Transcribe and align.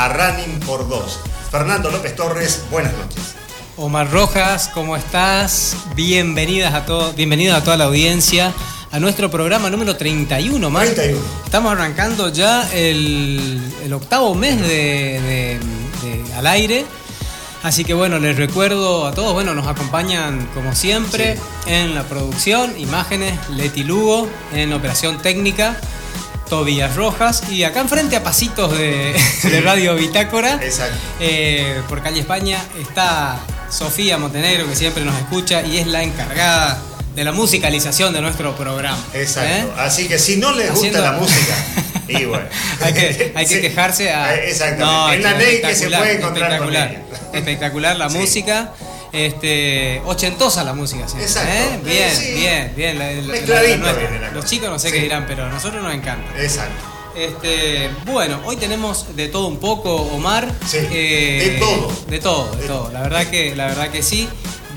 a 0.00 0.08
Running 0.08 0.60
por 0.60 0.88
Dos. 0.88 1.18
Fernando 1.50 1.90
López 1.90 2.16
Torres, 2.16 2.62
buenas 2.70 2.92
noches. 2.94 3.34
Omar 3.76 4.10
Rojas, 4.10 4.70
¿cómo 4.72 4.96
estás? 4.96 5.76
Bienvenidas 5.94 6.72
a 6.72 6.86
todos, 6.86 7.14
bienvenidos 7.16 7.58
a 7.58 7.62
toda 7.64 7.76
la 7.76 7.84
audiencia 7.84 8.52
a 8.92 8.98
nuestro 8.98 9.30
programa 9.30 9.68
número 9.68 9.96
31, 9.96 10.66
Omar. 10.66 10.86
31. 10.86 11.20
Estamos 11.44 11.72
arrancando 11.72 12.30
ya 12.32 12.66
el, 12.72 13.60
el 13.84 13.92
octavo 13.92 14.34
mes 14.34 14.58
de, 14.60 14.68
de- 14.70 15.60
de- 16.02 16.34
al 16.34 16.46
aire. 16.46 16.86
Así 17.62 17.84
que 17.84 17.92
bueno, 17.92 18.18
les 18.18 18.36
recuerdo 18.38 19.06
a 19.06 19.12
todos, 19.12 19.34
bueno, 19.34 19.54
nos 19.54 19.66
acompañan 19.66 20.48
como 20.54 20.74
siempre 20.74 21.38
en 21.66 21.94
la 21.94 22.04
producción, 22.04 22.72
imágenes, 22.80 23.38
Leti 23.50 23.84
Lugo, 23.84 24.26
en 24.54 24.72
operación 24.72 25.18
técnica, 25.20 25.78
Tobías 26.50 26.96
Rojas 26.96 27.44
y 27.48 27.62
acá 27.62 27.80
enfrente 27.80 28.16
a 28.16 28.22
pasitos 28.24 28.76
de, 28.76 29.14
de 29.44 29.60
Radio 29.62 29.94
Bitácora. 29.94 30.58
Exacto. 30.60 30.96
Eh, 31.20 31.80
por 31.88 32.02
calle 32.02 32.20
España 32.20 32.58
está 32.78 33.38
Sofía 33.70 34.18
Montenegro, 34.18 34.68
que 34.68 34.74
siempre 34.74 35.04
nos 35.04 35.16
escucha 35.16 35.62
y 35.62 35.78
es 35.78 35.86
la 35.86 36.02
encargada 36.02 36.82
de 37.14 37.24
la 37.24 37.30
musicalización 37.32 38.12
de 38.12 38.20
nuestro 38.20 38.56
programa. 38.56 38.98
Exacto. 39.14 39.48
¿Eh? 39.48 39.72
Así 39.78 40.08
que 40.08 40.18
si 40.18 40.36
no 40.38 40.52
les 40.52 40.72
gusta 40.74 40.98
la 41.00 41.12
música, 41.12 41.54
y 42.08 42.24
bueno. 42.24 42.44
hay 42.82 42.92
que, 42.94 43.32
hay 43.34 43.46
que 43.46 43.54
Sí. 43.54 43.60
quejarse 43.60 44.10
a. 44.12 44.34
Eh, 44.34 44.50
Exactamente. 44.50 44.84
No, 44.84 45.12
en 45.12 45.22
la 45.22 45.32
ley 45.34 45.60
que 45.60 45.66
se 45.68 45.84
espectacular, 45.86 46.00
puede 46.00 46.14
encontrar 46.16 46.58
con 46.58 46.74
espectacular. 46.74 47.04
Espectacular 47.32 47.96
la 47.96 48.10
Sí. 48.10 48.18
música. 48.18 48.72
Este, 49.12 50.00
ochentosa 50.06 50.62
la 50.64 50.72
música, 50.72 51.08
sí. 51.08 51.16
Exacto. 51.20 51.50
¿Eh? 51.52 51.80
Bien, 51.84 52.08
Eh, 52.08 52.14
sí. 52.16 52.32
bien, 52.34 52.72
bien. 52.76 52.98
la 52.98 54.30
Los 54.32 54.44
chicos 54.44 54.68
no 54.70 54.78
sé 54.78 54.88
Sí. 54.88 54.94
qué 54.94 55.00
dirán, 55.02 55.24
pero 55.26 55.44
a 55.44 55.48
nosotros 55.48 55.82
nos 55.82 55.92
encanta. 55.94 56.30
Exacto. 56.40 56.74
Este, 57.16 57.90
bueno, 58.06 58.40
hoy 58.44 58.56
tenemos 58.56 59.16
de 59.16 59.26
todo 59.28 59.48
un 59.48 59.58
poco, 59.58 59.94
Omar. 59.96 60.48
Sí, 60.66 60.78
de 60.78 61.56
todo. 61.58 61.92
De 62.08 62.18
todo, 62.20 62.50
de 62.52 62.62
De- 62.62 62.68
todo. 62.68 62.90
La 62.92 63.00
verdad 63.02 63.26
que, 63.26 63.56
la 63.56 63.66
verdad 63.66 63.90
que 63.90 64.02
sí. 64.02 64.28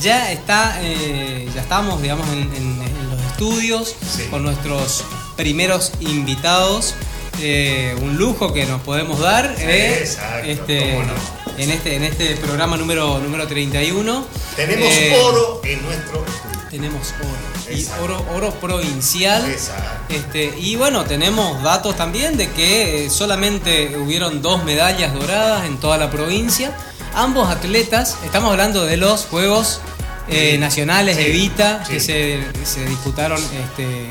Ya 0.01 0.31
está, 0.31 0.79
eh, 0.81 1.47
ya 1.53 1.61
estamos, 1.61 2.01
digamos, 2.01 2.27
en, 2.29 2.39
en- 2.55 2.81
en 2.81 3.09
los 3.11 3.21
estudios 3.31 3.95
Sí. 4.15 4.23
con 4.31 4.41
nuestros 4.43 5.03
primeros 5.37 5.91
invitados. 5.99 6.95
Eh, 7.39 7.95
un 8.01 8.17
lujo 8.17 8.51
que 8.53 8.65
nos 8.65 8.81
podemos 8.81 9.19
dar. 9.19 9.55
eh, 9.59 9.99
Exacto, 10.01 10.47
este, 10.47 10.79
cómo 10.91 11.03
no. 11.03 11.13
En 11.57 11.69
este, 11.71 11.95
en 11.95 12.03
este 12.03 12.35
programa 12.37 12.77
número, 12.77 13.19
número 13.19 13.47
31. 13.47 14.25
Tenemos 14.55 14.87
Eh, 14.87 15.15
oro 15.23 15.61
en 15.63 15.81
nuestro 15.83 16.25
estudio. 16.25 16.69
Tenemos 16.69 17.13
oro. 17.19 17.75
Y 17.77 17.85
oro, 18.03 18.25
oro 18.35 18.51
provincial. 18.59 19.49
Exacto. 19.49 20.13
Este, 20.13 20.53
y 20.59 20.75
bueno, 20.75 21.05
tenemos 21.05 21.61
datos 21.63 21.95
también 21.95 22.35
de 22.37 22.49
que 22.49 23.05
eh, 23.05 23.09
solamente 23.09 23.95
hubieron 23.97 24.41
dos 24.41 24.63
medallas 24.63 25.13
doradas 25.13 25.65
en 25.65 25.77
toda 25.77 25.97
la 25.97 26.09
provincia. 26.09 26.75
Ambos 27.13 27.49
atletas, 27.49 28.17
estamos 28.25 28.49
hablando 28.51 28.85
de 28.85 28.97
los 28.97 29.25
Juegos 29.25 29.81
eh. 30.29 30.57
Nacionales 30.57 31.15
Sí. 31.17 31.23
de 31.23 31.29
Vita 31.29 31.83
Sí. 31.85 31.93
que 31.93 31.99
se, 31.99 32.39
se 32.65 32.85
disputaron 32.85 33.39
este, 33.41 34.05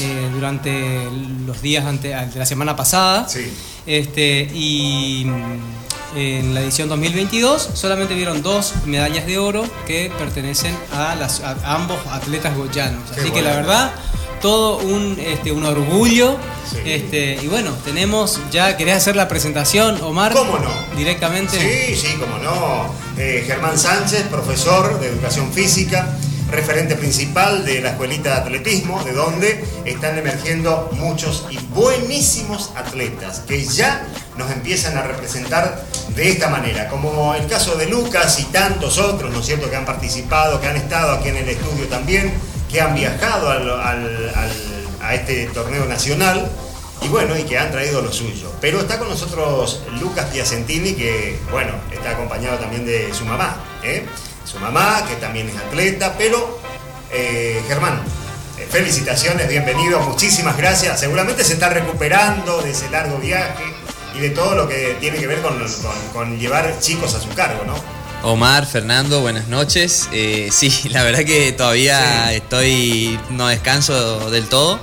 eh, 0.00 0.28
durante 0.32 1.08
los 1.46 1.62
días 1.62 1.84
ante, 1.86 2.08
de 2.08 2.38
la 2.38 2.46
semana 2.46 2.74
pasada. 2.74 3.28
Sí. 3.28 3.52
Este, 3.86 4.50
y 4.52 5.26
en 6.14 6.54
la 6.54 6.60
edición 6.60 6.88
2022 6.88 7.70
solamente 7.74 8.14
vieron 8.14 8.42
dos 8.42 8.74
medallas 8.86 9.26
de 9.26 9.38
oro 9.38 9.64
que 9.86 10.12
pertenecen 10.18 10.76
a, 10.92 11.14
las, 11.14 11.40
a 11.40 11.56
ambos 11.74 11.98
atletas 12.10 12.56
goyanos. 12.56 13.10
Qué 13.10 13.20
Así 13.20 13.30
que 13.30 13.42
bueno. 13.42 13.48
la 13.50 13.56
verdad, 13.56 13.94
todo 14.40 14.78
un, 14.78 15.18
este, 15.18 15.52
un 15.52 15.64
orgullo. 15.64 16.36
Sí. 16.70 16.78
Este, 16.84 17.38
y 17.42 17.46
bueno, 17.46 17.72
tenemos 17.84 18.40
ya, 18.50 18.76
¿querés 18.76 18.96
hacer 18.96 19.16
la 19.16 19.28
presentación, 19.28 20.00
Omar? 20.02 20.32
¿Cómo 20.32 20.58
no? 20.58 20.70
Directamente. 20.96 21.58
Sí, 21.58 21.96
sí, 21.96 22.14
como 22.18 22.38
no. 22.38 22.94
Eh, 23.16 23.44
Germán 23.46 23.78
Sánchez, 23.78 24.24
profesor 24.24 24.98
de 25.00 25.08
educación 25.08 25.52
física, 25.52 26.16
referente 26.54 26.94
principal 26.94 27.64
de 27.64 27.80
la 27.80 27.90
escuelita 27.90 28.30
de 28.30 28.36
atletismo, 28.36 29.02
de 29.04 29.12
donde 29.12 29.64
están 29.84 30.16
emergiendo 30.18 30.90
muchos 30.92 31.46
y 31.50 31.58
buenísimos 31.58 32.70
atletas 32.76 33.40
que 33.40 33.64
ya 33.64 34.06
nos 34.36 34.50
empiezan 34.50 34.96
a 34.96 35.02
representar 35.02 35.84
de 36.14 36.30
esta 36.30 36.48
manera, 36.48 36.88
como 36.88 37.34
el 37.34 37.46
caso 37.46 37.76
de 37.76 37.86
Lucas 37.86 38.38
y 38.40 38.44
tantos 38.44 38.98
otros, 38.98 39.32
¿no 39.32 39.40
es 39.40 39.46
cierto?, 39.46 39.68
que 39.68 39.76
han 39.76 39.84
participado, 39.84 40.60
que 40.60 40.68
han 40.68 40.76
estado 40.76 41.12
aquí 41.12 41.28
en 41.28 41.36
el 41.36 41.48
estudio 41.48 41.86
también, 41.86 42.32
que 42.70 42.80
han 42.80 42.94
viajado 42.94 43.50
a 43.50 45.14
este 45.14 45.46
torneo 45.46 45.84
nacional 45.86 46.50
y 47.02 47.08
bueno, 47.08 47.36
y 47.36 47.42
que 47.42 47.58
han 47.58 47.70
traído 47.70 48.00
lo 48.00 48.12
suyo. 48.12 48.50
Pero 48.60 48.80
está 48.80 48.98
con 48.98 49.08
nosotros 49.08 49.82
Lucas 50.00 50.26
Piacentini, 50.32 50.94
que 50.94 51.38
bueno, 51.50 51.72
está 51.92 52.10
acompañado 52.10 52.58
también 52.58 52.86
de 52.86 53.12
su 53.12 53.24
mamá, 53.24 53.56
¿eh? 53.82 54.06
Su 54.54 54.60
mamá, 54.60 55.04
que 55.08 55.16
también 55.16 55.48
es 55.48 55.56
atleta, 55.56 56.14
pero 56.16 56.60
eh, 57.10 57.60
Germán, 57.68 58.00
eh, 58.58 58.66
felicitaciones, 58.70 59.48
bienvenido, 59.48 60.00
muchísimas 60.00 60.56
gracias. 60.56 61.00
Seguramente 61.00 61.44
se 61.44 61.54
está 61.54 61.68
recuperando 61.70 62.62
de 62.62 62.70
ese 62.70 62.88
largo 62.90 63.18
viaje 63.18 63.64
y 64.14 64.20
de 64.20 64.30
todo 64.30 64.54
lo 64.54 64.68
que 64.68 64.96
tiene 65.00 65.18
que 65.18 65.26
ver 65.26 65.40
con, 65.42 65.58
con- 65.58 66.08
con 66.12 66.38
llevar 66.38 66.78
chicos 66.80 67.14
a 67.14 67.20
su 67.20 67.28
cargo, 67.30 67.64
¿no? 67.64 67.74
Omar, 68.28 68.64
Fernando, 68.64 69.20
buenas 69.20 69.48
noches. 69.48 70.08
Eh, 70.12 70.48
sí, 70.52 70.88
la 70.90 71.02
verdad 71.02 71.24
que 71.24 71.52
todavía 71.52 72.28
Sí. 72.30 72.36
estoy, 72.36 73.20
no 73.30 73.48
descanso 73.48 74.30
del 74.30 74.48
todo, 74.48 74.78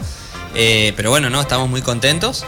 Eh, 0.53 0.91
pero 0.97 1.09
bueno, 1.11 1.29
no, 1.29 1.39
estamos 1.39 1.69
muy 1.69 1.81
contentos, 1.81 2.43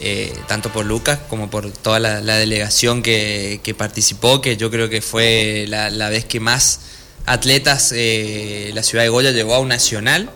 eh, 0.00 0.32
tanto 0.46 0.72
por 0.72 0.84
Lucas 0.84 1.18
como 1.28 1.48
por 1.50 1.70
toda 1.70 1.98
la, 1.98 2.20
delegación 2.36 3.02
que, 3.02 3.74
participó, 3.76 4.40
que 4.40 4.56
yo 4.56 4.70
creo 4.70 4.88
que 4.88 5.00
fue 5.00 5.66
la, 5.68 6.08
vez 6.08 6.24
que 6.24 6.40
más 6.40 6.80
atletas 7.26 7.92
eh, 7.94 8.70
la 8.74 8.82
ciudad 8.82 9.04
de 9.04 9.08
Goya 9.08 9.30
llegó 9.32 9.54
a 9.54 9.58
un 9.60 9.68
nacional. 9.68 10.30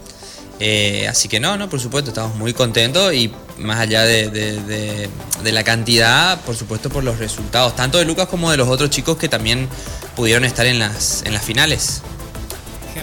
Eh, 0.62 1.08
así 1.08 1.28
que 1.28 1.40
no, 1.40 1.56
no, 1.56 1.70
por 1.70 1.80
supuesto, 1.80 2.10
estamos 2.10 2.36
muy 2.36 2.52
contentos 2.52 3.14
y 3.14 3.32
más 3.56 3.80
allá 3.80 4.04
de- 4.04 4.28
de 5.42 5.52
la 5.52 5.64
cantidad, 5.64 6.40
por 6.42 6.56
supuesto, 6.56 6.90
por 6.90 7.02
los 7.02 7.18
resultados, 7.18 7.74
tanto 7.76 7.98
de 7.98 8.04
Lucas 8.04 8.28
como 8.28 8.50
de 8.50 8.56
los 8.56 8.68
otros 8.68 8.90
chicos 8.90 9.16
que 9.16 9.28
también 9.28 9.68
pudieron 10.16 10.44
estar 10.44 10.66
en 10.66 10.78
las, 10.78 11.22
en 11.24 11.32
las 11.32 11.42
finales. 11.42 12.02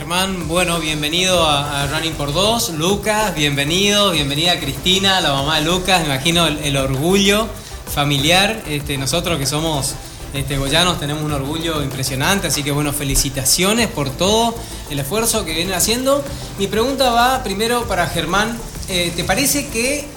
Germán, 0.08 0.48
bueno, 0.48 0.80
bienvenido 0.80 1.46
a, 1.46 1.86
Running 1.88 2.14
por 2.14 2.32
Dos. 2.32 2.70
Lucas, 2.70 3.36
bienvenido. 3.36 4.12
Bienvenida 4.12 4.58
Cristina, 4.58 5.20
la 5.20 5.34
mamá 5.34 5.60
de 5.60 5.66
Lucas. 5.66 6.00
Me 6.00 6.06
imagino 6.06 6.48
el, 6.48 6.60
el 6.60 6.78
orgullo 6.78 7.46
familiar. 7.94 8.64
Este, 8.70 8.98
nosotros 8.98 9.38
que 9.38 9.46
somos 9.46 9.96
este, 10.34 10.58
goyanos 10.58 10.98
tenemos 10.98 11.24
un 11.24 11.34
orgullo 11.34 11.84
impresionante. 11.84 12.48
Así 12.48 12.64
que 12.64 12.72
bueno, 12.72 12.94
felicitaciones 12.94 13.90
por 13.90 14.10
todo 14.10 14.56
el 14.90 14.98
esfuerzo 14.98 15.44
que 15.44 15.54
vienen 15.54 15.74
haciendo. 15.74 16.24
Mi 16.58 16.68
pregunta 16.68 17.12
va 17.12 17.44
primero 17.44 17.86
para 17.86 18.08
Germán. 18.08 18.58
Eh, 18.88 19.12
¿Te 19.14 19.26
parece 19.26 19.68
que 19.68 20.08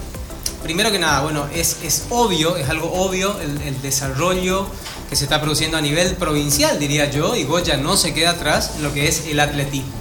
Primero 0.63 0.91
que 0.91 0.99
nada, 0.99 1.21
bueno, 1.21 1.47
es, 1.53 1.77
es 1.83 2.05
obvio, 2.09 2.55
es 2.55 2.69
algo 2.69 2.91
obvio 2.93 3.39
el, 3.39 3.61
el 3.61 3.81
desarrollo 3.81 4.67
que 5.09 5.15
se 5.15 5.25
está 5.25 5.41
produciendo 5.41 5.77
a 5.77 5.81
nivel 5.81 6.15
provincial, 6.15 6.79
diría 6.79 7.09
yo, 7.09 7.35
y 7.35 7.43
Goya 7.43 7.77
no 7.77 7.97
se 7.97 8.13
queda 8.13 8.31
atrás 8.31 8.73
en 8.77 8.83
lo 8.83 8.93
que 8.93 9.07
es 9.07 9.27
el 9.27 9.39
atletismo. 9.39 9.91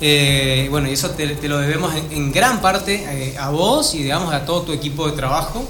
Eh, 0.00 0.68
bueno, 0.70 0.88
y 0.88 0.92
eso 0.92 1.10
te, 1.10 1.26
lo 1.48 1.58
debemos 1.58 1.94
en, 1.94 2.12
en 2.12 2.32
gran 2.32 2.60
parte 2.60 3.04
eh, 3.08 3.38
a 3.38 3.50
vos 3.50 3.94
y 3.94 4.02
digamos 4.02 4.34
a 4.34 4.44
todo 4.44 4.62
tu 4.62 4.72
equipo 4.72 5.06
de 5.06 5.16
trabajo. 5.16 5.64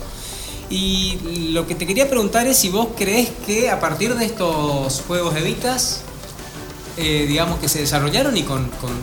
Y 0.68 1.50
lo 1.52 1.66
que 1.66 1.76
te 1.76 1.86
quería 1.86 2.08
preguntar 2.08 2.46
es 2.48 2.56
si 2.56 2.70
vos 2.70 2.88
crees 2.96 3.28
que 3.46 3.70
a 3.70 3.78
partir 3.78 4.16
de 4.16 4.24
estos 4.24 5.02
Juegos 5.06 5.36
Evitas, 5.36 6.00
eh, 6.96 7.26
digamos 7.28 7.58
que 7.58 7.68
se 7.68 7.80
desarrollaron 7.80 8.36
y 8.36 8.42
con, 8.42 8.68
con- 8.80 9.00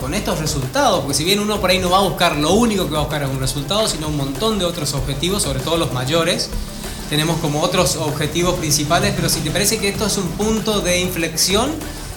con- 0.00 0.14
estos 0.14 0.38
resultados, 0.38 1.00
porque 1.00 1.14
si 1.14 1.24
bien 1.24 1.40
uno 1.40 1.60
por 1.60 1.68
ahí 1.70 1.78
no 1.80 1.90
va 1.90 1.98
a 1.98 2.02
buscar 2.02 2.36
lo 2.36 2.52
único 2.52 2.86
que 2.86 2.92
va 2.92 2.98
a 2.98 3.02
buscar 3.02 3.22
es 3.24 3.28
un 3.28 3.40
resultado, 3.40 3.86
sino 3.88 4.06
un 4.08 4.16
montón 4.16 4.58
de 4.58 4.64
otros 4.64 4.94
objetivos, 4.94 5.42
sobre 5.42 5.58
todo 5.60 5.76
los 5.76 5.92
mayores, 5.92 6.48
tenemos 7.10 7.38
como 7.40 7.60
otros 7.60 7.96
objetivos 7.96 8.54
principales, 8.54 9.12
pero 9.16 9.28
si 9.28 9.40
te 9.40 9.50
parece 9.50 9.78
que 9.78 9.88
esto 9.88 10.06
es 10.06 10.16
un 10.16 10.28
punto 10.28 10.80
de 10.80 11.00
inflexión 11.00 11.70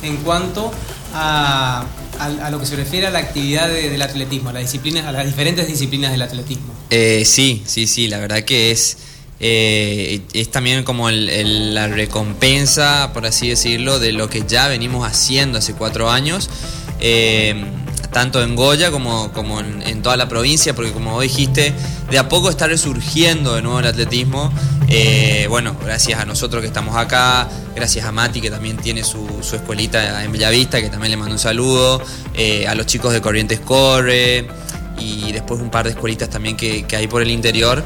en 0.03 0.17
cuanto 0.17 0.71
a, 1.13 1.83
a- 2.19 2.49
lo 2.51 2.59
que 2.59 2.65
se 2.65 2.75
refiere 2.75 3.07
a 3.07 3.09
la 3.11 3.19
actividad 3.19 3.67
de- 3.67 3.89
del 3.89 4.01
atletismo, 4.01 4.49
a 4.49 4.53
las, 4.53 4.61
disciplinas, 4.63 5.05
a 5.05 5.11
las 5.11 5.25
diferentes 5.25 5.67
disciplinas 5.67 6.11
del 6.11 6.21
atletismo. 6.21 6.73
Eh, 6.91 7.23
sí, 7.25 7.63
sí, 7.65 7.87
sí, 7.87 8.07
la 8.07 8.19
verdad 8.19 8.43
que 8.43 8.71
es, 8.71 8.97
eh, 9.41 10.21
es 10.33 10.51
también 10.51 10.83
como 10.83 11.09
la 11.09 11.87
recompensa, 11.87 13.11
por 13.13 13.25
así 13.25 13.49
decirlo, 13.49 13.99
de 13.99 14.11
lo 14.11 14.29
que 14.29 14.43
ya 14.45 14.67
venimos 14.67 15.07
haciendo 15.07 15.59
hace 15.59 15.73
cuatro 15.73 16.11
años, 16.11 16.49
eh, 16.99 17.63
tanto 18.11 18.43
en 18.43 18.55
Goya 18.55 18.91
como, 18.91 19.31
como 19.31 19.61
en, 19.61 20.01
toda 20.01 20.17
la 20.17 20.27
provincia, 20.27 20.75
porque 20.75 20.91
como 20.91 21.11
vos 21.11 21.23
dijiste, 21.23 21.73
de 22.09 22.19
a 22.19 22.27
poco 22.27 22.49
está 22.49 22.67
resurgiendo 22.67 23.55
de 23.55 23.61
nuevo 23.61 23.79
el 23.79 23.87
atletismo. 23.87 24.51
Eh, 24.89 25.45
bueno, 25.49 25.75
gracias 25.85 26.19
a 26.19 26.25
nosotros 26.25 26.61
que 26.61 26.67
estamos 26.67 26.97
acá, 26.97 27.47
gracias 27.75 28.05
a 28.05 28.11
Mati 28.11 28.41
que 28.41 28.49
también 28.49 28.75
tiene 28.77 29.03
su, 29.03 29.25
escuelita 29.53 30.23
en 30.23 30.31
Bellavista, 30.31 30.81
que 30.81 30.89
también 30.89 31.11
le 31.11 31.17
mando 31.17 31.33
un 31.33 31.39
saludo, 31.39 32.01
a 32.67 32.75
los 32.75 32.85
chicos 32.87 33.13
de 33.13 33.21
Corrientes 33.21 33.59
Corre 33.59 34.47
y 34.99 35.31
después 35.31 35.61
un 35.61 35.69
par 35.69 35.85
de 35.85 35.91
escuelitas 35.91 36.29
también 36.29 36.57
que 36.57 36.85
hay 36.91 37.07
por 37.07 37.21
el 37.21 37.29
interior. 37.29 37.85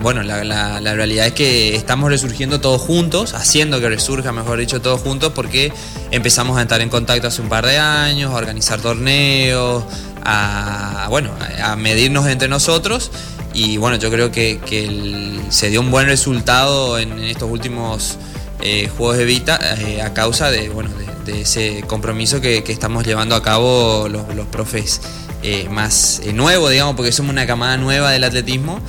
Bueno, 0.00 0.22
la, 0.22 0.94
realidad 0.94 1.26
es 1.26 1.34
que 1.34 1.76
estamos 1.76 2.08
resurgiendo 2.08 2.58
todos 2.58 2.80
juntos, 2.80 3.34
haciendo 3.34 3.80
que 3.80 3.88
resurja, 3.90 4.32
mejor 4.32 4.58
dicho, 4.58 4.80
todos 4.80 5.02
juntos, 5.02 5.32
porque 5.34 5.74
empezamos 6.10 6.56
a 6.56 6.62
estar 6.62 6.80
en 6.80 6.88
contacto 6.88 7.28
hace 7.28 7.42
un 7.42 7.50
par 7.50 7.66
de 7.66 7.76
años, 7.76 8.32
a 8.32 8.36
organizar 8.36 8.80
torneos, 8.80 9.84
a, 10.24 11.06
bueno, 11.10 11.32
a 11.62 11.76
medirnos 11.76 12.26
entre 12.28 12.48
nosotros. 12.48 13.10
Y 13.52 13.76
bueno, 13.76 13.98
yo 13.98 14.10
creo 14.10 14.32
que, 14.32 15.38
se 15.50 15.68
dio 15.68 15.82
un 15.82 15.90
buen 15.90 16.06
resultado 16.06 16.98
en, 16.98 17.18
estos 17.18 17.50
últimos 17.50 18.16
eh, 18.62 18.88
Juegos 18.96 19.18
de 19.18 19.26
Vita 19.26 19.58
eh, 19.80 20.00
a 20.00 20.14
causa 20.14 20.50
de, 20.50 20.70
bueno, 20.70 20.88
de, 21.26 21.42
ese 21.42 21.84
compromiso 21.86 22.40
que, 22.40 22.64
estamos 22.68 23.04
llevando 23.04 23.34
a 23.34 23.42
cabo 23.42 24.08
los, 24.08 24.34
los 24.34 24.46
profes 24.46 25.02
eh, 25.42 25.68
más 25.70 26.22
nuevos, 26.32 26.70
digamos, 26.70 26.96
porque 26.96 27.12
somos 27.12 27.32
una 27.32 27.46
camada 27.46 27.76
nueva 27.76 28.12
del 28.12 28.24
atletismo 28.24 28.80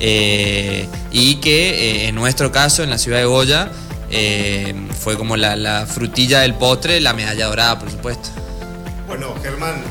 y 0.00 1.34
que 1.36 2.08
en 2.08 2.14
nuestro 2.14 2.52
caso, 2.52 2.82
en 2.82 2.90
la 2.90 2.98
ciudad 2.98 3.18
de 3.18 3.24
Goya, 3.24 3.70
fue 5.00 5.16
como 5.16 5.36
la, 5.36 5.86
frutilla 5.86 6.40
del 6.40 6.54
postre, 6.54 7.00
la 7.00 7.12
medalla 7.12 7.46
dorada, 7.46 7.78
por 7.78 7.90
supuesto. 7.90 8.28
Bueno, 9.06 9.34
Germán, 9.42 9.82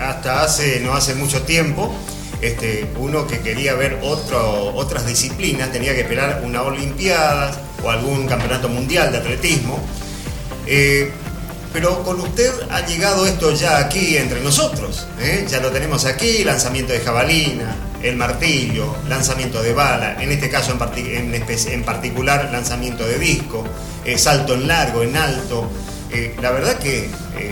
hasta 0.00 0.42
hace 0.42 0.80
no 0.80 0.94
hace 0.94 1.14
mucho 1.14 1.42
tiempo 1.42 1.94
este, 2.40 2.88
uno 2.98 3.26
que 3.26 3.40
quería 3.40 3.74
ver 3.74 3.98
otras 4.02 5.06
disciplinas 5.06 5.72
tenía 5.72 5.94
que 5.94 6.02
esperar 6.02 6.42
una 6.44 6.62
Olimpiada 6.62 7.50
o 7.82 7.90
algún 7.90 8.26
campeonato 8.26 8.68
mundial 8.68 9.10
de 9.10 9.18
atletismo. 9.18 9.80
Eh, 10.66 11.10
pero 11.72 12.02
con 12.02 12.20
usted 12.20 12.50
ha 12.70 12.86
llegado 12.86 13.26
esto 13.26 13.52
ya 13.52 13.78
aquí 13.78 14.16
entre 14.16 14.40
nosotros. 14.40 15.06
¿eh? 15.20 15.46
Ya 15.48 15.60
lo 15.60 15.70
tenemos 15.70 16.04
aquí, 16.04 16.44
lanzamiento 16.44 16.92
de 16.92 17.00
jabalina, 17.00 17.76
el 18.02 18.16
martillo, 18.16 18.96
lanzamiento 19.08 19.62
de 19.62 19.72
bala, 19.72 20.22
en 20.22 20.30
este 20.30 20.48
caso 20.48 20.72
en, 20.72 21.84
particular 21.84 22.48
lanzamiento 22.52 23.06
de 23.06 23.18
disco, 23.18 23.64
eh, 24.04 24.18
salto 24.18 24.54
en 24.54 24.68
largo, 24.68 25.02
en 25.02 25.16
alto. 25.16 25.70
la 26.40 26.50
verdad 26.52 26.78
que 26.78 27.10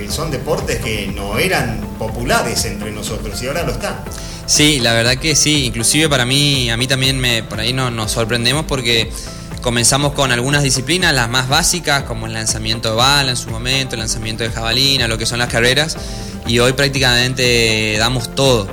son 0.08 0.30
deportes 0.30 0.78
que 0.78 1.08
no 1.08 1.38
eran 1.38 1.80
populares 1.98 2.64
entre 2.64 2.90
nosotros 2.90 3.42
y 3.42 3.48
ahora 3.48 3.64
lo 3.64 3.72
están. 3.72 3.96
Sí, 4.46 4.78
la 4.78 4.92
verdad 4.92 5.16
que 5.16 5.34
sí, 5.34 5.64
inclusive 5.64 6.08
para 6.08 6.24
mí, 6.24 6.70
a 6.70 6.76
mí 6.76 6.86
también 6.86 7.18
me, 7.18 7.42
por 7.42 7.58
ahí 7.58 7.72
no, 7.72 7.90
nos 7.90 8.12
sorprendemos 8.12 8.64
porque 8.64 9.10
comenzamos 9.60 10.12
con 10.12 10.30
algunas 10.30 10.62
disciplinas, 10.62 11.12
las 11.12 11.28
más 11.28 11.48
básicas, 11.48 12.04
como 12.04 12.26
el 12.26 12.32
lanzamiento 12.32 12.90
de 12.90 12.94
bala 12.94 13.30
en 13.30 13.36
su 13.36 13.50
momento, 13.50 13.96
el 13.96 13.98
lanzamiento 13.98 14.44
de 14.44 14.50
jabalina, 14.50 15.08
lo 15.08 15.18
que 15.18 15.26
son 15.26 15.40
las 15.40 15.48
carreras, 15.48 15.96
y 16.46 16.60
hoy 16.60 16.74
prácticamente 16.74 17.96
damos 17.98 18.32
todo. 18.36 18.68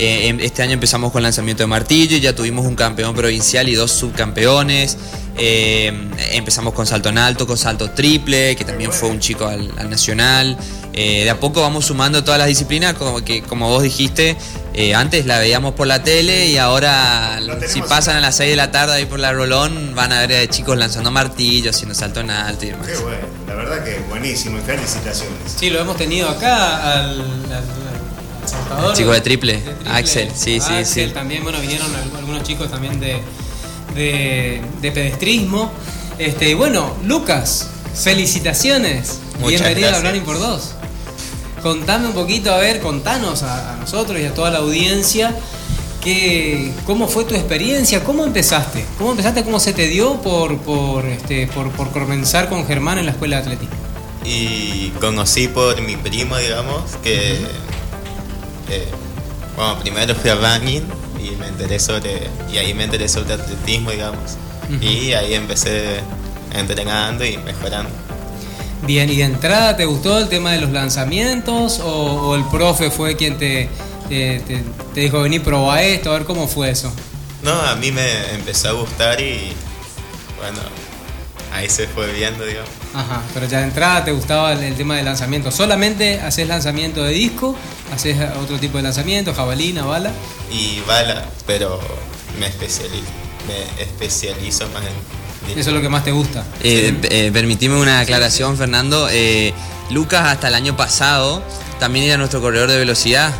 Eh, 0.00 0.28
em, 0.28 0.40
este 0.40 0.62
año 0.62 0.72
empezamos 0.72 1.12
con 1.12 1.22
lanzamiento 1.22 1.62
de 1.62 1.66
martillo 1.66 2.16
y 2.16 2.20
ya 2.20 2.34
tuvimos 2.34 2.64
un 2.64 2.74
campeón 2.74 3.14
provincial 3.14 3.68
y 3.68 3.74
dos 3.74 3.92
subcampeones. 3.92 4.96
Eh, 5.36 5.92
empezamos 6.32 6.72
con 6.72 6.86
salto 6.86 7.10
en 7.10 7.18
alto, 7.18 7.46
con 7.46 7.58
salto 7.58 7.90
triple, 7.90 8.56
que 8.56 8.64
también 8.64 8.92
fue 8.92 9.10
un 9.10 9.20
chico 9.20 9.46
al, 9.46 9.90
nacional. 9.90 10.56
Eh, 10.94 11.24
de 11.24 11.30
a 11.30 11.38
poco 11.38 11.60
vamos 11.60 11.84
sumando 11.84 12.24
todas 12.24 12.38
las 12.38 12.48
disciplinas, 12.48 12.94
como 12.94 13.22
que 13.22 13.42
como 13.42 13.68
vos 13.68 13.82
dijiste, 13.82 14.36
eh, 14.72 14.94
antes 14.94 15.26
la 15.26 15.38
veíamos 15.38 15.74
por 15.74 15.86
la 15.86 16.02
tele 16.02 16.46
y 16.46 16.56
ahora 16.56 17.38
si 17.68 17.82
pasan 17.82 18.16
a 18.16 18.20
las 18.20 18.36
6 18.36 18.50
de 18.50 18.56
la 18.56 18.70
tarde 18.70 18.94
ahí 18.94 19.06
por 19.06 19.20
la 19.20 19.32
Rolón 19.32 19.94
van 19.94 20.12
a 20.12 20.26
ver 20.26 20.48
a 20.48 20.50
chicos 20.50 20.78
lanzando 20.78 21.10
martillos, 21.10 21.76
haciendo 21.76 21.94
salto 21.94 22.20
en 22.20 22.30
alto 22.30 22.64
y 22.64 22.70
demás. 22.70 22.88
Qué 22.88 22.96
bueno, 22.98 23.26
la 23.46 23.54
verdad 23.54 23.84
que 23.84 23.98
buenísimo 24.08 24.58
y 24.58 24.62
felicitaciones. 24.62 25.52
Sí, 25.56 25.70
lo 25.70 25.78
hemos 25.78 25.96
tenido 25.96 26.28
acá 26.28 27.00
al, 27.00 27.20
al, 27.20 27.89
chico 28.94 29.12
de 29.12 29.20
triple, 29.20 29.62
Axel, 29.86 30.30
sí, 30.34 30.60
sí, 30.60 30.84
sí. 30.84 31.06
También, 31.08 31.42
bueno, 31.42 31.60
vinieron 31.60 31.88
algunos 32.16 32.42
chicos 32.42 32.70
también 32.70 33.00
de, 33.00 33.20
de, 33.94 34.92
pedestrismo. 34.92 35.70
Este, 36.18 36.50
y 36.50 36.54
bueno, 36.54 36.94
Lucas, 37.04 37.68
felicitaciones. 37.94 39.20
Bienvenido 39.46 39.88
a 39.88 40.00
Running 40.00 40.22
por 40.22 40.38
Dos. 40.38 40.72
Contame 41.62 42.06
un 42.06 42.14
poquito, 42.14 42.52
a 42.52 42.58
ver, 42.58 42.80
contanos 42.80 43.42
a, 43.42 43.76
nosotros 43.78 44.18
y 44.20 44.24
a 44.24 44.34
toda 44.34 44.50
la 44.50 44.58
audiencia 44.58 45.34
que, 46.00 46.72
cómo 46.86 47.06
fue 47.06 47.24
tu 47.24 47.34
experiencia, 47.34 48.02
cómo 48.02 48.24
empezaste, 48.24 48.84
cómo 48.96 49.10
empezaste, 49.10 49.44
cómo 49.44 49.60
se 49.60 49.74
te 49.74 49.86
dio 49.86 50.22
por, 50.22 50.58
por, 50.58 51.04
este, 51.04 51.46
por, 51.48 51.90
comenzar 51.90 52.48
con 52.48 52.66
Germán 52.66 52.98
en 52.98 53.06
la 53.06 53.12
escuela 53.12 53.36
de 53.36 53.42
atletismo. 53.42 53.74
Y 54.24 54.90
conocí 55.00 55.48
por 55.48 55.80
mi 55.82 55.96
primo, 55.96 56.36
digamos, 56.36 56.82
que, 57.02 57.38
eh, 58.70 58.86
bueno, 59.56 59.78
primero 59.80 60.14
fui 60.14 60.30
a 60.30 60.36
running 60.36 60.84
y 61.22 61.30
me 61.32 61.48
interesó 61.48 62.00
de, 62.00 62.28
y 62.52 62.58
ahí 62.58 62.72
me 62.72 62.84
interesó 62.84 63.22
de 63.24 63.34
atletismo, 63.34 63.90
digamos, 63.90 64.36
y 64.80 65.12
ahí 65.12 65.34
empecé 65.34 66.00
entrenando 66.54 67.24
y 67.24 67.36
mejorando. 67.38 67.90
Bien, 68.82 69.10
¿y 69.10 69.16
de 69.16 69.24
entrada 69.24 69.76
te 69.76 69.84
gustó 69.84 70.18
el 70.18 70.28
tema 70.28 70.52
de 70.52 70.60
los 70.60 70.70
lanzamientos 70.70 71.80
o, 71.80 72.34
el 72.34 72.44
profe 72.44 72.90
fue 72.90 73.16
quien 73.16 73.36
te, 73.36 73.68
te, 74.08 74.62
dijo 74.94 75.20
venir 75.20 75.42
probar 75.42 75.82
esto, 75.82 76.10
a 76.10 76.14
ver 76.14 76.24
cómo 76.24 76.48
fue 76.48 76.70
eso? 76.70 76.92
No, 77.42 77.52
a 77.52 77.74
mí 77.76 77.92
me 77.92 78.34
empezó 78.34 78.68
a 78.70 78.72
gustar 78.72 79.20
y 79.20 79.52
bueno, 80.38 80.58
ahí 81.52 81.68
se 81.68 81.86
fue 81.88 82.10
viendo, 82.12 82.44
digamos. 82.44 82.79
Ajá, 82.94 83.22
pero 83.32 83.46
ya 83.46 83.58
de 83.58 83.64
entrada 83.64 84.04
te 84.04 84.12
gustaba 84.12 84.52
el, 84.52 84.74
tema 84.74 84.96
del 84.96 85.04
lanzamiento. 85.04 85.50
¿Solamente 85.50 86.20
haces 86.20 86.48
lanzamiento 86.48 87.04
de 87.04 87.12
disco? 87.12 87.56
¿Haces 87.92 88.18
otro 88.42 88.58
tipo 88.58 88.78
de 88.78 88.82
lanzamiento, 88.82 89.32
jabalina, 89.32 89.84
bala? 89.84 90.12
Y 90.50 90.80
bala, 90.80 91.24
pero 91.46 91.80
me 92.38 92.46
especializo, 92.46 93.06
me 93.46 93.82
especializo 93.82 94.68
más 94.70 94.82
en 94.82 95.20
eso 95.56 95.70
es 95.70 95.74
lo 95.74 95.82
que 95.82 95.88
más 95.88 96.04
te 96.04 96.12
gusta. 96.12 96.44
Eh, 96.62 96.94
eh, 97.10 97.30
permitime 97.32 97.76
una 97.76 98.00
aclaración, 98.00 98.56
Fernando. 98.56 99.08
Eh, 99.10 99.52
Lucas 99.90 100.26
hasta 100.26 100.48
el 100.48 100.54
año 100.54 100.76
pasado 100.76 101.42
también 101.78 102.04
era 102.04 102.16
nuestro 102.16 102.40
corredor 102.40 102.70
de 102.70 102.78
velocidad. 102.78 103.32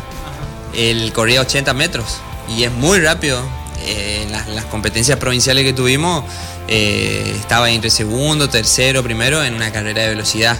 Él 0.75 1.11
corría 1.13 1.41
80 1.41 1.73
metros 1.73 2.17
y 2.49 2.63
es 2.63 2.71
muy 2.71 2.99
rápido. 2.99 3.41
En 3.85 4.31
las, 4.31 4.65
competencias 4.65 5.17
provinciales 5.17 5.63
que 5.63 5.73
tuvimos 5.73 6.23
estaba 6.67 7.69
entre 7.69 7.89
segundo, 7.89 8.49
tercero, 8.49 9.03
primero 9.03 9.43
en 9.43 9.53
una 9.53 9.71
carrera 9.71 10.03
de 10.03 10.09
velocidad. 10.09 10.57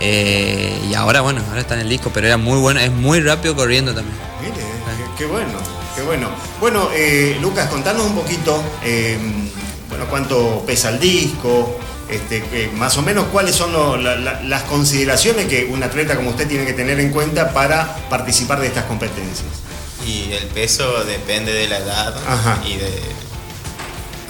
y 0.00 0.94
ahora, 0.94 1.20
bueno, 1.20 1.42
ahora 1.48 1.60
está 1.60 1.74
en 1.74 1.80
el 1.80 1.88
disco, 1.88 2.10
pero 2.12 2.26
era 2.26 2.36
muy 2.36 2.58
bueno, 2.58 2.80
es 2.80 2.90
muy 2.90 3.20
rápido 3.20 3.54
corriendo 3.54 3.94
también. 3.94 4.16
Mire, 4.40 4.64
qué, 5.18 5.26
bueno, 5.26 5.58
qué 5.94 6.02
bueno. 6.02 6.28
Bueno, 6.60 6.88
Lucas, 7.40 7.68
contanos 7.68 8.06
un 8.06 8.14
poquito 8.14 8.62
bueno, 9.88 10.06
cuánto 10.08 10.64
pesa 10.66 10.90
el 10.90 10.98
disco, 10.98 11.78
este, 12.08 12.70
más 12.76 12.96
o 12.98 13.02
menos 13.02 13.26
cuáles 13.32 13.54
son 13.54 13.72
las 14.04 14.62
consideraciones 14.64 15.46
que 15.46 15.64
un 15.64 15.82
atleta 15.82 16.16
como 16.16 16.30
usted 16.30 16.46
tiene 16.46 16.64
que 16.64 16.72
tener 16.72 17.00
en 17.00 17.10
cuenta 17.10 17.52
para 17.52 17.96
participar 18.08 18.60
de 18.60 18.68
estas 18.68 18.84
competencias. 18.84 19.65
Y 20.06 20.32
el 20.32 20.46
peso 20.46 21.04
depende 21.04 21.52
de 21.52 21.68
la 21.68 21.78
edad 21.78 22.14
y 22.64 22.76
de 22.76 22.92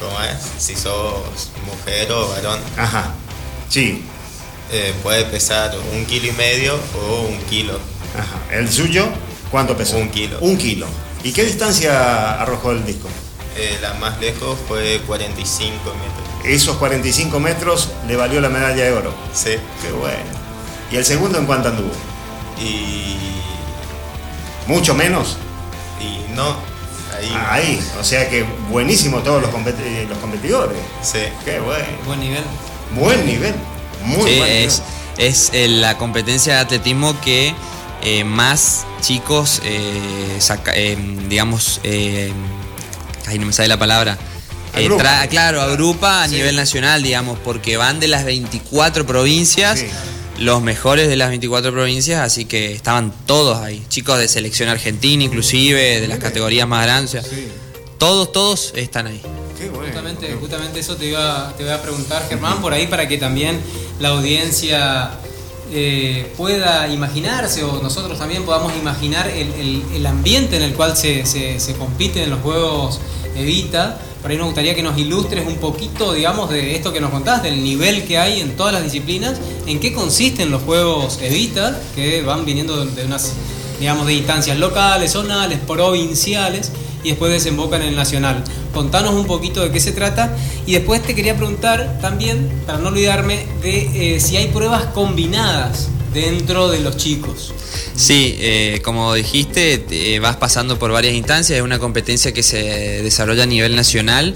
cómo 0.01 0.21
es, 0.23 0.39
si 0.59 0.75
sos 0.75 1.51
mujer 1.67 2.11
o 2.13 2.29
varón. 2.29 2.59
Ajá, 2.79 3.13
sí. 3.69 4.03
Eh, 4.73 4.95
puede 5.03 5.25
pesar 5.27 5.77
un 5.95 6.07
kilo 6.07 6.29
y 6.29 6.33
medio 6.33 6.79
o 6.99 7.23
un 7.29 7.39
kilo. 7.43 7.79
Ajá. 8.15 8.57
¿El 8.57 8.73
suyo 8.73 9.09
cuánto 9.51 9.77
pesó? 9.77 9.99
Un 9.99 10.09
kilo. 10.09 10.39
Un 10.41 10.57
kilo. 10.57 10.87
¿Y 11.23 11.33
qué 11.33 11.45
distancia 11.45 12.41
arrojó 12.41 12.73
el 12.73 12.85
disco? 12.85 13.09
Eh, 13.57 13.79
la 13.83 13.95
más 13.95 14.19
lejos 14.21 14.59
fue 14.67 15.01
45 15.07 15.73
metros. 15.85 16.27
Esos 16.45 16.77
45 16.77 17.39
metros 17.39 17.91
le 18.07 18.17
valió 18.17 18.41
la 18.41 18.49
medalla 18.49 18.85
de 18.85 18.93
oro. 18.93 19.15
Sí. 19.35 19.57
Qué 19.83 19.93
bueno. 19.93 20.17
¿Y 20.91 20.97
el 20.97 21.05
segundo 21.05 21.39
en 21.39 21.47
cuánto 21.47 21.69
anduvo? 21.69 21.93
Y. 22.61 23.17
¿Mucho 24.67 24.95
menos? 24.95 25.37
Y 26.01 26.35
no. 26.35 26.57
Ahí. 27.17 27.37
ahí. 27.51 27.81
O 28.01 28.05
sea 28.05 28.29
que 28.29 28.45
buenísimo 28.71 29.21
todos 29.21 29.43
los, 29.43 29.51
eh, 29.55 30.07
los 30.09 30.19
competidores. 30.19 30.79
Sí. 31.03 31.21
Qué 31.45 31.61
bueno. 31.61 31.85
Buen 32.05 32.21
nivel. 32.21 32.45
Buen 32.95 33.27
nivel. 33.27 33.55
Muy 34.05 34.31
sí, 34.31 34.41
es, 34.41 34.83
es 35.19 35.51
eh, 35.53 35.69
la 35.69 35.97
competencia 35.99 36.55
de 36.55 36.61
atletismo 36.61 37.19
que 37.21 37.55
más 38.25 38.87
chicos, 39.01 39.61
saca, 40.39 40.73
digamos, 41.29 41.81
ay, 41.83 43.39
no 43.39 43.47
me 43.47 43.53
sale 43.53 43.69
la 43.69 43.79
palabra. 43.79 44.17
Eh, 44.77 44.91
claro, 45.31 45.63
agrupa 45.63 46.23
a 46.23 46.29
nivel 46.29 46.55
nacional, 46.55 47.03
digamos, 47.03 47.39
porque 47.39 47.77
van 47.77 47.99
de 47.99 48.09
las 48.09 48.25
24 48.25 49.07
provincias, 49.07 49.83
los 50.39 50.63
mejores 50.63 51.09
de 51.09 51.17
las 51.17 51.29
24 51.29 51.73
provincias, 51.73 52.21
así 52.21 52.45
que 52.45 52.73
estaban 52.73 53.13
todos 53.27 53.59
ahí. 53.59 53.85
Chicos 53.89 54.19
de 54.19 54.29
selección 54.29 54.69
argentina, 54.69 55.25
inclusive, 55.25 56.01
de 56.01 56.09
las 56.09 56.19
categorías 56.19 56.69
más 56.69 56.85
grandes. 56.85 57.27
todos, 57.99 58.33
todos 58.33 58.73
están 58.77 59.07
ahí. 59.07 59.23
Justamente, 59.75 60.35
justamente 60.39 60.81
eso 60.81 60.97
te 60.97 61.07
iba, 61.07 61.55
te 61.57 61.65
voy 61.65 61.73
a 61.73 61.81
preguntar, 61.81 62.27
Germán, 62.29 62.61
por 62.61 62.73
ahí 62.73 62.87
para 62.87 63.09
que 63.09 63.17
también 63.17 63.59
la 64.01 64.11
audiencia 64.11 65.13
eh, 65.73 66.33
pueda 66.37 66.87
imaginarse 66.89 67.65
o 67.65 67.83
nosotros 67.83 68.19
también 68.19 68.45
podamos 68.45 68.73
imaginar 68.77 69.29
el, 69.29 70.07
ambiente 70.07 70.57
en 70.57 70.63
el 70.63 70.75
cual 70.75 70.97
se, 70.97 71.27
se, 71.27 71.75
compite 71.75 72.23
en 72.23 72.31
los 72.31 72.41
Juegos 72.41 73.01
Evita, 73.35 73.99
por 74.27 74.33
ahí 74.33 74.39
nos 74.39 74.47
gustaría 74.47 74.75
que 74.75 74.83
nos 74.83 74.99
ilustres 74.99 75.47
un 75.47 75.55
poquito, 75.59 76.13
digamos, 76.13 76.51
de 76.51 76.75
esto 76.75 76.93
que 76.93 77.01
nos 77.01 77.13
contás, 77.13 77.45
del 77.45 77.63
nivel 77.63 78.03
que 78.03 78.19
hay 78.19 78.41
en 78.41 78.57
todas 78.57 78.73
las 78.73 78.83
disciplinas, 78.83 79.39
en 79.69 79.79
qué 79.79 79.93
consisten 79.93 80.51
los 80.51 80.65
Juegos 80.65 81.21
Evita, 81.23 81.81
que 81.95 82.23
van 82.23 82.45
viniendo 82.45 82.85
de 82.85 83.05
unas, 83.05 83.35
digamos, 83.79 84.05
de 84.05 84.15
instancias 84.15 84.59
locales, 84.59 85.13
zonales, 85.13 85.61
provinciales, 85.61 86.73
y 87.05 87.11
después 87.11 87.31
desembocan 87.31 87.83
en 87.83 87.91
el 87.91 87.95
nacional. 87.95 88.43
Contanos 88.75 89.15
un 89.15 89.27
poquito 89.27 89.63
de 89.63 89.71
qué 89.71 89.79
se 89.79 89.93
trata 89.93 90.37
y 90.67 90.73
después 90.73 91.03
te 91.03 91.15
quería 91.15 91.37
preguntar 91.37 92.01
también, 92.03 92.51
para 92.67 92.79
no 92.79 92.89
olvidarme, 92.89 93.47
de 93.63 94.17
eh, 94.17 94.19
si 94.19 94.37
hay 94.37 94.49
pruebas 94.49 94.87
combinadas 94.87 95.89
dentro 96.17 96.69
de 96.69 96.81
los 96.81 96.97
chicos. 96.97 97.53
Sí, 97.95 98.37
eh, 98.41 98.81
como 98.83 99.15
dijiste, 99.15 99.85
eh, 99.91 100.19
vas 100.19 100.37
pasando 100.37 100.79
por 100.79 100.91
varias 100.91 101.15
instancias, 101.15 101.59
es 101.59 101.63
una 101.63 101.79
competencia 101.79 102.33
que 102.33 102.43
se 102.43 103.03
desarrolla 103.03 103.45
a 103.45 103.47
nivel 103.47 103.77
nacional, 103.77 104.35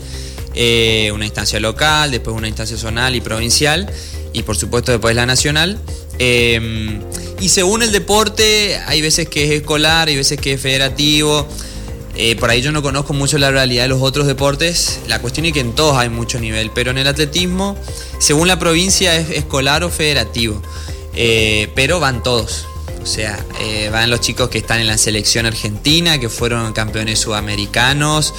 una 1.12 1.24
instancia 1.24 1.58
local, 1.58 2.10
después 2.10 2.36
una 2.36 2.48
instancia 2.48 2.76
zonal 2.76 3.16
y 3.16 3.20
provincial, 3.20 3.90
y 4.32 4.42
por 4.42 4.56
supuesto 4.56 4.92
después 4.92 5.16
la 5.16 5.26
nacional. 5.26 5.78
y 6.18 7.48
según 7.48 7.82
el 7.82 7.92
deporte, 7.92 8.78
hay 8.86 9.00
veces 9.00 9.28
que 9.28 9.44
es 9.44 9.50
escolar, 9.52 10.08
hay 10.08 10.16
veces 10.16 10.38
que 10.38 10.52
es 10.52 10.60
federativo. 10.60 11.48
Eh, 12.16 12.36
por 12.36 12.50
ahí 12.50 12.60
yo 12.60 12.72
no 12.72 12.82
conozco 12.82 13.14
mucho 13.14 13.38
la 13.38 13.50
realidad 13.50 13.84
de 13.84 13.88
los 13.88 14.02
otros 14.02 14.26
deportes. 14.26 15.00
La 15.08 15.20
cuestión 15.20 15.46
es 15.46 15.52
que 15.52 15.60
en 15.60 15.74
todos 15.74 15.96
hay 15.96 16.08
mucho 16.08 16.40
nivel, 16.40 16.70
pero 16.74 16.90
en 16.90 16.98
el 16.98 17.06
atletismo, 17.06 17.76
según 18.18 18.48
la 18.48 18.58
provincia, 18.58 19.16
es 19.16 19.30
escolar 19.30 19.84
o 19.84 19.90
federativo. 19.90 20.60
Eh, 21.22 21.68
pero 21.74 22.00
van 22.00 22.22
todos. 22.22 22.66
O 23.02 23.04
sea, 23.04 23.38
eh, 23.60 23.90
van 23.92 24.08
los 24.08 24.22
chicos 24.22 24.48
que 24.48 24.56
están 24.56 24.80
en 24.80 24.86
la 24.86 24.96
selección 24.96 25.44
argentina, 25.44 26.18
que 26.18 26.30
fueron 26.30 26.72
campeones 26.72 27.18
sudamericanos. 27.18 28.32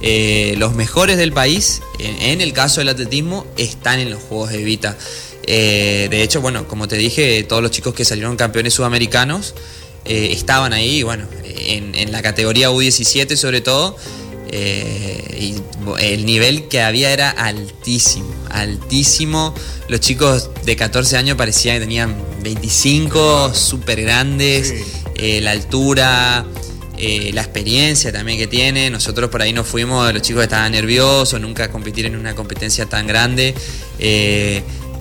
los 0.00 0.74
mejores 0.76 1.16
del 1.16 1.32
país, 1.32 1.82
en, 1.98 2.40
el 2.40 2.52
caso 2.52 2.80
del 2.80 2.90
atletismo, 2.90 3.44
están 3.56 3.98
en 3.98 4.10
los 4.10 4.22
Juegos 4.22 4.50
de 4.50 4.58
Vita. 4.58 4.96
de 5.44 6.22
hecho, 6.22 6.40
bueno, 6.40 6.68
como 6.68 6.86
te 6.86 6.96
dije, 6.96 7.42
todos 7.42 7.60
los 7.60 7.72
chicos 7.72 7.92
que 7.92 8.04
salieron 8.04 8.36
campeones 8.36 8.72
sudamericanos 8.74 9.54
estaban 10.04 10.72
ahí, 10.72 11.02
bueno, 11.02 11.26
en, 11.42 12.12
la 12.12 12.22
categoría 12.22 12.70
U17 12.70 13.34
sobre 13.34 13.62
todo, 13.62 13.96
eh, 14.50 15.36
y 15.38 16.02
el 16.02 16.24
nivel 16.24 16.68
que 16.68 16.80
había 16.80 17.12
era 17.12 17.30
altísimo, 17.30 18.32
altísimo. 18.50 19.54
Los 19.88 20.00
chicos 20.00 20.50
de 20.64 20.76
14 20.76 21.16
años 21.16 21.36
parecían 21.36 21.76
que 21.76 21.80
tenían 21.80 22.16
25, 22.42 23.54
súper 23.54 24.02
grandes, 24.02 24.74
eh, 25.16 25.40
la 25.42 25.50
altura, 25.50 26.46
eh, 26.96 27.30
la 27.34 27.42
experiencia 27.42 28.10
también 28.12 28.38
que 28.38 28.46
tienen. 28.46 28.92
Nosotros 28.92 29.28
por 29.28 29.42
ahí 29.42 29.52
nos 29.52 29.66
fuimos, 29.66 30.12
los 30.12 30.22
chicos 30.22 30.44
estaban 30.44 30.72
nerviosos, 30.72 31.40
nunca 31.40 31.70
competir 31.70 32.06
en 32.06 32.16
una 32.16 32.34
competencia 32.34 32.86
tan 32.86 33.06
grande. 33.06 33.54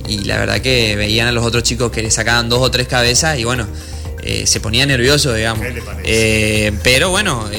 y 0.10 0.20
la 0.20 0.38
verdad 0.38 0.62
que 0.62 0.96
veían 0.96 1.27
a 1.27 1.34
los 1.34 1.46
otros 1.46 1.63
chicos 1.63 1.92
que 1.92 2.01
le 2.01 2.12
sacaban 2.12 2.48
dos 2.48 2.62
o 2.62 2.72
tres 2.72 2.88
cabezas 2.88 3.38
y 3.38 3.44
bueno, 3.44 3.68
se 4.46 4.60
ponía 4.62 4.86
nervioso, 4.86 5.34
digamos. 5.34 5.66
Pero 6.84 7.10
bueno, 7.10 7.50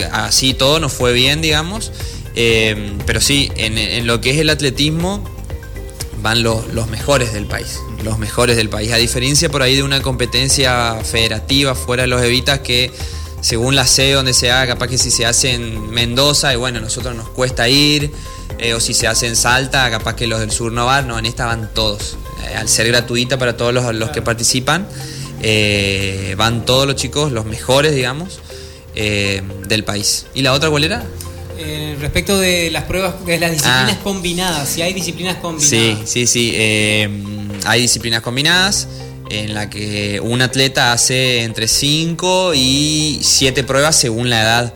eh, 0.00 0.08
así 0.10 0.54
todo 0.54 0.80
nos 0.80 0.92
fue 0.92 1.12
bien, 1.12 1.42
digamos. 1.42 1.92
pero 2.34 3.20
sí, 3.20 3.50
en, 3.56 4.06
lo 4.06 4.20
que 4.20 4.30
es 4.30 4.38
el 4.38 4.50
atletismo 4.50 5.22
van 6.22 6.42
los, 6.42 6.64
mejores 6.88 7.32
del 7.32 7.46
país. 7.46 7.78
Los 8.04 8.18
mejores 8.18 8.56
del 8.56 8.68
país. 8.68 8.92
A 8.92 8.96
diferencia 8.96 9.48
por 9.48 9.62
ahí 9.62 9.76
de 9.76 9.82
una 9.82 10.00
competencia 10.02 10.96
federativa 11.04 11.74
fuera 11.74 12.02
de 12.02 12.08
los 12.08 12.22
evitas 12.22 12.60
que 12.60 12.90
según 13.40 13.74
la 13.74 13.86
sede 13.86 14.12
donde 14.12 14.34
se 14.34 14.52
haga, 14.52 14.74
capaz 14.74 14.86
que 14.86 14.98
si 14.98 15.10
se 15.10 15.26
hace 15.26 15.52
en 15.52 15.90
Mendoza, 15.90 16.52
y 16.52 16.56
bueno, 16.56 16.78
a 16.78 16.80
nosotros 16.80 17.16
nos 17.16 17.28
cuesta 17.28 17.68
ir, 17.68 18.12
o 18.74 18.78
si 18.78 18.94
se 18.94 19.08
hace 19.08 19.26
en 19.26 19.34
Salta, 19.34 19.90
capaz 19.90 20.14
que 20.14 20.28
los 20.28 20.38
del 20.38 20.52
sur 20.52 20.70
no 20.70 20.86
van, 20.86 21.08
no, 21.08 21.18
en 21.18 21.26
esta 21.26 21.46
van 21.46 21.68
todos. 21.74 22.16
al 22.56 22.68
ser 22.68 22.86
gratuita 22.86 23.38
para 23.38 23.56
todos 23.56 23.74
los, 23.74 23.92
los 23.96 24.10
que 24.10 24.22
participan, 24.22 24.86
eh, 25.44 26.34
van 26.38 26.64
todos 26.64 26.86
los 26.86 26.94
chicos, 26.94 27.32
los 27.32 27.44
mejores, 27.44 27.94
digamos, 27.94 28.38
eh, 28.94 29.42
del 29.66 29.84
país. 29.84 30.26
¿Y 30.34 30.42
la 30.42 30.52
otra 30.52 30.70
cuál 30.70 30.84
era? 30.84 31.04
Eh, 31.58 31.96
respecto 32.00 32.38
de 32.38 32.70
las 32.70 32.84
pruebas, 32.84 33.24
de 33.24 33.38
las 33.38 33.52
disciplinas 33.52 33.96
ah. 33.98 34.02
combinadas, 34.02 34.68
si 34.68 34.82
hay 34.82 34.92
disciplinas 34.92 35.36
combinadas. 35.36 35.68
Sí, 36.08 36.26
sí, 36.26 36.26
sí. 36.26 36.54
hay 36.56 37.80
disciplinas 37.80 38.22
combinadas 38.22 38.88
en 39.30 39.54
la 39.54 39.70
que 39.70 40.20
un 40.20 40.42
atleta 40.42 40.92
hace 40.92 41.42
entre 41.42 41.68
5 41.68 42.52
y 42.54 43.20
7 43.22 43.64
pruebas 43.64 43.96
según 43.96 44.30
la 44.30 44.42
edad. 44.42 44.74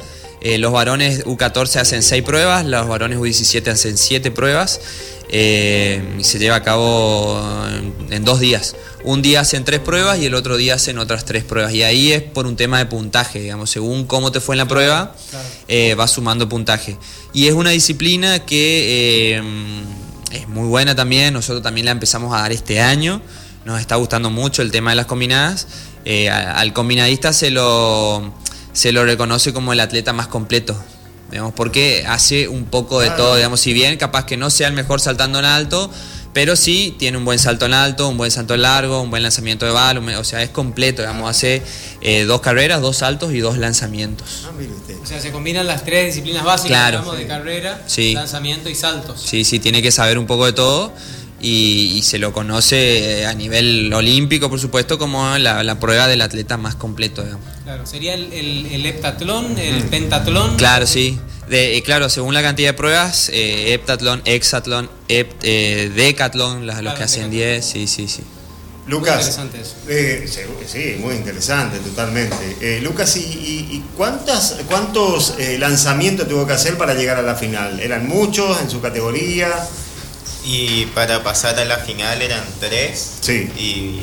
los 0.58 0.72
varones 0.72 1.24
U14 1.24 1.80
hacen 1.80 2.02
6 2.02 2.22
pruebas, 2.22 2.64
los 2.64 2.86
varones 2.86 3.18
U17 3.18 3.68
hacen 3.68 3.96
7 3.96 4.30
pruebas 4.30 4.80
y 5.28 6.22
se 6.24 6.38
lleva 6.38 6.56
a 6.56 6.62
cabo 6.62 7.42
en 8.10 8.24
dos 8.24 8.40
días 8.40 8.76
un 9.06 9.22
día 9.22 9.38
hacen 9.38 9.64
tres 9.64 9.78
pruebas 9.78 10.18
y 10.18 10.26
el 10.26 10.34
otro 10.34 10.56
día 10.56 10.74
hacen 10.74 10.98
otras 10.98 11.24
tres 11.24 11.44
pruebas. 11.44 11.72
Y 11.72 11.84
ahí 11.84 12.12
es 12.12 12.22
por 12.22 12.44
un 12.44 12.56
tema 12.56 12.78
de 12.78 12.86
puntaje, 12.86 13.38
digamos, 13.38 13.70
según 13.70 14.04
cómo 14.04 14.32
te 14.32 14.40
fue 14.40 14.56
en 14.56 14.58
la 14.58 14.66
prueba, 14.66 15.14
eh, 15.68 15.94
vas 15.94 16.10
sumando 16.10 16.48
puntaje. 16.48 16.98
Y 17.32 17.46
es 17.46 17.54
una 17.54 17.70
disciplina 17.70 18.40
que 18.40 19.36
eh, 19.36 19.42
es 20.32 20.48
muy 20.48 20.66
buena 20.66 20.96
también, 20.96 21.32
nosotros 21.34 21.62
también 21.62 21.84
la 21.84 21.92
empezamos 21.92 22.34
a 22.34 22.40
dar 22.40 22.50
este 22.50 22.80
año, 22.80 23.22
nos 23.64 23.80
está 23.80 23.94
gustando 23.94 24.28
mucho 24.28 24.60
el 24.60 24.72
tema 24.72 24.90
de 24.90 24.96
las 24.96 25.06
combinadas. 25.06 25.68
Eh, 26.04 26.28
al 26.28 26.72
combinadista 26.72 27.32
se 27.32 27.52
lo, 27.52 28.34
se 28.72 28.90
lo 28.90 29.04
reconoce 29.04 29.52
como 29.52 29.72
el 29.72 29.78
atleta 29.78 30.12
más 30.12 30.26
completo, 30.26 30.76
digamos, 31.30 31.54
porque 31.54 32.04
hace 32.06 32.48
un 32.48 32.64
poco 32.64 33.00
de 33.00 33.10
todo, 33.10 33.36
digamos, 33.36 33.60
si 33.60 33.72
bien 33.72 33.96
capaz 33.96 34.26
que 34.26 34.36
no 34.36 34.50
sea 34.50 34.68
el 34.68 34.74
mejor 34.74 35.00
saltando 35.00 35.38
en 35.38 35.44
alto, 35.44 35.90
pero 36.36 36.54
sí 36.54 36.94
tiene 36.98 37.16
un 37.16 37.24
buen 37.24 37.38
salto 37.38 37.64
en 37.64 37.72
alto, 37.72 38.10
un 38.10 38.18
buen 38.18 38.30
salto 38.30 38.52
en 38.52 38.60
largo, 38.60 39.00
un 39.00 39.08
buen 39.08 39.22
lanzamiento 39.22 39.64
de 39.64 39.72
bala, 39.72 40.20
o 40.20 40.24
sea, 40.24 40.42
es 40.42 40.50
completo, 40.50 41.00
digamos, 41.00 41.30
hace 41.30 41.62
eh, 42.02 42.24
dos 42.24 42.42
carreras, 42.42 42.82
dos 42.82 42.98
saltos 42.98 43.32
y 43.32 43.38
dos 43.38 43.56
lanzamientos. 43.56 44.44
Ah, 44.46 44.52
mire 44.58 44.74
usted. 44.74 44.98
O 45.02 45.06
sea, 45.06 45.18
se 45.18 45.32
combinan 45.32 45.66
las 45.66 45.82
tres 45.82 46.08
disciplinas 46.08 46.44
básicas, 46.44 46.90
digamos, 46.90 47.16
de 47.16 47.26
carrera, 47.26 47.80
lanzamiento 48.12 48.68
y 48.68 48.74
saltos. 48.74 49.22
Sí, 49.22 49.44
sí, 49.44 49.60
tiene 49.60 49.80
que 49.80 49.90
saber 49.90 50.18
un 50.18 50.26
poco 50.26 50.44
de 50.44 50.52
todo. 50.52 50.92
Y, 51.48 52.02
se 52.02 52.18
lo 52.18 52.32
conoce 52.32 53.20
eh, 53.20 53.26
a 53.26 53.34
nivel 53.34 53.92
olímpico, 53.92 54.50
por 54.50 54.60
supuesto, 54.60 54.98
como 54.98 55.38
la, 55.38 55.78
prueba 55.80 56.08
del 56.08 56.22
atleta 56.22 56.56
más 56.56 56.74
completo. 56.74 57.22
Digamos. 57.22 57.46
Claro, 57.64 57.86
sería 57.86 58.14
el, 58.14 58.32
el 58.32 58.86
heptatlón, 58.86 59.58
el 59.58 59.84
pentatlón. 59.84 60.56
Claro, 60.56 60.86
sí. 60.86 61.18
De, 61.48 61.80
claro, 61.84 62.08
según 62.08 62.34
la 62.34 62.42
cantidad 62.42 62.70
de 62.70 62.74
pruebas, 62.74 63.28
eh, 63.32 63.72
heptatlón, 63.72 64.20
hexatlón, 64.24 64.90
eh, 65.08 65.92
decatlón, 65.94 66.66
los 66.66 66.94
que 66.94 67.04
hacen 67.04 67.30
10, 67.30 67.64
sí, 67.64 67.86
sí, 67.86 68.08
sí. 68.08 68.22
Lucas, 68.88 69.38
muy 69.38 69.50
eh, 69.88 70.28
sí, 70.66 70.96
muy 71.00 71.14
interesante, 71.16 71.78
totalmente. 71.78 72.56
Eh, 72.60 72.80
Lucas, 72.80 73.16
¿y, 73.16 73.82
cuántas, 73.96 74.56
cuántos 74.68 75.34
lanzamientos 75.58 76.28
tuvo 76.28 76.46
que 76.46 76.52
hacer 76.52 76.76
para 76.76 76.94
llegar 76.94 77.16
a 77.16 77.22
la 77.22 77.34
final? 77.34 77.80
¿Eran 77.80 78.06
muchos 78.08 78.60
en 78.60 78.70
su 78.70 78.80
categoría? 78.80 79.48
Y 80.44 80.86
para 80.86 81.22
pasar 81.22 81.58
a 81.58 81.64
la 81.64 81.78
final 81.78 82.22
eran 82.22 82.44
tres. 82.60 83.14
Sí. 83.20 83.50
Y 83.58 84.00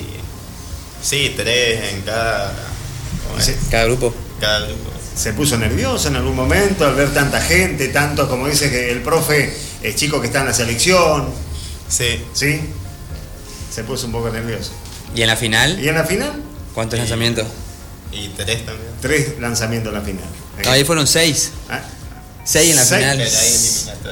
sí, 1.02 1.34
tres 1.36 1.94
en 1.94 2.02
cada, 2.02 2.54
cada 3.70 3.86
grupo. 3.86 4.14
Cada 4.40 4.68
grupo 4.68 4.94
se 5.16 5.34
puso 5.34 5.58
nervioso 5.58 6.08
en 6.08 6.16
algún 6.16 6.36
momento 6.36 6.86
al 6.86 6.96
ver 6.96 7.14
tanta 7.14 7.40
gente, 7.40 7.90
tanto 7.90 8.28
como 8.28 8.48
dice 8.48 8.70
que 8.72 8.92
el 8.92 9.02
profe, 9.02 9.56
el 9.82 9.96
chico 9.96 10.20
que 10.20 10.28
está 10.28 10.42
en 10.42 10.48
la 10.48 10.54
selección. 10.54 11.30
Sí. 11.88 12.24
¿Sí? 12.34 12.62
Se 13.72 13.84
puso 13.84 14.08
un 14.08 14.12
poco 14.12 14.30
nervioso. 14.30 14.72
¿Y 15.16 15.22
en 15.22 15.28
la 15.28 15.36
final? 15.36 15.80
¿Y 15.80 15.90
en 15.90 15.96
la 15.96 16.04
final? 16.04 16.42
¿Cuántos 16.74 16.98
lanzamientos? 16.98 17.48
Y 18.12 18.30
tres 18.30 18.66
también. 18.66 18.90
Tres 19.02 19.40
lanzamientos 19.40 19.94
en 19.94 20.00
la 20.00 20.06
final. 20.06 20.26
ahí 20.68 20.84
fueron 20.84 21.06
seis. 21.08 21.52
¿Ah? 21.70 21.82
Seis 22.44 22.72
en 22.72 22.76
la 22.76 22.84
final. 22.84 23.30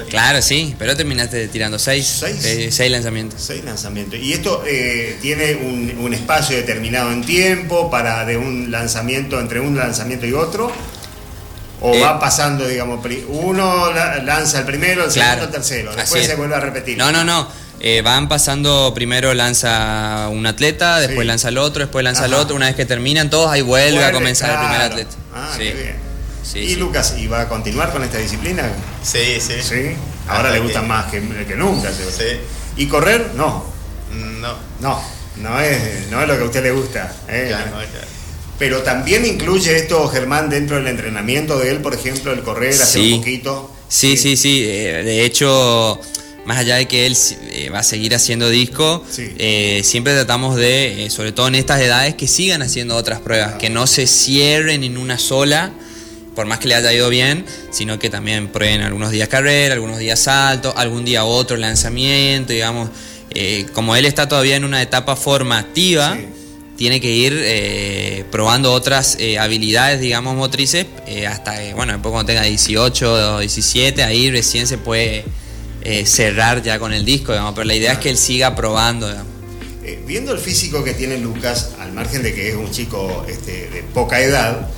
Claro, 0.09 0.41
sí, 0.41 0.73
pero 0.79 0.95
terminaste 0.95 1.47
tirando 1.49 1.77
seis. 1.77 2.07
Seis. 2.19 2.43
Eh, 2.45 2.69
seis 2.71 2.89
lanzamientos. 2.89 3.41
Seis 3.41 3.63
lanzamientos. 3.63 4.19
Y 4.19 4.33
esto 4.33 4.63
eh, 4.65 5.17
tiene 5.21 5.55
un, 5.55 6.13
espacio 6.13 6.55
determinado 6.55 7.11
en 7.11 7.23
tiempo 7.23 7.89
para 7.89 8.25
de 8.25 8.37
un 8.37 8.71
lanzamiento, 8.71 9.39
entre 9.39 9.59
un 9.59 9.77
lanzamiento 9.77 10.25
y 10.25 10.33
otro. 10.33 10.71
¿O 11.81 11.95
eh, 11.95 11.99
va 11.99 12.19
pasando, 12.19 12.67
digamos, 12.67 13.05
uno 13.27 13.91
lanza 13.91 14.59
el 14.59 14.65
primero, 14.65 15.05
el 15.05 15.11
segundo, 15.11 15.45
el 15.45 15.51
tercero? 15.51 15.95
Después 15.95 16.25
se 16.25 16.35
vuelve 16.35 16.55
a 16.55 16.59
repetir. 16.59 16.97
No, 16.97 17.11
no, 17.11 17.23
no. 17.23 17.49
van 18.03 18.29
pasando, 18.29 18.93
primero 18.93 19.33
lanza 19.33 20.29
un 20.29 20.45
atleta, 20.45 20.99
después 20.99 21.25
lanza 21.25 21.49
el 21.49 21.57
otro, 21.57 21.81
después 21.83 22.03
lanza 22.03 22.25
el 22.25 22.33
otro. 22.33 22.55
Una 22.55 22.67
vez 22.67 22.75
que 22.75 22.85
terminan 22.85 23.29
todos, 23.29 23.51
ahí 23.51 23.61
vuelve, 23.61 24.05
a 24.05 24.11
comenzar 24.11 24.51
el 24.51 24.57
primer 24.59 24.81
atleta. 24.81 25.15
Ah, 25.33 25.53
sí. 25.57 25.63
bien. 25.63 26.10
¿Y 26.55 26.75
Lucas, 26.75 27.15
y 27.17 27.27
va 27.27 27.41
a 27.41 27.47
continuar 27.49 27.91
con 27.91 28.03
esta 28.03 28.17
disciplina? 28.17 28.69
Sí, 29.03 29.39
sí. 29.39 29.53
¿Sí? 29.61 29.91
Ahora 30.27 30.51
le 30.51 30.59
gusta 30.59 30.81
más 30.81 31.11
que, 31.11 31.21
nunca. 31.55 31.91
Sí. 31.91 32.23
¿Y 32.77 32.87
correr? 32.87 33.31
No. 33.35 33.65
No. 34.39 34.55
No, 34.79 35.01
no 35.37 35.59
es, 35.59 36.07
no 36.09 36.21
es 36.21 36.27
lo 36.27 36.35
que 36.37 36.41
a 36.43 36.45
usted 36.45 36.63
le 36.63 36.71
gusta. 36.71 37.15
¿eh? 37.29 37.53
Pero 38.59 38.81
también 38.81 39.25
incluye 39.25 39.75
esto, 39.75 40.07
Germán, 40.07 40.49
dentro 40.49 40.75
del 40.77 40.87
entrenamiento 40.87 41.57
de 41.57 41.71
él, 41.71 41.77
por 41.77 41.93
ejemplo, 41.93 42.31
el 42.31 42.41
correr 42.41 42.73
hace 42.73 43.13
un 43.13 43.19
poquito. 43.19 43.71
Sí, 43.87 44.17
sí, 44.17 44.37
sí. 44.37 44.63
eh, 44.67 45.01
de 45.03 45.25
hecho, 45.25 45.99
más 46.45 46.57
allá 46.59 46.75
de 46.75 46.87
que 46.87 47.05
él 47.07 47.17
eh, 47.51 47.69
va 47.73 47.79
a 47.79 47.83
seguir 47.83 48.13
haciendo 48.15 48.49
disco, 48.49 49.03
Sí. 49.09 49.33
eh, 49.37 49.81
siempre 49.83 50.13
tratamos 50.13 50.55
de, 50.57 51.05
eh, 51.05 51.09
sobre 51.09 51.31
todo 51.31 51.47
en 51.47 51.55
estas 51.55 51.81
edades, 51.81 52.15
que 52.15 52.27
sigan 52.27 52.61
haciendo 52.61 52.95
otras 52.95 53.19
pruebas, 53.19 53.55
que 53.55 53.69
no 53.69 53.87
se 53.87 54.05
cierren 54.07 54.83
en 54.83 54.97
una 54.97 55.17
sola, 55.17 55.71
por 56.35 56.45
más 56.45 56.59
que 56.59 56.67
le 56.67 56.75
haya 56.75 56.93
ido 56.93 57.09
bien, 57.09 57.45
sino 57.71 57.99
que 57.99 58.09
también 58.09 58.47
prueben 58.47 58.81
algunos 58.81 59.11
días 59.11 59.27
carrera, 59.27 59.73
algunos 59.73 59.99
días 59.99 60.19
salto, 60.19 60.73
algún 60.77 61.03
día 61.05 61.25
otro 61.25 61.57
lanzamiento, 61.57 62.53
digamos. 62.53 62.89
Eh, 63.33 63.65
como 63.73 63.95
él 63.95 64.05
está 64.05 64.27
todavía 64.27 64.55
en 64.55 64.65
una 64.65 64.81
etapa 64.81 65.15
formativa, 65.15 66.15
Sí. 66.17 66.25
tiene 66.77 66.99
que 66.99 67.11
ir 67.11 67.33
eh, 67.37 68.25
probando 68.31 68.73
otras 68.73 69.15
eh, 69.19 69.37
habilidades, 69.39 69.99
digamos, 70.01 70.35
motrices, 70.35 70.85
hasta 71.29 71.57
que, 71.59 71.73
bueno, 71.73 71.93
después 71.93 72.11
cuando 72.11 72.27
tenga 72.27 72.43
18 72.43 73.35
o 73.35 73.39
17, 73.39 74.03
ahí 74.03 74.31
recién 74.31 74.67
se 74.67 74.77
puede 74.77 75.23
cerrar 76.05 76.61
ya 76.61 76.77
con 76.79 76.93
el 76.93 77.03
disco, 77.05 77.31
digamos, 77.31 77.53
pero 77.55 77.65
la 77.65 77.73
idea 77.75 77.93
es 77.93 77.97
que 77.99 78.09
él 78.09 78.17
siga 78.17 78.55
probando, 78.55 79.07
digamos. 79.07 79.31
Viendo 80.05 80.31
el 80.31 80.39
físico 80.39 80.83
que 80.83 80.93
tiene 80.93 81.17
Lucas, 81.17 81.71
al 81.79 81.91
margen 81.93 82.21
de 82.23 82.33
que 82.33 82.49
es 82.49 82.55
un 82.55 82.69
chico 82.71 83.25
este, 83.27 83.69
de 83.69 83.83
poca 83.93 84.19
edad, 84.19 84.69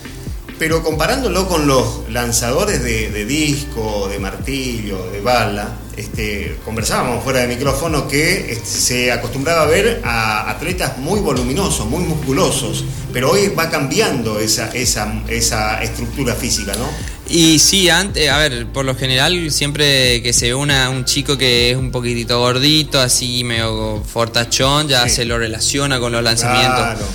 pero 0.60 0.84
comparándolo 0.84 1.48
con 1.48 1.68
los 1.68 2.10
lanzadores 2.10 2.84
de, 2.84 3.10
de 3.12 3.26
disco, 3.26 4.08
de 4.10 4.20
martillo, 4.20 5.10
de 5.12 5.22
bala, 5.22 5.78
este, 5.98 6.58
conversábamos 6.66 7.24
fuera 7.24 7.42
de 7.42 7.48
micrófono 7.48 8.08
que 8.08 8.52
este, 8.52 8.66
se 8.66 9.12
acostumbraba 9.12 9.64
a 9.64 9.66
ver 9.66 10.02
a 10.04 10.50
atletas 10.50 10.98
muy 10.98 11.20
voluminosos, 11.20 11.86
muy 11.88 12.04
musculosos, 12.04 12.84
pero 13.12 13.32
hoy 13.32 13.50
va 13.50 13.70
cambiando 13.70 14.40
esa, 14.40 14.70
esa, 14.72 15.22
esa 15.28 15.84
estructura 15.84 16.34
física, 16.36 16.74
¿no? 16.76 16.88
Y 17.30 17.58
sí, 17.60 17.90
antes, 17.90 18.30
a 18.30 18.38
ver, 18.38 18.68
por 18.68 18.84
lo 18.86 18.96
general 18.96 19.50
siempre 19.52 20.22
que 20.22 20.34
se 20.34 20.48
ve 20.48 20.56
una, 20.56 20.90
un 20.90 21.06
chico 21.06 21.38
que 21.38 21.72
es 21.72 21.78
un 21.78 21.90
poquitito 21.92 22.40
gordito, 22.40 23.00
así 23.00 23.44
medio 23.44 24.04
fortachón, 24.04 24.88
ya 24.88 25.08
Sí. 25.08 25.16
se 25.18 25.26
lo 25.26 25.38
relaciona 25.38 26.00
con 26.00 26.12
los 26.12 26.22
lanzamientos. 26.24 26.76
Claro. 26.80 27.06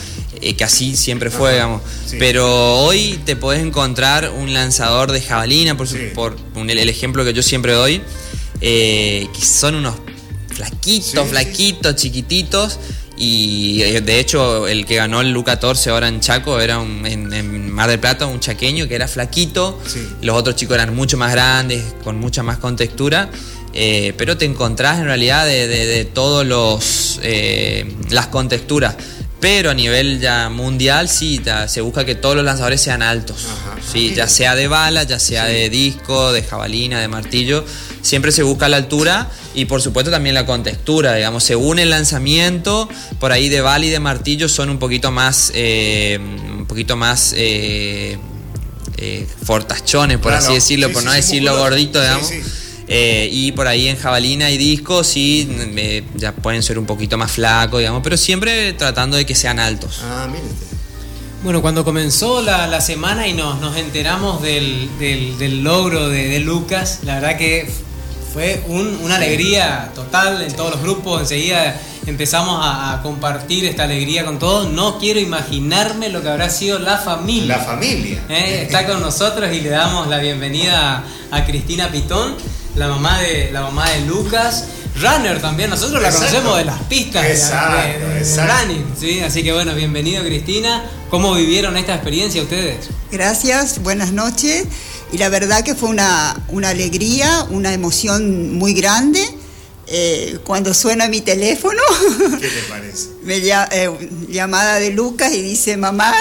Eh, 0.42 0.54
que 0.54 0.64
así 0.64 0.97
siempre 0.97 1.30
fue, 1.30 1.49
Ajá, 1.50 1.54
digamos. 1.57 1.83
sí. 2.07 2.16
Pero 2.18 2.76
hoy 2.80 3.18
te 3.25 3.37
podés 3.37 3.62
encontrar 3.62 4.30
un 4.30 4.52
lanzador 4.54 5.12
de 5.12 5.21
jabalina, 5.21 5.76
por, 5.76 5.87
su- 5.88 5.97
Sí. 5.97 6.09
por 6.14 6.37
un- 6.54 6.71
el, 6.71 6.88
ejemplo 6.88 7.25
que 7.25 7.33
yo 7.33 7.42
siempre 7.42 7.73
doy, 7.73 8.00
eh, 8.61 9.26
que 9.38 9.45
son 9.45 9.75
unos 9.75 9.95
flaquitos, 10.54 11.25
Sí, 11.25 11.30
flaquitos, 11.30 11.97
chiquititos. 11.97 12.78
Y 13.21 13.83
eh, 13.83 14.00
de 14.00 14.21
hecho, 14.21 14.68
el 14.68 14.87
que 14.87 14.95
ganó 14.95 15.21
el 15.21 15.35
U14 15.37 15.88
ahora 15.90 16.07
en 16.09 16.21
Chaco 16.21 16.61
era 16.61 16.78
un, 16.78 17.04
en, 17.04 17.33
en 17.33 17.71
Mar 17.73 17.90
del 17.90 17.99
Plata, 17.99 18.26
un 18.26 18.38
chaqueño 18.38 18.87
que 18.87 18.95
era 18.95 19.09
flaquito. 19.09 19.80
Los 20.23 20.37
otros 20.37 20.54
chicos 20.54 20.75
eran 20.76 20.95
mucho 20.95 21.16
más 21.16 21.33
grandes, 21.33 21.83
con 22.04 22.18
mucha 22.18 22.42
más 22.45 22.59
contextura. 22.59 23.28
eh, 23.75 24.14
pero 24.16 24.37
te 24.37 24.45
encontrás 24.45 24.99
en 24.99 25.04
realidad 25.07 25.45
de, 25.47 25.68
de, 25.68 25.87
de 25.87 26.04
todos 26.04 26.47
los 26.47 27.21
las 28.11 28.26
contexturas. 28.28 28.97
Pero 29.40 29.71
a 29.71 29.75
nivel 29.75 30.18
ya 30.21 30.49
mundial 30.49 31.09
sí 31.09 31.38
ta- 31.38 31.68
se 31.68 31.80
busca 31.80 32.04
que 32.04 32.16
todos 32.16 32.35
los 32.35 32.45
lanzadores 32.45 32.80
sean 32.80 33.02
altos. 33.02 33.47
Ajá. 33.47 33.76
Sí, 33.92 34.12
ya 34.14 34.26
sea 34.28 34.57
de 34.57 34.66
bala, 34.66 35.04
ya 35.04 35.21
sea 35.21 35.45
de 35.45 35.71
disco, 35.71 36.33
de 36.33 36.42
jabalina, 36.42 37.00
de 37.00 37.07
martillo. 37.07 37.64
Siempre 38.02 38.33
se 38.33 38.42
busca 38.42 38.68
la 38.68 38.78
altura 38.78 39.30
y 39.54 39.66
por 39.66 39.80
supuesto 39.80 40.11
también 40.11 40.35
la 40.35 40.45
contextura, 40.45 41.14
digamos, 41.14 41.45
según 41.45 41.78
el 41.78 41.90
lanzamiento, 41.90 42.88
por 43.21 43.30
ahí 43.30 43.49
de 43.49 43.61
bala 43.61 43.85
y 43.87 43.90
de 43.90 44.00
martillo 44.00 44.49
son 44.49 44.71
un 44.71 44.78
poquito 44.78 45.12
más, 45.12 45.52
eh, 45.54 46.18
un 46.21 46.66
poquito 46.66 46.97
más 46.97 47.32
eh, 47.36 48.19
eh, 48.97 49.26
fortachones, 49.45 50.19
por 50.19 50.32
Claro. 50.32 50.45
así 50.45 50.54
decirlo, 50.54 50.89
Sí, 50.89 50.93
por 50.95 51.02
sí, 51.02 51.06
no 51.06 51.13
decirlo 51.15 51.56
gordito, 51.56 52.00
Sí, 52.00 52.04
digamos. 52.06 52.30
Sí. 52.89 52.93
Eh, 52.95 53.29
y 53.31 53.53
por 53.53 53.69
ahí 53.69 53.87
en 53.89 53.97
jabalina 53.97 54.51
y 54.51 54.59
disco 54.59 55.05
sí, 55.05 55.49
eh, 55.77 56.03
ya 56.17 56.33
pueden 56.33 56.63
ser 56.63 56.79
un 56.79 56.87
poquito 56.87 57.17
más 57.19 57.31
flacos, 57.33 57.79
digamos, 57.81 58.01
pero 58.03 58.17
siempre 58.17 58.73
tratando 58.73 59.17
de 59.17 59.25
que 59.27 59.35
sean 59.35 59.59
altos. 59.61 60.01
Ah. 60.05 60.27
Bueno, 61.45 61.63
cuando 61.63 61.85
comenzó 61.85 62.43
la, 62.43 62.67
la 62.67 62.81
semana 62.81 63.29
y 63.29 63.33
nos, 63.33 63.61
nos 63.61 63.77
enteramos 63.77 64.43
del, 64.43 64.89
del- 64.99 65.39
del 65.39 65.63
logro 65.63 66.09
de, 66.09 66.27
de 66.29 66.41
Lucas, 66.41 67.01
la 67.05 67.15
verdad 67.21 67.37
que 67.39 67.71
fue 68.33 68.63
un- 68.67 68.99
una 69.03 69.17
alegría 69.17 69.93
total 69.95 70.43
en 70.43 70.53
todos 70.57 70.73
los 70.73 70.83
grupos. 70.83 71.21
Enseguida 71.23 71.81
empezamos 72.07 72.59
a, 72.65 72.93
a 72.95 73.03
compartir 73.03 73.65
esta 73.67 73.85
alegría 73.85 74.25
con 74.25 74.41
todos. 74.41 74.69
No 74.73 74.99
quiero 74.99 75.21
imaginarme 75.21 76.09
lo 76.09 76.23
que 76.23 76.29
habrá 76.29 76.51
sido 76.51 76.81
la 76.81 76.99
familia. 76.99 77.59
La 77.59 77.63
familia. 77.65 78.21
Eh, 78.29 78.63
Está 78.65 78.85
con 78.87 79.01
nosotros 79.01 79.49
y 79.55 79.61
le 79.61 79.69
damos 79.71 80.09
la 80.09 80.19
bienvenida 80.19 81.05
a, 81.31 81.37
a 81.37 81.45
Cristina 81.47 81.89
Pitón, 81.93 82.35
la 82.76 82.89
mamá 82.89 83.21
de, 83.21 83.50
la 83.52 83.63
mamá 83.63 83.91
de 83.91 84.00
Lucas. 84.02 84.65
Runner 85.00 85.41
también, 85.41 85.71
nosotros 85.71 86.02
la 86.02 86.09
Exacto. 86.09 86.26
conocemos 86.28 86.59
de 86.59 86.65
las 86.65 86.83
pistas 86.85 87.23
de 87.23 87.28
la- 87.28 87.35
Exacto, 87.35 88.09
de- 88.09 88.25
de- 88.25 88.47
running, 88.47 88.85
¿sí? 88.99 89.21
Así 89.21 89.45
que 89.45 89.52
bueno, 89.52 89.73
bienvenido 89.75 90.25
Cristina. 90.25 90.85
¿Cómo 91.09 91.35
vivieron 91.35 91.76
esta 91.76 91.95
experiencia 91.95 92.43
ustedes? 92.43 92.89
Gracias, 93.13 93.81
buenas 93.83 94.13
noches. 94.13 94.65
Y 95.13 95.19
la 95.19 95.28
verdad 95.28 95.63
que 95.63 95.75
fue 95.76 95.89
una, 95.91 96.37
una 96.49 96.71
alegría, 96.71 97.45
una 97.50 97.73
emoción 97.73 98.54
muy 98.54 98.75
grande. 98.75 99.21
Eh, 99.87 100.39
cuando 100.45 100.75
suena 100.75 101.09
mi 101.09 101.21
teléfono, 101.21 101.81
¿Qué 102.41 102.49
te 102.49 102.63
parece? 102.69 103.09
me 103.23 103.39
lla- 103.41 103.69
eh, 103.71 103.91
llamada 104.28 104.75
de 104.81 104.91
Lucas 104.91 105.33
y 105.33 105.41
dice, 105.43 105.76
mamá, 105.76 106.13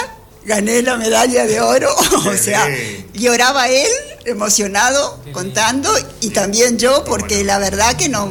gané 0.48 0.82
la 0.82 0.96
medalla 0.96 1.46
de 1.46 1.60
oro. 1.60 1.94
o 2.26 2.36
sea, 2.36 2.66
lloraba 3.14 3.68
él, 3.68 3.86
emocionado, 4.24 5.22
contando, 5.32 5.90
y 6.20 6.30
también 6.30 6.78
yo, 6.78 7.04
porque 7.04 7.44
la 7.44 7.58
verdad 7.58 7.94
que 7.96 8.08
no, 8.08 8.28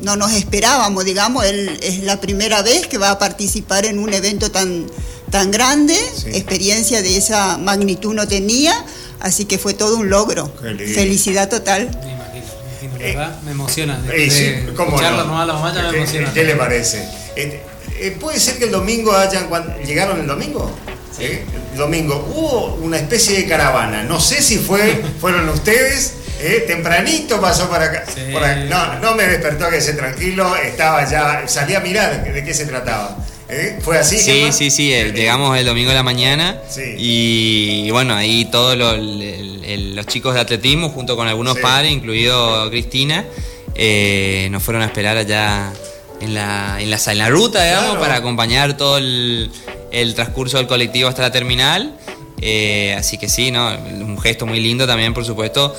no 0.00 0.16
nos 0.16 0.32
esperábamos, 0.32 1.04
digamos, 1.04 1.44
él 1.46 1.78
es 1.82 2.02
la 2.04 2.20
primera 2.20 2.62
vez 2.62 2.86
que 2.86 2.98
va 2.98 3.10
a 3.10 3.18
participar 3.18 3.86
en 3.86 3.98
un 3.98 4.12
evento 4.12 4.50
tan, 4.50 4.86
tan 5.30 5.50
grande, 5.50 5.94
Sí. 6.16 6.28
experiencia 6.34 7.02
de 7.02 7.16
esa 7.16 7.58
magnitud 7.58 8.14
no 8.14 8.28
tenía, 8.28 8.72
así 9.20 9.46
que 9.46 9.58
fue 9.58 9.72
todo 9.74 9.96
un 9.96 10.10
logro. 10.10 10.52
Felicidad 10.94 11.48
total. 11.48 11.88
Me 12.04 12.12
imagino, 12.12 12.20
me 12.22 12.86
imagino, 12.86 13.04
Eh, 13.04 13.16
¿verdad? 13.16 13.42
me 13.42 13.50
emociona. 13.52 13.98
De, 14.00 14.26
Eh, 14.26 14.30
sí, 14.30 14.44
de 14.44 14.74
¿cómo 14.74 14.90
escuchar 14.90 15.12
no? 15.12 15.18
la 15.18 15.24
mamá 15.24 15.40
de 15.40 15.46
la 15.48 15.54
mamá 15.54 15.74
ya 15.74 15.82
me 15.84 15.90
¿Qué- 15.90 15.96
emociona. 15.96 16.32
¿Qué 16.34 16.44
le 16.44 16.56
parece? 16.56 17.08
Eh, 17.36 17.62
eh, 18.00 18.16
¿Puede 18.20 18.38
ser 18.38 18.58
que 18.58 18.64
el 18.66 18.70
domingo 18.72 19.12
hayan... 19.16 19.48
¿Llegaron 19.86 20.20
el 20.20 20.26
domingo? 20.26 20.70
Sí. 21.16 21.24
El 21.72 21.78
domingo 21.78 22.26
hubo 22.34 22.74
una 22.82 22.96
especie 22.98 23.36
de 23.38 23.46
caravana. 23.46 24.02
No 24.02 24.20
sé 24.20 24.42
si 24.42 24.58
fue, 24.58 25.02
fueron 25.20 25.48
ustedes. 25.48 26.14
eh, 26.40 26.64
tempranito 26.66 27.40
pasó 27.40 27.68
para 27.70 27.86
acá. 27.86 28.04
Sí. 28.12 28.20
por 28.32 28.42
acá. 28.42 28.56
No, 28.64 28.98
no 29.00 29.14
me 29.14 29.24
despertó 29.26 29.70
que 29.70 29.80
se 29.80 29.92
tranquilo. 29.94 30.56
Estaba 30.56 31.08
ya... 31.08 31.44
Salí 31.46 31.74
a 31.74 31.80
mirar 31.80 32.24
de 32.24 32.44
qué 32.44 32.52
se 32.54 32.66
trataba. 32.66 33.16
¿Eh? 33.48 33.78
¿Fue 33.82 33.98
así? 33.98 34.18
Sí, 34.18 34.48
sí, 34.52 34.70
sí, 34.70 34.88
llegamos 35.14 35.56
el 35.58 35.66
domingo 35.66 35.90
a 35.90 35.94
la 35.94 36.02
mañana 36.02 36.58
Sí. 36.68 36.94
y, 36.96 37.90
bueno, 37.90 38.14
ahí 38.14 38.46
todos 38.46 38.74
los, 38.76 40.06
chicos 40.06 40.34
de 40.34 40.40
atletismo 40.40 40.88
junto 40.88 41.14
con 41.14 41.28
algunos 41.28 41.56
Sí. 41.56 41.62
padres, 41.62 41.92
incluido 41.92 42.68
Cristina, 42.70 43.24
eh, 43.74 44.48
nos 44.50 44.62
fueron 44.62 44.82
a 44.82 44.86
esperar 44.86 45.18
allá 45.18 45.70
en 46.22 46.32
la, 46.34 46.78
en 46.80 46.90
la, 46.90 46.96
en 47.06 47.18
la 47.18 47.28
ruta, 47.28 47.62
digamos, 47.62 47.84
Claro. 47.90 48.00
para 48.00 48.14
acompañar 48.16 48.76
todo 48.78 48.96
el, 48.96 49.50
el 50.00 50.14
transcurso 50.14 50.58
del 50.58 50.66
colectivo 50.66 51.08
hasta 51.08 51.22
la 51.22 51.30
terminal. 51.32 51.96
Eh, 52.40 52.94
así 52.98 53.16
que 53.16 53.28
sí, 53.28 53.50
¿no? 53.50 53.68
un 53.68 54.18
gesto 54.20 54.44
muy 54.46 54.60
lindo 54.60 54.86
también, 54.86 55.14
por 55.14 55.24
supuesto. 55.24 55.74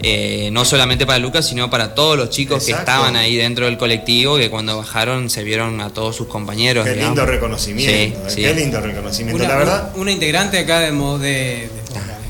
eh, 0.00 0.48
no 0.52 0.64
solamente 0.64 1.06
para 1.06 1.18
Lucas, 1.18 1.46
sino 1.48 1.68
para 1.70 1.92
todos 1.94 2.16
los 2.16 2.30
chicos 2.30 2.64
que 2.64 2.70
estaban 2.72 3.16
ahí 3.16 3.34
dentro 3.36 3.66
del 3.66 3.76
colectivo, 3.76 4.36
que 4.36 4.48
cuando 4.48 4.76
bajaron 4.76 5.28
se 5.28 5.42
vieron 5.42 5.80
a 5.80 5.90
todos 5.90 6.14
sus 6.14 6.28
compañeros. 6.28 6.84
Qué 6.84 6.94
digamos. 6.94 7.16
lindo 7.16 7.26
reconocimiento. 7.30 7.92
Sí, 7.92 7.98
eh, 7.98 8.30
sí. 8.30 8.42
Qué 8.42 8.54
lindo 8.54 8.80
reconocimiento. 8.80 9.36
Una, 9.42 9.48
la 9.52 9.56
verdad. 9.58 9.92
una 9.96 10.12
integrante 10.12 10.58
acá 10.58 10.78
de, 10.80 10.92
de, 10.92 11.18
de- 11.18 11.68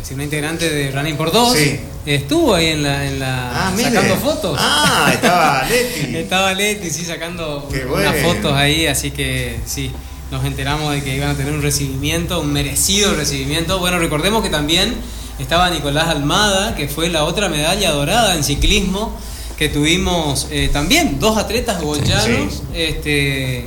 sí, 0.02 0.14
una 0.14 0.24
integrante 0.24 0.68
de 0.70 0.90
Running 0.90 1.16
por 1.16 1.30
Dos 1.30 1.54
Sí. 1.56 1.78
estuvo 2.06 2.54
ahí 2.54 2.68
en 2.68 2.82
la, 2.84 3.06
en 3.06 3.20
la 3.20 3.50
Ah, 3.68 3.72
mire. 3.76 3.90
sacando 3.90 4.16
fotos. 4.16 4.58
Ah, 4.58 5.10
estaba 5.12 5.62
Leti. 5.68 6.16
Estaba 6.16 6.54
Leti, 6.54 6.90
sí, 6.90 7.04
sacando 7.04 7.68
Qué 7.70 7.84
unas 7.84 8.12
bueno. 8.14 8.28
fotos 8.34 8.52
ahí, 8.54 8.86
así 8.86 9.10
que 9.10 9.58
sí, 9.66 9.90
nos 10.30 10.44
enteramos 10.44 10.92
de 10.92 11.02
que 11.02 11.16
iban 11.16 11.30
a 11.30 11.34
tener 11.34 11.52
un 11.52 11.62
recibimiento, 11.62 12.40
un 12.40 12.52
merecido 12.52 13.14
recibimiento. 13.14 13.78
Bueno, 13.78 13.98
recordemos 13.98 14.42
que 14.42 14.50
también 14.50 14.94
estaba 15.38 15.70
Nicolás 15.70 16.08
Almada, 16.08 16.74
que 16.74 16.88
fue 16.88 17.08
la 17.08 17.24
otra 17.24 17.48
medalla 17.48 17.92
dorada 17.92 18.34
en 18.34 18.44
ciclismo, 18.44 19.16
que 19.56 19.68
tuvimos 19.68 20.46
eh, 20.50 20.68
también 20.72 21.18
dos 21.18 21.36
atletas 21.38 21.80
goyanos, 21.80 22.52
Sí. 22.54 22.60
este, 22.74 23.58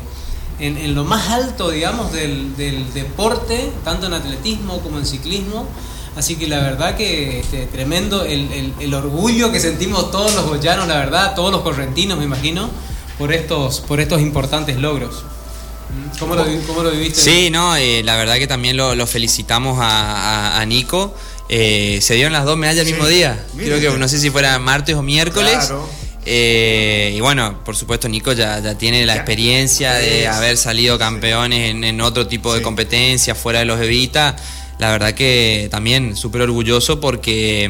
en, 0.60 0.78
en 0.78 0.94
lo 0.96 1.04
más 1.04 1.30
alto, 1.30 1.72
digamos, 1.72 2.12
del, 2.14 2.56
del 2.56 2.94
deporte, 2.94 3.72
tanto 3.84 4.06
en 4.08 4.14
atletismo 4.14 4.80
como 4.82 5.00
en 5.00 5.06
ciclismo. 5.06 5.66
Así 6.16 6.36
que 6.36 6.46
la 6.48 6.60
verdad 6.60 6.96
que 6.96 7.40
este, 7.40 7.66
tremendo 7.68 8.24
el, 8.26 8.52
el- 8.52 8.74
el 8.80 8.94
orgullo 8.94 9.52
que 9.52 9.60
sentimos 9.60 10.12
todos 10.12 10.36
los 10.36 10.46
goyanos, 10.46 10.88
la 10.88 10.98
verdad, 10.98 11.36
todos 11.36 11.52
los 11.52 11.62
correntinos, 11.62 12.18
me 12.20 12.26
imagino, 12.26 12.70
por 13.18 13.34
estos, 13.34 13.80
por 13.80 14.00
estos 14.02 14.22
importantes 14.22 14.78
logros. 14.78 15.24
¿Cómo 16.20 16.36
lo, 16.36 16.44
vi- 16.46 16.60
cómo 16.68 16.84
lo 16.84 16.92
viviste? 16.92 17.20
Sí, 17.22 17.50
no, 17.50 17.76
eh, 17.76 18.02
la 18.04 18.16
verdad 18.16 18.38
que 18.38 18.48
también 18.48 18.78
lo, 18.78 18.96
lo 18.96 19.08
felicitamos 19.08 19.80
a, 19.80 19.88
a- 20.58 20.62
a 20.62 20.66
Nico. 20.66 21.16
eh, 21.50 22.00
se 22.02 22.14
dieron 22.16 22.32
las 22.32 22.46
dos 22.46 22.58
medallas 22.58 22.86
Sí. 22.86 22.92
el 22.92 22.96
mismo 22.96 23.10
día. 23.10 23.44
Creo 23.58 23.80
que 23.80 23.98
no 24.00 24.08
sé 24.08 24.20
si 24.20 24.30
fuera 24.30 24.58
martes 24.60 24.96
o 24.96 25.02
miércoles. 25.02 25.54
Claro. 25.54 25.90
Eh, 26.26 27.14
y 27.16 27.20
bueno, 27.20 27.62
por 27.66 27.76
supuesto 27.76 28.08
Nico 28.08 28.32
ya, 28.34 28.60
ya 28.60 28.78
tiene 28.78 29.06
la 29.06 29.16
Ya. 29.16 29.20
experiencia 29.22 29.94
de 29.96 30.28
haber 30.28 30.56
salido 30.56 30.98
campeones 31.00 31.72
en, 31.72 31.84
en 31.84 32.00
otro 32.00 32.28
tipo 32.28 32.54
de 32.54 32.60
Sí. 32.60 32.64
competencias 32.64 33.38
fuera 33.38 33.60
de 33.60 33.66
los 33.66 33.82
Evita. 33.82 34.36
La 34.78 34.92
verdad 34.92 35.14
que 35.14 35.68
también 35.72 36.16
súper 36.16 36.42
orgulloso 36.42 37.00
porque, 37.02 37.70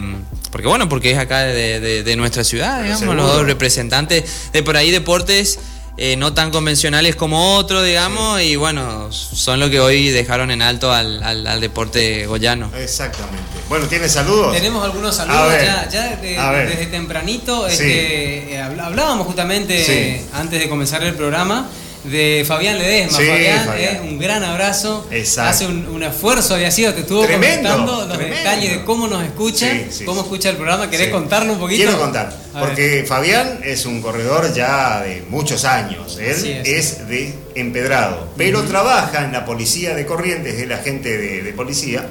porque 0.51 0.67
bueno, 0.67 0.87
porque 0.87 1.11
es 1.11 1.17
acá 1.17 1.39
de, 1.39 1.79
de- 1.79 2.03
de 2.03 2.15
nuestra 2.15 2.43
ciudad, 2.43 2.77
digamos, 2.83 2.99
seguro. 2.99 3.17
los 3.23 3.33
dos 3.33 3.45
representantes 3.45 4.23
de 4.53 4.63
por 4.63 4.77
ahí 4.77 4.91
deportes 4.91 5.57
eh, 5.97 6.15
no 6.15 6.33
tan 6.33 6.51
convencionales 6.51 7.15
como 7.15 7.55
otros, 7.57 7.85
digamos, 7.85 8.41
y 8.41 8.55
bueno, 8.55 9.11
son 9.11 9.59
lo 9.59 9.69
que 9.69 9.79
hoy 9.79 10.09
dejaron 10.09 10.49
en 10.51 10.61
alto 10.61 10.91
al, 10.91 11.21
al- 11.21 11.45
al 11.45 11.61
deporte 11.61 12.25
goyano. 12.27 12.71
Exactamente. 12.75 13.43
Bueno, 13.69 13.87
¿tiene 13.87 14.07
saludos? 14.09 14.53
Tenemos 14.53 14.83
algunos 14.83 15.15
saludos 15.15 15.49
ver, 15.49 15.65
ya, 15.65 15.89
ya 15.89 16.15
de- 16.15 16.65
desde 16.67 16.85
tempranito. 16.87 17.67
Sí. 17.67 17.73
este, 17.73 18.53
eh, 18.55 18.61
habl- 18.61 18.79
hablábamos 18.83 19.27
justamente 19.27 19.83
Sí. 19.85 20.25
antes 20.33 20.59
de 20.59 20.69
comenzar 20.69 21.03
el 21.03 21.13
programa 21.13 21.67
de 22.03 22.43
Fabián 22.47 22.79
Ledesma. 22.79 23.17
Sí, 23.17 23.25
Fabián, 23.27 23.65
Fabián. 23.65 23.95
eh, 23.97 24.01
un 24.01 24.17
gran 24.17 24.43
abrazo. 24.43 25.07
Exacto. 25.11 25.49
Hace 25.51 25.67
un, 25.67 25.85
un 25.87 26.01
esfuerzo, 26.03 26.55
había 26.55 26.71
sido, 26.71 26.93
te 26.93 27.01
estuvo 27.01 27.23
Tremendo, 27.25 27.69
comentando 27.69 28.05
los 28.07 28.09
tremendo. 28.17 28.37
detalles 28.37 28.71
de 28.71 28.83
cómo 28.85 29.07
nos 29.07 29.23
escucha, 29.23 29.69
Sí, 29.71 29.85
sí, 29.91 30.05
cómo 30.05 30.21
escucha 30.21 30.49
el 30.49 30.55
programa. 30.55 30.89
¿Querés 30.89 31.07
Sí. 31.07 31.11
contarnos 31.11 31.55
un 31.55 31.59
poquito? 31.61 31.83
Quiero 31.83 31.99
contar, 31.99 32.33
A 32.53 32.59
ver. 32.61 32.69
porque 32.69 33.05
Fabián 33.07 33.59
es 33.63 33.85
un 33.85 34.01
corredor 34.01 34.53
ya 34.53 35.01
de 35.01 35.23
muchos 35.29 35.63
años. 35.65 36.17
Él 36.19 36.29
es. 36.65 36.65
es. 36.65 37.07
de 37.07 37.33
Empedrado, 37.53 38.29
pero 38.37 38.63
trabaja 38.63 39.25
en 39.25 39.33
la 39.33 39.43
policía 39.45 39.93
de 39.93 40.05
Corrientes, 40.05 40.55
es 40.55 40.61
el 40.61 40.71
agente 40.71 41.17
de, 41.17 41.41
de 41.43 41.53
policía, 41.53 42.07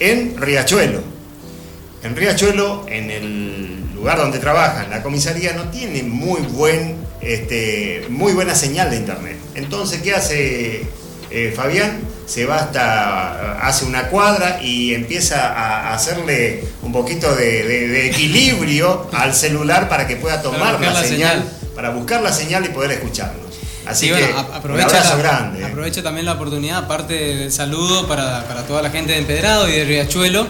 en 0.00 0.36
Riachuelo. 0.36 1.02
En 2.02 2.16
Riachuelo, 2.16 2.86
en 2.88 3.10
el 3.10 3.94
lugar 3.94 4.18
donde 4.18 4.38
trabaja, 4.38 4.84
en 4.84 4.90
la 4.90 5.02
comisaría, 5.02 5.52
no 5.52 5.64
tiene 5.70 6.02
muy 6.04 6.40
buen, 6.42 6.96
este, 7.20 8.06
muy 8.08 8.32
buena 8.32 8.54
señal 8.54 8.90
de 8.90 8.96
internet. 8.96 9.36
Entonces, 9.54 10.02
¿qué 10.02 10.14
hace 10.14 10.86
eh, 11.30 11.52
Fabián? 11.54 12.00
Se 12.26 12.44
va 12.44 12.56
hasta, 12.56 13.58
hace 13.66 13.86
una 13.86 14.08
cuadra 14.08 14.60
y 14.62 14.92
empieza 14.94 15.48
a 15.48 15.94
hacerle 15.94 16.62
un 16.82 16.92
poquito 16.92 17.34
de, 17.34 17.62
de- 17.64 17.88
de 17.88 18.06
equilibrio 18.10 19.08
al 19.12 19.34
celular 19.34 19.88
para 19.88 20.06
que 20.06 20.16
pueda 20.16 20.42
tomar 20.42 20.78
la, 20.80 20.92
la 20.92 21.02
señal, 21.02 21.38
señal. 21.38 21.44
para 21.74 21.90
buscar 21.90 22.22
la 22.22 22.32
señal 22.32 22.64
y 22.66 22.68
poder 22.68 22.92
escucharnos. 22.92 23.46
Así 23.86 24.06
Sí, 24.08 24.12
que 24.12 24.20
bueno, 24.22 24.40
un 24.48 24.54
aprovecha, 24.54 25.02
la- 25.04 25.16
grande. 25.16 25.64
aprovecho 25.64 26.02
también 26.02 26.26
la 26.26 26.32
oportunidad, 26.34 26.78
aparte 26.84 27.14
del 27.14 27.50
saludo 27.52 28.06
para, 28.06 28.44
para 28.46 28.62
toda 28.66 28.82
la 28.82 28.90
gente 28.90 29.12
de 29.12 29.18
Empedrado 29.18 29.66
y 29.66 29.72
de 29.72 29.84
Riachuelo, 29.86 30.46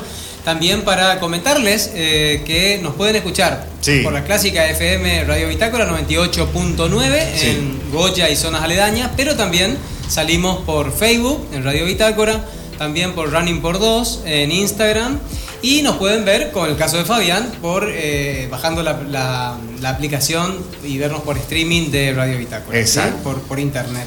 también 0.49 0.81
para 0.81 1.21
comentarles 1.21 1.91
eh, 1.95 2.43
que 2.47 2.79
nos 2.83 2.95
pueden 2.95 3.17
escuchar 3.17 3.67
Sí. 3.83 4.01
por 4.01 4.15
la 4.15 4.25
clásica 4.25 4.67
FM 4.71 5.25
Radio 5.25 5.47
Bitácora 5.47 5.85
98.9 5.87 7.21
Sí. 7.37 7.49
en 7.51 7.79
Goya 7.93 8.31
y 8.31 8.35
zonas 8.37 8.63
aledañas, 8.63 9.11
pero 9.15 9.37
también 9.37 9.77
salimos 10.09 10.61
por 10.65 10.91
Facebook 10.97 11.47
en 11.53 11.65
Radio 11.65 11.85
Bitácora, 11.85 12.47
también 12.79 13.13
por 13.13 13.31
Running 13.31 13.61
por 13.61 13.79
2 13.79 14.23
en 14.25 14.51
Instagram. 14.51 15.19
Y 15.61 15.83
nos 15.83 15.97
pueden 15.97 16.25
ver, 16.25 16.51
con 16.51 16.71
el 16.71 16.77
caso 16.79 16.97
de 16.97 17.05
Fabián, 17.05 17.53
por 17.61 17.91
eh, 17.93 18.49
bajando 18.51 18.83
la, 18.83 19.03
la- 19.11 19.55
la 19.83 19.91
aplicación 19.91 20.57
y 20.83 20.97
vernos 20.97 21.21
por 21.21 21.37
streaming 21.37 21.91
de 21.91 22.15
Radio 22.15 22.39
Bitácora. 22.39 22.75
¿sí? 22.79 22.81
Exacto. 22.81 23.19
Por, 23.23 23.43
por 23.43 23.61
internet. 23.61 24.07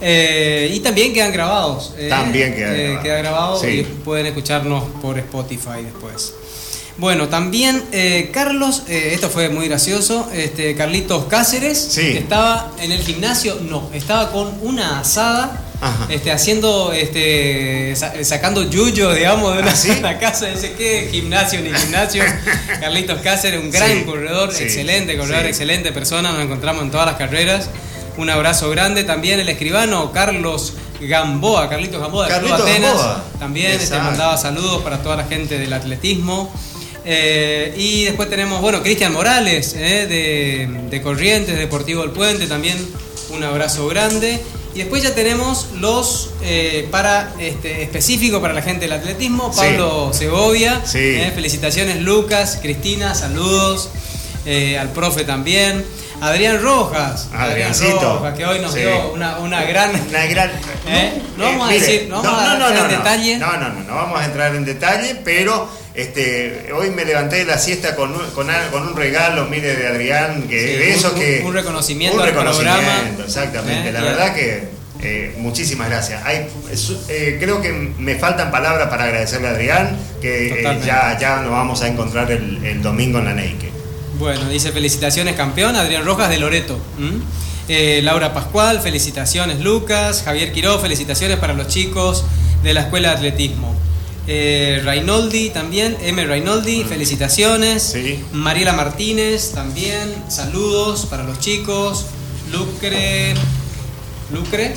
Eh, 0.00 0.70
y 0.72 0.80
también 0.80 1.12
quedan 1.12 1.32
grabados. 1.32 1.92
eh, 1.98 2.08
También 2.08 2.54
queda 2.54 2.74
eh, 2.74 2.82
grabado. 2.84 3.02
queda 3.02 3.18
grabado 3.18 3.60
Sí. 3.60 3.66
y 3.68 3.82
pueden 3.82 4.26
escucharnos 4.26 4.84
por 5.02 5.18
Spotify 5.18 5.82
después. 5.84 6.34
Bueno, 6.96 7.28
también 7.28 7.82
Carlos, 8.30 8.82
esto 8.88 9.30
fue 9.30 9.48
muy 9.48 9.68
gracioso, 9.68 10.28
este, 10.34 10.74
Carlitos 10.74 11.24
Cáceres 11.26 11.78
Sí. 11.92 12.08
estaba 12.18 12.72
en 12.78 12.92
el 12.92 13.00
gimnasio, 13.02 13.56
no, 13.62 13.88
estaba 13.94 14.30
con 14.30 14.52
una 14.60 15.00
asada, 15.00 15.64
Ajá. 15.80 16.06
este, 16.10 16.30
haciendo, 16.30 16.92
este, 16.92 17.94
sa- 17.96 18.12
sacando 18.22 18.68
yuyo, 18.68 19.14
digamos, 19.14 19.54
de 19.54 19.62
una, 19.62 19.70
¿Ah, 19.70 19.76
sí? 19.76 19.90
una 19.98 20.18
casa, 20.18 20.48
dice 20.48 20.72
que 20.72 21.08
gimnasio 21.10 21.62
ni 21.62 21.72
gimnasio. 21.72 22.22
Carlitos 22.80 23.20
Cáceres, 23.22 23.60
un 23.60 23.70
gran 23.70 24.04
corredor, 24.04 24.50
excelente 24.50 25.16
corredor, 25.16 25.46
excelente 25.46 25.92
persona, 25.92 26.32
nos 26.32 26.42
encontramos 26.42 26.82
en 26.82 26.90
todas 26.90 27.06
las 27.06 27.16
carreras. 27.16 27.70
Un 28.20 28.28
abrazo 28.28 28.68
grande 28.68 29.02
también 29.04 29.40
el 29.40 29.48
escribano 29.48 30.12
Carlos 30.12 30.74
Gamboa, 31.00 31.70
Carlitos 31.70 31.98
Gamboa 32.02 32.26
de 32.28 32.38
Club 32.38 32.50
Carlitos 32.50 32.70
Atenas. 32.70 32.94
Gamboa. 32.98 33.24
También 33.38 33.70
este, 33.70 33.84
Exacto. 33.84 34.04
mandaba 34.04 34.36
saludos 34.36 34.82
para 34.82 34.98
toda 34.98 35.16
la 35.16 35.24
gente 35.24 35.58
del 35.58 35.72
atletismo. 35.72 36.52
Eh, 37.06 37.74
y 37.78 38.04
después 38.04 38.28
tenemos, 38.28 38.60
bueno, 38.60 38.82
Cristian 38.82 39.14
Morales, 39.14 39.72
eh, 39.74 40.06
de, 40.06 40.68
de 40.90 41.00
Corrientes, 41.02 41.56
Deportivo 41.56 42.02
del 42.02 42.10
Puente, 42.10 42.46
también 42.46 42.76
un 43.30 43.42
abrazo 43.42 43.88
grande. 43.88 44.38
Y 44.74 44.80
después 44.80 45.02
ya 45.02 45.14
tenemos 45.14 45.68
los 45.78 46.28
eh, 46.42 46.86
para 46.90 47.32
este, 47.40 47.82
específicos 47.82 48.42
para 48.42 48.52
la 48.52 48.60
gente 48.60 48.82
del 48.82 48.92
atletismo, 48.92 49.50
Sí. 49.50 49.60
Pablo 49.60 50.10
Segovia. 50.12 50.82
Sí. 50.84 51.22
felicitaciones 51.34 52.02
Lucas, 52.02 52.58
Cristina, 52.60 53.14
saludos. 53.14 53.88
al 54.78 54.90
profe 54.90 55.24
también. 55.24 55.82
Adrián 56.20 56.60
Rojas. 56.62 57.28
Adrián 57.32 57.50
Adriancito. 57.50 58.14
Rojas, 58.18 58.34
que 58.36 58.46
hoy 58.46 58.60
nos 58.60 58.72
Sí. 58.74 58.80
dio 58.80 59.12
una, 59.12 59.38
una 59.38 59.62
gran 59.64 59.90
Una 60.08 60.26
gran. 60.26 60.50
¿Eh? 60.88 61.22
No 61.36 61.44
vamos 61.44 61.68
a 61.68 61.72
mire, 61.72 61.86
decir- 61.86 62.08
no 62.08 62.22
vamos 62.22 62.42
a 62.42 62.52
entrar 62.54 62.76
en 62.82 62.88
detalle. 62.98 63.38
No, 63.38 63.52
no, 63.56 63.68
no, 63.70 63.80
no 63.84 63.94
vamos 63.94 64.20
a 64.20 64.24
entrar 64.24 64.54
en 64.54 64.64
detalle, 64.64 65.16
pero 65.24 65.68
este, 65.94 66.70
hoy 66.74 66.90
me 66.90 67.04
levanté 67.04 67.36
de 67.36 67.44
la 67.46 67.58
siesta 67.58 67.96
con 67.96 68.12
un, 68.14 68.30
con, 68.30 68.50
al- 68.50 68.70
con 68.70 68.86
un 68.88 68.96
regalo, 68.96 69.46
mire, 69.46 69.74
de 69.76 69.88
Adrián, 69.88 70.42
que 70.48 70.58
Sí, 70.60 70.66
de 70.76 70.90
eso 70.92 71.14
que. 71.14 71.42
un 71.44 71.54
reconocimiento 71.54 72.16
un 72.16 72.22
al 72.22 72.28
reconocimiento, 72.28 72.80
programa. 72.80 73.24
exactamente. 73.26 73.88
¿Eh? 73.88 73.92
La 73.92 74.00
Y 74.00 74.02
verdad 74.04 74.34
que 74.34 74.68
eh, 75.02 75.34
muchísimas 75.38 75.88
gracias. 75.88 76.22
Hay, 76.26 76.46
eh, 77.08 77.38
creo 77.40 77.62
que 77.62 77.72
me 77.72 78.16
faltan 78.16 78.50
palabras 78.50 78.88
para 78.88 79.04
agradecerle 79.04 79.48
a 79.48 79.50
Adrián, 79.52 79.96
que 80.20 80.60
eh, 80.62 80.78
ya, 80.84 81.16
ya 81.18 81.36
nos 81.40 81.50
vamos 81.52 81.80
a 81.82 81.88
encontrar 81.88 82.30
el, 82.30 82.62
el 82.64 82.82
domingo 82.82 83.18
en 83.18 83.24
la 83.24 83.32
Neike. 83.32 83.69
Bueno, 84.20 84.48
dice 84.48 84.70
felicitaciones 84.70 85.34
campeón, 85.34 85.74
Adrián 85.76 86.04
Rojas 86.04 86.28
de 86.28 86.38
Loreto. 86.38 86.78
¿m? 86.98 87.20
Eh, 87.68 88.00
Laura 88.02 88.32
Pascual, 88.34 88.80
felicitaciones 88.80 89.60
Lucas. 89.60 90.22
Javier 90.24 90.52
Quiró, 90.52 90.78
felicitaciones 90.78 91.38
para 91.38 91.54
los 91.54 91.66
chicos 91.68 92.24
de 92.62 92.74
la 92.74 92.82
Escuela 92.82 93.08
de 93.10 93.14
Atletismo. 93.16 93.74
Eh, 94.26 94.82
Rainoldi 94.84 95.50
también, 95.50 95.96
M. 96.02 96.24
Rainoldi, 96.24 96.84
felicitaciones. 96.84 97.82
Sí. 97.82 98.22
Mariela 98.32 98.74
Martínez 98.74 99.52
también, 99.52 100.14
saludos 100.28 101.06
para 101.06 101.24
los 101.24 101.38
chicos. 101.40 102.04
Lucre. 102.52 103.32
Lucre. 104.32 104.74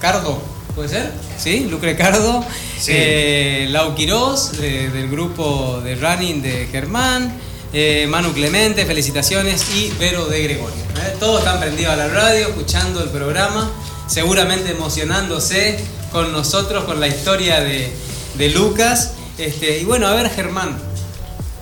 Cardo, 0.00 0.40
¿puede 0.74 0.88
ser? 0.88 1.12
Sí, 1.38 1.66
Lucre 1.70 1.96
Cardo. 1.96 2.42
Sí. 2.80 2.92
Eh, 2.94 3.66
Lau 3.70 3.94
Quirós, 3.94 4.56
de- 4.56 4.88
del 4.90 5.08
grupo 5.10 5.80
de 5.84 5.94
running 5.96 6.40
de 6.42 6.66
Germán. 6.72 7.32
Eh, 7.78 8.06
Manu 8.08 8.32
Clemente, 8.32 8.86
felicitaciones. 8.86 9.66
Y 9.74 9.90
Vero 9.98 10.24
de 10.24 10.42
Gregorio. 10.42 10.74
¿eh? 10.96 11.14
Todos 11.20 11.40
están 11.40 11.60
prendidos 11.60 11.92
a 11.92 11.96
la 11.96 12.08
radio, 12.08 12.48
escuchando 12.48 13.02
el 13.02 13.10
programa, 13.10 13.70
seguramente 14.06 14.70
emocionándose 14.70 15.78
con 16.10 16.32
nosotros, 16.32 16.84
con 16.84 17.00
la 17.00 17.06
historia 17.06 17.60
de, 17.60 17.92
de 18.36 18.48
Lucas. 18.48 19.10
Este, 19.36 19.78
y 19.80 19.84
bueno, 19.84 20.06
a 20.06 20.14
ver, 20.14 20.30
Germán, 20.30 20.78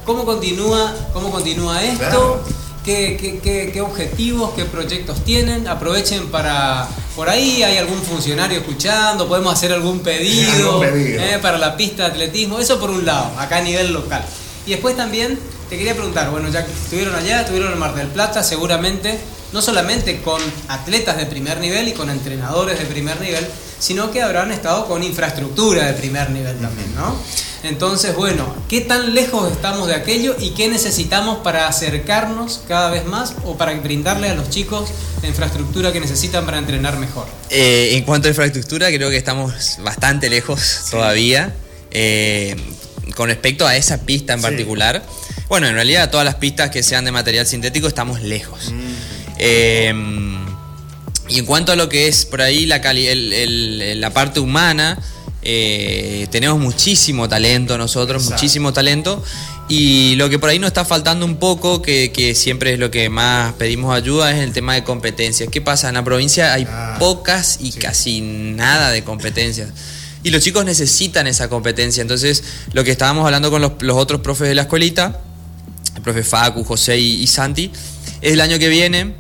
¿cómo 0.07 0.25
continúa, 0.25 0.95
cómo 1.13 1.33
continúa 1.33 1.83
esto? 1.83 1.99
Claro. 1.99 2.45
¿Qué, 2.85 3.17
qué- 3.21 3.41
qué- 3.43 3.71
qué 3.73 3.81
objetivos, 3.81 4.53
qué 4.55 4.67
proyectos 4.67 5.25
tienen? 5.25 5.67
Aprovechen 5.67 6.29
para. 6.29 6.87
Por 7.17 7.29
ahí 7.29 7.65
hay 7.65 7.77
algún 7.79 8.01
funcionario 8.01 8.59
escuchando, 8.61 9.27
podemos 9.27 9.53
hacer 9.53 9.73
algún 9.73 9.99
pedido, 9.99 10.81
Algún 10.83 10.87
pedido. 10.93 11.23
eh, 11.25 11.39
para 11.43 11.59
la 11.59 11.77
pista 11.77 12.05
de 12.05 12.11
atletismo. 12.11 12.61
Eso 12.61 12.79
por 12.79 12.91
un 12.91 13.05
lado, 13.05 13.33
acá 13.41 13.57
a 13.57 13.61
nivel 13.63 13.93
local. 13.93 14.25
Y 14.67 14.71
después 14.73 14.97
también 14.97 15.39
te 15.75 15.79
quería 15.79 15.95
preguntar, 15.95 16.31
bueno, 16.31 16.49
ya 16.51 16.65
que 16.65 16.71
estuvieron 16.73 17.17
allá, 17.17 17.41
estuvieron 17.41 17.73
en 17.73 17.79
Mar 17.81 17.97
del 17.97 18.07
Plata, 18.07 18.45
seguramente, 18.45 19.19
no 19.53 19.61
solamente 19.61 20.21
con 20.23 20.41
atletas 20.69 21.17
de 21.17 21.27
primer 21.27 21.59
nivel 21.59 21.89
y 21.89 21.93
con 21.93 22.11
entrenadores 22.11 22.79
de 22.79 22.85
primer 22.85 23.21
nivel, 23.21 23.45
sino 23.81 24.13
que 24.13 24.23
habrán 24.23 24.53
estado 24.53 24.87
con 24.87 25.03
infraestructura 25.03 25.87
de 25.87 25.95
primer 25.95 26.31
nivel 26.31 26.57
también, 26.59 26.95
¿no? 26.95 27.17
Entonces, 27.65 28.15
bueno, 28.15 28.55
¿qué 28.69 28.83
tan 28.83 29.15
lejos 29.15 29.51
estamos 29.51 29.89
de 29.89 29.97
aquello 29.97 30.37
y 30.39 30.51
qué 30.51 30.69
necesitamos 30.69 31.39
para 31.39 31.67
acercarnos 31.67 32.61
cada 32.69 32.91
vez 32.91 33.05
más 33.07 33.35
o 33.43 33.57
para 33.57 33.73
brindarle 33.75 34.29
a 34.29 34.35
los 34.37 34.51
chicos 34.51 34.91
la 35.23 35.29
infraestructura 35.29 35.93
que 35.93 35.99
necesitan 35.99 36.45
para 36.47 36.59
entrenar 36.59 36.99
mejor? 36.99 37.27
Eh, 37.51 37.97
en 37.97 38.05
cuanto 38.05 38.29
a 38.29 38.31
infraestructura, 38.31 38.87
creo 38.93 39.11
que 39.11 39.17
estamos 39.17 39.53
bastante 39.83 40.31
lejos 40.31 40.83
todavía. 40.89 41.53
eh, 41.91 42.55
con 43.15 43.29
respecto 43.29 43.67
a 43.67 43.77
esa 43.77 43.99
pista 43.99 44.33
en 44.33 44.41
Sí. 44.41 44.43
particular. 44.43 45.03
Bueno, 45.49 45.67
en 45.69 45.75
realidad 45.75 46.11
todas 46.11 46.25
las 46.25 46.37
pistas 46.37 46.71
que 46.71 46.83
sean 46.83 47.05
de 47.05 47.13
material 47.13 47.47
sintético 47.47 47.87
estamos 47.87 48.23
lejos. 48.23 48.73
Eh, 49.39 49.93
y 51.29 51.39
en 51.39 51.47
cuanto 51.47 51.73
a 51.73 51.77
lo 51.77 51.89
que 51.89 52.07
es 52.09 52.25
por 52.27 52.43
ahí 52.43 52.67
la, 52.67 52.81
cali- 52.81 53.07
el- 53.09 53.33
el- 53.33 54.01
la 54.01 54.11
parte 54.11 54.41
humana, 54.41 54.99
Eh, 55.47 56.27
tenemos 56.31 56.59
muchísimo 56.59 57.29
talento 57.29 57.77
nosotros, 57.77 58.23
Exacto. 58.23 58.41
muchísimo 58.43 58.73
talento. 58.73 59.23
Y 59.69 60.15
lo 60.17 60.31
que 60.31 60.39
por 60.39 60.49
ahí 60.49 60.59
nos 60.59 60.69
está 60.69 60.87
faltando 60.87 61.27
un 61.27 61.37
poco, 61.37 61.83
que, 61.83 62.13
que 62.13 62.35
siempre 62.35 62.73
es 62.73 62.79
lo 62.79 62.91
que 62.91 63.11
más 63.11 63.53
pedimos 63.59 63.95
ayuda, 63.95 64.33
es 64.33 64.39
el 64.39 64.53
tema 64.53 64.73
de 64.73 64.85
competencias. 64.85 65.51
¿Qué 65.53 65.61
pasa? 65.61 65.89
En 65.89 65.97
la 65.97 66.03
provincia 66.03 66.55
hay 66.55 66.67
Ah, 66.67 66.97
pocas 66.99 67.59
y 67.61 67.73
sí. 67.73 67.79
casi 67.79 68.21
nada 68.23 68.91
de 68.91 69.05
competencias. 69.05 69.69
Y 70.25 70.31
los 70.31 70.43
chicos 70.43 70.65
necesitan 70.65 71.29
esa 71.29 71.49
competencia. 71.49 72.01
Entonces, 72.01 72.43
lo 72.73 72.83
que 72.83 72.91
estábamos 72.91 73.25
hablando 73.25 73.51
con 73.51 73.63
los, 73.63 73.73
los 73.81 73.97
otros 73.97 74.21
profes 74.21 74.49
de 74.49 74.57
la 74.57 74.63
escuelita, 74.63 75.21
el 75.95 76.03
profe 76.03 76.25
Facu, 76.25 76.65
José 76.65 76.99
y, 76.99 77.23
y 77.23 77.27
Santi, 77.29 77.71
es 78.21 78.33
el 78.33 78.41
año 78.41 78.59
que 78.59 78.69
viene 78.69 79.15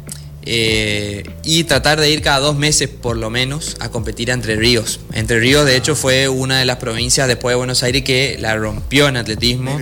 eh, 0.47 1.23
y 1.43 1.65
tratar 1.65 1.99
de 1.99 2.11
ir 2.11 2.21
cada 2.21 2.41
dos 2.41 2.57
meses 2.57 2.89
por 2.89 3.17
lo 3.17 3.31
menos 3.31 3.77
a 3.81 3.91
competir 3.91 4.31
a 4.31 4.35
Entre 4.35 4.57
Ríos. 4.57 5.01
Entre 5.13 5.39
Ríos, 5.41 5.65
de 5.65 5.77
hecho, 5.77 5.97
fue 5.97 6.29
una 6.29 6.59
de 6.59 6.67
las 6.67 6.77
provincias 6.77 7.29
después 7.29 7.53
de 7.53 7.57
Buenos 7.57 7.83
Aires 7.83 8.03
que 8.03 8.37
la 8.41 8.57
rompió 8.57 9.09
en 9.09 9.17
atletismo. 9.17 9.79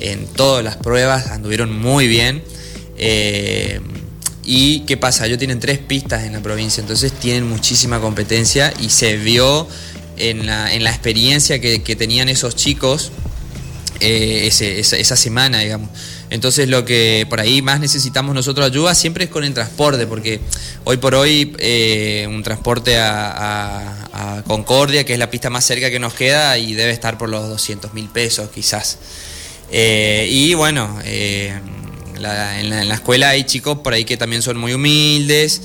En 0.00 0.26
todas 0.26 0.64
las 0.64 0.76
pruebas 0.76 1.26
anduvieron 1.26 1.78
muy 1.78 2.08
bien. 2.08 2.42
Eh, 2.96 3.80
y 4.44 4.80
qué 4.80 4.96
pasa, 4.96 5.26
ellos 5.26 5.38
tienen 5.38 5.60
tres 5.60 5.78
pistas 5.78 6.24
en 6.24 6.32
la 6.32 6.40
provincia, 6.40 6.80
entonces 6.80 7.12
tienen 7.12 7.48
muchísima 7.48 8.00
competencia 8.00 8.72
y 8.80 8.88
se 8.90 9.16
vio 9.16 9.68
en 10.30 10.46
la, 10.46 10.72
en 10.72 10.84
la 10.84 10.90
experiencia 10.90 11.60
que, 11.60 11.82
que 11.82 11.96
tenían 11.96 12.28
esos 12.28 12.56
chicos 12.56 13.12
eh, 14.04 14.48
esa, 14.48 15.16
semana, 15.16 15.60
digamos. 15.60 15.88
Entonces 16.28 16.68
lo 16.68 16.84
que 16.84 17.24
por 17.30 17.38
ahí 17.38 17.62
más 17.62 17.78
necesitamos 17.78 18.34
nosotros 18.34 18.66
ayuda 18.66 18.96
siempre 18.96 19.24
es 19.24 19.30
con 19.30 19.44
el 19.44 19.54
transporte, 19.54 20.08
porque 20.08 20.40
hoy 20.82 20.96
por 20.96 21.14
hoy 21.14 21.54
eh, 21.60 22.26
un 22.28 22.42
transporte 22.42 22.98
a, 22.98 24.42
Concordia, 24.46 25.04
que 25.04 25.12
es 25.12 25.20
la 25.20 25.30
pista 25.30 25.50
más 25.50 25.64
cerca 25.64 25.88
que 25.88 26.00
nos 26.00 26.14
queda, 26.14 26.58
y 26.58 26.74
debe 26.74 26.90
estar 26.90 27.16
por 27.16 27.28
los 27.28 27.48
200 27.48 27.94
mil 27.94 28.08
pesos 28.08 28.50
quizás. 28.52 28.98
Eh, 29.70 30.26
y 30.28 30.54
bueno, 30.54 30.98
en, 31.04 31.62
la, 32.20 32.94
escuela 32.94 33.30
hay 33.30 33.44
chicos 33.44 33.78
por 33.78 33.92
ahí 33.92 34.04
que 34.04 34.16
también 34.16 34.42
son 34.42 34.56
muy 34.56 34.74
humildes. 34.74 35.62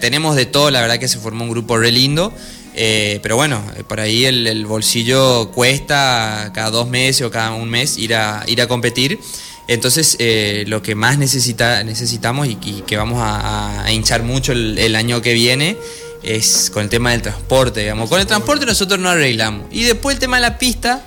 tenemos 0.00 0.36
de 0.36 0.46
todo, 0.46 0.70
la 0.70 0.80
verdad 0.80 0.98
que 0.98 1.08
se 1.08 1.18
formó 1.18 1.44
un 1.44 1.50
grupo 1.50 1.76
re 1.76 1.92
lindo. 1.92 2.32
Eh, 2.80 3.18
pero 3.22 3.34
bueno, 3.34 3.60
eh, 3.76 3.82
por 3.82 3.98
ahí 3.98 4.24
el, 4.24 4.46
el 4.46 4.64
bolsillo 4.64 5.50
cuesta 5.50 6.52
cada 6.54 6.70
dos 6.70 6.88
meses 6.88 7.22
o 7.22 7.30
cada 7.30 7.50
un 7.50 7.68
mes 7.68 7.98
ir 7.98 8.14
a, 8.14 8.44
ir 8.46 8.62
a 8.62 8.68
competir. 8.68 9.18
Entonces, 9.66 10.14
eh, 10.20 10.62
lo 10.68 10.80
que 10.80 10.94
más 10.94 11.18
necesita, 11.18 11.82
necesitamos 11.82 12.46
y, 12.46 12.56
y 12.62 12.84
que 12.86 12.96
vamos 12.96 13.20
a, 13.20 13.82
a 13.84 13.92
hinchar 13.92 14.22
mucho 14.22 14.52
el, 14.52 14.78
el 14.78 14.94
año 14.94 15.20
que 15.20 15.34
viene 15.34 15.76
es 16.22 16.70
con 16.72 16.84
el 16.84 16.88
tema 16.88 17.10
del 17.10 17.20
transporte, 17.22 17.80
digamos. 17.80 18.08
Con 18.08 18.20
el 18.20 18.26
transporte 18.26 18.64
nosotros 18.64 19.00
no 19.00 19.08
arreglamos. 19.08 19.66
Y 19.72 19.82
después 19.82 20.14
el 20.14 20.20
tema 20.20 20.36
de 20.36 20.42
la 20.42 20.56
pista, 20.56 21.04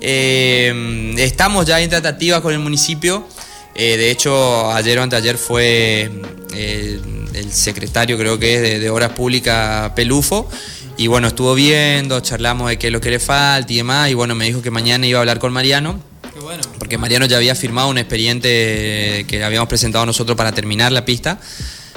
eh, 0.00 1.14
estamos 1.18 1.66
ya 1.66 1.82
en 1.82 1.90
tratativas 1.90 2.40
con 2.40 2.54
el 2.54 2.60
municipio. 2.60 3.28
Eh, 3.74 3.98
de 3.98 4.10
hecho, 4.10 4.72
ayer 4.72 4.98
o 4.98 5.02
anteayer 5.02 5.36
fue 5.36 6.10
el 6.54 7.52
secretario, 7.52 8.16
creo 8.16 8.38
que 8.38 8.54
es, 8.54 8.62
de, 8.62 8.78
de 8.78 8.88
Obras 8.88 9.10
Públicas, 9.10 9.90
Pelufo. 9.94 10.48
Y 10.96 11.06
bueno, 11.08 11.28
estuvo 11.28 11.54
viendo, 11.54 12.20
charlamos 12.20 12.68
de 12.68 12.78
qué 12.78 12.86
es 12.86 12.92
lo 12.92 13.00
que 13.00 13.10
le 13.10 13.18
falta 13.18 13.72
y 13.72 13.76
demás. 13.76 14.10
Y 14.10 14.14
bueno, 14.14 14.34
me 14.34 14.44
dijo 14.44 14.62
que 14.62 14.70
mañana 14.70 15.06
iba 15.06 15.18
a 15.18 15.22
hablar 15.22 15.38
con 15.38 15.52
Mariano. 15.52 16.00
Qué 16.32 16.40
bueno. 16.40 16.62
Porque 16.78 16.98
Mariano 16.98 17.26
ya 17.26 17.36
había 17.36 17.54
firmado 17.54 17.88
un 17.88 17.98
expediente 17.98 19.24
que 19.28 19.42
habíamos 19.44 19.68
presentado 19.68 20.06
nosotros 20.06 20.36
para 20.36 20.52
terminar 20.52 20.92
la 20.92 21.04
pista. 21.04 21.40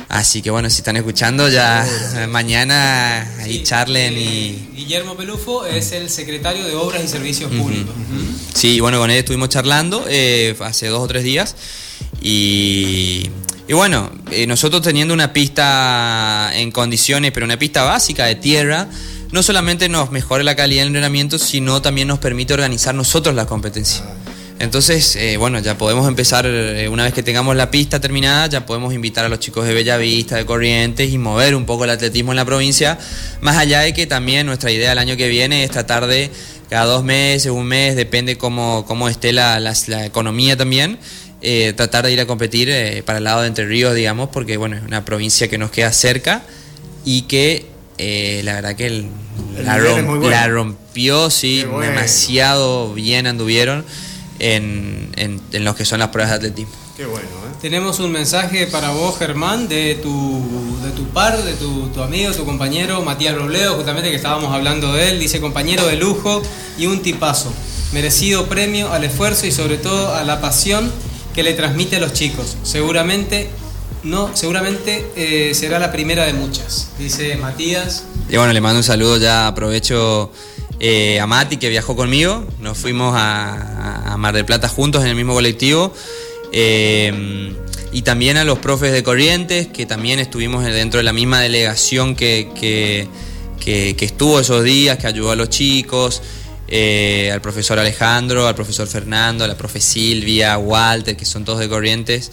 Así 0.09 0.41
que 0.41 0.49
bueno, 0.49 0.69
si 0.69 0.77
están 0.77 0.95
escuchando, 0.95 1.49
ya 1.49 1.85
mañana 2.29 3.21
ahí 3.39 3.57
Sí, 3.57 3.63
charlen 3.63 4.13
eh, 4.15 4.21
y, 4.21 4.69
Guillermo 4.75 5.17
Pelufo 5.17 5.65
es 5.65 5.91
el 5.91 6.09
secretario 6.09 6.65
de 6.65 6.75
Obras 6.75 7.03
y 7.03 7.07
Servicios 7.09 7.51
Públicos. 7.51 7.93
Sí, 8.53 8.79
bueno, 8.79 8.99
con 8.99 9.11
él 9.11 9.17
estuvimos 9.17 9.49
charlando 9.49 10.05
eh, 10.07 10.55
hace 10.61 10.87
dos 10.87 11.01
o 11.01 11.07
tres 11.07 11.23
días. 11.25 11.55
Y, 12.21 13.29
y 13.67 13.73
bueno, 13.73 14.09
eh, 14.31 14.47
nosotros 14.47 14.81
teniendo 14.81 15.13
una 15.13 15.33
pista 15.33 16.51
en 16.53 16.71
condiciones, 16.71 17.31
pero 17.33 17.45
una 17.45 17.59
pista 17.59 17.83
básica 17.83 18.25
de 18.25 18.35
tierra, 18.35 18.87
no 19.31 19.43
solamente 19.43 19.89
nos 19.89 20.09
mejora 20.11 20.43
la 20.43 20.55
calidad 20.55 20.81
del 20.81 20.87
entrenamiento, 20.87 21.37
sino 21.37 21.81
también 21.81 22.07
nos 22.07 22.19
permite 22.19 22.53
organizar 22.53 22.95
nosotros 22.95 23.35
la 23.35 23.45
competencia. 23.45 24.03
Entonces, 24.59 25.15
eh, 25.17 25.37
bueno, 25.37 25.59
ya 25.59 25.77
podemos 25.77 26.07
empezar, 26.07 26.45
eh, 26.47 26.87
una 26.89 27.03
vez 27.03 27.13
que 27.13 27.21
tengamos 27.21 27.55
la 27.55 27.69
pista 27.69 27.99
terminada, 27.99 28.47
ya 28.47 28.65
podemos 28.65 28.93
invitar 28.93 29.23
a 29.25 29.29
los 29.29 29.39
chicos 29.39 29.67
de 29.67 29.73
Bellavista, 29.73 30.35
de 30.37 30.45
Corrientes 30.45 31.11
y 31.11 31.17
mover 31.19 31.53
un 31.53 31.65
poco 31.65 31.83
el 31.83 31.91
atletismo 31.91 32.31
en 32.31 32.37
la 32.37 32.45
provincia, 32.45 32.97
más 33.41 33.57
allá 33.57 33.81
de 33.81 33.93
que 33.93 34.07
también 34.07 34.47
nuestra 34.47 34.71
idea 34.71 34.93
el 34.93 34.97
año 34.97 35.15
que 35.15 35.27
viene 35.27 35.63
es 35.63 35.69
tratar 35.71 36.07
de 36.07 36.31
cada 36.69 36.85
dos 36.85 37.03
meses, 37.03 37.51
un 37.51 37.65
mes, 37.65 37.95
depende 37.95 38.37
cómo, 38.37 38.83
cómo 38.87 39.09
esté 39.09 39.31
la- 39.31 39.59
la 39.59 40.05
economía 40.05 40.57
también, 40.57 40.97
eh, 41.41 41.73
tratar 41.75 42.05
de 42.05 42.13
ir 42.13 42.19
a 42.21 42.25
competir 42.25 42.69
eh, 42.69 43.03
para 43.05 43.19
el 43.19 43.23
lado 43.23 43.41
de 43.41 43.47
Entre 43.47 43.65
Ríos, 43.65 43.93
digamos, 43.95 44.29
porque 44.29 44.57
bueno, 44.57 44.75
es 44.77 44.83
una 44.83 45.05
provincia 45.05 45.47
que 45.47 45.57
nos 45.57 45.71
queda 45.71 45.91
cerca 45.91 46.43
y 47.05 47.23
que 47.23 47.67
eh, 47.97 48.41
la 48.43 48.53
verdad 48.53 48.75
que 48.75 48.87
el- 48.87 49.07
El 49.57 49.65
la, 49.65 49.77
rom- 49.77 50.19
bueno. 50.19 50.47
rompió, 50.49 51.29
sí, 51.29 51.63
bueno. 51.63 51.91
demasiado 51.91 52.93
bien 52.93 53.27
anduvieron 53.27 53.85
en, 54.39 55.09
en, 55.15 55.41
en 55.51 55.63
lo 55.63 55.75
que 55.75 55.85
son 55.85 55.99
las 55.99 56.09
pruebas 56.09 56.31
de 56.31 56.35
atletismo. 56.37 56.71
Qué 56.95 57.05
bueno, 57.05 57.27
¿eh? 57.27 57.55
Tenemos 57.61 57.99
un 57.99 58.11
mensaje 58.11 58.67
para 58.67 58.89
vos, 58.91 59.17
Germán, 59.17 59.67
de 59.67 59.95
tu, 60.01 60.79
de 60.83 60.91
tu 60.91 61.05
par, 61.09 61.41
de 61.43 61.53
tu, 61.53 61.87
tu 61.89 62.01
amigo, 62.01 62.31
tu 62.33 62.45
compañero 62.45 63.01
Matías 63.03 63.35
Robledo, 63.35 63.75
justamente 63.75 64.09
que 64.11 64.15
estábamos 64.15 64.53
hablando 64.53 64.93
de 64.93 65.09
él. 65.09 65.19
Dice 65.19 65.39
compañero 65.39 65.85
de 65.87 65.95
lujo 65.97 66.41
y 66.77 66.85
un 66.87 67.01
tipazo. 67.01 67.51
Merecido 67.93 68.47
premio 68.47 68.91
al 68.91 69.03
esfuerzo 69.03 69.45
y 69.47 69.51
sobre 69.51 69.77
todo 69.77 70.13
a 70.13 70.23
la 70.23 70.39
pasión 70.41 70.91
que 71.37 71.43
le 71.43 71.53
transmite 71.53 71.97
a 71.97 71.99
los 71.99 72.13
chicos. 72.13 72.57
Seguramente 72.63 73.47
no, 74.01 74.35
seguramente 74.35 75.05
eh, 75.15 75.53
será 75.53 75.77
la 75.77 75.91
primera 75.91 76.25
de 76.25 76.33
muchas. 76.33 76.89
Dice 76.97 77.37
Matías. 77.37 78.05
Y 78.27 78.37
bueno, 78.37 78.53
le 78.53 78.59
mando 78.59 78.77
un 78.79 78.83
saludo, 78.83 79.17
ya 79.17 79.45
aprovecho 79.45 80.31
eh, 80.79 81.19
a 81.19 81.27
Mati 81.27 81.57
que 81.57 81.69
viajó 81.69 81.95
conmigo, 81.95 82.43
nos 82.59 82.75
fuimos 82.79 83.13
a, 83.15 84.13
a 84.13 84.17
Mar 84.17 84.33
del 84.33 84.45
Plata 84.45 84.67
juntos 84.67 85.03
en 85.03 85.09
el 85.09 85.15
mismo 85.15 85.35
colectivo. 85.35 85.93
eh, 86.51 87.53
y 87.91 88.01
también 88.01 88.37
a 88.37 88.43
los 88.43 88.57
profes 88.57 88.91
de 88.91 89.03
Corrientes, 89.03 89.67
que 89.67 89.85
también 89.85 90.17
estuvimos 90.19 90.63
dentro 90.65 90.97
de 90.97 91.03
la 91.03 91.13
misma 91.13 91.39
delegación 91.39 92.15
que, 92.15 92.49
que- 92.59 93.07
que- 93.63 93.95
que 93.95 94.05
estuvo 94.05 94.39
esos 94.39 94.63
días, 94.63 94.97
que 94.97 95.05
ayudó 95.05 95.29
a 95.31 95.35
los 95.35 95.49
chicos, 95.49 96.21
eh, 96.67 97.29
al 97.33 97.41
profesor 97.41 97.79
Alejandro, 97.79 98.47
al 98.47 98.55
profesor 98.55 98.87
Fernando, 98.87 99.43
a 99.43 99.47
la 99.47 99.57
profe 99.57 99.79
Silvia, 99.81 100.57
Walter, 100.57 101.15
que 101.15 101.25
son 101.25 101.45
todos 101.45 101.59
de 101.59 101.69
Corrientes. 101.69 102.31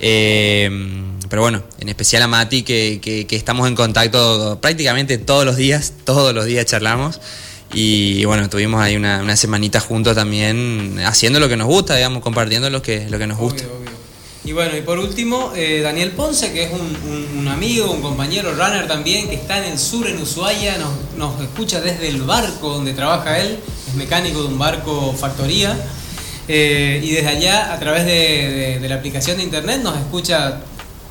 Eh, 0.00 0.70
pero 1.28 1.42
bueno, 1.42 1.62
en 1.78 1.88
especial 1.88 2.22
a 2.22 2.26
Mati, 2.26 2.62
que, 2.62 2.98
que- 3.02 3.26
que 3.26 3.36
estamos 3.36 3.68
en 3.68 3.74
contacto 3.76 4.58
prácticamente 4.60 5.18
todos 5.18 5.44
los 5.44 5.56
días, 5.56 5.92
todos 6.04 6.34
los 6.34 6.44
días 6.46 6.64
charlamos. 6.66 7.20
Y 7.72 8.24
bueno, 8.24 8.48
tuvimos 8.50 8.80
ahí 8.82 8.96
una, 8.96 9.20
una 9.22 9.36
semanita 9.36 9.78
juntos 9.78 10.16
también, 10.16 10.96
haciendo 11.06 11.38
lo 11.38 11.48
que 11.48 11.56
nos 11.56 11.68
gusta, 11.68 11.94
digamos, 11.94 12.20
compartiendo 12.22 12.68
lo 12.68 12.82
que, 12.82 13.08
lo 13.08 13.16
que 13.18 13.28
nos 13.28 13.38
gusta. 13.38 13.62
Obvio. 13.64 13.89
Y 14.44 14.52
bueno, 14.52 14.74
y 14.76 14.80
por 14.80 14.98
último, 14.98 15.52
eh, 15.54 15.80
Daniel 15.82 16.12
Ponce, 16.12 16.50
que 16.52 16.64
es 16.64 16.70
un, 16.72 16.80
un- 16.80 17.38
un 17.40 17.48
amigo, 17.48 17.90
un 17.90 18.00
compañero 18.00 18.52
runner 18.54 18.88
también, 18.88 19.28
que 19.28 19.34
está 19.34 19.58
en 19.58 19.72
el 19.72 19.78
sur, 19.78 20.06
en 20.06 20.20
Ushuaia, 20.20 20.78
nos, 20.78 20.92
nos 21.16 21.40
escucha 21.42 21.80
desde 21.80 22.08
el 22.08 22.22
barco 22.22 22.70
donde 22.70 22.94
trabaja 22.94 23.38
él, 23.38 23.58
es 23.88 23.94
mecánico 23.94 24.40
de 24.42 24.48
un 24.48 24.58
barco 24.58 25.14
factoría, 25.18 25.76
eh, 26.48 27.00
y 27.04 27.10
desde 27.10 27.28
allá, 27.28 27.72
a 27.74 27.78
través 27.78 28.06
de, 28.06 28.12
de- 28.12 28.78
de 28.80 28.88
la 28.88 28.94
aplicación 28.94 29.36
de 29.36 29.42
internet, 29.44 29.82
nos 29.82 29.96
escucha 29.98 30.60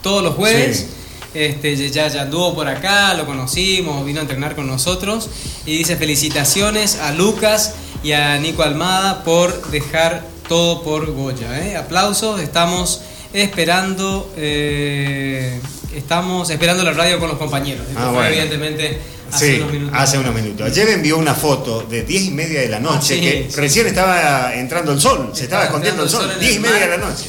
todos 0.01 0.23
los 0.23 0.33
jueves. 0.35 0.77
Sí. 0.79 0.87
Este, 1.31 1.75
ya, 1.91 2.07
ya 2.07 2.23
anduvo 2.23 2.55
por 2.55 2.67
acá, 2.67 3.13
lo 3.13 3.27
conocimos, 3.27 4.03
vino 4.03 4.17
a 4.19 4.23
entrenar 4.23 4.55
con 4.55 4.65
nosotros 4.65 5.29
y 5.63 5.77
dice 5.77 5.95
felicitaciones 5.95 6.95
a 6.95 7.11
Lucas 7.11 7.75
y 8.03 8.13
a 8.13 8.39
Nico 8.39 8.63
Almada 8.63 9.23
por 9.23 9.69
dejar 9.69 10.25
todo 10.47 10.81
por 10.81 11.05
Goya. 11.13 11.59
¿eh? 11.67 11.77
Aplausos, 11.77 12.41
estamos 12.41 13.01
esperando, 13.33 14.31
eh, 14.37 15.59
estamos 15.95 16.49
esperando 16.49 16.83
la 16.83 16.91
radio 16.93 17.19
con 17.19 17.29
los 17.29 17.37
compañeros. 17.37 17.85
Esto 17.87 17.99
Ah, 17.99 18.03
fue 18.05 18.13
bueno. 18.13 18.29
evidentemente 18.29 18.99
hace 19.31 19.45
Sí, 19.55 19.61
unos 19.61 19.71
minutos. 19.71 19.95
hace 19.99 20.17
unos 20.17 20.35
minutos. 20.35 20.67
Ayer 20.67 20.89
envió 20.89 21.17
una 21.17 21.35
foto 21.35 21.81
de 21.83 22.03
10 22.03 22.23
y 22.25 22.31
media 22.31 22.61
de 22.61 22.69
la 22.69 22.79
noche, 22.79 22.97
Ah, 22.97 23.01
sí, 23.15 23.21
que 23.21 23.47
sí. 23.49 23.55
recién 23.57 23.87
estaba 23.87 24.53
entrando 24.55 24.91
el 24.91 24.99
sol, 24.99 25.31
se 25.33 25.43
estaba 25.43 25.63
Estaba 25.63 25.63
escondiendo 25.65 26.03
el 26.03 26.09
sol, 26.09 26.21
el 26.23 26.27
sol 26.31 26.33
en 26.35 26.39
10 26.39 26.55
y 26.55 26.59
media 26.59 26.79
de 26.79 26.97
la 26.97 26.97
noche. 26.97 27.25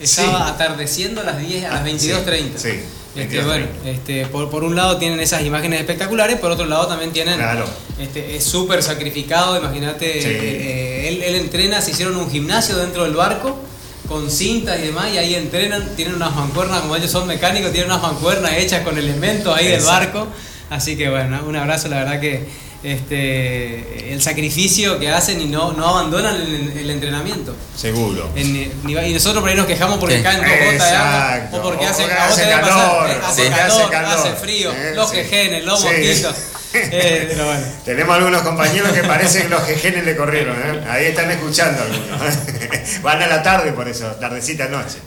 Estaba 0.00 0.48
atardeciendo 0.48 1.20
a 1.20 1.24
las 1.24 1.38
10, 1.38 1.64
a 1.64 1.74
las 1.74 1.84
22.30. 1.84 2.58
Sí, 2.58 2.70
sí, 2.70 2.80
Este, 3.20 3.38
22:30. 3.40 3.44
bueno, 3.46 3.66
este, 3.86 4.26
por, 4.26 4.50
por 4.50 4.64
un 4.64 4.74
lado 4.74 4.98
tienen 4.98 5.20
esas 5.20 5.42
imágenes 5.42 5.80
espectaculares, 5.80 6.38
por 6.40 6.50
otro 6.50 6.66
lado 6.66 6.88
también 6.88 7.12
tienen. 7.12 7.36
Claro. 7.36 7.64
Este, 8.00 8.34
es 8.36 8.42
súper 8.44 8.82
sacrificado, 8.82 9.56
imagínate. 9.56 10.20
Sí. 10.20 10.28
eh, 10.28 11.08
él, 11.08 11.22
él 11.22 11.34
entrena, 11.36 11.80
se 11.80 11.92
hicieron 11.92 12.16
un 12.16 12.28
gimnasio 12.30 12.76
dentro 12.76 13.04
del 13.04 13.14
barco 13.14 13.56
con 14.08 14.30
cintas 14.30 14.78
y 14.78 14.82
demás, 14.82 15.08
y 15.12 15.18
ahí 15.18 15.34
entrenan, 15.34 15.94
tienen 15.96 16.14
unas 16.16 16.34
mancuernas, 16.34 16.80
como 16.82 16.96
ellos 16.96 17.10
son 17.10 17.26
mecánicos, 17.26 17.72
tienen 17.72 17.90
unas 17.90 18.02
mancuernas 18.02 18.52
hechas 18.54 18.82
con 18.82 18.98
elementos 18.98 19.56
ahí 19.56 19.66
del 19.66 19.74
Exacto. 19.80 20.18
barco. 20.20 20.32
Así 20.70 20.96
que 20.96 21.08
bueno, 21.10 21.42
un 21.46 21.56
abrazo, 21.56 21.88
la 21.88 21.98
verdad 21.98 22.20
que 22.20 22.46
este, 22.82 24.12
el 24.12 24.20
sacrificio 24.22 24.98
que 24.98 25.08
hacen 25.08 25.40
y 25.40 25.46
no, 25.46 25.72
no 25.72 25.86
abandonan 25.88 26.36
el, 26.36 26.72
el 26.76 26.90
entrenamiento. 26.90 27.54
Seguro. 27.76 28.30
En- 28.36 28.72
y 28.86 29.12
nosotros 29.12 29.40
por 29.40 29.48
ahí 29.50 29.56
nos 29.56 29.66
quejamos 29.66 29.98
porque 29.98 30.22
caen 30.22 30.38
dos 30.40 30.50
gotas 30.72 30.90
de 30.90 30.96
agua 30.96 31.48
o 31.52 31.62
porque 31.62 31.86
hace, 31.86 32.04
hace 32.04 32.42
calor. 32.42 32.60
pasar, 32.68 33.20
hace, 33.24 33.42
Sí. 33.44 33.48
calor, 33.50 33.80
Hace 33.82 33.90
calor. 33.90 34.18
hace 34.18 34.32
frío, 34.34 34.72
Eh, 34.72 34.92
los 34.94 35.10
sí. 35.10 35.16
jejenes, 35.16 35.64
los 35.64 35.80
Sí. 35.80 35.86
mosquitos. 35.86 36.34
Tenemos 37.84 38.16
algunos 38.16 38.42
compañeros 38.42 38.92
que 38.92 39.02
parece 39.02 39.42
que 39.42 39.48
los 39.48 39.62
jejenes 39.64 40.04
le 40.04 40.16
corrieron. 40.16 40.56
¿eh? 40.56 40.84
Ahí 40.88 41.06
están 41.06 41.30
escuchando 41.30 41.82
algunos. 41.82 43.00
Van 43.02 43.22
a 43.22 43.26
la 43.26 43.42
tarde 43.42 43.72
por 43.72 43.88
eso, 43.88 44.06
tardecita 44.12 44.68
noche. 44.68 44.98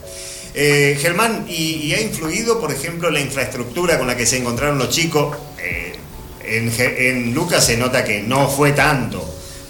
Eh, 0.54 0.98
Germán, 1.00 1.46
¿y, 1.48 1.94
ha 1.94 2.02
influido, 2.02 2.60
por 2.60 2.72
ejemplo, 2.72 3.12
la 3.12 3.20
infraestructura 3.20 3.98
con 3.98 4.08
la 4.08 4.16
que 4.16 4.26
se 4.26 4.38
encontraron 4.38 4.78
los 4.78 4.90
chicos? 4.90 5.38
Eh, 5.60 5.94
en, 6.44 6.74
en 6.80 7.34
Lucas 7.34 7.66
se 7.66 7.78
nota 7.78 8.04
que 8.04 8.22
no 8.22 8.50
fue 8.50 8.72
tanto, 8.72 9.24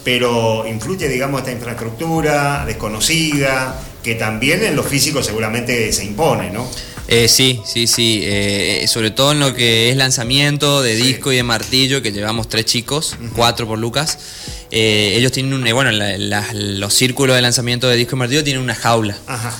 pero 0.04 0.66
influye, 0.68 1.10
digamos, 1.10 1.42
esta 1.42 1.52
infraestructura 1.52 2.64
desconocida, 2.66 3.82
que 4.04 4.16
también 4.16 4.64
en 4.64 4.76
lo 4.76 4.84
físico 4.84 5.22
seguramente 5.22 5.92
se 5.92 6.06
impone, 6.06 6.52
¿no? 6.52 6.70
Eh, 7.10 7.28
sí, 7.30 7.62
sí, 7.66 7.88
sí. 7.88 8.22
eh, 8.24 8.86
sobre 8.88 9.12
todo 9.12 9.32
en 9.32 9.40
lo 9.40 9.54
que 9.54 9.90
es 9.90 9.96
lanzamiento 9.96 10.82
de 10.82 10.98
Sí. 10.98 11.04
disco 11.04 11.32
y 11.32 11.38
de 11.38 11.44
martillo, 11.44 12.02
que 12.02 12.12
llevamos 12.12 12.50
tres 12.50 12.66
chicos, 12.66 13.16
cuatro 13.36 13.66
por 13.68 13.80
Lucas. 13.80 14.18
Eh, 14.72 15.14
ellos 15.16 15.32
tienen 15.32 15.54
un, 15.54 15.66
eh, 15.66 15.72
bueno, 15.74 15.92
la- 15.92 16.18
la- 16.18 16.46
los 16.54 16.94
círculos 16.94 17.36
de 17.36 17.42
lanzamiento 17.42 17.88
de 17.88 17.96
disco 17.96 18.16
y 18.18 18.20
martillo 18.20 18.44
tienen 18.44 18.62
una 18.62 18.76
jaula. 18.76 19.18
Ajá. 19.26 19.58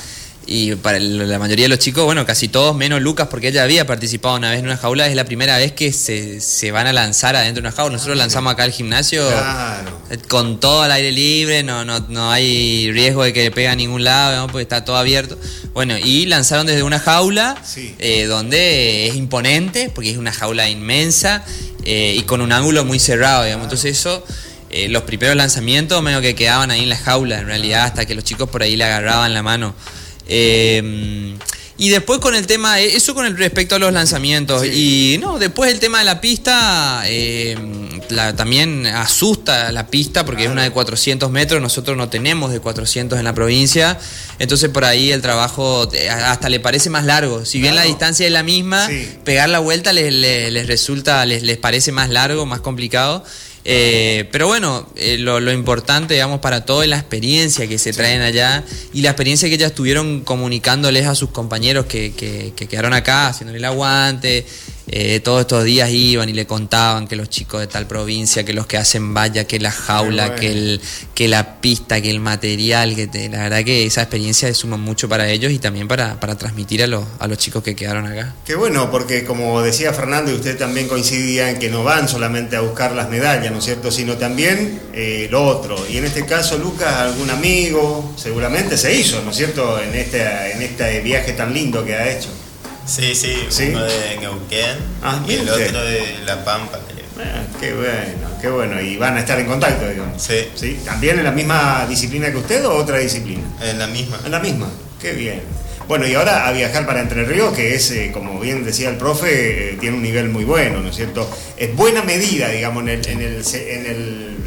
Y 0.50 0.76
para 0.76 0.98
la 0.98 1.40
mayoría 1.40 1.66
de 1.66 1.70
los 1.70 1.80
chicos, 1.80 2.06
bueno, 2.06 2.26
casi 2.26 2.48
todos, 2.48 2.74
menos 2.74 3.02
Lucas, 3.02 3.28
porque 3.30 3.50
ella 3.50 3.64
había 3.64 3.86
participado 3.86 4.38
una 4.38 4.50
vez 4.50 4.60
en 4.60 4.66
una 4.66 4.78
jaula, 4.78 5.06
es 5.08 5.14
la 5.14 5.26
primera 5.26 5.58
vez 5.58 5.74
que 5.74 5.92
se, 5.92 6.40
se 6.40 6.72
van 6.72 6.88
a 6.88 6.94
lanzar 6.94 7.36
adentro 7.36 7.62
de 7.62 7.68
una 7.68 7.76
jaula. 7.76 7.92
Nosotros 7.94 8.16
lanzamos 8.18 8.54
acá 8.54 8.64
al 8.64 8.72
gimnasio 8.72 9.28
Claro. 9.28 10.00
eh, 10.10 10.18
con 10.30 10.62
todo 10.62 10.84
al 10.84 10.92
aire 10.94 11.12
libre, 11.12 11.64
no, 11.64 11.84
no, 11.84 12.00
no 12.08 12.32
hay 12.32 12.90
riesgo 12.94 13.24
de 13.24 13.34
que 13.34 13.44
le 13.44 13.52
pegue 13.52 13.68
a 13.68 13.76
ningún 13.76 14.06
lado, 14.06 14.38
¿no? 14.38 14.48
porque 14.48 14.62
está 14.62 14.86
todo 14.86 14.96
abierto. 14.96 15.38
Bueno, 15.74 15.98
y 15.98 16.26
lanzaron 16.28 16.66
desde 16.66 16.82
una 16.84 17.00
jaula 17.00 17.62
Sí. 17.66 17.94
eh, 18.00 18.24
donde 18.24 19.08
es 19.08 19.16
imponente, 19.16 19.92
porque 19.94 20.12
es 20.12 20.18
una 20.18 20.32
jaula 20.32 20.70
inmensa 20.70 21.44
eh, 21.84 22.16
y 22.18 22.22
con 22.24 22.40
un 22.40 22.54
ángulo 22.54 22.86
muy 22.86 23.00
cerrado, 23.00 23.44
digamos. 23.44 23.66
Entonces 23.66 23.98
eso, 24.00 24.26
eh, 24.70 24.88
los 24.88 25.04
primeros 25.04 25.36
lanzamientos 25.36 26.02
medio 26.02 26.22
que 26.22 26.36
quedaban 26.36 26.72
ahí 26.72 26.84
en 26.84 26.90
la 26.90 26.98
jaula, 26.98 27.40
en 27.40 27.48
realidad, 27.48 27.84
hasta 27.84 28.06
que 28.06 28.16
los 28.16 28.24
chicos 28.24 28.50
por 28.50 28.64
ahí 28.64 28.78
le 28.78 28.86
agarraban 28.86 29.34
la 29.34 29.44
mano. 29.44 29.76
Eh, 30.28 31.36
y 31.80 31.90
después 31.90 32.20
con 32.20 32.34
el 32.34 32.48
tema, 32.48 32.80
eso 32.80 33.14
con 33.14 33.28
el 33.28 33.38
respecto 33.38 33.76
a 33.76 33.80
los 33.80 33.94
lanzamientos. 33.94 34.66
Y 34.66 35.20
no, 35.22 35.38
después 35.38 35.72
el 35.72 35.80
tema 35.80 36.00
de 36.00 36.06
la 36.06 36.20
pista, 36.20 37.04
eh, 37.06 37.56
la- 38.10 38.36
también 38.36 38.88
asusta 38.88 39.72
la 39.72 39.86
pista 39.86 40.26
porque 40.26 40.46
es 40.46 40.50
una 40.50 40.64
de 40.64 40.72
400 40.72 41.30
metros, 41.30 41.62
nosotros 41.62 41.96
no 41.96 42.10
tenemos 42.10 42.52
de 42.52 42.60
400 42.60 43.20
en 43.20 43.26
la 43.26 43.36
provincia. 43.36 44.00
Entonces 44.40 44.70
por 44.72 44.86
ahí 44.86 45.12
el 45.12 45.22
trabajo 45.22 45.88
eh, 45.94 46.10
hasta 46.10 46.50
le 46.50 46.60
parece 46.60 46.90
más 46.90 47.06
largo. 47.06 47.46
Si 47.46 47.62
bien 47.62 47.76
la 47.76 47.84
distancia 47.84 48.26
es 48.26 48.32
la 48.32 48.42
misma, 48.42 48.88
Sí. 48.88 49.08
pegar 49.24 49.48
la 49.50 49.60
vuelta 49.60 49.94
les, 49.94 50.12
les- 50.12 50.52
les 50.52 50.66
resulta, 50.66 51.24
les, 51.28 51.44
les 51.44 51.58
parece 51.60 51.92
más 51.92 52.10
largo, 52.10 52.48
más 52.48 52.62
complicado. 52.62 53.24
Eh, 53.70 54.30
pero 54.32 54.48
bueno, 54.48 54.88
eh, 54.96 55.18
lo, 55.18 55.42
lo 55.42 55.52
importante, 55.52 56.14
digamos, 56.14 56.40
para 56.40 56.64
todo 56.64 56.84
es 56.84 56.90
la 56.90 56.96
experiencia 56.98 57.68
que 57.68 57.78
se 57.78 57.92
traen 57.92 58.22
allá 58.22 58.64
y 58.94 59.02
la 59.02 59.10
experiencia 59.10 59.50
que 59.50 59.56
ellas 59.56 59.74
tuvieron 59.74 60.22
comunicándoles 60.22 61.06
a 61.06 61.16
sus 61.16 61.32
compañeros 61.32 61.86
que, 61.86 62.14
que- 62.14 62.54
que 62.56 62.68
quedaron 62.68 62.94
acá, 62.94 63.28
haciéndole 63.28 63.58
el 63.58 63.66
aguante. 63.66 64.46
Eh, 64.90 65.20
todos 65.20 65.42
estos 65.42 65.66
días 65.66 65.90
iban 65.92 66.30
y 66.30 66.34
le 66.34 66.48
contaban 66.48 67.08
que 67.08 67.16
los 67.18 67.30
chicos 67.30 67.60
de 67.60 67.68
tal 67.68 67.88
provincia, 67.88 68.46
que 68.46 68.54
los 68.54 68.68
que 68.68 68.78
hacen 68.78 69.14
valla, 69.14 69.44
que 69.46 69.60
la 69.60 69.72
jaula, 69.72 70.28
bueno. 70.28 70.40
que, 70.40 70.52
el, 70.52 70.82
que 71.14 71.28
la 71.28 71.60
pista, 71.60 72.00
que 72.02 72.10
el 72.10 72.22
material, 72.22 72.96
que 72.96 73.08
te- 73.08 73.28
la 73.28 73.40
verdad 73.44 73.64
que 73.66 73.86
esa 73.86 74.02
experiencia 74.04 74.54
suma 74.54 74.78
mucho 74.78 75.10
para 75.10 75.30
ellos 75.30 75.52
y 75.52 75.60
también 75.60 75.88
para, 75.90 76.20
para 76.20 76.36
transmitir 76.38 76.84
a 76.84 76.88
los, 76.88 77.04
a 77.20 77.28
los 77.28 77.38
chicos 77.38 77.64
que 77.64 77.76
quedaron 77.76 78.08
acá. 78.08 78.34
Qué 78.46 78.56
bueno, 78.56 78.90
porque 78.90 79.26
como 79.26 79.62
decía 79.62 79.92
Fernando 79.94 80.32
y 80.32 80.36
usted 80.36 80.58
también 80.58 80.88
coincidía 80.88 81.50
en 81.50 81.60
que 81.60 81.70
no 81.70 81.84
van 81.84 82.08
solamente 82.08 82.56
a 82.56 82.62
buscar 82.62 82.94
las 82.94 83.10
medallas, 83.10 83.52
¿no 83.52 83.60
es 83.60 83.66
cierto?, 83.66 83.92
sino 83.92 84.16
también 84.16 84.80
eh, 84.94 85.28
lo 85.30 85.44
otro. 85.46 85.76
Y 85.90 85.98
en 85.98 86.06
este 86.06 86.26
caso, 86.26 86.58
Lucas, 86.58 86.94
algún 86.94 87.30
amigo, 87.30 88.14
seguramente 88.18 88.78
se 88.78 88.96
hizo, 88.96 89.22
¿no 89.24 89.32
es 89.32 89.38
cierto?, 89.38 89.82
en 89.82 89.94
este, 89.96 90.22
en 90.54 90.62
este 90.62 91.02
viaje 91.02 91.34
tan 91.34 91.54
lindo 91.54 91.84
que 91.84 91.94
ha 91.94 92.10
hecho. 92.10 92.30
Sí, 92.88 93.14
sí, 93.14 93.36
¿Sí? 93.50 93.70
uno 93.70 93.84
de 93.84 94.18
Neuquén 94.22 94.78
Ah, 95.04 95.22
y 95.28 95.34
el 95.34 95.50
otro 95.50 95.84
de 95.84 96.20
La 96.26 96.44
Pampa. 96.44 96.80
Ah, 97.20 97.44
qué 97.60 97.74
bueno, 97.74 98.30
qué 98.42 98.50
bueno. 98.50 98.82
Y 98.82 98.98
van 98.98 99.18
a 99.18 99.20
estar 99.20 99.40
en 99.40 99.46
contacto, 99.48 99.88
digamos. 99.90 100.22
Sí. 100.22 100.80
¿También 100.86 101.18
en 101.20 101.26
la 101.26 101.32
misma 101.32 101.86
disciplina 101.90 102.32
que 102.32 102.38
usted 102.38 102.66
o 102.66 102.76
otra 102.76 103.00
disciplina? 103.00 103.44
En 103.62 103.80
la 103.80 103.88
misma. 103.88 104.20
En 104.24 104.32
la 104.32 104.40
misma, 104.40 104.70
qué 105.02 105.12
bien. 105.14 105.42
Bueno, 105.88 106.06
y 106.06 106.16
ahora 106.16 106.48
a 106.48 106.52
viajar 106.52 106.86
para 106.86 107.00
Entre 107.02 107.24
Ríos, 107.24 107.54
que 107.54 107.74
es, 107.74 107.92
eh, 107.92 108.12
como 108.14 108.40
bien 108.40 108.66
decía 108.66 108.90
el 108.90 108.98
profe, 108.98 109.72
eh, 109.72 109.78
tiene 109.80 109.96
un 109.96 110.04
nivel 110.04 110.30
muy 110.30 110.44
bueno, 110.44 110.82
¿no 110.82 110.90
es 110.90 110.96
cierto? 110.98 111.30
Es 111.56 111.74
buena 111.76 112.04
medida, 112.04 112.50
digamos, 112.50 112.84
en 112.84 112.90
el, 112.90 113.08
en 113.08 113.22
el, 113.22 113.46
en 113.54 113.86
el, 113.86 114.38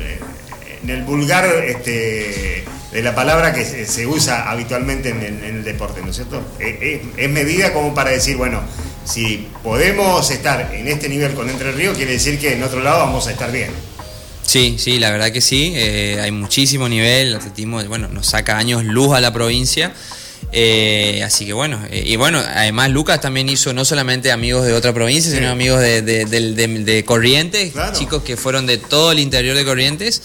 eh, 0.81 0.85
en 0.85 0.91
el 0.91 1.03
vulgar 1.03 1.47
este, 1.67 2.65
de 2.93 3.03
la 3.03 3.15
palabra 3.15 3.53
que 3.53 3.65
se, 3.87 4.07
usa 4.07 4.51
habitualmente 4.51 5.11
en 5.11 5.21
el, 5.23 5.45
en 5.45 5.57
el 5.59 5.65
deporte, 5.65 6.01
¿no 6.03 6.11
es 6.11 6.17
cierto? 6.17 6.43
Eh, 6.59 6.79
eh, 6.81 7.03
es 7.17 7.31
medida 7.31 7.73
como 7.73 7.95
para 7.95 8.11
decir, 8.11 8.37
bueno, 8.37 8.61
si 9.05 9.49
podemos 9.63 10.31
estar 10.31 10.73
en 10.75 10.89
este 10.89 11.09
nivel 11.09 11.35
con 11.35 11.49
Entre 11.49 11.73
Ríos, 11.73 11.97
quiere 11.97 12.13
decir 12.13 12.39
que 12.39 12.53
en 12.55 12.63
otro 12.63 12.81
lado 12.83 13.01
vamos 13.01 13.27
a 13.27 13.33
estar 13.33 13.51
bien. 13.53 13.71
Sí, 14.43 14.77
sí, 14.79 14.99
la 14.99 15.11
verdad 15.11 15.31
que 15.31 15.41
sí. 15.41 15.73
eh, 15.77 16.19
hay 16.21 16.33
muchísimo 16.33 16.89
nivel. 16.89 17.29
El 17.29 17.35
atletismo, 17.37 17.83
bueno, 17.85 18.09
nos 18.09 18.27
saca 18.27 18.59
años 18.59 18.85
luz 18.85 19.15
a 19.15 19.21
la 19.21 19.33
provincia. 19.33 19.93
eh, 20.53 21.23
así 21.25 21.47
que 21.47 21.53
bueno, 21.53 21.79
eh, 21.91 22.03
y 22.05 22.17
bueno, 22.17 22.41
además 22.41 22.91
Lucas 22.91 23.21
también 23.21 23.49
hizo 23.49 23.73
no 23.73 23.85
solamente 23.85 24.33
amigos 24.33 24.67
de 24.67 24.73
otra 24.73 24.93
provincia, 24.93 25.31
Sí. 25.31 25.37
sino 25.37 25.51
amigos 25.51 25.81
de, 25.81 26.03
de- 26.03 26.25
del- 26.25 26.57
de- 26.57 26.67
de 26.83 27.05
Corrientes, 27.05 27.73
Claro. 27.73 27.97
chicos 27.97 28.25
que 28.25 28.37
fueron 28.37 28.67
de 28.67 28.79
todo 28.79 29.13
el 29.13 29.21
interior 29.21 29.57
de 29.57 29.65
Corrientes, 29.65 30.21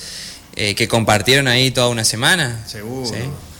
eh, 0.55 0.75
que 0.75 0.87
compartieron 0.87 1.47
ahí 1.47 1.71
toda 1.71 1.89
una 1.89 2.03
semana. 2.05 2.63
Seguro. 2.67 3.07
Sí. 3.07 3.15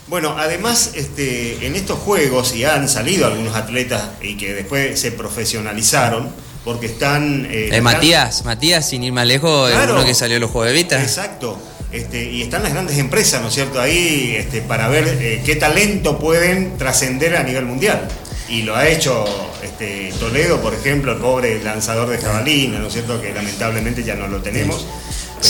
Bueno, 0.08 0.36
además, 0.38 0.92
este, 0.96 1.66
en 1.66 1.76
estos 1.76 1.98
juegos, 2.00 2.54
y 2.56 2.64
han 2.64 2.88
salido 2.88 3.26
algunos 3.26 3.56
atletas 3.56 4.04
y 4.22 4.38
que 4.38 4.54
después 4.54 5.00
se 5.00 5.12
profesionalizaron, 5.12 6.30
porque 6.64 6.88
están... 6.88 7.48
eh, 7.50 7.70
Eh, 7.72 7.82
Matías, 7.82 8.46
Matías, 8.46 8.88
sin 8.88 9.04
ir 9.04 9.14
más 9.14 9.26
lejos, 9.26 9.72
es 9.72 9.78
uno 9.90 10.06
que 10.06 10.14
salió 10.14 10.40
los 10.40 10.52
Juegos 10.52 10.70
de 10.72 10.74
Vita. 10.76 11.02
Exacto. 11.02 11.60
Este, 11.92 12.30
y 12.30 12.42
están 12.42 12.62
las 12.64 12.74
grandes 12.74 12.98
empresas, 12.98 13.42
¿no 13.42 13.48
es 13.48 13.54
cierto?, 13.54 13.80
ahí 13.80 14.36
este, 14.38 14.62
para 14.62 14.88
ver 14.90 15.08
eh, 15.08 15.42
qué 15.46 15.56
talento 15.56 16.20
pueden 16.20 16.78
trascender 16.78 17.36
a 17.38 17.44
nivel 17.44 17.66
mundial. 17.66 18.08
Y 18.50 18.64
lo 18.64 18.76
ha 18.76 18.88
hecho 18.88 19.26
este, 19.64 20.14
Toledo, 20.20 20.62
por 20.62 20.74
ejemplo, 20.74 21.14
el 21.14 21.18
pobre 21.20 21.64
lanzador 21.64 22.10
de 22.10 22.18
jabalina, 22.20 22.80
¿no 22.80 22.88
es 22.88 22.94
cierto?, 22.94 23.22
que 23.22 23.34
lamentablemente 23.34 24.04
ya 24.04 24.16
no 24.16 24.28
lo 24.28 24.42
tenemos. 24.42 24.86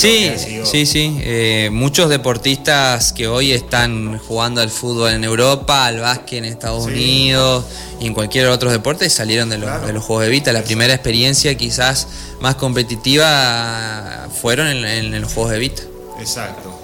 Sí, 0.00 0.30
sido- 0.38 0.66
sí, 0.66 0.86
sí. 0.86 1.16
Eh, 1.20 1.68
muchos 1.72 2.08
deportistas 2.10 3.12
que 3.12 3.26
hoy 3.28 3.52
están 3.52 4.18
jugando 4.18 4.60
al 4.60 4.70
fútbol 4.70 5.12
en 5.12 5.24
Europa, 5.24 5.86
al 5.86 6.00
básquet 6.00 6.38
en 6.38 6.44
Estados 6.44 6.84
Sí. 6.84 6.90
Unidos 6.90 7.64
y 8.00 8.06
en 8.06 8.14
cualquier 8.14 8.48
otro 8.48 8.70
deporte 8.70 9.08
salieron 9.10 9.48
de 9.48 9.58
los, 9.58 9.68
Claro. 9.70 9.86
de 9.86 9.92
los 9.92 10.04
Juegos 10.04 10.24
de 10.24 10.30
Vita. 10.30 10.52
La 10.52 10.62
primera 10.62 10.92
experiencia 10.94 11.54
quizás 11.56 12.06
más 12.40 12.56
competitiva 12.56 14.28
fueron 14.40 14.66
en, 14.68 14.84
en 14.84 15.20
los 15.20 15.32
Juegos 15.32 15.52
de 15.52 15.58
Vita. 15.58 15.82
Exacto. 16.20 16.80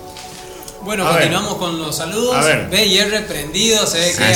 Bueno, 0.82 1.06
A 1.06 1.10
ver. 1.12 1.22
continuamos 1.22 1.56
con 1.58 1.78
los 1.78 1.94
saludos. 1.96 2.34
A 2.34 2.40
ver. 2.44 2.68
B 2.68 2.86
y 2.86 2.98
R 2.98 3.20
prendido, 3.20 3.86
se 3.86 3.98
ve 4.00 4.12
que 4.18 4.24
Ah, 4.24 4.34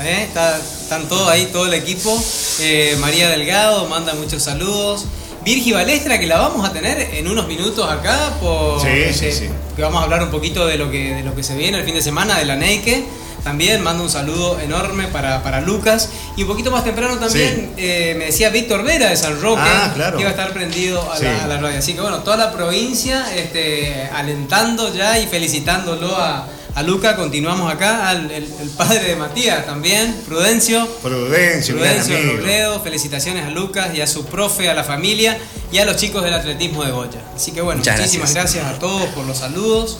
sí. 0.00 0.06
eh, 0.06 0.24
está- 0.24 0.58
están 0.58 1.08
todos 1.08 1.26
ahí, 1.28 1.46
todo 1.52 1.64
el 1.66 1.72
equipo. 1.74 2.22
Eh, 2.60 2.96
María 3.00 3.30
Delgado 3.30 3.86
manda 3.88 4.14
muchos 4.14 4.42
saludos. 4.42 5.04
Virgi 5.46 5.70
Balestra, 5.72 6.18
que 6.18 6.26
la 6.26 6.38
vamos 6.38 6.68
a 6.68 6.72
tener 6.72 6.98
en 7.14 7.28
unos 7.28 7.46
minutos 7.46 7.88
acá, 7.90 8.32
por, 8.40 8.80
Sí, 8.82 8.88
este, 8.88 9.30
sí, 9.32 9.46
sí. 9.46 9.50
que 9.76 9.82
vamos 9.82 10.00
a 10.00 10.04
hablar 10.04 10.22
un 10.24 10.30
poquito 10.30 10.66
de 10.66 10.76
lo 10.76 10.90
que, 10.90 11.14
de 11.14 11.22
lo 11.22 11.34
que 11.36 11.42
se 11.44 11.54
viene 11.56 11.78
el 11.78 11.84
fin 11.84 11.94
de 11.94 12.02
semana, 12.02 12.36
de 12.38 12.44
la 12.44 12.56
Neike. 12.56 13.04
También 13.44 13.80
mando 13.80 14.02
un 14.02 14.10
saludo 14.10 14.58
enorme 14.58 15.06
para, 15.06 15.44
para 15.44 15.60
Lucas. 15.60 16.08
Y 16.36 16.42
un 16.42 16.48
poquito 16.48 16.72
más 16.72 16.82
temprano 16.82 17.16
también 17.16 17.74
eh, 17.76 18.16
me 18.18 18.24
decía 18.26 18.50
Víctor 18.50 18.82
Vera 18.82 19.08
de 19.08 19.16
San 19.16 19.40
Roque, 19.40 19.62
Ah, 19.64 19.92
claro. 19.94 20.16
que 20.16 20.22
iba 20.24 20.30
a 20.30 20.32
estar 20.34 20.52
prendido 20.52 21.00
a, 21.12 21.16
la, 21.20 21.44
a 21.44 21.46
la 21.46 21.58
radio. 21.58 21.78
Así 21.78 21.94
que 21.94 22.00
bueno, 22.00 22.18
toda 22.24 22.36
la 22.38 22.50
provincia 22.52 23.24
este, 23.36 24.08
alentando 24.12 24.92
ya 24.92 25.20
y 25.20 25.28
felicitándolo 25.28 26.16
a, 26.16 26.48
a 26.76 26.82
Luca. 26.84 27.16
Continuamos 27.16 27.72
acá, 27.72 28.08
al 28.10 28.30
el, 28.30 28.44
el 28.44 28.68
padre 28.76 29.00
de 29.02 29.16
Matías 29.16 29.66
también, 29.66 30.14
Prudencio. 30.28 30.86
Prudencio, 31.02 31.74
Prudencio. 31.74 32.16
Robledo, 32.36 32.80
felicitaciones 32.80 33.44
a 33.46 33.50
Lucas 33.50 33.88
y 33.94 34.00
a 34.00 34.06
su 34.06 34.24
profe, 34.26 34.70
a 34.70 34.74
la 34.74 34.84
familia 34.84 35.36
y 35.72 35.78
a 35.78 35.84
los 35.84 35.96
chicos 35.96 36.22
del 36.22 36.34
atletismo 36.34 36.84
de 36.84 36.92
Goya. 36.92 37.20
Así 37.34 37.50
que 37.52 37.60
bueno, 37.62 37.78
Muchas 37.78 37.98
muchísimas 37.98 38.32
gracias. 38.34 38.64
a 38.64 38.78
todos 38.78 39.06
por 39.06 39.24
los 39.26 39.38
saludos. 39.38 39.98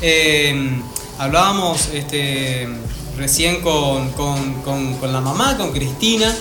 Eh, 0.00 0.80
hablábamos 1.18 1.88
este, 1.92 2.66
recién 3.18 3.60
con, 3.60 4.10
con- 4.12 4.62
con- 4.62 4.94
con 4.94 5.12
la 5.12 5.20
mamá, 5.20 5.56
con 5.58 5.72
Cristina, 5.72 6.34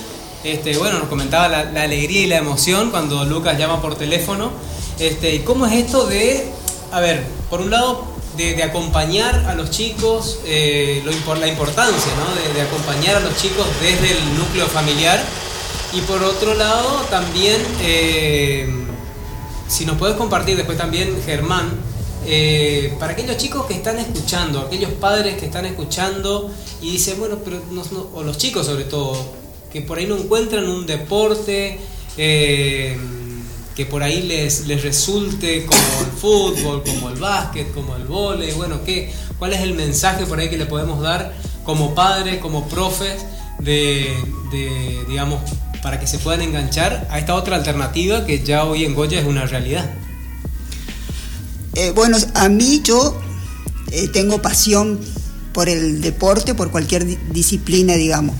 Este, 0.43 0.75
bueno, 0.77 0.97
nos 0.97 1.07
comentaba 1.07 1.47
la, 1.47 1.65
la 1.65 1.83
alegría 1.83 2.21
y 2.21 2.25
la 2.27 2.37
emoción 2.37 2.89
cuando 2.89 3.23
Lucas 3.25 3.59
llama 3.59 3.79
por 3.79 3.93
teléfono. 3.95 4.51
Este, 4.97 5.35
¿Y 5.35 5.39
cómo 5.39 5.67
es 5.67 5.73
esto 5.73 6.07
de, 6.07 6.49
a 6.91 6.99
ver, 6.99 7.23
por 7.49 7.61
un 7.61 7.69
lado, 7.69 8.05
de, 8.37 8.63
acompañar 8.63 9.45
a 9.47 9.55
los 9.55 9.69
chicos, 9.69 10.39
eh, 10.45 11.01
lo 11.03 11.35
la 11.35 11.47
importancia 11.47 12.11
de, 12.53 12.61
acompañar 12.61 13.17
a 13.17 13.19
los 13.19 13.35
chicos 13.35 13.65
desde 13.81 14.11
el 14.17 14.37
núcleo 14.37 14.67
familiar? 14.67 15.21
Y 15.93 16.01
por 16.01 16.23
otro 16.23 16.53
lado, 16.53 17.05
también, 17.09 17.61
eh, 17.81 18.67
si 19.67 19.85
nos 19.85 19.97
puedes 19.97 20.15
compartir 20.15 20.55
después 20.55 20.77
también, 20.77 21.21
Germán, 21.25 21.69
eh, 22.25 22.95
para 22.99 23.13
aquellos 23.13 23.37
chicos 23.37 23.65
que 23.65 23.73
están 23.73 23.97
escuchando, 23.99 24.59
aquellos 24.61 24.91
padres 24.93 25.37
que 25.37 25.47
están 25.47 25.65
escuchando 25.65 26.51
y 26.81 26.91
dicen, 26.91 27.19
bueno, 27.19 27.39
pero 27.43 27.61
no- 27.71 28.09
o 28.13 28.23
los 28.23 28.37
chicos 28.37 28.67
sobre 28.67 28.85
todo, 28.85 29.17
que 29.71 29.81
por 29.81 29.97
ahí 29.97 30.05
no 30.05 30.15
encuentran 30.17 30.67
un 30.69 30.85
deporte 30.85 31.79
eh, 32.17 32.97
por 33.85 34.03
ahí 34.03 34.21
les, 34.23 34.67
les 34.67 34.81
resulte 34.83 35.65
como 35.65 35.81
el 36.05 36.11
fútbol, 36.19 36.83
como 36.83 37.09
el 37.09 37.19
básquet, 37.19 37.73
como 37.73 37.95
el 37.95 38.05
vóley, 38.05 38.51
bueno, 38.53 38.81
¿qué, 38.85 39.13
¿cuál 39.39 39.53
es 39.53 39.61
el 39.61 39.73
mensaje 39.73 40.25
por 40.25 40.39
ahí 40.39 40.49
que 40.49 40.57
le 40.57 40.65
podemos 40.65 41.01
dar 41.01 41.33
como 41.63 41.93
padres, 41.95 42.39
como 42.39 42.67
profes, 42.67 43.21
de, 43.59 44.13
digamos, 45.07 45.41
para 45.83 45.99
que 45.99 46.07
se 46.07 46.17
puedan 46.17 46.41
enganchar 46.41 47.07
a 47.11 47.19
esta 47.19 47.35
otra 47.35 47.55
alternativa 47.55 48.25
que 48.25 48.43
ya 48.43 48.65
hoy 48.65 48.85
en 48.85 48.95
Goya 48.95 49.19
es 49.19 49.25
una 49.25 49.45
realidad? 49.45 49.89
Eh, 51.75 51.91
bueno, 51.95 52.17
a 52.33 52.49
mí 52.49 52.81
yo 52.83 53.19
eh, 53.91 54.07
tengo 54.09 54.41
pasión 54.41 54.99
por 55.53 55.69
el 55.69 56.01
deporte, 56.01 56.53
por 56.55 56.71
cualquier 56.71 57.05
di- 57.05 57.17
disciplina, 57.31 57.95
digamos. 57.95 58.35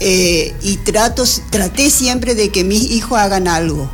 Eh, 0.00 0.54
y 0.62 0.78
trato, 0.78 1.24
traté 1.50 1.90
siempre 1.90 2.34
de 2.34 2.50
que 2.50 2.64
mis 2.64 2.90
hijos 2.90 3.18
hagan 3.18 3.46
algo. 3.48 3.90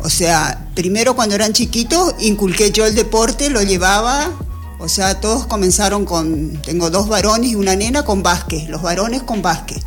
O 0.00 0.10
sea, 0.10 0.68
primero 0.74 1.16
cuando 1.16 1.34
eran 1.34 1.52
chiquitos 1.52 2.14
inculqué 2.20 2.70
yo 2.70 2.86
el 2.86 2.94
deporte, 2.94 3.50
lo 3.50 3.62
llevaba, 3.62 4.30
o 4.78 4.88
sea, 4.88 5.20
todos 5.20 5.46
comenzaron 5.46 6.04
con, 6.04 6.60
tengo 6.62 6.90
dos 6.90 7.08
varones 7.08 7.50
y 7.50 7.54
una 7.56 7.74
nena 7.74 8.04
con 8.04 8.22
básquet, 8.22 8.68
los 8.68 8.82
varones 8.82 9.22
con 9.22 9.42
básquet. 9.42 9.82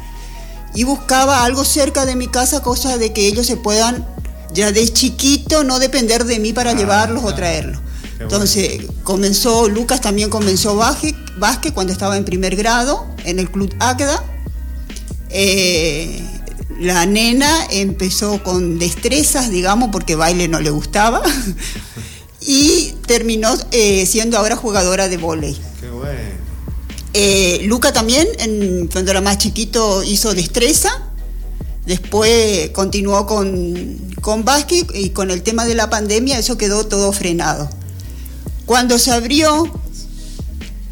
Y 0.73 0.83
buscaba 0.83 1.43
algo 1.43 1.63
cerca 1.63 2.05
de 2.05 2.15
mi 2.15 2.27
casa, 2.27 2.61
cosa 2.61 2.97
de 2.97 3.13
que 3.13 3.27
ellos 3.27 3.47
se 3.47 3.57
puedan 3.57 4.05
ya 4.53 4.71
de 4.71 4.87
chiquito 4.91 5.63
no 5.63 5.79
depender 5.79 6.25
de 6.25 6.39
mí 6.39 6.51
para 6.53 6.71
Ah, 6.71 6.75
llevarlos 6.75 7.23
o 7.23 7.33
traerlos. 7.33 7.79
Entonces 8.19 8.81
comenzó, 9.03 9.67
Lucas 9.67 10.01
también 10.01 10.29
comenzó 10.29 10.75
básquet, 10.75 11.15
básquet 11.39 11.73
cuando 11.73 11.91
estaba 11.91 12.17
en 12.17 12.25
primer 12.25 12.55
grado 12.55 13.07
en 13.23 13.39
el 13.39 13.49
Club 13.49 13.73
Águeda. 13.79 14.23
Eh, 15.29 16.21
la 16.81 17.05
nena 17.05 17.65
empezó 17.69 18.41
con 18.43 18.79
destrezas, 18.79 19.49
digamos, 19.51 19.89
porque 19.91 20.15
baile 20.15 20.47
no 20.47 20.59
le 20.59 20.69
gustaba. 20.71 21.21
y 22.41 22.93
terminó 23.05 23.53
eh, 23.71 24.05
siendo 24.05 24.37
ahora 24.37 24.55
jugadora 24.55 25.07
de 25.07 25.17
vóley. 25.17 25.57
Qué 25.79 25.89
bueno. 25.89 26.19
Eh, 27.13 27.61
Luca 27.65 27.93
también, 27.93 28.27
en- 28.39 28.87
cuando 28.87 29.11
era 29.11 29.21
más 29.21 29.37
chiquito, 29.37 30.03
hizo 30.03 30.33
destreza. 30.33 30.89
Después 31.85 32.69
continuó 32.71 33.25
con, 33.25 33.97
con 34.21 34.45
básquet 34.45 34.87
y 34.93 35.09
con 35.09 35.31
el 35.31 35.41
tema 35.43 35.65
de 35.65 35.75
la 35.75 35.89
pandemia 35.89 36.37
eso 36.39 36.57
quedó 36.57 36.85
todo 36.85 37.11
frenado. 37.11 37.69
Cuando 38.65 38.97
se 38.99 39.11
abrió 39.11 39.65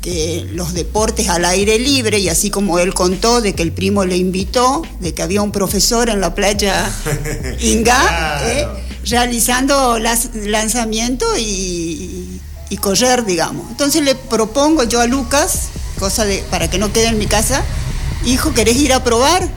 que 0.10 0.49
los 0.53 0.74
deportes 0.74 1.30
al 1.30 1.45
aire 1.45 1.78
libre, 1.78 2.20
y 2.20 2.30
así 2.30 2.49
como 2.49 2.80
él 2.80 2.93
contó 2.93 3.41
de 3.41 3.53
que 3.53 3.62
el 3.64 3.72
primo 3.72 4.05
le 4.05 4.18
invitó, 4.18 4.82
de 4.99 5.14
que 5.14 5.22
había 5.22 5.41
un 5.41 5.51
profesor 5.51 6.10
en 6.10 6.20
la 6.22 6.34
playa 6.34 6.89
Inga, 7.62 7.95
Claro. 8.07 8.45
eh, 8.47 8.68
realizando 9.05 9.99
las, 9.99 10.30
lanzamiento 10.34 11.26
y, 11.38 12.41
y 12.70 12.78
correr, 12.78 13.26
digamos. 13.26 13.70
Entonces 13.70 14.01
le 14.03 14.16
propongo 14.16 14.84
yo 14.84 14.99
a 14.99 15.05
Lucas, 15.05 15.68
cosa 15.99 16.26
de, 16.26 16.39
para 16.49 16.70
que 16.70 16.78
no 16.80 16.91
quede 16.91 17.07
en 17.07 17.18
mi 17.20 17.28
casa, 17.28 17.64
hijo, 18.26 18.53
¿querés 18.53 18.78
ir 18.78 18.93
a 18.93 19.03
probar? 19.03 19.47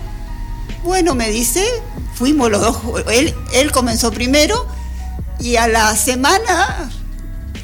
Bueno, 0.84 1.14
me 1.14 1.30
dice, 1.30 1.64
fuimos 2.14 2.50
los 2.50 2.60
dos, 2.60 2.76
él, 3.12 3.34
él 3.54 3.70
comenzó 3.72 4.10
primero 4.12 4.66
y 5.40 5.56
a 5.56 5.66
la 5.68 5.96
semana 5.96 6.90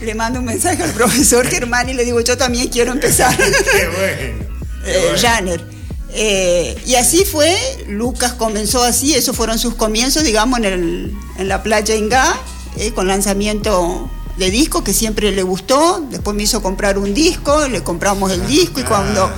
le 0.00 0.14
mando 0.14 0.38
un 0.38 0.44
mensaje 0.44 0.82
al 0.82 0.92
profesor 0.92 1.46
Germán 1.46 1.88
y 1.88 1.94
le 1.94 2.04
digo, 2.04 2.20
yo 2.20 2.36
también 2.36 2.68
quiero 2.68 2.92
empezar. 2.92 3.36
Qué 3.36 3.88
bueno. 3.88 4.44
Eh, 4.86 5.02
bueno. 5.02 5.18
Janer. 5.20 5.78
Eh, 6.10 6.80
y 6.86 6.94
así 6.94 7.24
fue, 7.24 7.54
Lucas 7.86 8.32
comenzó 8.32 8.82
así, 8.82 9.14
esos 9.14 9.36
fueron 9.36 9.58
sus 9.58 9.74
comienzos, 9.74 10.24
digamos, 10.24 10.58
en, 10.58 10.64
el, 10.64 11.16
en 11.36 11.48
la 11.48 11.62
playa 11.62 11.94
Ingá, 11.94 12.40
eh, 12.76 12.92
con 12.92 13.06
lanzamiento 13.08 14.10
de 14.38 14.50
disco 14.50 14.82
que 14.82 14.94
siempre 14.94 15.30
le 15.32 15.42
gustó, 15.42 16.06
después 16.10 16.34
me 16.36 16.44
hizo 16.44 16.62
comprar 16.62 16.96
un 16.96 17.12
disco, 17.12 17.68
le 17.68 17.82
compramos 17.82 18.32
el 18.32 18.46
disco 18.46 18.80
y 18.80 18.84
cuando 18.84 19.30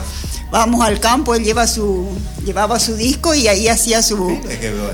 vamos 0.52 0.84
al 0.84 1.00
campo 1.00 1.34
él 1.34 1.42
lleva 1.42 1.66
su, 1.66 2.08
llevaba 2.44 2.78
su 2.78 2.94
disco 2.96 3.34
y 3.34 3.48
ahí 3.48 3.66
hacía 3.66 4.02
su, 4.02 4.16
bueno. 4.16 4.40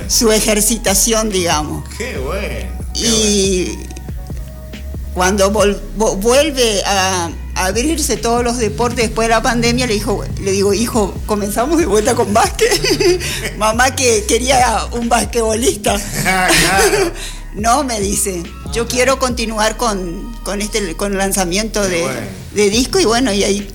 su 0.09 0.33
ejercitación, 0.33 1.29
digamos. 1.31 1.89
Qué 1.99 2.19
bueno. 2.19 2.85
qué 2.95 3.01
Y 3.01 3.79
cuando 5.17 5.51
vol- 5.51 5.81
vuelve 6.21 6.83
a, 6.85 7.31
a 7.55 7.65
abrirse 7.67 8.19
todos 8.19 8.45
los 8.45 8.59
deportes 8.59 9.07
después 9.07 9.29
de 9.29 9.35
la 9.35 9.41
pandemia, 9.41 9.87
le, 9.87 9.95
dijo, 9.95 10.23
le 10.43 10.53
digo, 10.53 10.75
hijo, 10.75 11.15
comenzamos 11.25 11.79
de 11.79 11.87
vuelta 11.87 12.15
con 12.15 12.35
básquet. 12.35 13.19
Mamá 13.57 13.95
que 13.97 14.27
quería 14.29 14.85
un 14.93 15.09
basquetbolista. 15.09 15.97
no, 17.55 17.83
me 17.85 17.99
dice, 17.99 18.43
yo 18.75 18.87
quiero 18.87 19.19
continuar 19.19 19.79
con, 19.79 20.35
con 20.45 20.61
este 20.61 20.95
con 20.97 21.13
el 21.13 21.19
lanzamiento 21.19 21.81
Qué 21.85 21.89
de, 21.89 22.03
bueno. 22.03 22.21
de 22.53 22.69
disco 22.71 23.01
y 23.01 23.07
bueno, 23.07 23.33
y 23.33 23.43
ahí 23.43 23.67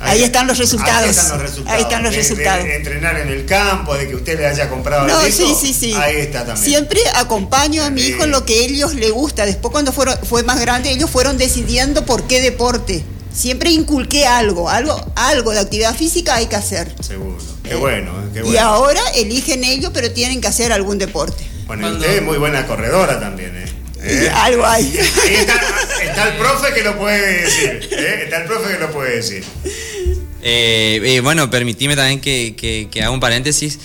Ahí 0.00 0.22
están 0.22 0.46
los 0.46 0.58
resultados. 0.58 1.02
Ahí 1.04 1.10
están 1.10 1.28
los 1.32 1.42
resultados. 1.42 1.76
Ahí 1.76 1.82
están 1.82 2.02
los 2.02 2.10
De- 2.12 2.16
de 2.18 2.22
resultados. 2.22 2.64
entrenar 2.66 3.18
en 3.18 3.28
el 3.28 3.46
campo, 3.46 3.94
de 3.96 4.08
que 4.08 4.14
usted 4.14 4.38
le 4.38 4.46
haya 4.46 4.68
comprado 4.68 5.06
No, 5.06 5.20
el 5.20 5.26
disco. 5.26 5.46
sí, 5.58 5.72
sí, 5.72 5.74
sí. 5.74 5.94
Ahí 5.94 6.16
está 6.16 6.44
también. 6.44 6.64
Siempre 6.64 7.00
acompaño 7.14 7.82
a 7.82 7.90
mi 7.90 8.02
hijo 8.02 8.24
en 8.24 8.30
lo 8.30 8.44
que 8.44 8.54
a 8.54 8.62
ellos 8.64 8.94
les 8.94 9.10
gusta. 9.10 9.46
Después 9.46 9.72
cuando 9.72 9.92
fueron, 9.92 10.18
fue 10.24 10.42
más 10.42 10.60
grande, 10.60 10.90
ellos 10.90 11.08
fueron 11.10 11.38
decidiendo 11.38 12.04
por 12.04 12.24
qué 12.26 12.40
deporte. 12.40 13.04
Siempre 13.34 13.70
inculqué 13.70 14.26
algo, 14.26 14.70
algo, 14.70 15.12
algo 15.14 15.50
de 15.52 15.60
actividad 15.60 15.94
física 15.94 16.36
hay 16.36 16.46
que 16.46 16.56
hacer. 16.56 16.94
Seguro. 17.00 17.36
Qué 17.62 17.74
bueno, 17.74 18.10
eh, 18.12 18.30
qué 18.32 18.38
Y 18.40 18.42
bueno. 18.42 18.60
ahora 18.60 19.00
eligen 19.14 19.64
ellos, 19.64 19.90
pero 19.92 20.10
tienen 20.12 20.40
que 20.40 20.48
hacer 20.48 20.72
algún 20.72 20.98
deporte. 20.98 21.46
Bueno, 21.66 21.88
y 21.88 21.92
usted 21.94 22.16
es 22.16 22.22
muy 22.22 22.38
buena 22.38 22.66
corredora 22.66 23.18
también, 23.20 23.54
¿eh? 23.56 23.65
¿Eh? 24.06 24.30
algo 24.34 24.66
hay. 24.66 24.84
Ahí 24.84 25.34
está, 25.34 25.60
está 26.02 26.28
el 26.28 26.36
profe 26.38 26.72
que 26.74 26.82
lo 26.82 26.96
puede 26.98 27.42
decir. 27.42 27.88
¿eh? 27.92 28.20
Está 28.24 28.38
el 28.42 28.44
profe 28.46 28.72
que 28.74 28.78
lo 28.78 28.90
puede 28.92 29.16
decir. 29.16 29.44
Eh, 30.42 31.00
eh, 31.04 31.20
bueno, 31.20 31.50
permitime 31.50 31.96
también 31.96 32.20
que, 32.20 32.54
que- 32.56 32.88
que 32.90 33.00
haga 33.02 33.10
un 33.10 33.20
paréntesis. 33.20 33.78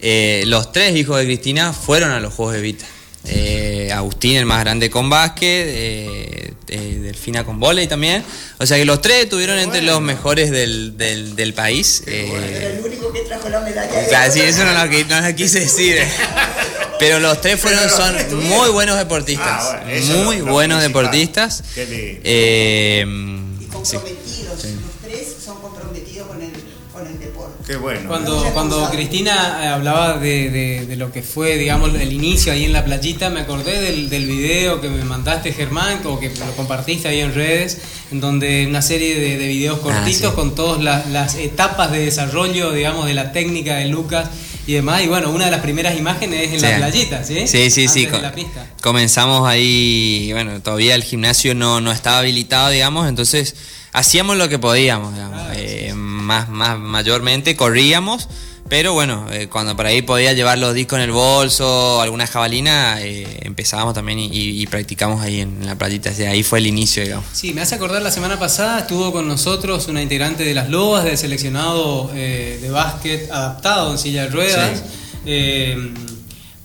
Eh, 0.00 0.44
los 0.46 0.70
tres 0.72 0.94
hijos 0.96 1.18
de 1.18 1.24
Cristina 1.24 1.72
fueron 1.72 2.10
a 2.10 2.20
los 2.20 2.32
Juegos 2.34 2.54
de 2.54 2.60
Vita. 2.60 2.84
Eh, 3.26 3.90
Agustín, 3.92 4.36
el 4.36 4.44
más 4.44 4.60
grande 4.60 4.90
con 4.90 5.08
básquet, 5.08 5.66
eh, 5.66 6.52
eh, 6.68 6.98
Delfina 7.02 7.42
con 7.42 7.58
vóley 7.58 7.86
también. 7.86 8.22
O 8.58 8.66
sea 8.66 8.76
que 8.76 8.84
los 8.84 9.00
tres 9.00 9.24
estuvieron 9.24 9.56
entre 9.58 9.80
bueno. 9.80 9.92
los 9.92 10.02
mejores 10.02 10.50
del, 10.50 10.98
del- 10.98 11.34
del 11.34 11.54
país. 11.54 12.02
Eh, 12.06 12.74
el 12.78 12.84
único 12.84 13.10
que 13.14 13.20
trajo 13.20 13.48
la 13.48 13.60
medalla. 13.60 14.06
Claro, 14.08 14.30
sí, 14.32 14.40
eso 14.42 14.64
no 14.66 14.72
lo, 14.74 14.84
no 14.86 15.20
lo 15.28 15.34
quise 15.36 15.60
decir. 15.60 15.96
Pero 16.98 17.20
los 17.20 17.40
tres 17.40 17.60
fueron, 17.60 17.88
son 17.90 18.14
muy 18.46 18.68
buenos 18.70 18.96
deportistas. 18.96 19.46
Ah, 19.62 19.82
bueno, 19.84 20.24
muy 20.24 20.38
lo- 20.38 20.46
lo 20.46 20.52
buenos 20.52 20.78
principal. 20.78 21.02
deportistas. 21.04 21.64
Qué 21.74 21.86
lindo. 21.86 22.20
Eh, 22.24 23.04
Y 23.06 23.62
sí. 23.64 23.68
comprometidos. 23.70 24.64
Los 24.64 24.82
tres 25.04 25.28
son 25.44 25.60
comprometidos 25.60 26.28
con 26.28 26.40
el, 26.42 26.50
con 26.92 27.06
el 27.06 27.18
deporte. 27.18 27.54
Qué 27.66 27.76
bueno. 27.76 28.08
Cuando, 28.08 28.44
cuando. 28.52 28.90
Cristina 28.90 29.60
eh, 29.62 29.66
hablaba 29.68 30.18
de, 30.18 30.50
de- 30.50 30.86
de 30.86 30.96
lo 30.96 31.10
que 31.10 31.22
fue, 31.22 31.56
digamos, 31.56 31.92
el 31.94 32.12
inicio 32.12 32.52
ahí 32.52 32.64
en 32.64 32.72
la 32.72 32.84
playita, 32.84 33.28
me 33.30 33.40
acordé 33.40 33.80
del, 33.80 34.08
del 34.08 34.26
video 34.26 34.80
que 34.80 34.88
me 34.88 35.02
mandaste, 35.04 35.52
Germán, 35.52 36.00
o 36.04 36.20
que 36.20 36.28
lo 36.30 36.52
compartiste 36.56 37.08
ahí 37.08 37.20
en 37.20 37.34
redes, 37.34 37.78
en 38.12 38.20
donde 38.20 38.66
una 38.68 38.82
serie 38.82 39.18
de, 39.18 39.38
de 39.38 39.46
videos 39.48 39.78
cortitos 39.80 40.30
sí. 40.30 40.34
con 40.36 40.54
todas 40.54 40.82
las, 40.82 41.08
las 41.08 41.34
etapas 41.36 41.90
de 41.90 41.98
desarrollo, 42.04 42.70
digamos, 42.72 43.06
de 43.06 43.14
la 43.14 43.32
técnica 43.32 43.76
de 43.76 43.86
Lucas 43.86 44.28
y 44.66 44.74
demás. 44.74 45.02
Y 45.02 45.08
bueno, 45.08 45.30
una 45.30 45.46
de 45.46 45.50
las 45.50 45.60
primeras 45.60 45.96
imágenes 45.96 46.40
es 46.48 46.52
en 46.54 46.60
Sí. 46.60 46.66
la 46.66 46.76
playita, 46.76 47.24
¿sí? 47.24 47.46
Sí, 47.46 47.70
sí, 47.70 47.86
Antes 47.86 47.90
sí. 47.92 48.06
la 48.22 48.32
pista. 48.32 48.66
Comenzamos 48.82 49.46
ahí, 49.48 50.30
bueno, 50.32 50.60
todavía 50.60 50.94
el 50.94 51.02
gimnasio 51.04 51.54
no, 51.54 51.80
no 51.80 51.92
estaba 51.92 52.18
habilitado, 52.18 52.70
digamos, 52.70 53.08
entonces 53.08 53.54
hacíamos 53.92 54.36
lo 54.36 54.48
que 54.48 54.58
podíamos, 54.58 55.14
digamos. 55.14 55.40
Ah, 55.40 55.52
Eh, 55.56 55.92
más, 55.94 56.48
más 56.48 56.78
mayormente 56.78 57.56
corríamos, 57.56 58.28
pero 58.68 58.92
bueno, 58.94 59.26
eh, 59.30 59.48
cuando 59.48 59.76
por 59.76 59.86
ahí 59.86 60.02
podía 60.02 60.32
llevar 60.32 60.58
los 60.58 60.74
discos 60.74 60.98
en 60.98 61.04
el 61.04 61.12
bolso, 61.12 62.00
alguna 62.00 62.26
jabalina, 62.26 63.00
eh, 63.02 63.40
empezábamos 63.42 63.94
también 63.94 64.18
y, 64.18 64.26
y- 64.26 64.62
y 64.62 64.66
practicamos 64.66 65.20
ahí 65.22 65.40
en, 65.40 65.64
la 65.66 65.76
playita. 65.76 66.10
Así, 66.10 66.22
ahí 66.24 66.42
fue 66.42 66.58
el 66.60 66.66
inicio, 66.66 67.02
digamos. 67.02 67.26
Sí, 67.32 67.52
me 67.52 67.60
hace 67.60 67.74
acordar 67.74 68.02
la 68.02 68.10
semana 68.10 68.38
pasada 68.38 68.80
estuvo 68.80 69.12
con 69.12 69.28
nosotros 69.28 69.86
una 69.88 70.02
integrante 70.02 70.44
de 70.44 70.54
las 70.54 70.68
Lobas 70.70 71.04
del 71.04 71.18
seleccionado 71.18 72.10
eh, 72.14 72.58
de 72.60 72.70
básquet 72.70 73.30
adaptado 73.30 73.92
en 73.92 73.98
silla 73.98 74.22
de 74.24 74.28
ruedas. 74.30 74.78
Sí. 74.78 74.84
eh, 75.26 75.76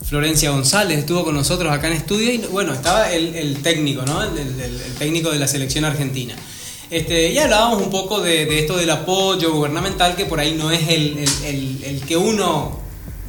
Florencia 0.04 0.50
González 0.50 0.98
estuvo 0.98 1.22
con 1.24 1.36
nosotros 1.36 1.72
acá 1.72 1.86
en 1.86 1.92
estudio 1.92 2.32
y 2.32 2.38
bueno, 2.38 2.72
estaba 2.72 3.12
el, 3.12 3.32
el 3.36 3.62
técnico, 3.62 4.02
¿no? 4.02 4.20
El, 4.24 4.36
el- 4.38 4.60
el 4.60 4.94
técnico 4.98 5.30
de 5.30 5.38
la 5.38 5.46
selección 5.46 5.84
argentina. 5.84 6.34
Este, 6.90 7.30
y 7.30 7.38
hablábamos 7.38 7.82
un 7.82 7.90
poco 7.90 8.20
de, 8.20 8.46
de 8.46 8.58
esto 8.60 8.76
del 8.76 8.90
apoyo 8.90 9.52
gubernamental 9.52 10.16
que 10.16 10.24
por 10.26 10.40
ahí 10.40 10.54
no 10.54 10.70
es 10.70 10.88
el, 10.88 11.18
el- 11.18 11.44
el- 11.44 11.84
el 11.84 12.00
que 12.02 12.16
uno 12.16 12.78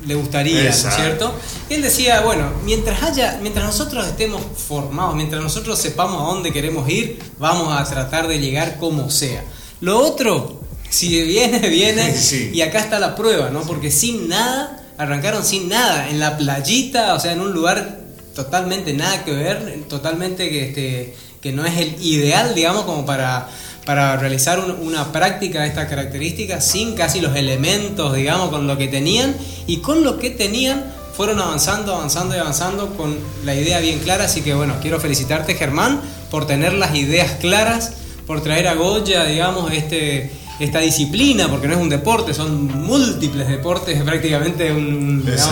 le 0.08 0.16
gustaría, 0.16 0.56
¿no 0.64 0.70
es 0.70 0.76
Exacto. 0.84 1.02
cierto? 1.04 1.34
Y 1.70 1.76
él 1.76 1.82
decía, 1.84 2.22
bueno, 2.22 2.50
mientras 2.66 3.04
haya, 3.04 3.38
mientras 3.42 3.66
nosotros 3.66 4.08
estemos 4.08 4.42
formados, 4.58 5.16
mientras 5.16 5.44
nosotros 5.44 5.78
sepamos 5.78 6.20
a 6.22 6.26
dónde 6.34 6.52
queremos 6.52 6.90
ir, 6.90 7.20
vamos 7.38 7.72
a 7.80 7.84
tratar 7.84 8.28
de 8.28 8.40
llegar 8.40 8.78
como 8.80 9.12
sea. 9.12 9.44
Lo 9.80 10.00
otro, 10.00 10.60
si 10.90 11.22
viene, 11.24 11.60
viene, 11.70 12.16
Sí. 12.18 12.50
y 12.52 12.62
acá 12.62 12.80
está 12.80 12.98
la 12.98 13.16
prueba, 13.16 13.52
¿no? 13.52 13.62
Porque 13.62 13.92
sin 13.92 14.28
nada, 14.28 14.84
arrancaron 14.98 15.46
sin 15.46 15.70
nada, 15.70 16.10
en 16.10 16.20
la 16.20 16.36
playita, 16.36 17.14
o 17.14 17.20
sea, 17.20 17.34
en 17.34 17.42
un 17.42 17.52
lugar 17.52 18.00
totalmente 18.34 18.94
nada 18.94 19.24
que 19.24 19.34
ver, 19.34 19.84
totalmente 19.88 20.50
que, 20.50 20.70
este, 20.70 21.16
que 21.42 21.52
no 21.52 21.66
es 21.66 21.78
el 21.78 21.96
ideal, 22.04 22.54
digamos, 22.56 22.84
como 22.84 23.06
para, 23.06 23.48
para 23.86 24.16
realizar 24.18 24.60
un- 24.60 24.88
una 24.88 25.12
práctica 25.12 25.62
de 25.62 25.68
estas 25.68 25.88
características, 25.90 26.66
sin 26.66 26.94
casi 26.94 27.20
los 27.20 27.36
elementos, 27.36 28.14
digamos, 28.16 28.50
con 28.50 28.68
lo 28.68 28.78
que 28.78 28.88
tenían, 28.88 29.36
y 29.68 29.78
con 29.78 30.04
lo 30.04 30.20
que 30.20 30.30
tenían 30.30 30.86
fueron 31.18 31.40
avanzando, 31.40 31.94
avanzando 31.96 32.36
y 32.36 32.40
avanzando 32.40 32.94
con 32.96 33.18
la 33.44 33.54
idea 33.56 33.80
bien 33.80 34.00
clara, 34.00 34.26
así 34.26 34.42
que 34.42 34.54
bueno, 34.54 34.76
quiero 34.82 35.00
felicitarte 35.00 35.56
Germán 35.56 36.00
por 36.30 36.48
tener 36.48 36.74
las 36.74 36.96
ideas 36.96 37.32
claras, 37.42 37.94
por 38.26 38.42
traer 38.42 38.68
a 38.68 38.76
Goya, 38.76 39.26
digamos, 39.26 39.72
este, 39.74 40.32
esta 40.60 40.80
disciplina, 40.80 41.50
porque 41.50 41.68
no 41.68 41.74
es 41.74 41.80
un 41.82 41.90
deporte, 41.90 42.34
son 42.36 42.66
múltiples 42.86 43.48
deportes, 43.48 43.98
es 43.98 44.04
prácticamente 44.04 44.72
un, 44.72 45.26
digamos, 45.26 45.48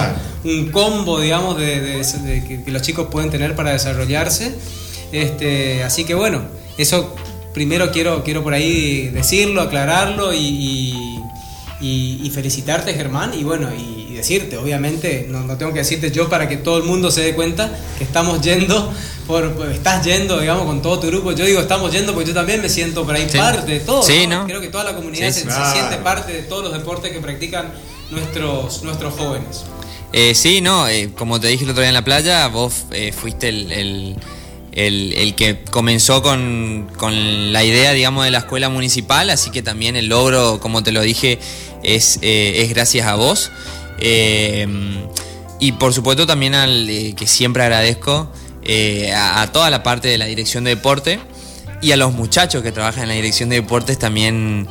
un 0.46 0.72
combo, 0.72 1.20
digamos, 1.20 1.58
de, 1.58 1.82
de- 1.82 2.04
de 2.04 2.64
que 2.64 2.72
los 2.72 2.82
chicos 2.84 3.08
pueden 3.12 3.30
tener 3.32 3.56
para 3.56 3.72
desarrollarse. 3.72 4.54
Este, 5.12 5.84
así 5.84 6.04
que 6.04 6.14
bueno, 6.14 6.44
eso 6.78 7.16
primero 7.54 7.92
quiero, 7.92 8.24
quiero 8.24 8.44
por 8.44 8.54
ahí 8.54 9.08
decirlo, 9.10 9.62
aclararlo 9.62 10.34
y, 10.34 10.38
y- 10.38 11.20
y- 11.82 12.20
y 12.24 12.30
felicitarte 12.30 12.94
Germán 12.94 13.34
y 13.34 13.44
bueno, 13.44 13.70
y, 13.74 14.08
y 14.12 14.14
decirte, 14.14 14.58
obviamente, 14.58 15.26
no, 15.30 15.42
no 15.42 15.58
tengo 15.58 15.72
que 15.74 15.80
decirte 15.80 16.12
yo 16.12 16.28
para 16.30 16.48
que 16.50 16.58
todo 16.58 16.78
el 16.78 16.84
mundo 16.84 17.10
se 17.10 17.22
dé 17.22 17.34
cuenta 17.36 17.72
que 17.98 18.04
estamos 18.04 18.42
yendo, 18.42 18.92
por, 19.26 19.56
estás 19.74 20.04
yendo, 20.06 20.40
digamos, 20.40 20.66
con 20.66 20.82
todo 20.82 21.00
tu 21.00 21.08
grupo. 21.08 21.32
Yo 21.32 21.46
digo 21.46 21.60
estamos 21.62 21.92
yendo 21.94 22.14
porque 22.14 22.28
yo 22.30 22.34
también 22.34 22.62
me 22.62 22.68
siento 22.70 23.06
por 23.06 23.16
ahí 23.16 23.28
Sí. 23.30 23.38
parte 23.38 23.72
de 23.72 23.80
todo. 23.80 24.04
Sí, 24.04 24.28
¿no? 24.28 24.42
¿no? 24.42 24.46
Creo 24.48 24.60
que 24.62 24.68
toda 24.68 24.84
la 24.84 24.96
comunidad 24.96 25.32
Sí, 25.32 25.42
se, 25.42 25.72
siente 25.74 25.98
parte 26.04 26.34
de 26.34 26.42
todos 26.44 26.64
los 26.66 26.74
deportes 26.74 27.12
que 27.12 27.20
practican 27.20 27.72
nuestros, 28.12 28.84
nuestros 28.84 29.14
jóvenes. 29.14 29.64
Eh, 30.12 30.34
sí, 30.36 30.60
no, 30.62 30.88
eh, 30.88 31.12
como 31.18 31.40
te 31.40 31.48
dije 31.48 31.64
el 31.64 31.70
otro 31.70 31.82
día 31.82 31.90
en 31.90 31.94
la 31.94 32.04
playa, 32.04 32.48
vos 32.48 32.86
eh, 32.92 33.12
fuiste 33.14 33.50
el, 33.50 33.72
el- 33.72 34.16
el- 34.88 35.14
el 35.14 35.36
que 35.36 35.64
comenzó 35.72 36.22
con, 36.22 36.90
con 36.98 37.52
la 37.54 37.64
idea, 37.64 37.92
digamos, 37.94 38.24
de 38.26 38.32
la 38.32 38.40
escuela 38.40 38.70
municipal, 38.70 39.30
así 39.30 39.50
que 39.52 39.62
también 39.62 39.96
el 39.96 40.08
logro, 40.08 40.60
como 40.60 40.84
te 40.84 40.92
lo 40.92 41.02
dije, 41.02 41.40
es, 41.84 42.20
eh, 42.22 42.62
es 42.64 42.70
gracias 42.70 43.06
a 43.08 43.16
vos. 43.16 43.52
Eh, 44.00 44.68
y 45.60 45.74
por 45.74 45.94
supuesto 45.94 46.26
también 46.26 46.56
al 46.56 46.90
eh, 46.90 47.14
que 47.18 47.28
siempre 47.28 47.64
agradezco 47.64 48.32
a, 49.16 49.50
toda 49.52 49.70
la 49.70 49.84
parte 49.84 50.08
de 50.08 50.18
la 50.18 50.26
dirección 50.26 50.64
de 50.64 50.72
deporte 50.76 51.20
y 51.82 51.92
a 51.92 51.98
los 51.98 52.14
muchachos 52.14 52.62
que 52.64 52.72
trabajan 52.72 53.04
en 53.04 53.10
la 53.10 53.16
dirección 53.16 53.50
de 53.50 53.58
deportes 53.58 53.98
también 53.98 54.68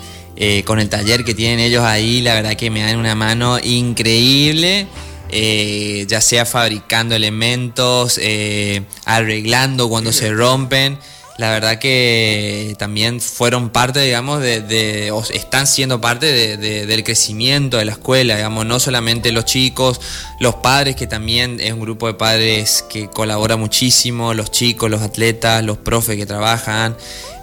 con 0.64 0.78
el 0.78 0.88
taller 0.88 1.24
que 1.24 1.34
tienen 1.34 1.58
ellos 1.58 1.82
ahí, 1.82 2.20
la 2.20 2.32
verdad 2.34 2.54
que 2.54 2.70
me 2.70 2.80
dan 2.80 2.96
una 2.96 3.16
mano 3.16 3.58
increíble, 3.58 4.86
eh, 5.30 6.06
ya 6.08 6.20
sea 6.20 6.46
fabricando 6.46 7.14
elementos, 7.14 8.18
eh, 8.22 8.82
arreglando 9.04 9.88
cuando 9.88 10.12
se 10.12 10.32
rompen. 10.32 10.98
La 11.38 11.50
verdad 11.50 11.78
que 11.78 12.74
también 12.78 13.20
fueron 13.20 13.70
parte, 13.70 14.00
digamos, 14.00 14.40
de, 14.42 14.60
de- 14.60 15.12
o 15.12 15.22
están 15.22 15.68
siendo 15.68 16.00
parte 16.00 16.26
de- 16.26 16.56
de- 16.56 16.84
del 16.84 17.04
crecimiento 17.04 17.76
de 17.76 17.84
la 17.84 17.92
escuela, 17.92 18.34
digamos, 18.34 18.66
no 18.66 18.80
solamente 18.80 19.30
los 19.30 19.44
chicos, 19.44 20.00
los 20.40 20.56
padres, 20.56 20.96
que 20.96 21.06
también 21.06 21.60
es 21.60 21.72
un 21.72 21.80
grupo 21.80 22.08
de 22.08 22.14
padres 22.14 22.84
que 22.90 23.08
colabora 23.08 23.56
muchísimo, 23.56 24.34
los 24.34 24.50
chicos, 24.50 24.90
los 24.90 25.00
atletas, 25.02 25.62
los 25.64 25.78
profes 25.78 26.16
que 26.16 26.26
trabajan, 26.26 26.96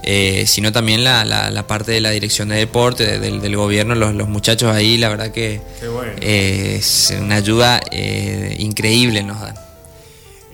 eh, 0.03 0.43
sino 0.45 0.73
también 0.73 1.05
la, 1.05 1.23
la- 1.23 1.49
la 1.49 1.65
parte 1.65 1.93
de 1.93 2.01
la 2.01 2.09
dirección 2.11 2.49
de 2.49 2.57
deporte, 2.57 3.05
de- 3.05 3.19
del, 3.19 3.39
del 3.39 3.55
gobierno, 3.55 3.95
los, 3.95 4.13
los 4.13 4.27
muchachos 4.27 4.75
ahí, 4.75 4.97
la 4.97 5.07
verdad 5.07 5.31
que 5.31 5.61
bueno. 5.89 6.11
eh, 6.19 6.75
es 6.79 7.13
una 7.17 7.35
ayuda 7.35 7.79
eh, 7.91 8.57
increíble 8.59 9.23
nos 9.23 9.39
dan. 9.39 9.55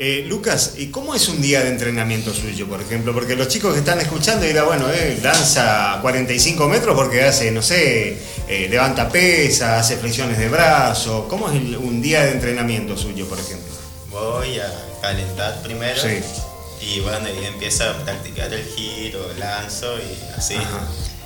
Eh, 0.04 0.26
Lucas, 0.28 0.74
¿y 0.78 0.88
cómo 0.88 1.14
es 1.14 1.28
un 1.30 1.40
día 1.44 1.62
de 1.62 1.70
entrenamiento 1.70 2.34
suyo, 2.34 2.66
por 2.68 2.82
ejemplo? 2.82 3.14
Porque 3.14 3.36
los 3.36 3.48
chicos 3.50 3.74
que 3.74 3.82
están 3.82 4.00
escuchando 4.02 4.48
dirán, 4.48 4.66
bueno, 4.66 4.90
eh, 4.92 5.20
lanza 5.22 6.00
45 6.02 6.68
metros 6.68 6.96
porque 6.96 7.24
hace, 7.24 7.52
no 7.52 7.62
sé, 7.62 8.18
eh, 8.48 8.68
levanta 8.68 9.08
pesa, 9.10 9.78
hace 9.78 9.98
flexiones 9.98 10.40
de 10.40 10.50
brazo. 10.50 11.28
¿Cómo 11.30 11.50
es 11.52 11.56
el- 11.56 11.78
un 11.78 12.02
día 12.02 12.24
de 12.24 12.32
entrenamiento 12.32 12.98
suyo, 12.98 13.28
por 13.30 13.38
ejemplo? 13.38 13.72
Voy 14.10 14.58
a 14.58 14.74
calentar 15.04 15.62
primero. 15.62 16.02
Sí. 16.02 16.18
Y 16.82 17.00
bueno, 17.02 17.28
empiezo 17.28 17.88
a 17.88 17.94
practicar 18.04 18.52
el 18.52 18.66
giro, 18.76 19.20
lanzo 19.38 20.00
y 20.00 20.18
así. 20.36 20.56
Ajá. 20.56 20.80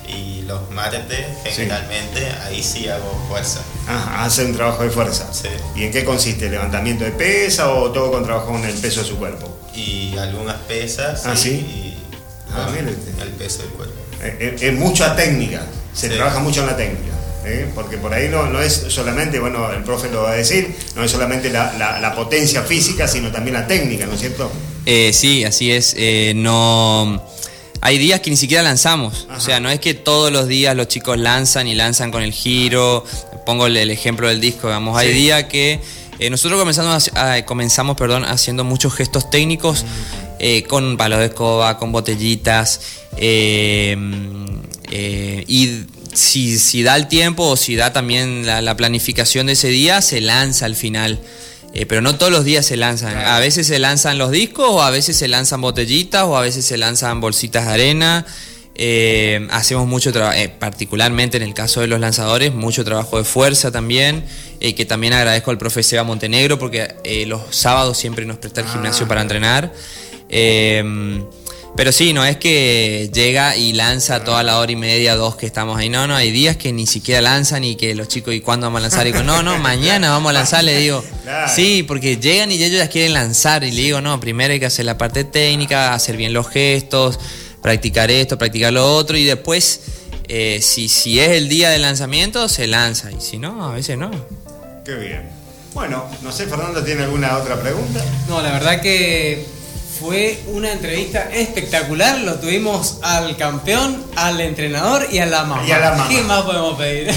Y 0.08 0.42
los 0.42 0.70
martes, 0.70 1.26
generalmente, 1.44 2.26
ahí 2.44 2.62
sí 2.62 2.88
hago 2.88 3.24
fuerza. 3.28 3.60
Ah, 3.88 4.24
hace 4.24 4.44
un 4.44 4.54
trabajo 4.54 4.82
de 4.82 4.90
fuerza. 4.90 5.32
Sí. 5.32 5.48
¿Y 5.74 5.84
en 5.84 5.92
qué 5.92 6.04
consiste? 6.04 6.48
¿Levantamiento 6.48 7.04
de 7.04 7.10
pesa 7.12 7.70
o 7.72 7.90
todo 7.90 8.10
con 8.12 8.24
trabajo 8.24 8.52
con 8.52 8.64
el 8.64 8.74
peso 8.74 9.00
de 9.02 9.06
su 9.06 9.16
cuerpo? 9.16 9.58
Y 9.74 10.16
algunas 10.16 10.56
pesas. 10.62 11.26
Ah, 11.26 11.36
¿sí? 11.36 11.50
Y 11.50 11.94
Ah, 12.54 12.68
bueno, 12.70 12.90
usted. 12.90 13.22
el 13.22 13.30
peso 13.30 13.58
del 13.62 13.70
cuerpo. 13.72 13.94
Eh, 14.22 14.54
Es, 14.56 14.62
es 14.62 14.72
mucha 14.78 15.14
técnica, 15.16 15.66
se 15.92 16.08
Sí. 16.08 16.14
trabaja 16.14 16.38
mucho 16.40 16.60
en 16.60 16.66
la 16.68 16.76
técnica. 16.76 17.12
¿eh? 17.44 17.70
Porque 17.76 17.96
por 17.96 18.12
ahí 18.12 18.28
no, 18.28 18.46
no 18.46 18.60
es 18.60 18.72
solamente, 18.88 19.38
bueno, 19.38 19.70
el 19.72 19.84
profe 19.84 20.08
lo 20.10 20.22
va 20.24 20.32
a 20.32 20.34
decir, 20.34 20.74
no 20.96 21.04
es 21.04 21.10
solamente 21.12 21.48
la, 21.50 21.72
la- 21.78 22.00
la 22.00 22.12
potencia 22.14 22.62
física, 22.62 23.06
sino 23.06 23.30
también 23.30 23.54
la 23.54 23.66
técnica, 23.68 24.04
¿no 24.06 24.14
es 24.14 24.20
cierto? 24.20 24.50
Eh, 24.84 25.12
sí, 25.12 25.44
así 25.44 25.70
es. 25.70 25.94
eh, 25.96 26.32
no. 26.34 27.22
Hay 27.86 27.98
días 27.98 28.20
que 28.20 28.30
ni 28.30 28.36
siquiera 28.36 28.62
lanzamos. 28.64 29.26
Ajá. 29.28 29.38
O 29.38 29.40
sea, 29.40 29.60
no 29.60 29.70
es 29.70 29.78
que 29.78 29.94
todos 29.94 30.32
los 30.32 30.48
días 30.48 30.74
los 30.74 30.88
chicos 30.88 31.16
lanzan 31.18 31.68
y 31.68 31.74
lanzan 31.76 32.10
con 32.10 32.22
el 32.22 32.32
giro. 32.32 33.04
Pongo 33.44 33.66
el, 33.66 33.76
el 33.76 33.90
ejemplo 33.90 34.26
del 34.26 34.40
disco, 34.40 34.66
digamos. 34.66 34.98
Hay 34.98 35.12
días 35.12 35.44
que 35.44 35.80
eh, 36.18 36.28
nosotros 36.30 36.58
comenzamos, 36.58 37.10
a- 37.14 37.44
comenzamos 37.44 37.96
perdón, 37.96 38.24
haciendo 38.24 38.64
muchos 38.64 38.92
gestos 38.92 39.30
técnicos 39.30 39.84
eh, 40.40 40.64
con 40.64 40.96
palos 40.96 41.20
de 41.20 41.26
escoba, 41.26 41.78
con 41.78 41.92
botellitas. 41.92 42.80
eh, 43.16 43.96
eh, 44.90 45.44
y 45.46 45.82
si, 46.12 46.58
si 46.58 46.82
da 46.82 46.96
el 46.96 47.08
tiempo 47.08 47.44
o 47.44 47.56
si 47.56 47.76
da 47.76 47.92
también 47.92 48.46
la, 48.46 48.62
la 48.62 48.76
planificación 48.76 49.46
de 49.46 49.52
ese 49.52 49.68
día, 49.68 50.00
se 50.02 50.20
lanza 50.20 50.64
al 50.66 50.74
final. 50.76 51.20
Eh, 51.78 51.84
pero 51.84 52.00
no 52.00 52.16
todos 52.16 52.32
los 52.32 52.44
días 52.46 52.64
se 52.64 52.78
lanzan. 52.78 53.14
A 53.18 53.38
veces 53.38 53.66
se 53.66 53.78
lanzan 53.78 54.16
los 54.16 54.30
discos, 54.30 54.66
o 54.70 54.82
a 54.82 54.90
veces 54.90 55.14
se 55.14 55.28
lanzan 55.28 55.60
botellitas, 55.60 56.24
o 56.24 56.34
a 56.34 56.40
veces 56.40 56.64
se 56.64 56.78
lanzan 56.78 57.20
bolsitas 57.20 57.66
de 57.66 57.72
arena. 57.72 58.26
Eh, 58.76 59.46
hacemos 59.50 59.86
mucho 59.86 60.10
trabajo, 60.10 60.38
particularmente 60.58 61.36
en 61.36 61.42
el 61.42 61.52
caso 61.52 61.82
de 61.82 61.86
los 61.86 62.00
lanzadores, 62.00 62.54
mucho 62.54 62.82
trabajo 62.82 63.18
de 63.18 63.24
fuerza 63.24 63.70
también, 63.70 64.24
eh, 64.60 64.74
que 64.74 64.86
también 64.86 65.12
agradezco 65.12 65.50
al 65.50 65.58
profe 65.58 65.82
Seba 65.82 66.02
Montenegro 66.02 66.58
porque 66.58 66.94
eh, 67.04 67.26
los 67.26 67.42
sábados 67.50 67.98
siempre 67.98 68.24
nos 68.24 68.38
presta 68.38 68.62
el 68.62 68.68
Ah, 68.68 68.72
gimnasio 68.72 69.06
para 69.06 69.20
entrenar. 69.20 69.72
Pero 71.76 71.92
sí, 71.92 72.14
no 72.14 72.24
es 72.24 72.38
que 72.38 73.10
llega 73.12 73.54
y 73.54 73.74
lanza 73.74 74.24
toda 74.24 74.42
la 74.42 74.58
hora 74.58 74.72
y 74.72 74.76
media, 74.76 75.14
dos 75.14 75.36
que 75.36 75.44
estamos 75.44 75.78
ahí. 75.78 75.90
No, 75.90 76.06
no, 76.06 76.16
hay 76.16 76.30
días 76.30 76.56
que 76.56 76.72
ni 76.72 76.86
siquiera 76.86 77.20
lanzan 77.20 77.64
y 77.64 77.76
que 77.76 77.94
los 77.94 78.08
chicos, 78.08 78.34
¿y 78.34 78.40
cuándo 78.40 78.66
vamos 78.66 78.78
a 78.78 78.82
lanzar? 78.82 79.06
Y 79.06 79.12
digo, 79.12 79.22
no, 79.22 79.42
no, 79.42 79.58
mañana 79.60 80.08
vamos 80.08 80.30
a 80.30 80.32
lanzar, 80.32 80.64
le 80.64 80.78
digo. 80.78 81.04
Claro. 81.22 81.52
Sí, 81.54 81.82
porque 81.82 82.16
llegan 82.16 82.50
y 82.50 82.54
ellos 82.54 82.78
ya 82.78 82.88
quieren 82.88 83.12
lanzar. 83.12 83.62
Y 83.62 83.72
le 83.72 83.82
digo, 83.82 84.00
no, 84.00 84.18
primero 84.18 84.54
hay 84.54 84.60
que 84.60 84.66
hacer 84.66 84.86
la 84.86 84.96
parte 84.96 85.24
técnica, 85.24 85.92
hacer 85.92 86.16
bien 86.16 86.32
los 86.32 86.48
gestos, 86.48 87.20
practicar 87.60 88.10
esto, 88.10 88.38
practicar 88.38 88.72
lo 88.72 88.94
otro. 88.94 89.18
Y 89.18 89.24
después, 89.24 89.82
eh, 90.28 90.60
si, 90.62 90.88
si 90.88 91.20
es 91.20 91.28
el 91.32 91.50
día 91.50 91.68
de 91.68 91.78
lanzamiento, 91.78 92.48
se 92.48 92.66
lanza. 92.66 93.12
Y 93.12 93.20
si 93.20 93.36
no, 93.36 93.62
a 93.62 93.74
veces 93.74 93.98
no. 93.98 94.10
Qué 94.82 94.94
bien. 94.94 95.28
Bueno, 95.74 96.06
no 96.22 96.32
sé, 96.32 96.46
Fernando, 96.46 96.82
¿tiene 96.82 97.02
alguna 97.02 97.36
otra 97.36 97.60
pregunta? 97.60 98.02
No, 98.30 98.40
la 98.40 98.50
verdad 98.50 98.80
que 98.80 99.44
fue 99.98 100.38
una 100.48 100.72
entrevista 100.72 101.28
espectacular. 101.32 102.18
Lo 102.20 102.34
tuvimos 102.36 102.98
al 103.02 103.36
campeón, 103.36 104.04
al 104.16 104.40
entrenador 104.40 105.06
y 105.10 105.18
a 105.18 105.26
la 105.26 105.44
mamá. 105.44 105.66
Y 105.66 105.72
a 105.72 105.78
la 105.78 105.90
mamá. 105.92 106.08
¿Qué 106.08 106.20
más 106.22 106.42
podemos 106.42 106.76
pedir? 106.78 107.10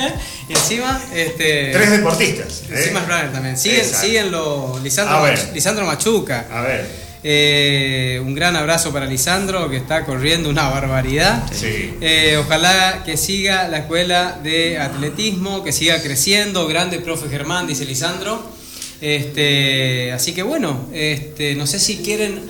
y 0.48 0.52
encima, 0.52 1.00
este. 1.14 1.70
Tres 1.72 1.90
deportistas. 1.90 2.62
¿eh? 2.70 2.74
Encima 2.74 3.00
es 3.24 3.32
también. 3.32 3.56
Siguen, 3.56 3.84
siguen 3.84 4.30
los 4.30 4.78
A 4.78 4.82
Lisandro, 4.82 5.22
ver. 5.22 5.38
Mach- 5.38 5.52
Lisandro 5.52 5.86
Machuca. 5.86 6.46
A 6.52 6.60
ver. 6.62 7.06
Eh, 7.28 8.20
un 8.24 8.34
gran 8.36 8.54
abrazo 8.54 8.92
para 8.92 9.04
Lisandro, 9.06 9.68
que 9.68 9.76
está 9.78 10.04
corriendo 10.04 10.48
una 10.48 10.68
barbaridad. 10.68 11.42
Sí. 11.52 11.96
Eh, 12.00 12.36
ojalá 12.38 13.02
que 13.04 13.16
siga 13.16 13.66
la 13.66 13.78
escuela 13.78 14.38
de 14.44 14.78
atletismo, 14.78 15.64
que 15.64 15.72
siga 15.72 16.00
creciendo. 16.02 16.68
Grande 16.68 17.00
profe 17.00 17.28
Germán, 17.28 17.66
dice 17.66 17.84
Lisandro. 17.84 18.54
Este, 19.00 20.12
así 20.12 20.32
que 20.32 20.42
bueno, 20.42 20.88
este, 20.92 21.54
no 21.54 21.66
sé 21.66 21.78
si 21.78 21.98
quieren 21.98 22.40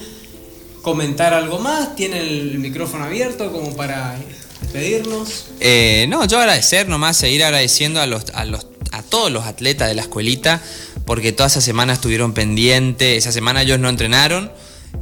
comentar 0.83 1.35
algo 1.35 1.59
más. 1.59 1.97
Tienen 1.97 2.23
el 2.23 2.59
micrófono 2.59 3.05
abierto 3.05 3.53
como 3.53 3.75
para 3.77 4.17
despedirnos. 4.61 5.47
Eh, 5.61 6.07
no, 6.09 6.25
yo 6.27 6.39
agradecer 6.39 6.89
nomás, 6.89 7.17
seguir 7.17 7.45
agradeciendo 7.45 8.01
a 8.01 8.07
los, 8.07 8.25
a 8.35 8.45
los 8.45 8.67
a 8.93 9.03
todos 9.03 9.31
los 9.31 9.45
atletas 9.45 9.89
de 9.89 9.95
la 9.95 10.03
escuelita, 10.03 10.63
porque 11.05 11.33
toda 11.33 11.49
esa 11.49 11.61
semana 11.61 11.93
estuvieron 11.93 12.33
pendientes, 12.33 13.19
esa 13.19 13.31
semana 13.33 13.61
ellos 13.63 13.79
no 13.79 13.91
entrenaron, 13.91 14.51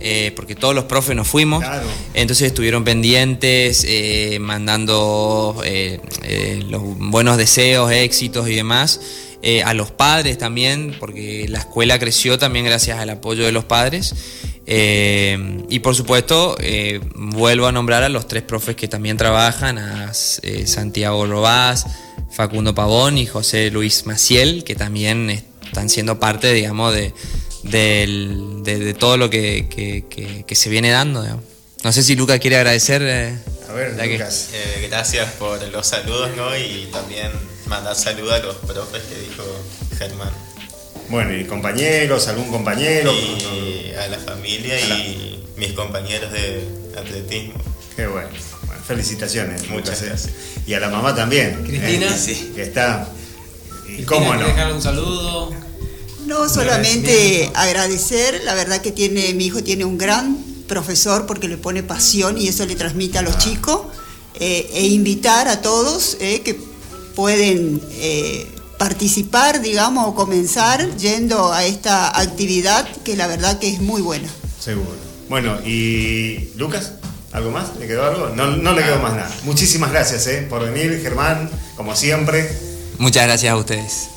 eh, 0.00 0.32
porque 0.34 0.56
todos 0.56 0.74
los 0.74 0.84
profes 0.84 1.14
nos 1.14 1.28
fuimos, 1.28 1.62
Claro. 1.62 1.86
entonces 2.14 2.48
estuvieron 2.48 2.82
pendientes, 2.82 3.84
eh, 3.86 4.38
mandando 4.40 5.62
eh, 5.64 6.00
eh, 6.24 6.64
los 6.68 6.82
buenos 6.82 7.36
deseos, 7.36 7.92
éxitos 7.92 8.48
y 8.48 8.54
demás. 8.56 9.00
Eh, 9.46 9.62
a 9.62 9.74
los 9.74 9.90
padres 9.90 10.38
también, 10.38 10.96
porque 10.98 11.46
la 11.50 11.58
escuela 11.58 11.98
creció 11.98 12.38
también 12.38 12.64
gracias 12.64 12.98
al 12.98 13.10
apoyo 13.10 13.44
de 13.44 13.52
los 13.52 13.64
padres. 13.64 14.14
Eh, 14.66 15.62
y 15.68 15.80
por 15.80 15.94
supuesto, 15.94 16.56
eh, 16.60 17.00
vuelvo 17.14 17.66
a 17.66 17.72
nombrar 17.72 18.02
a 18.02 18.08
los 18.08 18.26
tres 18.26 18.42
profes 18.42 18.74
que 18.76 18.88
también 18.88 19.18
trabajan, 19.18 19.76
a 19.76 20.14
Santiago 20.14 21.26
Robás, 21.26 21.86
Facundo 22.30 22.74
Pavón 22.74 23.18
y 23.18 23.26
José 23.26 23.70
Luis 23.70 24.06
Maciel, 24.06 24.64
que 24.64 24.74
también 24.74 25.28
están 25.66 25.90
siendo 25.90 26.18
parte, 26.18 26.52
digamos, 26.54 26.94
de, 26.94 27.12
de, 27.64 28.94
todo 28.98 29.16
lo 29.18 29.28
que, 29.28 29.66
que- 29.68 30.54
se 30.54 30.70
viene 30.70 30.90
dando. 30.90 31.22
No 31.84 31.92
sé 31.92 32.02
si 32.02 32.16
Luca 32.16 32.38
quiere 32.38 32.56
agradecer. 32.56 33.02
eh, 33.02 33.36
A 33.68 33.72
ver, 33.72 33.96
ya 33.96 34.02
que- 34.04 34.12
Lucas. 34.18 34.48
Eh, 34.52 34.86
gracias 34.90 35.30
por 35.32 35.62
los 35.68 35.86
saludos, 35.86 36.30
¿no? 36.36 36.56
Y 36.56 36.88
también 36.90 37.30
mandar 37.66 37.94
saludos 37.94 38.32
a 38.32 38.38
los 38.38 38.56
profes 38.56 39.02
que 39.02 39.20
dijo 39.20 39.44
Germán. 39.98 40.30
Bueno, 41.10 41.34
y 41.36 41.44
compañeros, 41.44 42.28
algún 42.28 42.50
compañero. 42.50 43.12
Y 43.12 43.92
a 43.94 44.06
la 44.08 44.18
familia 44.18 44.80
y 44.80 45.44
mis 45.56 45.72
compañeros 45.72 46.32
de 46.32 46.66
atletismo. 46.98 47.54
Qué 47.94 48.06
bueno. 48.06 48.28
Bueno, 48.66 48.82
felicitaciones. 48.86 49.68
Muchas 49.68 50.00
Lucas, 50.00 50.02
¿eh? 50.02 50.06
gracias. 50.06 50.32
Y 50.66 50.74
a 50.74 50.80
la 50.80 50.88
mamá 50.88 51.14
también. 51.14 51.64
Cristina. 51.64 52.06
¿eh? 52.06 52.18
Sí. 52.18 52.52
Que 52.54 52.62
está. 52.62 53.08
Y 53.86 54.04
cómo 54.04 54.32
no. 54.32 54.40
¿querés 54.40 54.56
dejar 54.56 54.72
un 54.72 54.82
saludo? 54.82 55.52
No, 56.26 56.48
solamente 56.48 57.50
agradecer, 57.54 58.42
la 58.44 58.54
verdad 58.54 58.80
que 58.80 58.90
tiene, 58.92 59.34
mi 59.34 59.44
hijo 59.46 59.62
tiene 59.62 59.84
un 59.84 59.98
gran 59.98 60.53
profesor 60.66 61.26
porque 61.26 61.48
le 61.48 61.56
pone 61.56 61.82
pasión 61.82 62.38
y 62.38 62.48
eso 62.48 62.66
le 62.66 62.76
transmite 62.76 63.18
a 63.18 63.22
los 63.22 63.38
chicos, 63.38 63.82
eh, 64.34 64.70
e 64.72 64.86
invitar 64.86 65.48
a 65.48 65.62
todos 65.62 66.16
eh, 66.20 66.40
que 66.42 66.58
pueden 67.14 67.80
eh, 67.92 68.46
participar, 68.78 69.60
digamos, 69.60 70.08
o 70.08 70.14
comenzar 70.14 70.96
yendo 70.96 71.52
a 71.52 71.64
esta 71.64 72.18
actividad 72.18 72.86
que 73.04 73.16
la 73.16 73.26
verdad 73.26 73.58
que 73.58 73.68
es 73.68 73.80
muy 73.80 74.02
buena. 74.02 74.28
Seguro. 74.58 74.96
Bueno, 75.28 75.58
y 75.64 76.50
Lucas, 76.56 76.92
¿algo 77.32 77.50
más? 77.50 77.76
¿Le 77.78 77.86
quedó 77.86 78.04
algo? 78.04 78.28
No, 78.30 78.56
no 78.56 78.72
le 78.72 78.82
quedó 78.82 78.98
más 78.98 79.14
nada. 79.14 79.30
Muchísimas 79.44 79.90
gracias 79.90 80.26
eh, 80.26 80.46
por 80.48 80.64
venir, 80.64 81.00
Germán, 81.02 81.50
como 81.76 81.96
siempre. 81.96 82.50
Muchas 82.98 83.24
gracias 83.24 83.52
a 83.52 83.56
ustedes. 83.56 84.08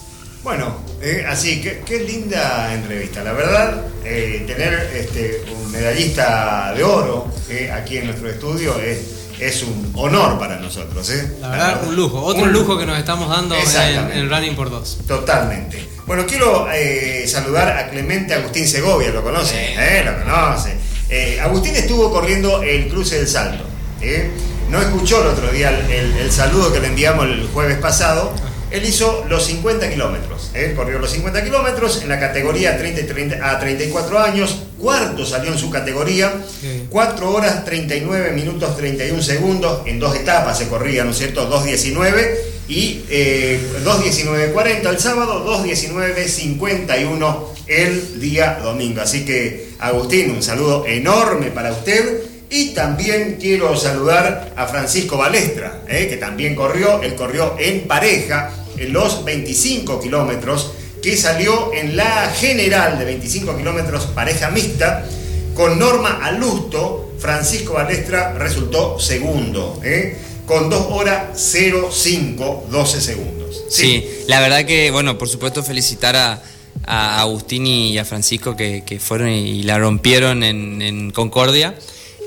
Bueno, 0.43 0.75
eh, 1.09 1.25
así 1.27 1.61
que 1.61 1.79
qué 1.85 1.99
linda 1.99 2.73
entrevista. 2.73 3.23
La 3.23 3.33
verdad, 3.33 3.87
eh, 4.03 4.43
tener 4.47 4.91
este, 4.95 5.43
un 5.55 5.71
medallista 5.71 6.73
de 6.75 6.83
oro 6.83 7.27
eh, 7.49 7.71
aquí 7.71 7.97
en 7.97 8.07
nuestro 8.07 8.29
estudio 8.29 8.79
es, 8.79 8.99
es 9.39 9.63
un 9.63 9.91
honor 9.95 10.37
para 10.39 10.57
nosotros. 10.57 11.09
eh. 11.11 11.31
La 11.41 11.49
verdad, 11.49 11.81
un 11.87 11.95
lujo. 11.95 12.21
Otro 12.21 12.43
Un 12.43 12.51
lujo 12.53 12.77
que 12.77 12.85
nos 12.85 12.97
estamos 12.97 13.29
dando 13.29 13.55
en, 13.55 14.11
en 14.11 14.29
Running 14.29 14.55
por 14.55 14.69
Dos. 14.69 14.97
Totalmente. 15.07 15.85
Bueno, 16.05 16.25
quiero 16.25 16.67
eh, 16.73 17.25
saludar 17.27 17.67
a 17.77 17.89
Clemente 17.89 18.33
Agustín 18.33 18.67
Segovia, 18.67 19.09
¿lo 19.09 19.23
conoce? 19.23 19.53
Sí. 19.53 19.73
¿Eh? 19.77 20.03
Lo 20.05 20.17
conoce. 20.23 20.75
Eh, 21.09 21.39
Agustín 21.41 21.75
estuvo 21.75 22.11
corriendo 22.11 22.61
el 22.63 22.87
cruce 22.87 23.17
del 23.17 23.27
Salto. 23.27 23.63
¿eh? 24.01 24.29
No 24.69 24.81
escuchó 24.81 25.21
el 25.21 25.27
otro 25.27 25.49
día 25.51 25.69
el, 25.69 25.89
el- 25.91 26.17
el 26.17 26.31
saludo 26.31 26.71
que 26.73 26.79
le 26.79 26.87
enviamos 26.87 27.25
el 27.25 27.47
jueves 27.53 27.77
pasado. 27.77 28.33
Él 28.71 28.83
hizo 28.85 29.25
los 29.29 29.45
50 29.45 29.89
kilómetros. 29.89 30.51
¿eh? 30.53 30.73
Corrió 30.75 30.99
los 30.99 31.11
50 31.11 31.43
kilómetros 31.43 32.01
en 32.01 32.09
la 32.09 32.19
categoría 32.19 32.77
30, 32.77 33.01
y 33.01 33.03
30 33.05 33.49
a 33.49 33.59
34 33.59 34.19
años. 34.19 34.63
Cuarto 34.79 35.25
salió 35.25 35.51
en 35.51 35.57
su 35.57 35.69
categoría. 35.69 36.33
Sí. 36.61 36.85
4 36.89 37.31
horas 37.31 37.63
39 37.65 38.31
minutos 38.31 38.75
31 38.75 39.21
segundos. 39.21 39.81
En 39.85 39.99
dos 39.99 40.15
etapas 40.15 40.57
se 40.57 40.67
corría, 40.67 41.03
¿no 41.03 41.11
es 41.11 41.17
cierto? 41.17 41.49
2.19 41.49 42.37
y 42.67 43.03
eh, 43.09 43.59
2.19.40 43.85 44.89
el 44.89 44.99
sábado, 44.99 45.45
2.19.51 45.63 47.45
el 47.67 48.19
día 48.19 48.59
domingo. 48.61 49.01
Así 49.01 49.25
que, 49.25 49.69
Agustín, 49.79 50.31
un 50.31 50.43
saludo 50.43 50.85
enorme 50.85 51.51
para 51.51 51.71
usted. 51.71 52.23
Y 52.49 52.69
también 52.69 53.37
quiero 53.39 53.75
saludar 53.75 54.53
a 54.55 54.67
Francisco 54.67 55.17
Balestra, 55.17 55.81
eh, 55.87 56.07
que 56.09 56.17
también 56.17 56.55
corrió, 56.55 57.01
él 57.01 57.15
corrió 57.15 57.55
en 57.59 57.87
pareja 57.87 58.53
en 58.77 58.93
los 58.93 59.25
25 59.25 59.99
kilómetros, 59.99 60.71
que 61.01 61.17
salió 61.17 61.73
en 61.73 61.97
la 61.97 62.31
general 62.33 62.97
de 62.99 63.05
25 63.05 63.57
kilómetros 63.57 64.05
pareja 64.07 64.49
mixta, 64.49 65.05
con 65.53 65.77
Norma 65.77 66.19
Alusto, 66.23 67.13
Francisco 67.19 67.73
Balestra 67.73 68.33
resultó 68.33 68.97
segundo, 68.99 69.81
¿eh? 69.83 70.17
con 70.45 70.69
2 70.69 70.87
horas 70.91 71.37
05, 71.37 72.67
12 72.71 73.01
segundos. 73.01 73.63
Sí. 73.69 74.07
la 74.27 74.39
verdad 74.39 74.63
que, 74.65 74.91
bueno, 74.91 75.17
por 75.17 75.27
supuesto 75.27 75.63
felicitar 75.63 76.15
a, 76.15 76.41
Agustín 76.85 77.67
y 77.67 77.97
a 77.97 78.05
Francisco 78.05 78.55
que, 78.55 78.83
que 78.85 78.97
fueron 78.99 79.29
y 79.29 79.63
la 79.63 79.77
rompieron 79.77 80.43
en 80.43 81.11
Concordia. 81.11 81.75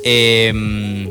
Eh, 0.05 1.09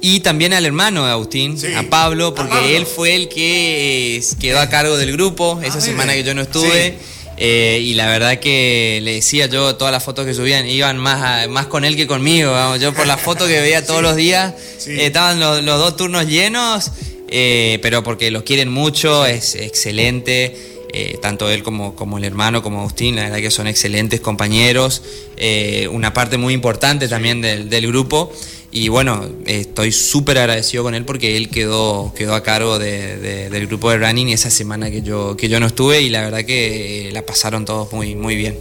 y 0.00 0.20
también 0.20 0.52
al 0.52 0.64
hermano 0.64 1.04
de 1.06 1.10
Agustín, 1.12 1.58
Sí, 1.58 1.68
a 1.74 1.82
Pablo, 1.88 2.28
a 2.28 2.34
porque 2.34 2.50
Pablo. 2.52 2.68
él 2.68 2.86
fue 2.86 3.14
el 3.14 3.28
que 3.28 4.16
eh, 4.18 4.22
quedó 4.40 4.60
a 4.60 4.68
cargo 4.68 4.96
del 4.96 5.12
grupo 5.12 5.60
esa 5.64 5.78
Ah, 5.78 5.80
semana 5.80 6.12
que 6.14 6.22
yo 6.22 6.34
no 6.34 6.42
estuve. 6.42 6.90
Sí. 6.90 6.94
Eh, 7.38 7.80
y 7.82 7.94
la 7.94 8.06
verdad 8.06 8.38
que 8.38 9.00
le 9.02 9.14
decía 9.14 9.46
yo, 9.46 9.76
todas 9.76 9.92
las 9.92 10.02
fotos 10.04 10.24
que 10.24 10.32
subían 10.32 10.66
iban 10.68 10.96
más, 10.96 11.22
a- 11.44 11.48
más 11.48 11.66
con 11.66 11.84
él 11.84 11.96
que 11.96 12.06
conmigo. 12.06 12.52
vamos. 12.52 12.80
Yo 12.80 12.94
por 12.94 13.06
las 13.06 13.20
fotos 13.20 13.48
que 13.48 13.60
veía 13.60 13.84
todos 13.84 14.02
los 14.02 14.16
días, 14.16 14.54
eh, 14.86 15.06
estaban 15.06 15.38
los, 15.40 15.62
los 15.62 15.78
dos 15.78 15.96
turnos 15.96 16.26
llenos, 16.26 16.92
eh, 17.28 17.78
pero 17.82 18.02
porque 18.02 18.30
los 18.30 18.42
quieren 18.44 18.70
mucho, 18.70 19.26
es 19.26 19.54
excelente. 19.56 20.56
Eh, 20.96 21.18
tanto 21.20 21.50
él 21.50 21.62
como, 21.62 21.94
como 21.94 22.18
el 22.18 22.24
hermano, 22.24 22.62
como 22.62 22.80
Agustín, 22.80 23.16
la 23.16 23.24
verdad 23.24 23.38
que 23.38 23.50
son 23.50 23.66
excelentes 23.66 24.20
compañeros, 24.20 25.02
eh, 25.36 25.88
una 25.92 26.12
parte 26.12 26.36
muy 26.38 26.54
importante 26.54 27.08
también 27.08 27.40
del, 27.40 27.68
del 27.68 27.86
grupo. 27.88 28.32
Y 28.72 28.88
bueno, 28.88 29.24
eh, 29.46 29.60
estoy 29.60 29.92
súper 29.92 30.38
agradecido 30.38 30.82
con 30.82 30.94
él 30.94 31.04
porque 31.04 31.36
él 31.36 31.48
quedó, 31.48 32.12
quedó 32.14 32.34
a 32.34 32.42
cargo 32.42 32.78
de- 32.78 33.16
de- 33.16 33.48
del 33.50 33.66
grupo 33.68 33.90
de 33.90 33.98
running 33.98 34.28
esa 34.30 34.50
semana 34.50 34.90
que 34.90 35.02
yo, 35.02 35.36
que 35.36 35.48
yo 35.48 35.60
no 35.60 35.66
estuve 35.66 36.02
y 36.02 36.10
la 36.10 36.22
verdad 36.22 36.44
que 36.44 37.08
eh, 37.08 37.12
la 37.12 37.24
pasaron 37.24 37.64
todos 37.64 37.92
muy, 37.92 38.14
muy 38.14 38.34
bien. 38.36 38.58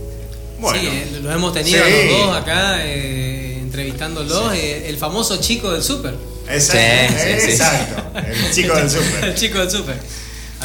Bueno, 0.60 0.80
Sí, 0.80 1.20
los 1.22 1.34
hemos 1.36 1.54
tenido 1.54 1.84
Sí. 1.86 1.92
los 2.10 2.20
dos 2.28 2.38
acá 2.38 2.78
eh, 2.86 3.58
entrevistándolos. 3.62 4.54
eh, 4.54 4.86
el 4.88 4.98
famoso 4.98 5.38
chico 5.42 5.72
del 5.74 5.84
súper. 5.84 6.16
exacto, 6.50 7.14
Sí, 7.18 7.30
sí, 7.36 7.42
sí. 7.46 7.52
exacto, 7.52 8.20
el 8.20 8.52
chico 8.54 8.74
del 8.76 8.84
el 8.86 8.90
súper. 8.90 9.36
chico 9.36 9.60
del 9.60 9.72
súper. 9.72 9.96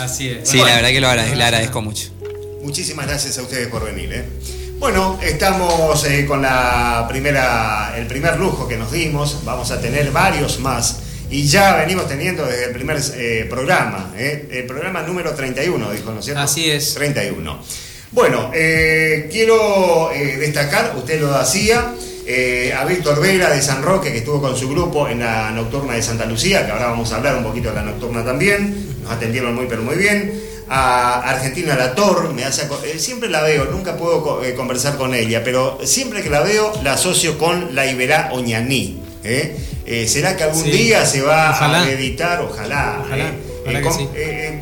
Así 0.00 0.28
es. 0.28 0.48
Sí, 0.48 0.58
Bueno. 0.58 0.70
la 0.70 0.76
verdad 0.76 0.88
que 0.90 1.00
lo 1.00 1.36
le 1.36 1.44
agradezco 1.44 1.82
mucho. 1.82 2.08
Muchísimas 2.62 3.06
gracias 3.06 3.38
a 3.38 3.42
ustedes 3.42 3.68
por 3.68 3.84
venir. 3.84 4.12
¿eh? 4.12 4.24
Bueno, 4.78 5.18
estamos 5.22 6.04
eh, 6.04 6.26
con 6.26 6.42
la 6.42 7.06
primera, 7.08 7.94
el 7.96 8.06
primer 8.06 8.38
lujo 8.38 8.66
que 8.66 8.76
nos 8.76 8.90
dimos. 8.92 9.44
Vamos 9.44 9.70
a 9.70 9.80
tener 9.80 10.10
varios 10.10 10.58
más. 10.60 11.00
Y 11.30 11.46
ya 11.46 11.76
venimos 11.76 12.08
teniendo 12.08 12.44
desde 12.44 12.64
el 12.66 12.72
primer 12.72 13.00
eh, 13.14 13.46
programa, 13.48 14.12
¿eh? 14.16 14.48
el 14.50 14.66
programa 14.66 15.02
número 15.02 15.32
31, 15.32 15.92
dijo, 15.92 16.10
¿no 16.10 16.18
es 16.18 16.24
cierto? 16.24 16.42
Así 16.42 16.68
es. 16.68 16.94
31. 16.94 17.62
Bueno, 18.10 18.50
eh, 18.52 19.28
quiero 19.30 20.10
eh, 20.10 20.38
destacar, 20.38 20.94
usted 20.96 21.20
lo 21.20 21.32
hacía, 21.36 21.94
eh, 22.32 22.72
a 22.72 22.84
Víctor 22.84 23.20
Vera 23.20 23.50
de 23.50 23.60
San 23.60 23.82
Roque, 23.82 24.12
que 24.12 24.18
estuvo 24.18 24.40
con 24.40 24.56
su 24.56 24.68
grupo 24.68 25.08
en 25.08 25.18
la 25.20 25.50
nocturna 25.50 25.94
de 25.94 26.02
Santa 26.02 26.26
Lucía, 26.26 26.64
que 26.64 26.72
ahora 26.72 26.86
vamos 26.88 27.12
a 27.12 27.16
hablar 27.16 27.36
un 27.36 27.42
poquito 27.44 27.70
de 27.70 27.74
la 27.76 27.82
nocturna 27.82 28.24
también, 28.24 28.98
nos 29.02 29.10
atendieron 29.12 29.54
muy 29.54 29.66
pero 29.68 29.82
muy 29.82 29.96
bien. 29.96 30.32
A 30.68 31.28
Argentina 31.28 31.74
Lator, 31.74 32.32
me 32.32 32.44
hace, 32.44 32.62
eh, 32.84 32.98
siempre 33.00 33.28
la 33.28 33.42
veo, 33.42 33.64
nunca 33.64 33.96
puedo 33.96 34.22
co- 34.22 34.44
eh, 34.44 34.54
conversar 34.54 34.96
con 34.96 35.14
ella, 35.14 35.42
pero 35.42 35.80
siempre 35.82 36.22
que 36.22 36.30
la 36.30 36.40
veo 36.42 36.72
la 36.84 36.92
asocio 36.92 37.36
con 37.38 37.74
la 37.74 37.86
Iberá 37.86 38.28
Oñaní. 38.32 39.02
¿eh? 39.24 39.56
¿Será 40.06 40.36
que 40.36 40.44
algún 40.44 40.62
Sí. 40.62 40.70
día 40.70 41.04
se 41.04 41.22
va 41.22 41.50
Ojalá. 41.50 41.82
a 41.82 41.90
editar? 41.90 42.40
Ojalá. 42.42 43.00
Ojalá, 43.04 43.32
ojalá 43.62 43.78
que 43.80 43.84
con- 43.84 43.98
sí. 43.98 44.08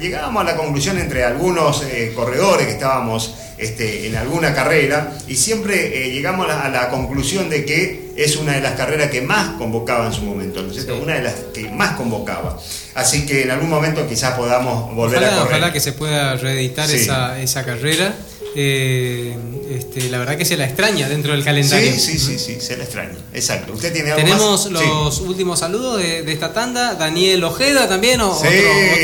llegábamos 0.01 0.41
a 0.41 0.45
la 0.47 0.57
conclusión 0.57 0.99
entre 0.99 1.23
algunos 1.25 1.83
corredores 2.15 2.67
que 2.67 2.73
estábamos 2.73 3.35
este, 3.59 4.07
en 4.07 4.17
alguna 4.17 4.55
carrera 4.55 5.17
y 5.27 5.37
siempre 5.37 6.07
eh, 6.07 6.11
llegamos 6.11 6.49
a 6.51 6.69
la, 6.69 6.89
conclusión 6.89 7.51
de 7.51 7.65
que 7.65 8.13
es 8.17 8.37
una 8.37 8.53
de 8.53 8.61
las 8.61 8.73
carreras 8.73 9.11
que 9.11 9.21
más 9.21 9.57
convocaba 9.59 10.07
en 10.07 10.13
su 10.13 10.23
momento, 10.23 10.63
¿no 10.63 10.69
es 10.69 10.75
cierto? 10.75 10.99
Una 10.99 11.15
de 11.15 11.23
las 11.23 11.35
que 11.53 11.69
más 11.71 11.97
convocaba. 11.97 12.59
Así 12.95 13.27
que 13.27 13.43
en 13.43 13.51
algún 13.51 13.69
momento 13.69 14.07
quizás 14.09 14.35
podamos 14.35 14.95
volver 14.95 15.25
a 15.25 15.31
correr. 15.31 15.47
Ojalá 15.47 15.73
que 15.73 15.81
se 15.81 15.93
pueda 15.93 16.35
reeditar 16.37 16.91
esa, 16.91 17.41
esa 17.41 17.65
carrera. 17.65 18.15
Eh, 18.61 19.37
este, 19.71 20.09
la 20.11 20.19
verdad 20.19 20.37
que 20.37 20.45
se 20.45 20.57
la 20.57 20.65
extraña 20.65 21.09
dentro 21.09 21.31
del 21.31 21.45
calendario. 21.45 21.93
Sí, 21.93 22.01
sí, 22.01 22.19
sí, 22.19 22.39
sí, 22.41 22.61
se 22.61 22.77
la 22.77 22.83
extraña. 22.83 23.17
Exacto. 23.33 23.73
¿Usted 23.73 23.93
tiene 23.93 24.11
algo 24.11 24.25
Tenemos 24.25 24.67
los 24.73 25.21
últimos 25.21 25.61
saludos 25.61 25.99
de, 25.99 26.33
esta 26.33 26.53
tanda. 26.53 26.95
Daniel 26.95 27.45
Ojeda 27.45 27.89
también, 27.89 28.21
otro, 28.21 28.51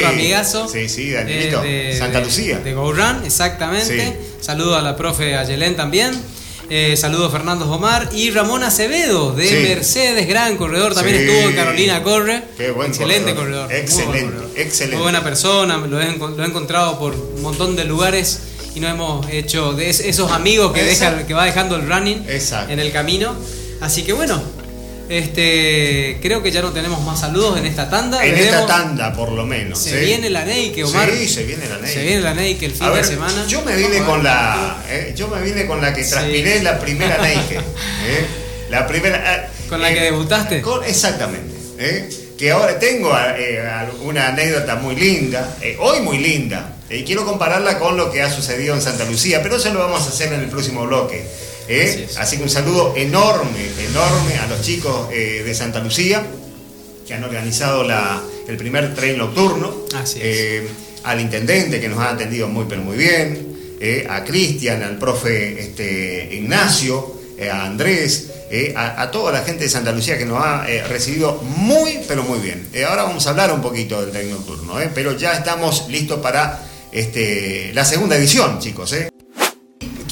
amigazo. 0.09 0.67
Sí, 0.67 0.89
sí, 0.89 1.13
Danielito. 1.13 1.63
de, 1.63 1.97
Santa 1.97 2.21
Lucía. 2.21 2.59
De, 2.59 2.75
Go 2.75 2.93
Run, 2.93 3.25
exactamente. 3.25 4.19
Saludo 4.41 4.77
a 4.77 4.83
la 4.83 4.97
profe 4.97 5.37
Ayelén 5.37 5.77
también. 5.77 6.21
Eh, 6.69 6.97
saludos 6.97 7.31
Fernando 7.31 7.71
Omar 7.71 8.09
y 8.13 8.31
Ramón 8.31 8.65
Acevedo 8.65 9.35
de 9.35 9.69
Mercedes, 9.69 10.27
gran 10.27 10.57
corredor, 10.57 10.95
también 10.95 11.19
estuvo 11.19 11.51
en 11.51 11.55
Carolina 11.55 12.03
Corre. 12.03 12.43
Qué 12.57 12.73
buen 12.73 12.89
excelente 12.89 13.35
corredor. 13.37 13.71
Excelente, 13.71 14.35
excelente. 14.57 14.97
Muy 14.97 15.03
buena 15.03 15.23
persona, 15.23 15.77
lo 15.77 16.01
he, 16.01 16.17
lo 16.17 16.43
he 16.43 16.47
encontrado 16.47 16.99
por 16.99 17.15
un 17.15 17.43
montón 17.43 17.77
de 17.77 17.85
lugares 17.85 18.41
y 18.75 18.81
no 18.81 18.89
hemos 18.89 19.29
hecho 19.31 19.73
de 19.73 19.91
esos 19.91 20.31
amigos 20.33 20.73
que, 20.73 20.97
que 21.27 21.35
va 21.35 21.45
dejando 21.45 21.77
el 21.77 21.89
running 21.89 22.25
en 22.69 22.79
el 22.79 22.93
camino. 22.93 23.35
Así 23.81 24.03
que 24.03 24.13
bueno, 24.13 24.43
este, 25.09 26.19
creo 26.23 26.43
que 26.43 26.51
ya 26.51 26.63
no 26.63 26.73
tenemos 26.73 27.03
más 27.03 27.21
saludos 27.21 27.59
en 27.59 27.67
esta 27.67 27.91
tanda. 27.91 28.25
En 28.25 28.35
esta 28.37 28.67
tanda, 28.67 29.13
por 29.13 29.33
lo 29.33 29.45
menos. 29.45 29.79
Se 29.79 30.01
viene 30.01 30.31
la 30.31 30.45
Neike, 30.45 30.85
Omar. 30.85 31.11
Sí, 31.11 31.29
se 31.29 31.45
viene 31.45 31.69
la 31.69 31.77
Neike. 31.77 31.93
Se 31.93 32.03
viene 32.03 32.21
la 32.23 32.35
Neike 32.35 32.67
el 32.67 32.73
fin 32.73 32.93
de 32.93 33.05
semana. 33.05 33.47
Yo 33.47 33.63
me 33.63 33.77
vine 33.77 33.99
con 33.99 34.25
la, 34.25 34.83
eh, 34.89 35.13
yo 35.17 35.29
me 35.29 35.43
vine 35.43 35.67
con 35.67 35.81
la 35.81 35.93
que 35.93 36.05
transpiré 36.05 36.63
la 36.63 36.79
primera 36.79 37.19
Neike. 37.19 37.61
Eh, 38.07 38.27
la 38.69 38.87
primera. 38.87 39.17
Eh, 39.37 39.49
¿Con 39.69 39.81
la 39.81 39.93
que 39.93 40.01
debutaste? 40.01 40.63
exactamente. 40.87 41.55
Que 42.39 42.51
ahora 42.51 42.79
tengo 42.79 43.13
una 44.03 44.29
anécdota 44.29 44.77
muy 44.77 44.97
linda, 44.97 45.57
hoy 45.79 46.01
muy 46.01 46.19
linda, 46.19 46.75
y 46.91 47.03
quiero 47.05 47.25
compararla 47.25 47.79
con 47.79 47.97
lo 47.97 48.11
que 48.11 48.23
ha 48.23 48.31
sucedido 48.31 48.75
en 48.75 48.83
Santa 48.83 49.05
Lucía, 49.05 49.43
pero 49.43 49.57
eso 49.57 49.73
lo 49.73 49.81
vamos 49.81 50.03
a 50.03 50.09
hacer 50.09 50.33
en 50.33 50.41
el 50.41 50.49
próximo 50.49 50.85
bloque. 50.87 51.25
¿eh? 51.69 52.07
Así, 52.19 52.37
que 52.37 52.43
un 52.43 52.51
saludo 52.51 52.95
enorme, 52.97 53.67
enorme 53.89 54.37
a 54.39 54.47
los 54.47 54.61
chicos 54.61 55.09
eh, 55.13 55.43
de 55.45 55.55
Santa 55.55 55.81
Lucía 55.81 56.25
que 57.07 57.13
han 57.13 57.23
organizado 57.23 57.87
el 58.49 58.57
primer 58.57 58.95
tren 58.95 59.19
nocturno, 59.19 59.85
eh, 60.17 60.67
al 61.05 61.21
intendente 61.21 61.79
que 61.79 61.89
nos 61.89 61.99
ha 61.99 62.11
atendido 62.11 62.49
muy 62.49 62.65
pero 62.67 62.81
muy 62.81 62.97
bien, 62.97 63.55
a 64.09 64.25
Cristian, 64.25 64.83
al 64.83 64.97
profe 64.97 65.61
este, 65.61 66.31
Ignacio, 66.33 67.21
a 67.53 67.67
Andrés, 67.67 68.31
a, 68.77 69.03
a, 69.03 69.11
toda 69.11 69.33
la 69.33 69.43
gente 69.43 69.65
de 69.65 69.71
Santa 69.71 69.93
Lucía 69.93 70.19
que 70.19 70.25
nos 70.25 70.39
ha 70.43 70.67
recibido 70.89 71.41
muy 71.43 72.01
pero 72.07 72.23
muy 72.23 72.39
bien. 72.39 72.69
ahora 72.89 73.05
vamos 73.05 73.27
a 73.27 73.31
hablar 73.31 73.53
un 73.53 73.61
poquito 73.61 74.01
del 74.01 74.11
tren 74.11 74.31
nocturno, 74.31 74.75
pero 74.95 75.17
ya 75.17 75.33
estamos 75.33 75.89
listos 75.89 76.21
para 76.21 76.61
este, 76.93 77.73
la 77.75 77.85
segunda 77.85 78.17
edición, 78.17 78.59
chicos 78.59 78.95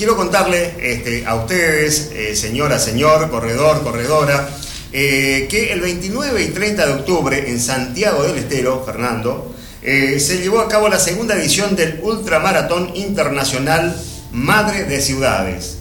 quiero 0.03 0.17
contarle 0.17 0.75
este, 0.81 1.25
a 1.27 1.37
ustedes, 1.37 2.11
eh, 2.13 2.35
señora, 2.35 2.81
señor, 2.81 3.31
corredor, 3.31 3.85
corredora, 3.85 4.49
eh, 4.93 5.47
que 5.49 5.73
el 5.73 5.81
29 5.81 6.43
y 6.43 6.49
30 6.49 6.87
de 6.87 6.93
octubre 6.93 7.49
en 7.49 7.61
Santiago 7.61 8.25
del 8.25 8.37
Estero, 8.39 8.83
Fernando, 8.85 9.55
eh, 9.81 10.19
se 10.19 10.39
llevó 10.39 10.59
a 10.59 10.69
cabo 10.69 10.89
la 10.89 10.99
segunda 10.99 11.37
edición 11.37 11.77
del 11.77 12.01
Ultramaratón 12.03 12.91
Internacional 12.97 13.97
Madre 14.33 14.87
de 14.87 15.01
Ciudades. 15.01 15.79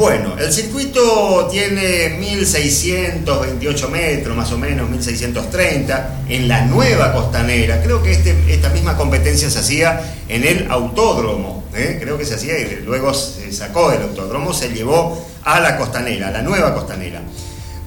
Bueno, 0.00 0.34
el 0.38 0.50
circuito 0.50 1.46
tiene 1.50 2.16
1628 2.18 3.88
metros, 3.90 4.34
más 4.34 4.50
o 4.50 4.56
menos, 4.56 4.88
1630, 4.88 6.22
en 6.26 6.48
la 6.48 6.64
nueva 6.64 7.12
costanera. 7.12 7.82
Creo 7.82 8.02
que 8.02 8.12
este, 8.12 8.34
esta 8.48 8.70
misma 8.70 8.96
competencia 8.96 9.50
se 9.50 9.58
hacía 9.58 10.00
en 10.26 10.42
el 10.44 10.70
autódromo, 10.70 11.64
¿eh? 11.74 11.98
creo 12.00 12.16
que 12.16 12.24
se 12.24 12.36
hacía 12.36 12.58
y 12.58 12.80
luego 12.82 13.12
se 13.12 13.52
sacó 13.52 13.90
del 13.90 14.00
autódromo, 14.00 14.54
se 14.54 14.70
llevó 14.70 15.22
a 15.44 15.60
la 15.60 15.76
costanera, 15.76 16.28
a 16.28 16.30
la 16.30 16.40
nueva 16.40 16.72
costanera. 16.72 17.20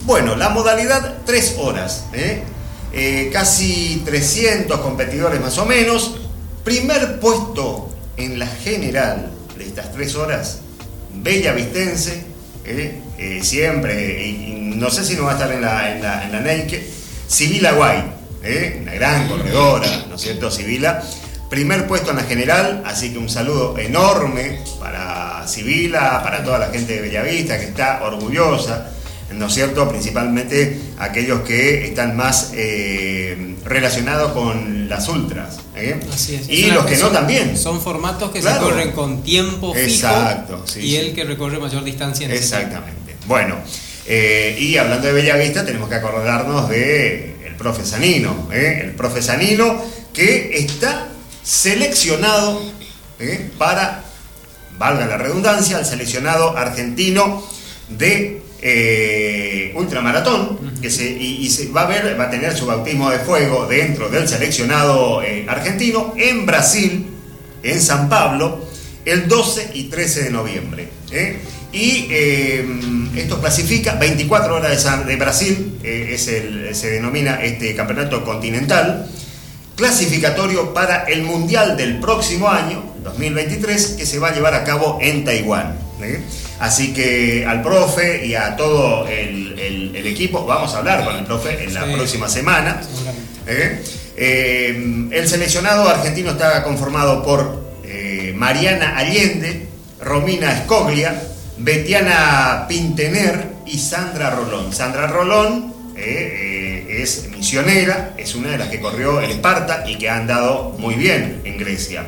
Bueno, 0.04 0.36
la 0.36 0.50
modalidad 0.50 1.16
3 1.26 1.56
horas, 1.58 2.06
¿eh? 2.14 2.44
Eh, 2.92 3.32
casi 3.34 4.04
300 4.06 4.82
competidores 4.82 5.42
más 5.42 5.58
o 5.58 5.66
menos. 5.66 6.18
Primer 6.64 7.20
puesto 7.20 7.90
en 8.18 8.38
la 8.38 8.46
general 8.46 9.32
de 9.58 9.66
estas 9.66 9.92
3 9.92 10.16
horas 10.18 10.60
Bella 11.24 11.54
Vistense, 11.54 12.22
eh, 12.66 13.02
eh, 13.18 13.40
siempre, 13.42 14.36
no 14.76 14.90
sé 14.90 15.06
si 15.06 15.16
no 15.16 15.24
va 15.24 15.32
a 15.32 15.34
estar 15.36 15.52
en 15.54 15.62
la, 15.62 15.96
en 15.96 16.02
la, 16.02 16.24
en 16.26 16.32
la 16.32 16.66
Sibila 17.28 17.72
Guay, 17.72 18.04
eh, 18.44 18.80
una 18.82 18.94
gran 18.94 19.30
corredora, 19.30 19.88
¿no 20.10 20.16
es 20.16 20.22
cierto? 20.22 20.52
Sibila. 20.52 21.02
Primer 21.50 21.88
puesto 21.88 22.10
en 22.10 22.18
la 22.18 22.24
general, 22.24 22.84
así 22.86 23.14
que 23.14 23.20
un 23.20 23.30
saludo 23.30 23.78
enorme 23.78 24.60
para 24.80 25.48
Sibila, 25.48 26.22
para 26.24 26.44
toda 26.44 26.60
la 26.60 26.68
gente 26.68 26.94
de 26.94 27.02
Bellavista 27.02 27.58
que 27.58 27.66
está 27.66 28.04
orgullosa 28.04 28.92
¿no 29.32 29.48
es 29.48 29.54
cierto? 29.54 29.90
Principalmente 29.90 30.80
aquellos 31.00 31.42
que 31.42 31.86
están 31.86 32.16
más 32.16 32.52
eh, 32.54 33.56
relacionados 33.66 34.34
con 34.34 34.90
las 34.90 35.08
ultras. 35.08 35.60
¿eh? 35.76 36.00
Y 36.48 36.68
los 36.68 36.86
que 36.86 36.98
no 36.98 37.10
también. 37.10 37.58
Son 37.58 37.82
formatos 37.82 38.32
que 38.32 38.42
se 38.42 38.58
corren 38.58 38.92
con 38.92 39.24
tiempo 39.24 39.74
fijo 39.74 40.64
y 40.80 40.96
el 40.96 41.14
que 41.14 41.24
recorre 41.24 41.60
mayor 41.60 41.84
distancia. 41.84 42.26
En 42.26 42.32
Exactamente. 42.32 43.16
bueno, 43.28 43.56
eh, 44.06 44.58
y 44.60 44.78
hablando 44.78 45.08
de 45.08 45.14
Bellavista, 45.14 45.66
tenemos 45.66 45.90
que 45.90 45.96
acordarnos 45.96 46.70
de 46.70 47.36
el 47.46 47.56
profe 47.56 47.86
Sanino, 47.86 48.50
el 48.52 48.92
profe 48.92 49.22
Sanino 49.22 49.82
que 50.14 50.58
está 50.58 51.08
seleccionado 51.44 52.62
para, 53.58 54.04
valga 54.78 55.06
la 55.06 55.18
redundancia, 55.18 55.80
el 55.80 55.86
seleccionado 55.86 56.58
argentino 56.58 57.44
de 57.90 58.43
eh, 58.66 59.74
ultramaratón, 59.76 60.80
que 60.82 60.90
se, 60.90 61.04
y, 61.04 61.50
se 61.50 61.68
va 61.68 61.82
a 61.82 61.88
ver, 61.88 62.18
va 62.18 62.26
a 62.26 62.30
tener 62.30 62.56
su 62.56 62.66
bautismo 62.66 63.10
de 63.10 63.20
fuego 63.20 63.68
dentro 63.68 64.08
del 64.08 64.26
seleccionado 64.26 65.22
eh, 65.22 65.46
argentino 65.50 66.14
en 66.18 66.46
Brasil, 66.46 67.08
en 67.62 67.82
San 67.82 68.08
Pablo, 68.08 68.66
el 69.04 69.28
12 69.28 69.72
y 69.74 69.84
13 69.90 70.24
de 70.24 70.30
noviembre. 70.30 70.88
¿eh? 71.12 71.40
Y 71.74 72.08
esto 73.18 73.42
clasifica 73.42 73.96
24 73.96 74.56
horas 74.56 75.06
de, 75.08 75.16
Brasil, 75.18 75.80
es 75.84 76.28
el, 76.30 76.74
se 76.74 76.92
denomina 76.92 77.44
este 77.44 77.76
campeonato 77.76 78.24
continental, 78.24 79.10
clasificatorio 79.76 80.74
para 80.74 81.04
el 81.04 81.24
Mundial 81.24 81.76
del 81.76 82.00
próximo 82.00 82.48
año, 82.48 82.82
2023, 83.04 83.88
que 83.98 84.06
se 84.06 84.20
va 84.20 84.30
a 84.30 84.34
llevar 84.34 84.54
a 84.54 84.64
cabo 84.64 85.00
en 85.02 85.26
Taiwán. 85.26 85.76
Así 86.64 86.94
que 86.94 87.46
al 87.46 87.62
profe 87.62 88.26
y 88.26 88.36
a 88.36 88.56
todo 88.56 89.06
el, 89.06 89.94
equipo, 90.08 90.46
vamos 90.46 90.74
a 90.74 90.78
hablar 90.78 91.04
con 91.04 91.14
el 91.18 91.26
profe 91.26 91.62
en 91.62 91.74
la 91.74 91.84
próxima 91.84 92.30
semana. 92.30 92.80
¿eh? 93.46 93.84
Eh, 94.16 95.10
el 95.12 95.28
seleccionado 95.28 95.90
argentino 95.90 96.32
está 96.32 96.64
conformado 96.64 97.22
por 97.22 97.66
eh, 97.84 98.34
Mariana 98.38 98.96
Allende, 98.96 99.68
Romina 100.00 100.54
Escoglia, 100.54 101.22
Betiana 101.58 102.66
Pintener 102.70 103.46
y 103.66 103.78
Sandra 103.78 104.30
Rolón. 104.30 104.72
Sandra 104.72 105.08
Rolón 105.08 105.74
es 105.98 107.28
misionera, 107.30 108.14
es 108.16 108.36
una 108.36 108.52
de 108.52 108.58
las 108.60 108.70
que 108.70 108.80
corrió 108.80 109.20
el 109.20 109.32
Esparta 109.32 109.84
y 109.86 109.98
que 109.98 110.10
ha 110.10 110.16
andado 110.16 110.78
muy 110.80 110.96
bien 110.96 111.42
en 111.44 111.58
Grecia. 111.58 112.06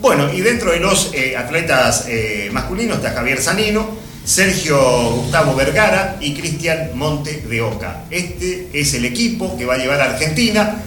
Bueno, 0.00 0.32
y 0.32 0.40
dentro 0.42 0.70
de 0.70 0.78
los 0.78 1.12
eh, 1.12 1.36
atletas 1.36 2.04
eh, 2.08 2.50
masculinos 2.52 2.98
está 2.98 3.10
Javier 3.10 3.40
Sanino, 3.40 3.88
Sergio 4.24 4.78
Gustavo 5.16 5.56
Vergara 5.56 6.18
y 6.20 6.34
Cristian 6.34 6.90
Monte 6.94 7.42
de 7.48 7.60
Oca. 7.62 8.04
Este 8.10 8.68
es 8.72 8.94
el 8.94 9.04
equipo 9.04 9.56
que 9.58 9.66
va 9.66 9.74
a 9.74 9.78
llevar 9.78 10.00
a 10.00 10.04
Argentina 10.12 10.82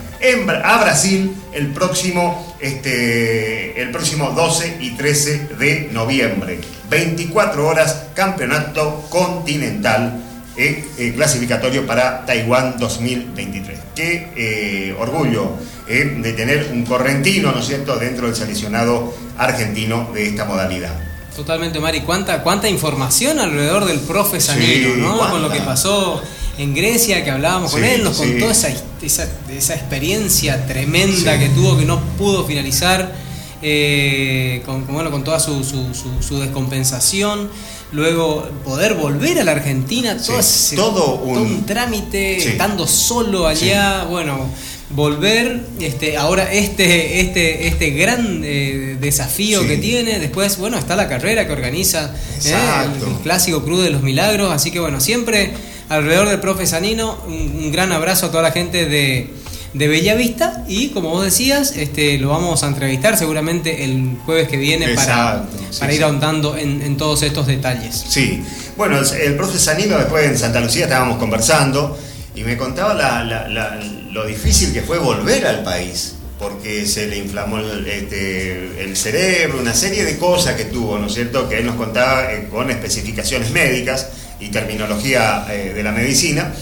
a 0.64 0.82
Brasil 0.82 1.34
el 1.52 1.72
próximo, 1.72 2.56
este, 2.60 3.80
el 3.82 3.90
próximo 3.90 4.30
12 4.30 4.78
y 4.80 4.90
13 4.92 5.48
de 5.58 5.88
noviembre. 5.92 6.60
24 6.88 7.66
horas, 7.66 8.04
campeonato 8.14 9.04
continental 9.10 10.31
eh, 10.56 11.12
clasificatorio 11.16 11.86
para 11.86 12.24
Taiwán 12.26 12.76
2023. 12.78 13.78
Qué 13.94 14.94
orgullo 14.98 15.52
eh, 15.88 16.18
de 16.22 16.32
tener 16.32 16.68
un 16.72 16.84
correntino, 16.84 17.52
¿no 17.52 17.60
es 17.60 17.66
cierto?, 17.66 17.96
dentro 17.96 18.26
del 18.26 18.36
seleccionado 18.36 19.14
argentino 19.38 20.10
de 20.14 20.28
esta 20.28 20.44
modalidad. 20.44 20.92
Totalmente, 21.34 21.80
Mari. 21.80 22.00
¿Cuánta, 22.02 22.42
cuánta 22.42 22.68
información 22.68 23.38
alrededor 23.38 23.86
del 23.86 24.00
profe 24.00 24.40
Sanino, 24.40 24.96
¿no? 24.96 25.30
Con 25.30 25.40
lo 25.42 25.50
que 25.50 25.60
pasó 25.60 26.22
en 26.58 26.74
Grecia, 26.74 27.24
que 27.24 27.30
hablábamos 27.30 27.72
con 27.72 27.82
él, 27.82 28.04
nos 28.04 28.18
contó 28.18 28.50
esa, 28.50 28.68
esa, 29.00 29.26
esa, 29.50 29.74
experiencia 29.74 30.66
tremenda 30.66 31.38
que 31.38 31.48
tuvo, 31.48 31.78
que 31.78 31.86
no 31.86 32.00
pudo 32.18 32.44
finalizar. 32.44 33.14
eh, 33.62 34.60
con, 34.66 34.84
con, 34.84 34.94
bueno, 34.94 35.10
con 35.10 35.24
toda 35.24 35.38
su, 35.40 35.64
su, 35.64 35.94
su- 35.94 36.22
su 36.22 36.38
descompensación, 36.40 37.48
luego 37.92 38.48
poder 38.64 38.94
volver 38.94 39.38
a 39.40 39.44
la 39.44 39.52
Argentina, 39.52 40.16
todo, 40.16 40.24
Sí, 40.42 40.74
ese- 40.74 40.76
todo 40.76 41.14
un- 41.16 41.64
trámite, 41.66 42.38
Sí. 42.40 42.48
estando 42.48 42.86
solo 42.86 43.46
allá, 43.46 44.04
bueno, 44.04 44.48
volver, 44.90 45.60
este, 45.80 46.16
ahora 46.16 46.52
este, 46.52 47.20
este, 47.20 47.66
este 47.66 47.90
gran 47.90 48.42
eh, 48.44 48.96
desafío 49.00 49.66
que 49.66 49.76
tiene, 49.78 50.18
después, 50.18 50.58
bueno, 50.58 50.78
está 50.78 50.96
la 50.96 51.08
carrera 51.08 51.46
que 51.46 51.52
organiza, 51.52 52.14
¿eh? 52.44 52.54
El, 52.84 53.08
el 53.08 53.14
clásico 53.22 53.62
Cruz 53.64 53.82
de 53.84 53.90
los 53.90 54.02
Milagros, 54.02 54.52
así 54.52 54.70
que 54.70 54.80
bueno, 54.80 55.00
siempre 55.00 55.52
alrededor 55.88 56.28
del 56.28 56.40
profe 56.40 56.66
Sanino, 56.66 57.18
un, 57.26 57.32
un 57.64 57.72
gran 57.72 57.92
abrazo 57.92 58.26
a 58.26 58.30
toda 58.30 58.42
la 58.42 58.52
gente 58.52 58.86
de, 58.86 59.30
de 59.72 59.88
Bellavista 59.88 60.64
y 60.68 60.88
como 60.90 61.08
vos 61.10 61.24
decías, 61.24 61.74
este, 61.76 62.18
lo 62.18 62.28
vamos 62.28 62.62
a 62.62 62.66
entrevistar 62.68 63.16
seguramente 63.16 63.84
el 63.84 64.16
jueves 64.26 64.48
que 64.48 64.56
viene 64.58 64.88
para, 64.94 65.44
sí, 65.70 65.80
para 65.80 65.94
ir 65.94 66.04
ahondando 66.04 66.56
en, 66.56 66.82
en 66.82 66.96
todos 66.98 67.22
estos 67.22 67.46
detalles. 67.46 68.04
Sí, 68.08 68.42
bueno, 68.76 68.98
el, 69.00 69.34
profe 69.36 69.58
Sanino 69.58 69.96
después 69.98 70.26
en 70.26 70.38
Santa 70.38 70.60
Lucía 70.60 70.84
estábamos 70.84 71.16
conversando 71.18 71.98
y 72.34 72.42
me 72.44 72.56
contaba 72.56 72.92
la- 72.94 73.24
la- 73.24 73.48
la- 73.48 73.80
lo 74.10 74.26
difícil 74.26 74.72
que 74.74 74.82
fue 74.82 74.98
volver 74.98 75.46
al 75.46 75.62
país, 75.62 76.14
porque 76.38 76.84
se 76.86 77.06
le 77.06 77.16
inflamó 77.16 77.58
el, 77.58 77.86
este, 77.88 78.82
el 78.84 78.94
cerebro, 78.96 79.58
una 79.60 79.72
serie 79.74 80.04
de 80.04 80.18
cosas 80.18 80.54
que 80.54 80.64
tuvo, 80.66 80.98
¿no 80.98 81.06
es 81.06 81.14
cierto? 81.14 81.48
Que 81.48 81.58
él 81.60 81.66
nos 81.66 81.76
contaba 81.76 82.30
eh, 82.32 82.48
con 82.50 82.70
especificaciones 82.70 83.50
médicas 83.52 84.08
y 84.38 84.48
terminología 84.48 85.46
eh, 85.50 85.72
de 85.74 85.82
la 85.82 85.92
medicina. 85.92 86.52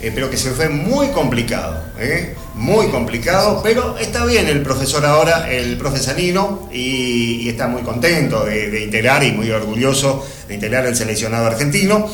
eh, 0.00 0.10
pero 0.14 0.28
que 0.30 0.36
se 0.36 0.50
fue 0.50 0.68
muy 0.68 1.08
complicado, 1.08 1.80
¿eh? 1.98 2.34
Muy 2.62 2.86
complicado, 2.88 3.60
pero 3.60 3.98
está 3.98 4.24
bien 4.24 4.46
el 4.46 4.62
profesor 4.62 5.04
ahora, 5.04 5.50
el 5.50 5.76
profe 5.76 5.98
Sanino, 5.98 6.68
y, 6.72 7.40
y 7.42 7.48
está 7.48 7.66
muy 7.66 7.82
contento 7.82 8.44
de, 8.44 8.84
integrar 8.84 9.24
y 9.24 9.32
muy 9.32 9.50
orgulloso 9.50 10.24
de 10.46 10.54
integrar 10.54 10.86
el 10.86 10.94
seleccionado 10.94 11.46
argentino. 11.46 12.08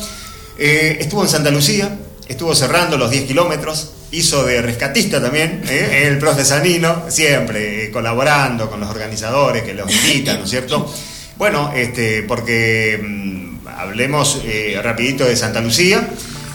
Eh, 0.57 0.97
estuvo 0.99 1.21
en 1.21 1.29
Santa 1.29 1.51
Lucía, 1.51 1.95
estuvo 2.27 2.55
cerrando 2.55 2.97
los 2.97 3.11
10 3.11 3.25
kilómetros, 3.25 3.91
hizo 4.11 4.43
de 4.43 4.63
rescatista 4.63 5.21
también, 5.21 5.61
¿eh? 5.69 6.07
el 6.07 6.17
profe 6.17 6.43
Sanino, 6.43 7.05
siempre 7.09 7.85
eh, 7.85 7.91
colaborando 7.91 8.71
con 8.71 8.79
los 8.79 8.89
organizadores 8.89 9.61
que 9.61 9.75
los 9.75 9.91
invitan, 9.91 10.39
¿no 10.39 10.45
es 10.45 10.49
cierto? 10.49 10.91
Bueno, 11.37 11.71
este, 11.75 12.23
porque 12.23 12.99
mm, 12.99 13.67
hablemos 13.67 14.41
eh, 14.45 14.79
rapidito 14.83 15.25
de 15.25 15.35
Santa 15.35 15.61
Lucía, 15.61 16.09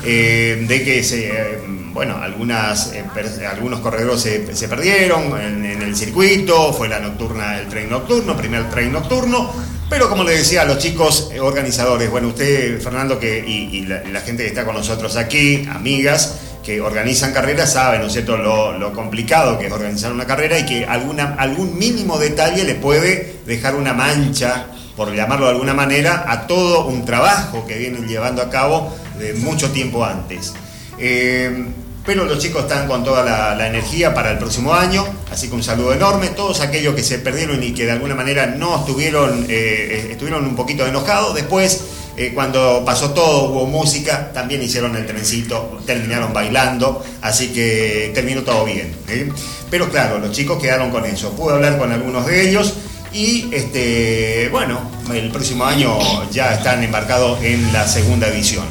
eh, 0.04 0.64
de 0.66 0.82
que 0.82 1.04
se, 1.04 1.30
bueno, 1.94 2.16
eh, 2.16 3.46
algunos 3.46 3.78
corredores 3.78 4.20
se, 4.20 4.68
perdieron 4.68 5.40
en, 5.40 5.64
el 5.80 5.94
circuito, 5.94 6.72
fue 6.72 6.88
la 6.88 6.98
nocturna, 6.98 7.60
el 7.60 7.68
tren 7.68 7.88
nocturno, 7.88 8.36
primer 8.36 8.68
tren 8.68 8.92
nocturno, 8.92 9.52
pero 9.88 10.08
como 10.08 10.24
le 10.24 10.36
decía 10.36 10.62
a 10.62 10.64
los 10.64 10.78
chicos 10.78 11.30
eh, 11.32 11.38
organizadores, 11.38 12.10
bueno, 12.10 12.28
usted, 12.28 12.80
Fernando, 12.82 13.20
que, 13.20 13.38
y, 13.38 13.86
la, 13.86 14.20
gente 14.22 14.42
que 14.42 14.48
está 14.48 14.64
con 14.64 14.74
nosotros 14.74 15.16
aquí, 15.16 15.68
amigas, 15.72 16.40
que 16.64 16.80
organizan 16.80 17.32
carreras, 17.32 17.74
saben, 17.74 18.00
¿no 18.00 18.08
es 18.08 18.12
cierto?, 18.12 18.38
lo, 18.38 18.76
lo 18.76 18.92
complicado 18.92 19.56
que 19.56 19.66
es 19.66 19.72
organizar 19.72 20.10
una 20.12 20.26
carrera 20.26 20.58
y 20.58 20.66
que 20.66 20.84
alguna, 20.84 21.36
algún 21.38 21.78
mínimo 21.78 22.18
detalle 22.18 22.64
le 22.64 22.74
puede 22.74 23.36
dejar 23.46 23.76
una 23.76 23.92
mancha, 23.92 24.66
por 24.96 25.14
llamarlo 25.14 25.46
de 25.46 25.52
alguna 25.52 25.74
manera, 25.74 26.24
a 26.26 26.48
todo 26.48 26.86
un 26.86 27.04
trabajo 27.04 27.64
que 27.66 27.78
vienen 27.78 28.08
llevando 28.08 28.42
a 28.42 28.50
cabo 28.50 28.92
de 29.16 29.34
mucho 29.34 29.70
tiempo 29.70 30.04
antes. 30.04 30.54
Eh, 30.98 31.66
pero 32.04 32.24
los 32.24 32.38
chicos 32.38 32.62
están 32.62 32.86
con 32.86 33.02
toda 33.02 33.22
la, 33.24 33.66
energía 33.66 34.12
para 34.12 34.30
el 34.32 34.38
próximo 34.38 34.74
año, 34.74 35.06
así 35.30 35.48
que 35.48 35.54
un 35.54 35.62
saludo 35.62 35.94
enorme. 35.94 36.28
Todos 36.28 36.60
aquellos 36.60 36.94
que 36.94 37.02
se 37.02 37.18
perdieron 37.18 37.62
y 37.62 37.72
que 37.72 37.86
de 37.86 37.92
alguna 37.92 38.14
manera 38.14 38.46
no 38.46 38.80
estuvieron, 38.80 39.46
eh, 39.48 40.08
estuvieron 40.10 40.44
un 40.46 40.54
poquito 40.54 40.86
enojados, 40.86 41.34
después, 41.34 41.80
eh, 42.16 42.32
cuando 42.34 42.84
pasó 42.84 43.10
todo, 43.10 43.50
hubo 43.50 43.66
música, 43.66 44.32
también 44.32 44.62
hicieron 44.62 44.94
el 44.96 45.06
trencito, 45.06 45.80
terminaron 45.86 46.32
bailando, 46.32 47.04
así 47.22 47.48
que 47.48 48.12
terminó 48.14 48.42
todo 48.42 48.64
bien. 48.64 48.94
¿eh? 49.08 49.30
Pero 49.70 49.88
claro, 49.88 50.18
los 50.18 50.30
chicos 50.30 50.62
quedaron 50.62 50.90
con 50.90 51.04
eso. 51.06 51.32
Pude 51.32 51.54
hablar 51.54 51.78
con 51.78 51.90
algunos 51.90 52.26
de 52.26 52.48
ellos 52.48 52.74
y 53.12 53.48
este, 53.52 54.48
bueno, 54.50 54.80
el 55.12 55.30
próximo 55.30 55.64
año 55.64 55.98
ya 56.30 56.54
están 56.54 56.84
embarcados 56.84 57.42
en 57.42 57.72
la 57.72 57.88
segunda 57.88 58.28
edición. 58.28 58.66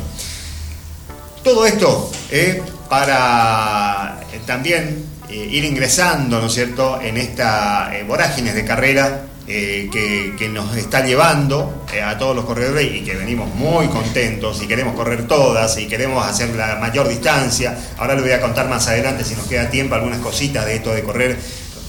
Todo 1.44 1.66
esto 1.66 2.10
eh, 2.32 2.62
para 2.94 4.20
eh, 4.32 4.40
también 4.46 5.04
eh, 5.28 5.48
ir 5.50 5.66
ingresando, 5.66 6.40
¿no 6.40 6.46
es 6.46 6.54
cierto?, 6.54 7.02
en 7.02 7.18
esta 7.18 7.90
eh, 7.92 8.04
vorágines 8.04 8.54
de 8.54 8.64
carrera 8.64 9.26
eh, 9.48 9.90
que, 9.92 10.48
nos 10.48 10.78
está 10.78 11.04
llevando 11.04 11.88
a 12.06 12.16
todos 12.20 12.36
los 12.36 12.46
corredores 12.46 12.94
y 12.94 13.02
que 13.02 13.16
venimos 13.16 13.52
muy 13.56 13.88
contentos 13.88 14.62
y 14.62 14.68
queremos 14.68 14.94
correr 14.94 15.26
todas 15.26 15.76
y 15.80 15.88
queremos 15.88 16.24
hacer 16.24 16.54
la 16.56 16.76
mayor 16.76 17.08
distancia. 17.08 17.76
Ahora 17.98 18.14
le 18.14 18.22
voy 18.22 18.32
a 18.32 18.42
contar 18.42 18.70
más 18.70 18.88
adelante, 18.88 19.24
si 19.24 19.34
nos 19.34 19.48
queda 19.48 19.72
tiempo, 19.72 19.96
algunas 19.96 20.20
cositas 20.20 20.64
de 20.68 20.76
esto 20.76 20.94
de 20.94 21.02
correr 21.02 21.40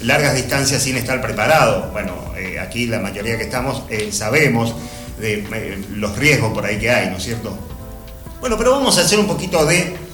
largas 0.01 0.35
distancias 0.35 0.83
sin 0.83 0.97
estar 0.97 1.21
preparado. 1.21 1.91
Bueno, 1.93 2.15
aquí 2.63 2.87
la 2.87 3.01
mayoría 3.01 3.37
que 3.37 3.45
estamos 3.45 3.83
sabemos 4.11 4.75
de 5.21 5.85
los 5.91 6.17
riesgos 6.17 6.55
por 6.55 6.65
ahí 6.65 6.79
que 6.79 6.91
hay, 6.91 7.11
¿no 7.11 7.19
es 7.19 7.25
cierto? 7.25 7.55
Bueno, 8.41 8.57
pero 8.57 8.71
vamos 8.71 8.97
a 8.97 9.03
hacer 9.03 9.19
un 9.19 9.27
poquito 9.27 9.67
de 9.67 10.05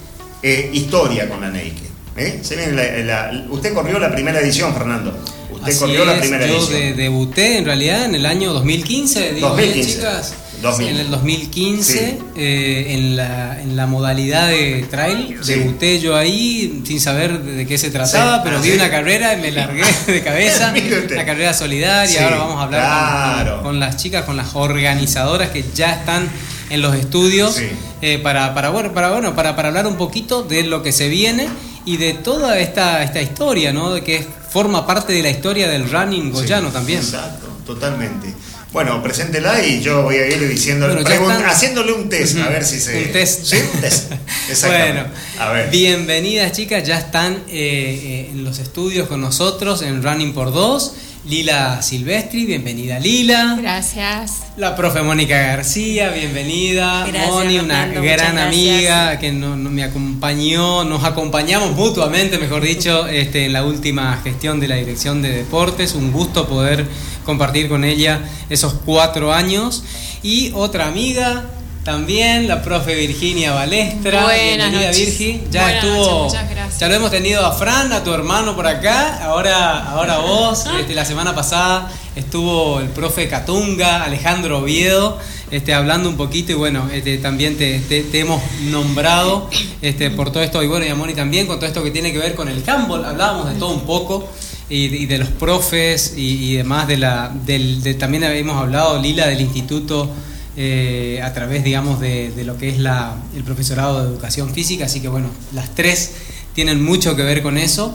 eh, 0.43 0.69
historia 0.73 1.27
con 1.29 1.41
la 1.41 1.49
Naked. 1.49 1.89
¿eh? 2.17 2.39
Se 2.43 2.55
viene 2.55 2.73
la- 3.03 3.29
la- 3.31 3.43
usted 3.49 3.73
corrió 3.73 3.99
la 3.99 4.11
primera 4.11 4.39
edición, 4.39 4.73
Fernando. 4.73 5.17
Usted 5.51 5.67
Así 5.69 5.79
corrió 5.79 6.05
la 6.05 6.19
primera 6.19 6.45
yo 6.47 6.57
edición. 6.57 6.73
de- 6.79 6.93
debuté 6.93 7.57
en 7.57 7.65
realidad 7.65 8.05
en 8.05 8.15
el 8.15 8.25
año 8.25 8.51
2015, 8.53 9.33
digo 9.33 9.49
2015. 9.49 9.87
bien, 9.87 9.97
chicas. 9.97 10.33
2000. 10.61 10.89
En 10.89 10.97
el 10.97 11.09
2015, 11.09 11.93
Sí. 11.93 12.17
eh, 12.35 12.85
en, 12.89 13.15
la, 13.17 13.59
en 13.61 13.75
la 13.75 13.87
modalidad 13.87 14.47
de 14.49 14.85
trail, 14.91 15.37
Sí. 15.41 15.53
debuté 15.55 15.99
yo 15.99 16.15
ahí 16.15 16.81
sin 16.85 16.99
saber 16.99 17.39
de, 17.41 17.65
qué 17.65 17.79
se 17.79 17.89
trataba, 17.89 18.35
Sí. 18.37 18.41
pero 18.43 18.57
Ah, 18.57 18.61
vi 18.61 18.71
una 18.71 18.89
carrera 18.91 19.33
y 19.33 19.41
me 19.41 19.51
largué 19.51 19.81
de 20.07 20.21
cabeza, 20.23 20.71
la 21.15 21.25
carrera 21.25 21.53
solidaria, 21.55 22.25
ahora 22.25 22.37
vamos 22.37 22.57
a 22.57 22.63
hablar 22.63 22.81
con- 22.81 23.33
claro. 23.43 23.55
con, 23.55 23.63
con 23.63 23.79
las 23.79 23.97
chicas, 23.97 24.23
con 24.25 24.37
las 24.37 24.55
organizadoras 24.55 25.49
que 25.49 25.65
ya 25.73 25.93
están 25.93 26.29
en 26.71 26.81
los 26.81 26.95
estudios 26.95 27.55
Sí. 27.55 27.67
eh, 28.01 28.19
para, 28.19 28.53
para, 28.53 28.69
bueno, 28.69 28.93
para, 28.93 29.11
bueno, 29.11 29.35
para, 29.35 29.55
para 29.55 29.67
hablar 29.69 29.85
un 29.87 29.95
poquito 29.97 30.43
de 30.43 30.63
lo 30.63 30.81
que 30.83 30.91
se 30.91 31.09
viene 31.09 31.47
y 31.85 31.97
de 31.97 32.13
toda 32.13 32.59
esta, 32.59 33.03
esta 33.03 33.21
historia, 33.21 33.73
¿no? 33.73 33.91
De 33.93 34.03
que 34.03 34.25
forma 34.49 34.85
parte 34.87 35.13
de 35.13 35.21
la 35.23 35.29
historia 35.29 35.67
del 35.69 35.89
running 35.89 36.31
goyano 36.31 36.67
Sí, 36.67 36.73
también. 36.73 36.99
Exacto, 36.99 37.47
totalmente. 37.65 38.33
Bueno, 38.71 39.03
preséntela 39.03 39.61
y 39.65 39.81
yo 39.81 40.03
voy 40.03 40.15
a 40.15 40.27
ir 40.27 40.47
diciéndole, 40.47 40.93
Bueno, 41.03 41.29
están. 41.29 41.45
haciéndole 41.45 41.91
un 41.91 42.07
test, 42.07 42.37
a 42.37 42.47
ver 42.47 42.63
si 42.63 42.79
se. 42.79 43.03
un 43.03 43.11
test. 43.11 43.43
Sí, 43.43 43.57
un 43.73 43.81
test. 43.81 44.11
Bueno, 44.65 45.05
a 45.39 45.51
ver. 45.51 45.69
bienvenidas 45.69 46.53
chicas, 46.53 46.83
ya 46.85 46.97
están 46.97 47.33
eh, 47.33 47.39
eh, 47.49 48.29
en 48.31 48.43
los 48.45 48.59
estudios 48.59 49.07
con 49.09 49.19
nosotros 49.19 49.81
en 49.81 50.01
Running 50.01 50.33
por 50.33 50.53
Dos. 50.53 50.93
Lila 51.23 51.83
Silvestri, 51.83 52.45
bienvenida 52.45 52.97
Lila. 52.99 53.55
Gracias. 53.61 54.39
La 54.57 54.75
profe 54.75 55.03
Mónica 55.03 55.37
García, 55.37 56.09
bienvenida. 56.09 57.05
Gracias, 57.05 57.29
Moni, 57.29 57.59
una 57.59 57.85
Fernando, 57.85 58.01
gran 58.01 58.37
amiga 58.39 59.19
que 59.19 59.31
no, 59.31 59.55
no 59.55 59.69
me 59.69 59.83
acompañó, 59.83 60.83
nos 60.83 61.03
acompañamos 61.03 61.75
mutuamente, 61.75 62.39
mejor 62.39 62.63
dicho, 62.63 63.05
este, 63.05 63.45
en 63.45 63.53
la 63.53 63.63
última 63.63 64.19
gestión 64.23 64.59
de 64.59 64.67
la 64.67 64.75
Dirección 64.77 65.21
de 65.21 65.29
Deportes. 65.29 65.93
Un 65.93 66.11
gusto 66.11 66.47
poder 66.47 66.87
compartir 67.25 67.69
con 67.69 67.83
ella 67.83 68.21
esos 68.49 68.73
cuatro 68.85 69.33
años. 69.33 69.83
Y 70.23 70.51
otra 70.53 70.87
amiga 70.87 71.45
también, 71.83 72.47
la 72.47 72.61
profe 72.61 72.93
Virginia 72.93 73.53
Balestra. 73.53 74.23
Buenas 74.23 74.69
bienvenida 74.69 74.87
noches. 74.91 75.17
Virgi. 75.17 75.41
Ya 75.49 75.63
Buenas 75.63 75.83
estuvo, 75.83 76.05
noches, 76.05 76.23
muchas 76.33 76.49
gracias. 76.51 76.79
ya 76.79 76.87
lo 76.87 76.93
hemos 76.93 77.09
tenido 77.11 77.43
a 77.45 77.51
Fran, 77.53 77.91
a 77.91 78.03
tu 78.03 78.13
hermano 78.13 78.55
por 78.55 78.67
acá, 78.67 79.23
ahora, 79.25 79.89
ahora 79.91 80.17
vos. 80.19 80.65
Este, 80.79 80.93
la 80.93 81.05
semana 81.05 81.33
pasada 81.33 81.91
estuvo 82.15 82.79
el 82.79 82.89
profe 82.89 83.27
Catunga, 83.27 84.03
Alejandro 84.03 84.59
Oviedo, 84.59 85.17
este, 85.49 85.73
hablando 85.73 86.07
un 86.07 86.17
poquito 86.17 86.51
y 86.51 86.55
bueno, 86.55 86.87
este, 86.93 87.17
también 87.17 87.57
te, 87.57 87.79
te- 87.79 88.03
te 88.03 88.19
hemos 88.19 88.41
nombrado 88.65 89.49
este, 89.81 90.11
por 90.11 90.31
todo 90.31 90.43
esto, 90.43 90.61
y 90.61 90.67
bueno, 90.67 90.85
y 90.85 90.89
a 90.89 90.95
Moni 90.95 91.13
también, 91.15 91.47
con 91.47 91.57
todo 91.57 91.65
esto 91.67 91.83
que 91.83 91.89
tiene 91.91 92.11
que 92.11 92.19
ver 92.19 92.35
con 92.35 92.47
el 92.47 92.63
handball, 92.69 93.03
hablábamos 93.05 93.47
de 93.51 93.55
todo 93.55 93.69
un 93.71 93.81
poco. 93.81 94.29
Y, 94.71 94.85
y 94.85 95.05
de 95.05 95.17
los 95.17 95.27
profes 95.29 96.13
y, 96.15 96.51
y 96.51 96.55
demás 96.55 96.87
de 96.87 96.95
la 96.97 97.29
del, 97.45 97.83
de- 97.83 97.93
también 97.93 98.23
habíamos 98.23 98.55
hablado 98.55 99.01
Lila 99.01 99.27
del 99.27 99.41
instituto 99.41 100.09
eh, 100.55 101.19
a 101.23 101.33
través 101.33 101.63
digamos 101.63 101.99
de, 101.99 102.31
de 102.31 102.43
lo 102.45 102.57
que 102.57 102.69
es 102.69 102.77
la, 102.79 103.15
el 103.35 103.43
profesorado 103.43 104.01
de 104.01 104.07
educación 104.09 104.53
física 104.53 104.85
así 104.85 104.99
que 105.01 105.09
bueno 105.09 105.29
las 105.53 105.75
tres 105.75 106.11
tienen 106.55 106.83
mucho 106.83 107.15
que 107.17 107.23
ver 107.23 107.41
con 107.41 107.57
eso 107.57 107.93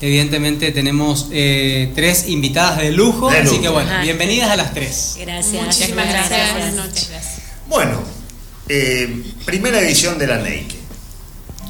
evidentemente 0.00 0.72
tenemos 0.72 1.28
eh, 1.32 1.92
tres 1.94 2.28
invitadas 2.28 2.78
de 2.78 2.90
lujo 2.90 3.30
De 3.30 3.38
así 3.38 3.58
que 3.60 3.68
bueno 3.68 3.88
Ajá. 3.90 4.02
bienvenidas 4.02 4.50
a 4.50 4.56
las 4.56 4.74
tres 4.74 5.16
Gracias. 5.20 5.64
Muchísimas 5.64 6.06
muchas 6.06 6.28
gracias. 6.28 6.52
Buenas 6.52 6.74
noches. 6.74 7.08
Bueno, 7.68 8.00
eh, 8.68 9.22
primera 9.44 9.80
edición 9.80 10.18
de 10.18 10.26
la 10.26 10.38
Naked. 10.38 10.74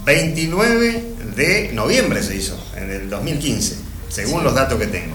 29 0.04 1.04
de 1.36 1.70
noviembre 1.72 2.22
se 2.22 2.36
hizo, 2.36 2.56
en 2.76 2.90
el 2.90 3.10
2015, 3.10 3.76
según 4.08 4.44
los 4.44 4.54
datos 4.54 4.78
que 4.78 4.86
tengo. 4.86 5.14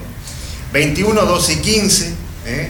21, 0.72 1.22
12 1.22 1.52
y 1.52 1.56
15. 1.56 2.14
¿eh? 2.46 2.68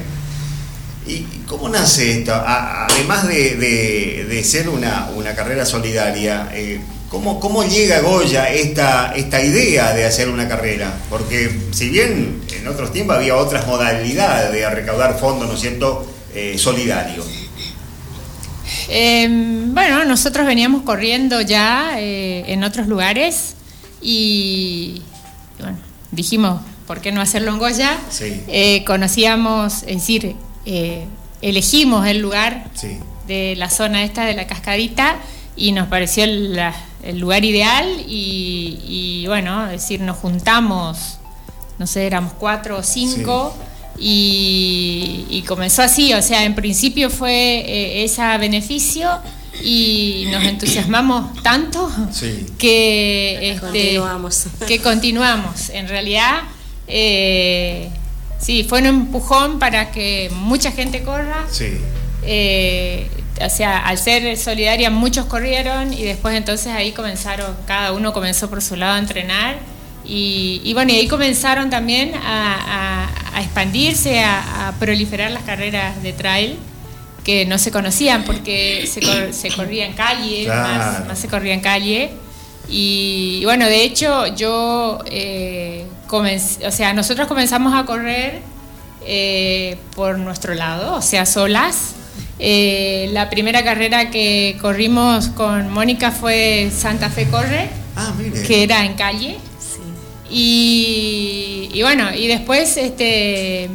¿Y 1.07 1.21
cómo 1.47 1.69
nace 1.69 2.19
esto? 2.19 2.33
Además 2.35 3.27
de, 3.29 3.57
de- 3.57 4.45
ser 4.45 4.69
una, 4.69 5.09
una 5.15 5.35
carrera 5.35 5.65
solidaria, 5.65 6.49
eh, 6.53 6.81
¿cómo, 7.09 7.39
¿cómo 7.39 7.63
llega 7.65 7.99
a 7.99 8.01
Goya 8.01 8.51
esta, 8.51 9.13
esta 9.15 9.41
idea 9.43 9.93
de 9.95 10.05
hacer 10.05 10.29
una 10.29 10.49
carrera? 10.49 10.93
Porque 11.09 11.61
si 11.73 11.89
bien 11.91 12.41
en 12.57 12.67
otros 12.69 12.93
tiempos 12.93 13.17
había 13.17 13.37
otras 13.37 13.67
modalidades 13.67 14.53
de 14.53 14.69
recaudar 14.69 15.19
fondos, 15.19 15.49
¿no 15.49 15.55
es 15.55 15.61
cierto?, 15.61 16.07
eh. 16.35 16.55
Eh, 18.89 19.29
bueno, 19.67 20.05
nosotros 20.05 20.47
veníamos 20.47 20.83
corriendo 20.83 21.41
ya 21.41 21.95
eh, 21.99 22.45
en 22.49 22.65
otros 22.65 22.89
lugares 22.89 23.55
y, 24.01 25.03
dijimos, 26.13 26.61
¿por 26.87 27.01
qué 27.01 27.11
no 27.11 27.21
hacerlo 27.21 27.51
en 27.53 27.59
Goya? 27.59 27.99
Sí. 28.11 28.43
Eh, 28.47 28.85
conocíamos, 28.87 29.83
es 29.83 29.97
decir, 29.97 30.37
eh, 30.67 31.07
elegimos 31.41 32.07
el 32.07 32.19
lugar 32.19 32.71
Sí. 32.75 32.99
de 33.27 33.55
la 33.57 33.69
zona 33.71 34.05
esta 34.05 34.25
de 34.25 34.35
la 34.35 34.47
cascadita 34.47 35.17
y 35.57 35.73
nos 35.73 35.89
pareció 35.89 36.25
el, 36.25 36.61
lugar 37.15 37.45
ideal 37.45 37.87
y, 38.07 38.79
y, 38.87 39.27
bueno, 39.27 39.67
es 39.67 39.83
decir, 39.83 40.01
nos 40.01 40.19
juntamos, 40.19 41.19
no 41.79 41.87
sé, 41.87 42.07
éramos 42.07 42.33
cuatro 42.39 42.79
o 42.79 42.83
cinco 42.83 43.53
y, 43.99 45.27
y 45.29 45.43
comenzó 45.43 45.83
así, 45.83 46.13
o 46.15 46.23
sea, 46.23 46.45
en 46.45 46.55
principio 46.55 47.11
fue 47.11 47.33
eh, 47.33 48.05
ese 48.05 48.23
beneficio 48.39 49.11
y 49.63 50.27
nos 50.31 50.43
entusiasmamos 50.45 51.43
tanto 51.43 51.91
Sí. 52.11 52.47
que, 52.59 53.51
este, 53.53 53.61
Continuamos. 53.61 54.45
que 54.67 54.81
continuamos. 54.81 55.71
En 55.71 55.89
realidad, 55.89 56.43
eh, 56.87 57.89
sí, 58.41 58.65
fue 58.69 58.81
un 58.81 58.87
empujón 58.87 59.59
para 59.59 59.91
que 59.91 60.31
mucha 60.35 60.73
gente 60.73 61.03
corra. 61.03 61.45
Sí. 61.51 61.79
Eh, 62.25 63.09
o 63.45 63.49
sea, 63.51 63.79
al 63.87 63.99
ser 63.99 64.37
solidaria 64.37 64.91
muchos 64.91 65.27
corrieron 65.27 65.93
y 65.93 66.03
después 66.03 66.37
entonces 66.37 66.69
ahí 66.69 66.93
comenzaron, 66.93 67.57
cada 67.67 67.93
uno 67.93 68.13
comenzó 68.13 68.49
por 68.49 68.63
su 68.63 68.77
lado 68.77 68.95
a 68.95 68.99
entrenar 68.99 69.57
y, 70.05 70.61
y 70.65 70.75
bueno, 70.75 70.93
y 70.93 70.97
ahí 70.97 71.09
comenzaron 71.09 71.71
también 71.71 72.15
a, 72.15 73.09
a- 73.35 73.37
a 73.39 73.43
expandirse, 73.43 74.21
a, 74.21 74.69
a 74.69 74.73
proliferar 74.73 75.31
las 75.31 75.43
carreras 75.45 76.03
de 76.03 76.13
trail 76.13 76.59
que 77.25 77.47
no 77.47 77.59
se 77.59 77.71
conocían 77.71 78.25
porque 78.25 78.89
se, 78.93 79.01
cor- 79.01 79.33
se 79.33 79.51
corría 79.51 79.87
en 79.87 79.93
calle, 79.93 80.45
Claro. 80.45 80.63
más, 80.79 81.07
más 81.07 81.19
se 81.19 81.29
corría 81.29 81.55
en 81.55 81.61
calle. 81.61 82.11
Y, 82.69 83.39
y 83.41 83.45
bueno, 83.45 83.67
de 83.67 83.83
hecho 83.85 84.27
yo, 84.35 84.99
eh, 85.07 85.87
comencé- 86.09 86.67
o 86.67 86.71
sea, 86.73 86.93
nosotros 86.95 87.29
comenzamos 87.29 87.75
a 87.75 87.85
correr 87.85 88.41
eh, 89.05 89.77
por 89.97 90.19
nuestro 90.19 90.55
lado, 90.55 90.95
o 90.97 91.03
sea, 91.03 91.27
solas. 91.27 91.95
Eh, 92.39 93.09
la 93.13 93.31
primera 93.31 93.63
carrera 93.63 94.11
que 94.11 94.57
corrimos 94.61 95.29
con 95.29 95.71
Mónica 95.71 96.11
fue 96.11 96.71
Santa 96.77 97.09
Fe 97.11 97.27
Corre, 97.29 97.69
Ah, 97.95 98.13
mire. 98.19 98.43
que 98.43 98.63
era 98.65 98.85
en 98.85 98.95
calle. 98.95 99.37
Y, 100.35 101.69
y 101.75 101.83
bueno, 101.83 102.15
y 102.15 102.27
después 102.27 102.77
este 102.77 103.69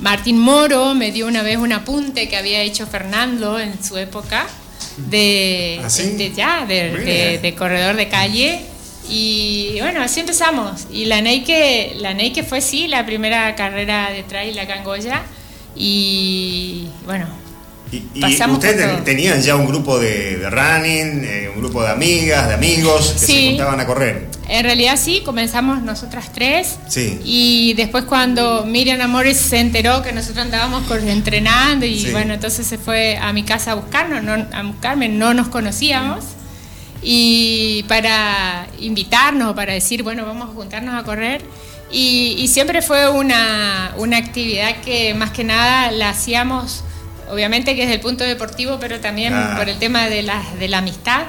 Martín 0.00 0.38
Moro 0.38 0.94
me 0.94 1.12
dio 1.12 1.26
una 1.26 1.42
vez 1.42 1.56
un 1.58 1.72
apunte 1.72 2.28
que 2.28 2.36
había 2.36 2.62
hecho 2.62 2.86
Fernando 2.86 3.58
en 3.58 3.82
su 3.84 3.96
época 3.98 4.46
de, 4.96 5.80
¿Ah, 5.84 5.90
sí? 5.90 6.32
ya, 6.34 6.64
de, 6.66 6.90
Mire. 6.90 7.04
de- 7.32 7.38
de 7.38 7.54
corredor 7.54 7.96
de 7.96 8.08
calle. 8.08 8.60
Y 9.08 9.76
bueno, 9.80 10.02
así 10.02 10.20
empezamos. 10.20 10.86
Y 10.92 11.06
la 11.06 11.20
Neike, 11.20 11.94
la 11.98 12.14
Neike 12.14 12.44
fue 12.44 12.60
sí 12.60 12.86
la 12.86 13.04
primera 13.04 13.54
carrera 13.56 14.10
de 14.10 14.22
trail 14.22 14.58
acá 14.58 14.76
en 14.76 14.84
Goya. 14.84 15.22
Y 15.76 16.86
bueno, 17.04 17.26
Y, 17.92 18.04
y 18.14 18.24
ustedes 18.50 19.04
tenían 19.04 19.42
ya 19.42 19.56
un 19.56 19.66
grupo 19.66 19.98
de, 19.98 20.36
de 20.36 20.48
running, 20.50 21.24
eh, 21.24 21.50
un 21.52 21.60
grupo 21.60 21.82
de 21.82 21.90
amigas, 21.90 22.46
de 22.48 22.54
amigos 22.54 23.10
que 23.14 23.18
se 23.18 23.26
Sí. 23.26 23.48
juntaban 23.50 23.80
a 23.80 23.86
correr. 23.86 24.28
en 24.48 24.64
realidad 24.64 24.96
sí, 24.96 25.22
comenzamos 25.24 25.82
nosotras 25.82 26.32
tres. 26.32 26.76
Sí. 26.88 27.18
Y 27.24 27.74
después 27.74 28.04
cuando 28.04 28.64
Miriam 28.64 29.00
Amores 29.00 29.36
se 29.38 29.58
enteró 29.58 30.02
que 30.02 30.12
nosotros 30.12 30.44
andábamos 30.44 30.84
entrenando 31.06 31.84
y 31.86 31.98
Sí. 32.00 32.10
bueno, 32.12 32.34
entonces 32.34 32.66
se 32.66 32.78
fue 32.78 33.16
a 33.16 33.32
mi 33.32 33.42
casa 33.42 33.72
a 33.72 33.74
buscarnos, 33.74 34.22
no, 34.22 34.34
a 34.52 34.62
buscarme, 34.62 35.08
no 35.08 35.34
nos 35.34 35.48
conocíamos. 35.48 36.24
Y 37.02 37.84
para 37.88 38.66
invitarnos, 38.78 39.54
para 39.54 39.72
decir, 39.72 40.02
bueno, 40.02 40.26
vamos 40.26 40.50
a 40.50 40.52
juntarnos 40.52 40.94
a 41.00 41.04
correr. 41.04 41.42
Y, 41.90 42.36
y 42.38 42.48
siempre 42.48 42.82
fue 42.82 43.08
una, 43.10 43.92
una 43.96 44.16
actividad 44.18 44.76
que 44.84 45.12
más 45.14 45.30
que 45.30 45.42
nada 45.44 45.90
la 45.92 46.10
hacíamos, 46.10 46.84
obviamente 47.30 47.74
que 47.74 47.82
desde 47.82 47.94
el 47.94 48.00
punto 48.00 48.24
deportivo, 48.24 48.78
pero 48.80 49.00
también 49.00 49.34
por 49.56 49.68
el 49.68 49.78
tema 49.78 50.08
de 50.08 50.22
la, 50.22 50.42
de 50.58 50.68
la 50.68 50.78
amistad. 50.78 51.24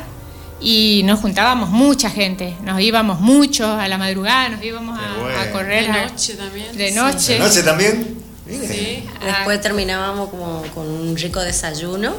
Y 0.63 1.01
nos 1.05 1.19
juntábamos 1.19 1.69
mucha 1.69 2.11
gente, 2.11 2.55
nos 2.61 2.79
íbamos 2.81 3.19
muchos 3.19 3.67
a 3.67 3.87
la 3.87 3.97
madrugada, 3.97 4.49
nos 4.49 4.63
íbamos 4.63 4.99
a, 4.99 5.19
bueno. 5.19 5.39
a 5.39 5.49
correr. 5.49 5.91
De 5.91 6.01
noche 6.03 6.33
también. 6.35 6.77
De 6.77 6.89
sí. 6.89 6.95
noche. 6.95 7.33
¿De 7.33 7.39
noche 7.39 7.63
también? 7.63 8.20
Sí. 8.51 9.09
Después 9.23 9.61
terminábamos 9.61 10.29
como 10.29 10.61
con 10.73 10.87
un 10.87 11.15
rico 11.17 11.39
desayuno. 11.41 12.15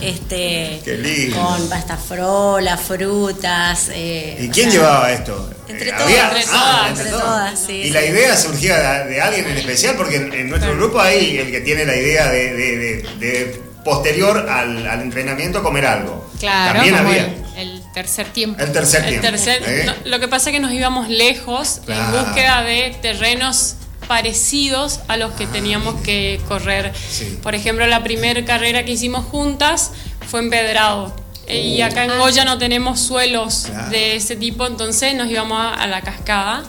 este 0.00 0.80
Qué 0.84 0.96
lindo. 0.98 1.40
Con 1.40 1.68
pasta 1.68 1.96
frola, 1.96 2.76
frutas. 2.76 3.88
eh, 3.92 4.36
¿Y 4.40 4.48
quién 4.48 4.70
sea, 4.70 4.80
llevaba 4.80 5.12
esto? 5.12 5.50
Entre 5.68 5.88
Eh, 5.88 5.92
todas. 5.92 6.04
había- 6.06 6.24
Entre 6.28 6.42
ah, 6.42 6.46
todas. 6.52 6.88
entre 6.88 7.02
Entre 7.04 7.10
todas. 7.10 7.24
todas, 7.24 7.58
sí, 7.66 7.72
Y 7.72 7.84
sí. 7.84 7.90
la 7.90 8.04
idea 8.04 8.36
surgía 8.36 8.76
de, 9.04 9.10
de 9.10 9.20
alguien 9.20 9.46
en 9.46 9.56
especial, 9.58 9.96
porque 9.96 10.16
en, 10.16 10.32
en 10.32 10.50
nuestro 10.50 10.74
grupo 10.76 11.00
hay 11.00 11.38
el 11.38 11.50
que 11.50 11.60
tiene 11.60 11.84
la 11.86 11.96
idea 11.96 12.30
de, 12.30 12.52
de- 12.54 12.76
de- 12.76 13.02
de 13.18 13.62
posterior 13.84 14.48
al, 14.48 14.86
al 14.86 15.00
entrenamiento 15.02 15.62
comer 15.62 15.86
algo. 15.86 16.30
Claro, 16.40 16.74
También 16.74 16.94
había. 16.96 17.24
el, 17.26 17.44
el 17.56 17.82
tercer 17.92 18.26
tiempo. 18.28 18.62
El 18.62 18.72
tercer 18.72 19.02
El 19.04 19.08
tiempo. 19.10 19.28
tercer, 19.28 19.62
¿eh? 19.66 19.84
no, 19.86 19.94
lo 20.10 20.20
que 20.20 20.26
pasa 20.28 20.50
es 20.50 20.54
que 20.54 20.60
nos 20.60 20.72
íbamos 20.72 21.08
lejos 21.08 21.80
Claro. 21.84 22.18
en 22.18 22.24
búsqueda 22.24 22.62
de 22.62 22.96
terrenos 23.02 23.76
parecidos 24.06 25.00
a 25.08 25.16
los 25.16 25.32
que 25.32 25.46
teníamos 25.46 26.00
que 26.02 26.40
correr. 26.48 26.92
Ah, 26.94 26.98
Sí. 27.10 27.38
Por 27.42 27.54
ejemplo, 27.54 27.86
la 27.86 28.02
primera 28.02 28.44
carrera 28.44 28.84
que 28.84 28.92
hicimos 28.92 29.24
juntas 29.24 29.92
fue 30.26 30.40
empedrado. 30.40 31.14
Eh, 31.46 31.60
Y 31.60 31.82
acá 31.82 32.04
en 32.04 32.18
Goya 32.18 32.44
no 32.44 32.56
tenemos 32.58 33.00
suelos. 33.00 33.64
Claro. 33.66 33.90
de 33.90 34.16
ese 34.16 34.36
tipo, 34.36 34.66
entonces 34.66 35.14
nos 35.14 35.28
íbamos 35.30 35.58
a, 35.60 35.74
a 35.74 35.86
la 35.86 36.00
cascada 36.00 36.64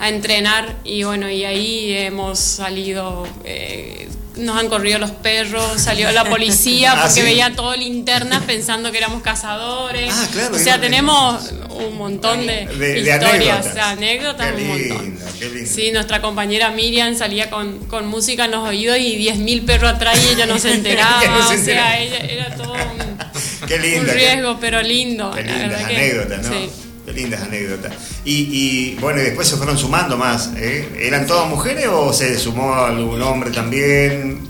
a 0.00 0.08
entrenar 0.08 0.76
y 0.84 1.02
bueno, 1.04 1.28
y 1.28 1.44
ahí 1.44 1.92
hemos 1.92 2.38
salido, 2.38 3.26
eh, 3.44 4.08
nos 4.38 4.56
han 4.56 4.68
corrido 4.68 4.98
los 4.98 5.10
perros, 5.10 5.80
salió 5.80 6.10
la 6.12 6.24
policía 6.24 6.92
Ah, 6.96 7.00
porque 7.02 7.14
¿sí? 7.14 7.22
veía 7.22 7.54
todo 7.54 7.74
linternas 7.76 8.42
pensando 8.44 8.90
que 8.92 8.98
éramos 8.98 9.22
cazadores. 9.22 10.12
Ah, 10.14 10.28
claro, 10.32 10.56
o 10.56 10.58
sea, 10.58 10.80
tenemos 10.80 11.52
un 11.70 11.96
montón 11.96 12.46
de, 12.46 12.66
De- 12.66 12.76
de 12.76 12.98
historias, 13.00 13.66
anécdotas. 13.66 13.74
de 13.74 13.80
anécdotas, 13.80 14.52
Qué 14.52 14.62
un 14.62 14.68
montón. 14.68 15.04
lindo, 15.04 15.24
qué 15.38 15.48
lindo. 15.50 15.70
Sí, 15.72 15.92
nuestra 15.92 16.20
compañera 16.22 16.70
Miriam 16.70 17.14
salía 17.16 17.50
con, 17.50 17.78
con 17.86 18.06
música 18.06 18.46
en 18.46 18.52
los 18.52 18.66
oídos 18.68 18.98
y 18.98 19.16
10.000 19.28 19.64
perros 19.66 19.92
atrás 19.92 20.18
y 20.24 20.34
ella 20.34 20.46
no 20.46 20.58
se 20.58 20.72
enteraba. 20.74 21.22
No 21.24 21.48
se 21.48 21.54
o 21.60 21.64
sea, 21.64 21.98
ella 22.00 22.18
era 22.18 22.54
todo 22.56 22.72
un, 22.72 23.68
Qué 23.68 23.78
lindo. 23.78 24.00
un 24.00 24.06
qué- 24.06 24.12
riesgo, 24.14 24.58
pero 24.60 24.82
lindo. 24.82 25.30
Qué 25.32 25.42
lindas 25.42 25.84
anécdotas, 25.84 26.42
¿no? 26.46 26.52
sí. 26.52 26.70
Qué 27.06 27.12
lindas 27.14 27.42
anécdotas. 27.42 27.92
Y, 28.28 28.46
y, 28.52 28.94
bueno, 29.00 29.22
y 29.22 29.24
después 29.24 29.48
se 29.48 29.56
fueron 29.56 29.78
sumando 29.78 30.18
más. 30.18 30.50
¿eh? 30.54 30.86
¿Eran 31.00 31.26
todas 31.26 31.48
mujeres 31.48 31.86
o 31.90 32.12
se 32.12 32.38
sumó 32.38 32.74
algún 32.74 33.22
hombre 33.22 33.50
también? 33.50 34.46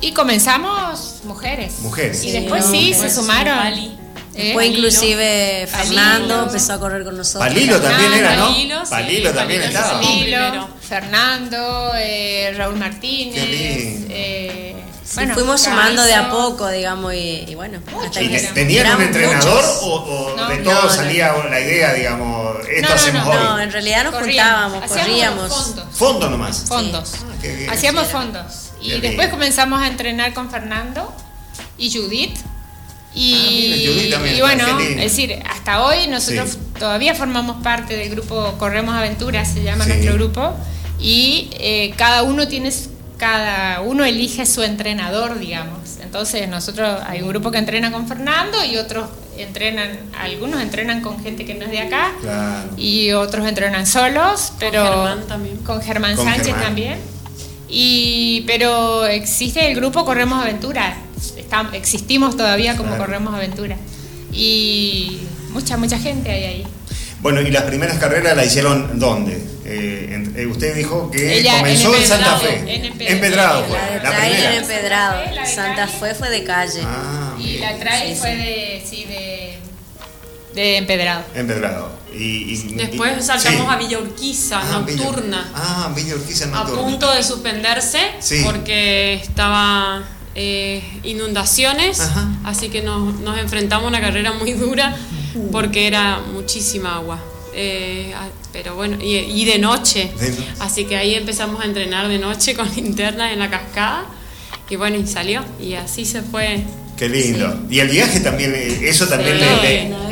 Y 0.00 0.12
comenzamos 0.12 1.20
mujeres. 1.22 1.74
Mujeres. 1.82 2.24
Y 2.24 2.32
después 2.32 2.64
sí, 2.66 2.92
se 2.92 3.08
sumaron. 3.08 3.56
Pali. 3.56 3.96
¿eh? 4.34 4.46
Después 4.46 4.66
inclusive 4.70 5.68
Palilo. 5.70 5.94
Fernando 5.94 6.42
empezó 6.46 6.72
a 6.72 6.80
correr 6.80 7.04
con 7.04 7.16
nosotros. 7.16 7.48
Palilo 7.48 7.80
también 7.80 8.12
era, 8.12 8.34
¿no? 8.34 8.48
Palilo, 8.48 8.84
sí, 8.84 8.90
Palilo 8.90 9.32
también 9.32 9.60
Palilo 9.60 9.78
estaba. 9.78 10.02
sí. 10.02 10.08
Lilo, 10.24 10.38
primero. 10.38 10.68
Fernando, 10.80 11.92
eh, 11.96 12.54
Raúl 12.56 12.76
Martínez. 12.76 14.71
Sí, 15.12 15.16
bueno, 15.18 15.34
fuimos 15.34 15.60
sumando 15.60 16.02
de 16.04 16.14
a 16.14 16.30
poco, 16.30 16.68
digamos, 16.70 17.12
y, 17.12 17.44
y 17.46 17.54
bueno, 17.54 17.80
hasta 18.02 18.22
¿Y 18.22 18.28
que 18.30 18.38
te- 18.40 18.46
¿Tenían 18.54 18.96
un 18.96 19.02
entrenador 19.02 19.62
muchos. 19.62 19.78
o, 19.82 19.94
o 19.96 20.36
No, 20.36 20.48
de 20.48 20.56
no, 20.58 20.70
todo 20.70 20.82
no. 20.84 20.88
salía 20.88 21.34
la 21.50 21.60
idea, 21.60 21.92
digamos, 21.92 22.56
esto 22.66 22.80
No, 22.82 22.88
no, 22.88 22.94
hacemos 22.94 23.24
no, 23.26 23.30
hoy? 23.30 23.36
No, 23.44 23.60
en 23.60 23.72
realidad 23.72 24.04
nos 24.04 24.14
Corríamos, 24.14 24.52
juntábamos, 24.72 24.84
hacíamos 24.84 25.06
corríamos. 25.06 25.52
fondos. 25.52 25.84
Fondo 25.92 26.30
nomás. 26.30 26.64
Fondos. 26.66 27.12
Ah, 27.16 27.34
qué 27.42 27.54
bien. 27.56 27.70
Hacíamos 27.70 28.06
fondos. 28.08 28.44
Y 28.80 28.88
Qué 28.88 28.94
después 29.00 29.16
bien. 29.18 29.30
comenzamos 29.30 29.82
a 29.82 29.86
entrenar 29.88 30.32
con 30.32 30.50
Fernando 30.50 31.14
y 31.76 31.92
Judith. 31.92 32.38
Y, 33.14 33.34
Ah, 33.34 33.90
mira, 33.94 34.16
también, 34.16 34.36
y 34.36 34.40
bueno, 34.40 34.78
es 34.80 34.96
decir, 34.96 35.42
hasta 35.50 35.82
hoy 35.84 36.06
nosotros 36.08 36.52
Sí. 36.52 36.58
todavía 36.78 37.14
formamos 37.14 37.62
parte 37.62 37.98
del 37.98 38.08
grupo 38.08 38.54
Corremos 38.56 38.94
Aventuras, 38.94 39.52
se 39.52 39.62
llama 39.62 39.84
Sí. 39.84 39.90
nuestro 39.90 40.14
grupo, 40.14 40.54
y 40.98 41.50
eh, 41.52 41.92
cada 41.98 42.22
uno 42.22 42.48
tiene, 42.48 42.72
su- 42.72 42.90
cada 43.22 43.80
uno 43.82 44.04
elige 44.04 44.44
su 44.46 44.64
entrenador, 44.64 45.38
digamos. 45.38 45.78
Entonces 46.02 46.48
nosotros 46.48 47.00
hay 47.06 47.22
un 47.22 47.28
grupo 47.28 47.52
que 47.52 47.58
entrena 47.58 47.92
con 47.92 48.08
Fernando 48.08 48.64
y 48.64 48.76
otros 48.78 49.06
entrenan, 49.38 49.90
algunos 50.20 50.60
entrenan 50.60 51.02
con 51.02 51.22
gente 51.22 51.44
que 51.46 51.54
no 51.54 51.66
es 51.66 51.70
de 51.70 51.78
acá 51.82 52.10
Claro. 52.20 52.68
y 52.76 53.12
otros 53.12 53.46
entrenan 53.46 53.86
solos, 53.86 54.52
pero 54.58 54.82
Germán 54.84 55.26
también. 55.28 55.56
con 55.58 55.80
Germán 55.80 56.16
Con 56.16 56.24
Sánchez 56.26 56.46
Germán. 56.46 56.64
también. 56.64 56.98
Y 57.68 58.42
pero 58.48 59.06
existe 59.06 59.68
el 59.70 59.76
grupo 59.76 60.04
Corremos 60.04 60.42
Aventura. 60.42 60.96
Está- 61.36 61.70
existimos 61.74 62.36
todavía 62.36 62.76
como 62.76 62.88
Claro. 62.88 63.04
Corremos 63.04 63.34
Aventura. 63.34 63.76
Y 64.32 65.20
mucha 65.50 65.76
mucha 65.76 65.96
gente 65.96 66.28
hay 66.32 66.44
ahí. 66.44 66.64
Bueno, 67.20 67.40
y 67.40 67.52
las 67.52 67.62
primeras 67.62 67.98
carreras 67.98 68.36
la 68.36 68.44
hicieron 68.44 68.98
¿dónde? 68.98 69.40
Eh, 69.64 70.08
en- 70.14 70.34
eh, 70.36 70.46
usted 70.46 70.74
dijo 70.74 71.10
que 71.10 71.38
Ella 71.38 71.58
comenzó 71.58 71.94
en, 71.94 72.06
Santa 72.06 72.36
Fe. 72.38 72.58
en 72.58 72.84
Empedrado. 72.84 73.10
Empedrado 73.12 73.64
fue, 73.66 73.78
La 73.78 74.02
la 74.10 74.16
trail 74.16 74.32
en 74.32 74.40
primera. 74.40 74.56
empedrado. 74.56 75.46
Santa. 75.46 75.86
Fe 75.88 76.14
fue 76.14 76.30
de 76.30 76.44
calle. 76.44 76.82
Ah, 76.84 77.36
Y 77.38 77.58
la 77.58 77.76
trail 77.78 78.14
Sí, 78.14 78.20
fue 78.20 78.30
sí. 78.32 78.36
de 78.38 78.82
sí 78.88 79.04
de 79.04 79.58
de 80.54 80.76
empedrado. 80.76 81.24
Empedrado. 81.34 81.92
Y, 82.14 82.52
y- 82.52 82.74
Después 82.74 83.12
y- 83.18 83.22
saltamos 83.22 83.60
sí. 83.62 83.66
a 83.70 83.76
Villa 83.76 83.98
Urquiza, 84.00 84.60
Ah, 84.60 84.82
Villa- 84.86 85.02
nocturna. 85.04 85.50
ah, 85.54 85.92
Villa 85.96 86.14
Urquiza 86.16 86.44
a 86.54 86.66
punto 86.66 87.10
de 87.10 87.22
suspenderse 87.22 87.98
Sí. 88.20 88.42
porque 88.44 89.14
estaba 89.14 90.02
eh, 90.34 90.82
inundaciones, 91.04 92.00
Ajá. 92.00 92.26
así 92.44 92.68
que 92.70 92.82
nos, 92.82 93.20
nos 93.20 93.38
enfrentamos 93.38 93.84
a 93.84 93.88
una 93.88 94.00
carrera 94.00 94.32
muy 94.32 94.52
dura 94.54 94.94
porque 95.50 95.86
era 95.86 96.20
muchísima 96.20 96.96
agua. 96.96 97.18
Eh, 97.54 98.14
pero 98.52 98.74
bueno, 98.74 98.98
y, 99.00 99.16
y 99.16 99.44
de 99.44 99.58
noche. 99.58 100.10
Así 100.60 100.84
que 100.84 100.96
ahí 100.96 101.14
empezamos 101.14 101.60
a 101.62 101.64
entrenar 101.64 102.08
de 102.08 102.18
noche 102.18 102.54
con 102.54 102.68
linternas 102.76 103.32
en 103.32 103.38
la 103.38 103.50
cascada. 103.50 104.06
Y 104.68 104.76
bueno, 104.76 104.96
y 104.96 105.06
salió. 105.06 105.44
Y 105.60 105.74
así 105.74 106.04
se 106.04 106.22
fue. 106.22 106.62
Qué 106.96 107.08
lindo. 107.08 107.58
Y 107.68 107.80
el 107.80 107.88
viaje 107.88 108.20
también, 108.20 108.54
eh, 108.54 108.80
eso 108.88 109.06
también 109.08 109.38
Sí. 109.38 109.44
le, 109.44 109.62
le- 109.84 109.88
No, 109.88 110.10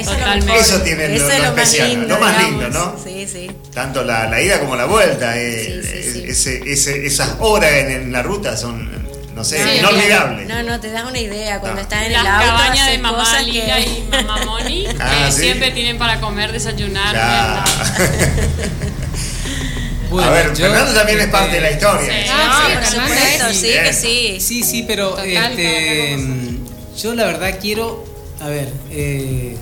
eso 0.54 0.80
tiene 0.82 1.08
lo- 1.08 1.14
Eso 1.14 1.26
lo 1.26 1.32
es 1.32 1.38
lo 1.38 1.44
más 1.44 1.58
especial, 1.58 1.88
lindo. 1.90 2.08
lo 2.14 2.20
más 2.20 2.36
digamos. 2.38 2.62
lindo, 2.62 2.78
¿no? 2.78 2.96
Sí, 3.02 3.26
sí. 3.32 3.50
tanto 3.72 4.02
la, 4.02 4.28
la 4.28 4.42
ida 4.42 4.58
como 4.60 4.74
la 4.76 4.86
vuelta, 4.86 5.38
eh, 5.40 5.82
Sí, 5.82 6.02
sí, 6.02 6.12
sí. 6.12 6.24
Ese, 6.26 6.62
ese- 6.72 7.06
esas 7.06 7.36
horas 7.38 7.70
en, 7.72 7.90
en 7.90 8.12
la 8.12 8.22
ruta 8.22 8.56
son, 8.56 8.88
no 9.40 9.44
sé, 9.44 9.62
Sí, 9.62 9.78
inolvidables. 9.78 10.46
No, 10.48 10.62
no, 10.62 10.78
te 10.80 10.90
das 10.90 11.04
una 11.04 11.18
idea. 11.18 11.60
Cuando 11.60 11.78
Ah. 11.78 11.82
estás 11.82 12.04
en 12.04 12.12
Las 12.12 12.20
el 12.22 12.26
auto, 12.28 12.46
cabañas 12.46 12.86
de 12.88 12.98
mamá 12.98 13.40
Lila 13.42 13.76
que... 13.76 13.82
y 13.82 14.08
mamá 14.10 14.44
Moni, 14.44 14.84
que 14.86 14.96
Ah, 15.00 15.30
¿sí? 15.30 15.40
siempre 15.40 15.70
tienen 15.70 15.96
para 15.98 16.20
comer, 16.20 16.52
desayunar. 16.52 17.14
Ya. 17.14 17.64
Bueno, 20.10 20.28
a 20.28 20.32
ver, 20.32 20.48
yo, 20.54 20.66
Fernando 20.66 20.92
también 20.92 21.18
es 21.18 21.24
este, 21.26 21.32
parte 21.38 21.54
de 21.54 21.60
la 21.60 21.70
historia. 21.70 22.12
Sí. 22.24 22.28
Ah, 22.32 22.68
No, 22.68 22.74
por 22.74 22.84
sí, 22.84 22.96
supuesto, 22.96 23.48
sí. 23.50 23.54
sí, 23.54 23.66
que 23.84 23.92
sí. 23.92 24.40
Sí, 24.40 24.62
sí, 24.64 24.82
pero 24.84 25.10
Total, 25.10 25.26
este, 25.52 26.16
yo 27.00 27.14
la 27.14 27.26
verdad 27.26 27.54
quiero, 27.60 28.04
a 28.40 28.48
ver, 28.48 28.68
eh, 28.90 29.56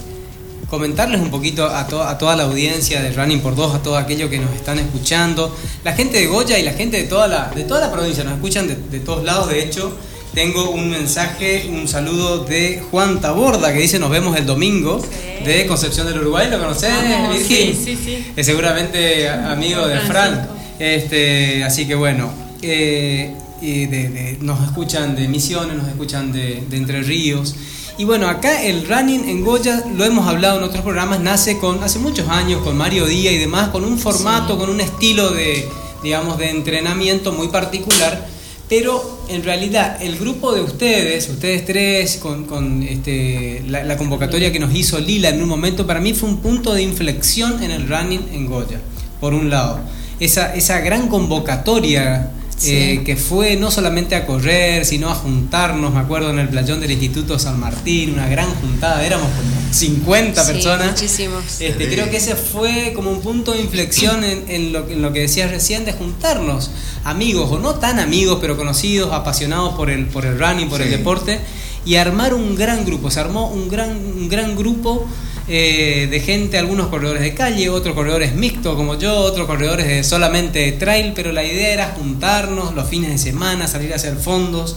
comentarles 0.69 1.21
un 1.21 1.31
poquito 1.31 1.67
a, 1.67 1.87
to- 1.87 2.03
a 2.03 2.19
toda 2.19 2.37
la 2.37 2.45
audiencia 2.45 3.01
de 3.03 3.13
Running 3.13 3.41
por 3.41 3.55
Dos, 3.57 3.75
a 3.75 3.83
todos 3.83 3.99
aquellos 4.03 4.29
que 4.31 4.39
nos 4.39 4.55
están 4.55 4.79
escuchando, 4.79 5.55
la 5.85 5.93
gente 5.95 6.19
de 6.19 6.27
Goya 6.27 6.59
y 6.59 6.63
la 6.63 6.73
gente 6.73 6.97
de 6.99 7.05
toda 7.05 7.27
la, 7.29 7.51
de 7.55 7.65
toda 7.65 7.81
la 7.81 7.91
provincia, 7.93 8.23
nos 8.25 8.35
escuchan 8.35 8.69
de, 8.69 8.77
de 8.77 9.01
todos 9.01 9.25
lados, 9.25 9.49
de 9.49 9.63
hecho. 9.65 9.97
Tengo 10.35 10.71
un 10.71 10.91
mensaje, 10.91 11.69
un 11.73 11.89
saludo 11.89 12.45
de 12.45 12.83
Juan 12.91 13.19
Taborda 13.21 13.73
que 13.73 13.81
dice 13.81 13.99
nos 13.99 14.11
vemos 14.11 14.37
el 14.37 14.45
domingo 14.47 15.03
de 15.45 15.67
Concepción 15.67 16.07
del 16.07 16.19
Uruguay. 16.21 16.49
¿Lo 16.51 16.59
conoces, 16.61 16.93
Virgil? 17.33 17.75
sí, 17.75 17.81
sí, 17.97 17.99
sí. 18.05 18.27
Es 18.37 18.47
seguramente 18.47 19.29
amigo 19.29 19.85
de 19.89 19.99
Fran. 20.01 20.35
Francisco. 20.35 20.55
Este, 20.79 21.65
así 21.65 21.89
que 21.89 21.95
bueno, 21.97 22.31
eh, 22.63 23.35
de- 23.61 23.87
de- 23.89 24.39
nos 24.43 24.63
escuchan 24.63 25.17
de 25.17 25.27
Misiones, 25.27 25.77
nos 25.77 25.89
escuchan 25.89 26.31
de, 26.31 26.63
de 26.69 26.77
Entre 26.77 27.03
Ríos. 27.03 27.57
Y 27.99 28.05
bueno, 28.05 28.29
acá 28.29 28.63
el 28.63 28.87
running 28.87 29.29
en 29.29 29.45
Goya, 29.45 29.83
lo 29.97 30.05
hemos 30.05 30.29
hablado 30.29 30.59
en 30.59 30.63
otros 30.63 30.85
programas, 30.85 31.19
nace 31.19 31.59
con 31.59 31.83
hace 31.83 31.99
muchos 31.99 32.29
años 32.29 32.63
con 32.63 32.77
Mario 32.77 33.07
Díaz 33.07 33.35
y 33.35 33.39
demás, 33.39 33.71
con 33.71 33.85
un 33.85 33.99
formato, 33.99 34.57
con 34.57 34.71
un 34.71 34.81
estilo 34.81 35.33
de, 35.33 35.69
digamos, 36.01 36.39
de 36.39 36.51
entrenamiento 36.51 37.33
muy 37.33 37.49
particular. 37.49 38.29
Pero 38.69 39.19
en 39.29 39.43
realidad 39.43 40.01
el 40.01 40.17
grupo 40.17 40.55
de 40.55 40.61
ustedes, 40.61 41.29
ustedes 41.29 41.65
tres, 41.65 42.19
con, 42.19 42.45
con, 42.45 42.85
este, 42.85 43.65
la, 43.67 43.83
la 43.83 43.97
convocatoria 43.97 44.53
que 44.53 44.61
nos 44.61 44.73
hizo 44.73 45.01
Lila 45.01 45.31
en 45.31 45.43
un 45.43 45.49
momento, 45.49 45.85
para 45.85 45.99
mí 45.99 46.15
fue 46.15 46.29
un 46.29 46.37
punto 46.37 46.75
de 46.75 46.83
inflexión 46.83 47.61
en 47.65 47.73
el 47.73 47.89
running 47.89 48.29
en 48.33 48.47
Goya, 48.47 48.81
por 49.21 49.35
un 49.35 49.51
lado. 49.51 49.81
Esa, 50.21 50.55
esa 50.55 50.79
gran 50.79 51.09
convocatoria 51.09 52.31
Sí. 52.59 52.73
eh, 52.75 53.03
que 53.05 53.17
fue 53.17 53.57
no 53.57 53.71
solamente 53.71 54.17
a 54.17 54.27
correr, 54.27 54.85
sino 54.85 55.09
a 55.11 55.15
juntarnos, 55.15 55.95
me 55.95 56.01
acuerdo 56.01 56.31
en 56.31 56.39
el 56.41 56.49
playón 56.49 56.81
del 56.81 56.91
Instituto 56.91 57.39
San 57.39 57.59
Martín, 57.61 58.15
una 58.15 58.29
gran 58.29 58.53
juntada, 58.57 59.05
éramos 59.07 59.29
como 59.29 59.73
50 59.73 60.45
Sí, 60.45 60.53
personas. 60.53 60.91
muchísimos. 60.91 61.45
Este, 61.61 61.85
Sí. 61.85 61.91
creo 61.95 62.11
que 62.11 62.17
ese 62.17 62.35
fue 62.35 62.93
como 62.97 63.11
un 63.11 63.21
punto 63.21 63.53
de 63.53 63.61
inflexión 63.61 64.25
en, 64.25 64.45
en 64.49 64.73
lo, 64.73 64.89
en 64.89 65.01
lo 65.03 65.13
que 65.13 65.21
decías 65.21 65.51
recién 65.51 65.85
de 65.85 65.93
juntarnos, 65.93 66.71
amigos 67.05 67.49
o 67.53 67.59
no 67.59 67.77
tan 67.77 68.01
amigos, 68.01 68.39
pero 68.41 68.57
conocidos, 68.57 69.13
apasionados 69.13 69.75
por 69.75 69.89
el, 69.91 70.07
por 70.07 70.27
el 70.27 70.39
running, 70.39 70.69
por 70.69 70.83
el 70.83 70.91
deporte, 70.91 71.39
y 71.85 71.95
armar 71.97 72.35
un 72.35 72.57
gran 72.57 72.85
grupo. 72.85 73.11
Se 73.11 73.21
armó 73.21 73.49
un 73.49 73.69
gran, 73.69 73.91
un 73.97 74.29
gran 74.29 74.57
grupo 74.57 75.07
eh, 75.49 76.09
de 76.11 76.21
gente, 76.21 76.59
algunos 76.59 76.89
corredores 76.89 77.23
de 77.23 77.35
calle, 77.35 77.69
otros 77.71 77.95
corredores 77.95 78.35
mixtos 78.35 78.75
como 78.77 78.99
yo, 78.99 79.17
otros 79.17 79.47
corredores 79.47 79.87
de 79.87 80.05
solamente 80.05 80.59
de 80.61 80.73
trail, 80.73 81.13
pero 81.15 81.33
la 81.33 81.43
idea 81.45 81.73
era 81.73 81.87
juntarnos 81.97 82.75
los 82.75 82.89
fines 82.89 83.11
de 83.11 83.19
semana, 83.19 83.67
salir 83.67 83.93
a 83.93 83.97
hacer 83.97 84.17
fondos. 84.17 84.77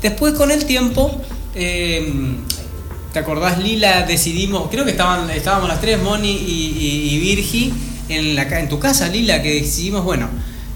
Después 0.00 0.34
con 0.34 0.50
el 0.50 0.64
tiempo... 0.64 1.20
eh, 1.54 2.12
¿Te 3.12 3.18
acordás, 3.18 3.58
Lila? 3.58 4.06
Decidimos, 4.06 4.68
creo 4.70 4.86
que 4.86 4.92
estaban, 4.92 5.28
estábamos 5.28 5.68
las 5.68 5.82
tres, 5.82 6.00
Moni 6.02 6.30
y, 6.30 6.76
y- 6.80 7.14
y 7.14 7.18
Virgi, 7.18 7.70
en, 8.08 8.34
la, 8.34 8.44
en 8.58 8.70
tu 8.70 8.78
casa, 8.78 9.06
Lila, 9.08 9.42
que 9.42 9.60
decidimos, 9.60 10.02
bueno, 10.02 10.30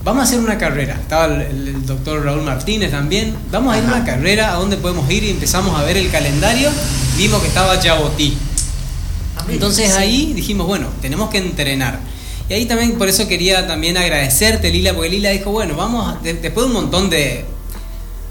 vamos 0.04 0.20
a 0.20 0.24
hacer 0.24 0.40
una 0.40 0.58
carrera. 0.58 0.98
Estaba 1.00 1.24
el, 1.34 1.40
el- 1.40 1.86
doctor 1.86 2.22
Raúl 2.22 2.42
Martínez 2.42 2.90
también. 2.90 3.34
Vamos 3.50 3.72
a 3.74 3.78
ir 3.78 3.84
a 3.84 3.86
una 3.86 4.04
carrera, 4.04 4.52
¿a 4.52 4.56
dónde 4.58 4.76
podemos 4.76 5.10
ir? 5.10 5.24
Y 5.24 5.30
empezamos 5.30 5.80
a 5.80 5.82
ver 5.84 5.96
el 5.96 6.10
calendario. 6.10 6.68
Vimos 7.16 7.40
que 7.40 7.48
estaba 7.48 7.80
Yabotí. 7.80 8.36
Entonces 9.50 9.94
ahí 9.94 10.32
dijimos, 10.34 10.66
bueno, 10.66 10.88
tenemos 11.00 11.30
que 11.30 11.38
entrenar. 11.38 12.00
Y 12.48 12.54
ahí 12.54 12.64
también 12.66 12.92
por 12.98 13.08
eso 13.08 13.26
quería 13.28 13.66
también 13.66 13.96
agradecerte, 13.96 14.70
Lila, 14.70 14.92
porque 14.94 15.08
Lila 15.10 15.30
dijo, 15.30 15.50
bueno, 15.50 15.74
vamos, 15.76 16.22
de- 16.22 16.34
después 16.34 16.66
de 16.66 16.72
un 16.72 16.82
montón 16.82 17.10
de, 17.10 17.44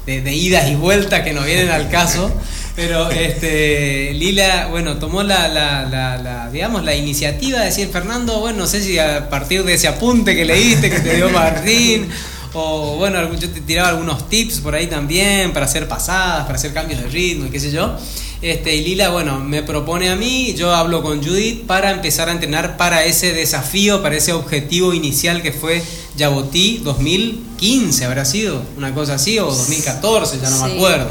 de, 0.06 0.20
de 0.22 0.34
idas 0.34 0.70
y 0.70 0.74
vueltas 0.74 1.22
que 1.22 1.32
no 1.32 1.42
vienen 1.42 1.68
al 1.70 1.90
caso, 1.90 2.32
pero 2.74 3.10
este, 3.10 4.12
Lila, 4.14 4.68
bueno, 4.70 4.96
tomó 4.96 5.22
la, 5.22 5.48
la, 5.48 5.84
la, 5.86 6.16
la, 6.18 6.50
digamos, 6.50 6.84
la 6.84 6.94
iniciativa 6.94 7.58
de 7.60 7.66
decir, 7.66 7.88
Fernando, 7.88 8.40
bueno, 8.40 8.58
no 8.60 8.66
sé 8.66 8.82
si 8.82 8.98
a 8.98 9.28
partir 9.28 9.64
de 9.64 9.74
ese 9.74 9.88
apunte 9.88 10.34
que 10.34 10.44
leíste, 10.44 10.88
que 10.90 11.00
te 11.00 11.16
dio 11.16 11.28
Martín, 11.30 12.08
o 12.54 12.96
bueno, 12.96 13.34
yo 13.34 13.50
te 13.50 13.60
tiraba 13.60 13.88
algunos 13.90 14.28
tips 14.30 14.60
por 14.60 14.74
ahí 14.74 14.86
también 14.86 15.52
para 15.52 15.66
hacer 15.66 15.86
pasadas, 15.88 16.44
para 16.46 16.54
hacer 16.56 16.72
cambios 16.72 17.02
de 17.02 17.08
ritmo 17.08 17.46
y 17.46 17.50
qué 17.50 17.60
sé 17.60 17.70
yo. 17.70 17.94
Este, 18.42 18.76
y 18.76 18.84
Lila, 18.84 19.08
bueno, 19.08 19.40
me 19.40 19.62
propone 19.62 20.10
a 20.10 20.16
mí, 20.16 20.54
yo 20.54 20.74
hablo 20.74 21.02
con 21.02 21.24
Judith 21.24 21.66
para 21.66 21.90
empezar 21.90 22.28
a 22.28 22.32
entrenar 22.32 22.76
para 22.76 23.04
ese 23.04 23.32
desafío, 23.32 24.02
para 24.02 24.16
ese 24.16 24.34
objetivo 24.34 24.92
inicial 24.92 25.42
que 25.42 25.52
fue 25.52 25.82
Yabotí 26.16 26.82
2015, 26.84 28.04
habrá 28.04 28.26
sido 28.26 28.62
una 28.76 28.92
cosa 28.94 29.14
así, 29.14 29.38
o 29.38 29.46
2014, 29.46 30.38
ya 30.40 30.50
no 30.50 30.66
me 30.66 30.74
acuerdo. 30.74 31.10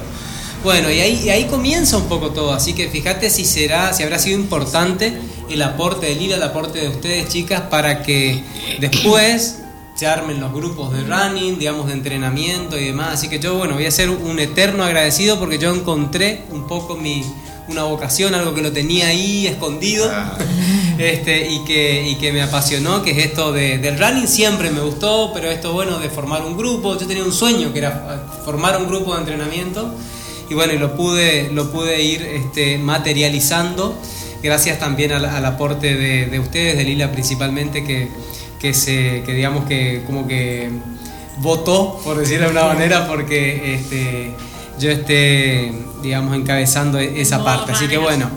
Bueno, 0.64 0.92
y 0.92 1.00
ahí, 1.00 1.24
y 1.26 1.30
ahí 1.30 1.46
comienza 1.46 1.98
un 1.98 2.06
poco 2.06 2.30
todo, 2.30 2.54
así 2.54 2.74
que 2.74 2.90
fíjate 2.90 3.30
si 3.32 3.44
será, 3.44 3.92
si 3.94 4.04
habrá 4.04 4.20
sido 4.20 4.40
importante 4.40 5.14
el 5.50 5.62
aporte 5.64 6.06
de 6.06 6.16
Lila, 6.16 6.36
el 6.36 6.44
aporte 6.44 6.80
de 6.80 6.90
ustedes, 6.90 7.28
chicas, 7.30 7.62
para 7.70 8.04
que 8.04 8.44
después 8.80 9.58
se 9.96 10.08
armen 10.08 10.42
los 10.42 10.54
grupos 10.54 10.92
de 10.94 11.04
running, 11.04 11.58
digamos, 11.58 11.88
de 11.88 11.94
entrenamiento 11.94 12.78
y 12.78 12.86
demás. 12.86 13.14
Así 13.14 13.30
que 13.30 13.40
yo, 13.40 13.56
bueno, 13.56 13.76
voy 13.76 13.86
a 13.86 13.92
ser 13.92 14.10
un 14.10 14.40
eterno 14.40 14.84
agradecido 14.84 15.40
porque 15.40 15.58
yo 15.58 15.74
encontré 15.74 16.44
un 16.52 16.68
poco 16.68 16.96
mi 16.96 17.24
una 17.68 17.84
vocación, 17.84 18.36
algo 18.36 18.54
que 18.54 18.62
lo 18.62 18.72
tenía 18.72 19.08
ahí 19.08 19.48
escondido 19.48 20.08
Ah. 20.12 20.38
este, 20.98 21.50
y, 21.50 21.64
que, 21.66 22.08
y 22.08 22.16
que 22.16 22.32
me 22.32 22.42
apasionó, 22.42 23.02
que 23.02 23.12
es 23.12 23.18
esto 23.18 23.52
de, 23.52 23.80
del 23.80 23.98
running 23.98 24.28
siempre 24.28 24.70
me 24.70 24.82
gustó, 24.82 25.32
pero 25.34 25.50
esto 25.50 25.74
bueno 25.74 26.00
de 26.00 26.10
formar 26.10 26.44
un 26.44 26.58
grupo, 26.58 26.98
yo 26.98 27.08
tenía 27.08 27.24
un 27.24 27.34
sueño 27.34 27.74
que 27.74 27.80
era 27.80 28.28
formar 28.46 28.78
un 28.78 28.88
grupo 28.88 29.14
de 29.14 29.22
entrenamiento 29.22 29.94
y 30.50 30.54
bueno, 30.54 30.74
y 30.74 30.78
lo 30.78 30.96
pude, 30.96 31.50
lo 31.52 31.72
pude 31.72 32.04
ir 32.04 32.22
este, 32.22 32.78
materializando 32.78 33.98
gracias 34.44 34.78
también 34.78 35.12
al, 35.12 35.26
al 35.26 35.46
aporte 35.46 35.96
de, 35.96 36.28
de 36.28 36.40
ustedes, 36.40 36.78
de 36.78 36.84
Lila 36.84 37.12
principalmente, 37.12 37.84
que, 37.84 38.10
que, 38.66 38.74
se, 38.74 39.22
que 39.24 39.34
digamos 39.34 39.66
que 39.66 40.02
como 40.08 40.28
que 40.28 40.72
votó, 41.38 42.00
por 42.04 42.18
decirlo 42.18 42.46
de 42.48 42.52
una 42.54 42.64
manera, 42.66 43.06
porque 43.08 43.76
este, 43.76 44.34
yo 44.80 44.90
esté, 44.90 45.72
digamos, 46.02 46.36
encabezando 46.36 46.98
esa 46.98 47.38
Modo 47.38 47.46
parte. 47.46 47.74
Así 47.74 47.88
que 47.88 47.98
bueno, 48.00 48.28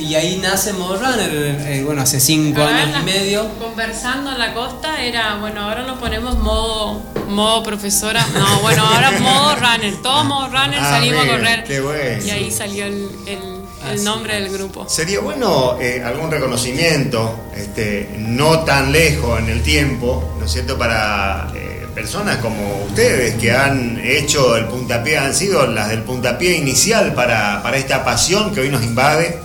y 0.00 0.14
ahí 0.14 0.38
nace 0.40 0.72
Modo 0.74 0.96
Runner, 0.96 1.28
eh, 1.32 1.82
bueno, 1.84 2.02
hace 2.02 2.20
cinco 2.20 2.62
años 2.62 3.00
y 3.00 3.04
medio. 3.04 3.48
Conversando 3.58 4.30
en 4.30 4.38
la 4.38 4.54
costa 4.54 5.02
era, 5.02 5.36
bueno, 5.40 5.62
ahora 5.62 5.82
nos 5.82 5.98
ponemos 5.98 6.38
modo, 6.38 7.02
modo 7.28 7.62
profesora. 7.64 8.24
No, 8.38 8.60
bueno, 8.60 8.86
ahora 8.86 9.10
modo 9.20 9.56
runner. 9.56 9.96
Todos 10.02 10.24
modo 10.24 10.46
runner 10.48 10.78
Ah, 10.80 10.90
salimos 10.90 11.24
a 11.24 11.28
correr. 11.28 11.64
qué 11.64 11.80
bueno. 11.80 12.24
Y 12.24 12.30
ahí 12.30 12.50
salió 12.52 12.86
el, 12.86 13.08
el- 13.26 13.63
el 13.92 14.04
nombre 14.04 14.34
del 14.40 14.50
grupo. 14.52 14.88
Sería 14.88 15.20
bueno 15.20 15.78
eh, 15.80 16.02
algún 16.04 16.30
reconocimiento, 16.30 17.48
este, 17.56 18.14
no 18.18 18.60
tan 18.60 18.92
lejos 18.92 19.38
en 19.38 19.48
el 19.48 19.62
tiempo, 19.62 20.34
¿no 20.38 20.44
es 20.46 20.52
cierto?, 20.52 20.76
para 20.78 21.48
eh, 21.54 21.86
personas 21.94 22.38
como 22.38 22.84
ustedes 22.88 23.34
que 23.34 23.52
han 23.52 24.00
hecho 24.04 24.56
el 24.56 24.66
puntapié, 24.66 25.18
han 25.18 25.34
sido 25.34 25.66
las 25.66 25.88
del 25.88 26.02
puntapié 26.02 26.56
inicial 26.56 27.14
para, 27.14 27.62
para 27.62 27.76
esta 27.76 28.04
pasión 28.04 28.52
que 28.54 28.60
hoy 28.60 28.68
nos 28.68 28.82
invade 28.82 29.38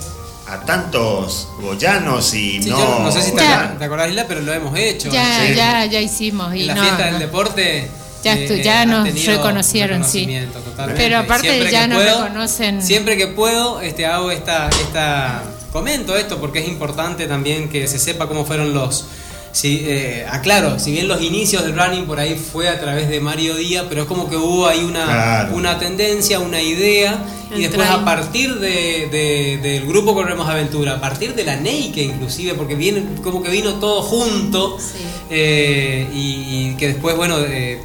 a 0.48 0.60
tantos 0.66 1.46
goyanos 1.60 2.34
y 2.34 2.60
Sí, 2.60 2.70
no... 2.70 2.78
yo 2.78 2.98
no 3.04 3.12
sé 3.12 3.22
si 3.22 3.30
te, 3.32 3.40
acordás- 3.42 3.78
te 3.78 3.84
acordás, 3.84 4.08
Isla, 4.08 4.24
pero 4.26 4.40
lo 4.40 4.52
hemos 4.52 4.76
hecho. 4.76 5.08
Ya, 5.10 5.46
Sí. 5.46 5.54
ya, 5.54 5.84
ya 5.86 6.00
hicimos. 6.00 6.52
Y 6.56 6.62
en 6.62 6.66
la 6.68 6.74
no, 6.74 6.82
fiesta 6.82 7.06
no. 7.06 7.10
del 7.12 7.18
deporte. 7.20 7.88
Ya 8.22 8.34
eh, 8.36 8.62
ya 8.62 8.84
nos 8.86 9.24
reconocieron, 9.26 10.04
sí. 10.04 10.28
totalmente. 10.52 11.02
Pero 11.02 11.18
aparte 11.18 11.48
Siempre 11.48 11.72
ya 11.72 11.86
nos 11.86 12.02
puedo- 12.02 12.22
reconocen. 12.24 12.82
Siempre 12.82 13.16
que 13.16 13.26
puedo, 13.28 13.80
este, 13.80 14.06
hago 14.06 14.30
esta, 14.30 14.68
esta. 14.68 15.42
Comento 15.72 16.16
esto 16.16 16.38
porque 16.38 16.58
es 16.58 16.68
importante 16.68 17.26
también 17.26 17.68
que 17.68 17.86
se 17.86 17.98
sepa 17.98 18.26
cómo 18.28 18.44
fueron 18.44 18.74
los. 18.74 19.06
Sí, 19.52 19.82
eh, 19.84 20.24
aclaro, 20.30 20.78
si 20.78 20.92
bien 20.92 21.08
los 21.08 21.20
inicios 21.22 21.64
del 21.64 21.76
running 21.76 22.04
por 22.06 22.20
ahí 22.20 22.36
fue 22.36 22.68
a 22.68 22.78
través 22.80 23.08
de 23.08 23.18
Mario 23.18 23.56
Díaz, 23.56 23.84
pero 23.88 24.02
es 24.02 24.06
como 24.08 24.30
que 24.30 24.36
hubo 24.36 24.68
ahí 24.68 24.84
una, 24.84 25.04
Claro. 25.04 25.56
una 25.56 25.76
tendencia, 25.76 26.38
una 26.38 26.62
idea, 26.62 27.18
y 27.56 27.62
después 27.62 27.88
a 27.88 28.04
partir 28.04 28.60
de, 28.60 29.08
de- 29.10 29.58
del 29.60 29.86
grupo 29.86 30.14
Corremos 30.14 30.48
Aventura, 30.48 30.92
a 30.92 31.00
partir 31.00 31.34
de 31.34 31.42
la 31.42 31.56
Neike 31.56 32.00
inclusive, 32.00 32.54
porque 32.54 32.76
viene, 32.76 33.02
como 33.24 33.42
que 33.42 33.50
vino 33.50 33.74
todo 33.80 34.02
junto, 34.02 34.78
Sí. 34.78 34.98
eh, 35.30 36.08
y, 36.14 36.68
y 36.70 36.76
que 36.76 36.88
después, 36.88 37.16
bueno, 37.16 37.40
eh, 37.40 37.80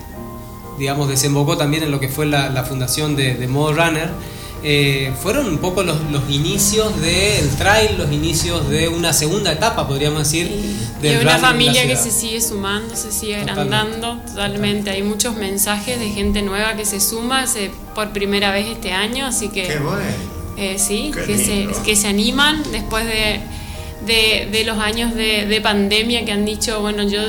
digamos, 0.78 1.08
desembocó 1.10 1.58
también 1.58 1.84
en 1.84 1.92
lo 1.92 2.00
que 2.00 2.10
fue 2.10 2.26
la, 2.26 2.50
la 2.50 2.64
fundación 2.64 3.16
de, 3.16 3.36
de 3.36 3.48
Modo 3.48 3.74
Runner. 3.74 4.10
eh, 4.68 5.14
fueron 5.22 5.48
un 5.48 5.60
poco 5.60 5.84
los, 5.84 5.98
los 6.12 6.24
inicios 6.30 7.00
del 7.00 7.48
trail, 7.56 7.98
los 8.00 8.12
inicios 8.12 8.68
de 8.68 8.88
una 8.88 9.14
segunda 9.14 9.52
etapa, 9.52 9.88
podríamos 9.88 10.20
decir. 10.24 10.48
Y 10.48 11.02
del 11.04 11.22
una 11.22 11.38
familia 11.38 11.86
que 11.86 11.96
se 11.96 12.10
sigue 12.10 12.42
sumando, 12.42 12.96
se 12.96 13.12
sigue 13.12 13.38
Totalmente. 13.42 13.76
agrandando 13.76 14.24
totalmente. 14.26 14.90
Hay 14.90 15.04
muchos 15.04 15.36
mensajes 15.36 16.00
de 16.00 16.10
gente 16.10 16.42
nueva 16.42 16.74
que 16.76 16.86
se 16.86 17.00
suma 17.00 17.46
se- 17.46 17.70
por 17.94 18.10
primera 18.10 18.52
vez 18.52 18.66
este 18.68 18.92
año, 18.92 19.26
así 19.28 19.50
que 19.50 19.68
Qué 19.68 19.78
bueno. 19.78 20.00
eh, 20.58 20.78
sí, 20.80 21.12
Qué 21.14 21.24
que 21.26 21.38
se, 21.38 21.68
que 21.84 21.96
se 21.96 22.08
animan 22.08 22.64
después 22.72 23.06
de, 23.06 23.42
de, 24.08 24.50
de 24.52 24.64
los 24.64 24.80
años 24.80 25.14
de, 25.14 25.46
de 25.46 25.62
pandemia 25.62 26.26
que 26.26 26.32
han 26.32 26.44
dicho, 26.46 26.82
bueno, 26.82 27.04
yo 27.04 27.22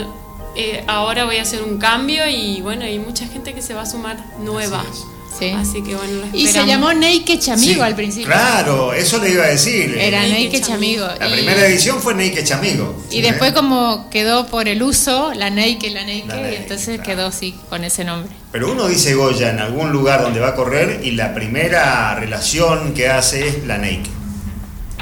eh, 0.56 0.84
ahora 0.86 1.24
voy 1.24 1.36
a 1.36 1.42
hacer 1.42 1.62
un 1.62 1.78
cambio 1.78 2.26
y 2.28 2.60
bueno, 2.62 2.84
hay 2.84 2.98
mucha 2.98 3.26
gente 3.26 3.54
que 3.54 3.62
se 3.62 3.74
va 3.74 3.82
a 3.82 3.86
sumar 3.86 4.16
nueva. 4.40 4.80
Así 4.80 5.16
Sí. 5.38 5.50
Así 5.50 5.82
que 5.82 5.94
bueno, 5.94 6.12
lo 6.14 6.38
Y 6.38 6.46
se 6.46 6.64
llamó 6.66 6.92
Neike 6.94 7.38
Chamigo 7.38 7.74
Sí, 7.74 7.80
al 7.80 7.94
principio. 7.94 8.28
Claro, 8.28 8.92
eso 8.92 9.18
le 9.18 9.30
iba 9.30 9.44
a 9.44 9.48
decir. 9.48 9.96
Era 9.98 10.22
Neike 10.22 10.60
Chamigo. 10.60 11.06
La 11.18 11.28
y, 11.28 11.32
primera 11.32 11.66
edición 11.66 12.00
fue 12.00 12.14
Neike 12.14 12.42
Chamigo. 12.44 13.04
y 13.10 13.20
después 13.20 13.52
como 13.52 14.08
quedó 14.10 14.46
por 14.46 14.68
el 14.68 14.82
uso, 14.82 15.32
la 15.34 15.50
Neike, 15.50 15.90
la 15.90 16.04
Neike, 16.04 16.28
La 16.28 16.36
Neike, 16.36 16.52
y 16.52 16.56
entonces 16.56 16.96
claro. 16.96 17.04
quedó 17.04 17.26
así, 17.26 17.54
con 17.68 17.84
ese 17.84 18.04
nombre. 18.04 18.32
Pero 18.52 18.72
uno 18.72 18.88
dice 18.88 19.14
Goya 19.14 19.50
en 19.50 19.58
algún 19.58 19.92
lugar 19.92 20.22
donde 20.22 20.40
va 20.40 20.48
a 20.48 20.54
correr 20.54 21.00
y 21.04 21.10
la 21.12 21.34
primera 21.34 22.14
relación 22.14 22.94
que 22.94 23.08
hace 23.08 23.48
es 23.48 23.66
la 23.66 23.78
Neike. 23.78 24.10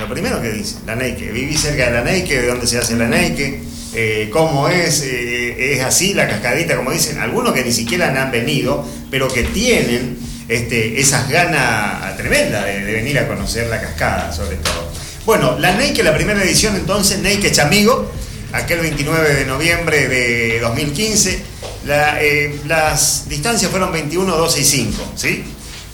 Lo 0.00 0.08
primero 0.08 0.42
que 0.42 0.50
dice, 0.50 0.78
la 0.86 0.96
Neike. 0.96 1.30
Viví 1.30 1.56
cerca 1.56 1.86
de 1.86 1.92
la 1.92 2.02
Neike, 2.02 2.40
de 2.40 2.46
dónde 2.48 2.66
se 2.66 2.78
hace 2.78 2.96
la 2.96 3.06
Neike, 3.06 3.62
eh, 3.94 4.28
cómo 4.32 4.68
es, 4.68 5.02
eh, 5.02 5.33
es 5.52 5.82
así 5.82 6.14
la 6.14 6.28
cascadita, 6.28 6.76
como 6.76 6.90
dicen. 6.90 7.18
Algunos 7.18 7.52
que 7.52 7.64
ni 7.64 7.72
siquiera 7.72 8.08
han 8.22 8.30
venido, 8.30 8.86
pero 9.10 9.28
que 9.28 9.42
tienen 9.44 10.18
este, 10.48 11.00
esas 11.00 11.28
ganas 11.28 12.16
tremendas 12.16 12.64
de, 12.64 12.84
de 12.84 12.92
venir 12.92 13.18
a 13.18 13.26
conocer 13.28 13.66
la 13.68 13.80
cascada, 13.80 14.32
sobre 14.32 14.56
todo. 14.56 14.90
Bueno, 15.26 15.58
la 15.58 15.72
Neike, 15.76 16.02
la 16.02 16.14
primera 16.14 16.42
edición 16.42 16.76
entonces, 16.76 17.18
Neike 17.20 17.50
Chamigo, 17.50 18.12
aquel 18.52 18.80
29 18.80 19.34
de 19.34 19.46
noviembre 19.46 20.08
de 20.08 20.60
2015. 20.60 21.42
La, 21.86 22.22
eh, 22.22 22.60
las 22.66 23.28
distancias 23.28 23.70
fueron 23.70 23.92
21, 23.92 24.36
12 24.36 24.60
y 24.60 24.64
5, 24.64 25.12
¿sí? 25.16 25.44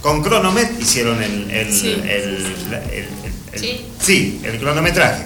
Con 0.01 0.23
cronomet 0.23 0.81
hicieron 0.81 1.23
el, 1.23 1.51
el- 1.51 1.73
Sí. 1.73 1.89
el- 1.93 2.09
el- 2.09 2.75
el- 2.93 3.09
el- 3.53 3.61
Sí. 3.61 3.85
sí, 4.01 4.41
el 4.45 4.59
cronometraje. 4.59 5.25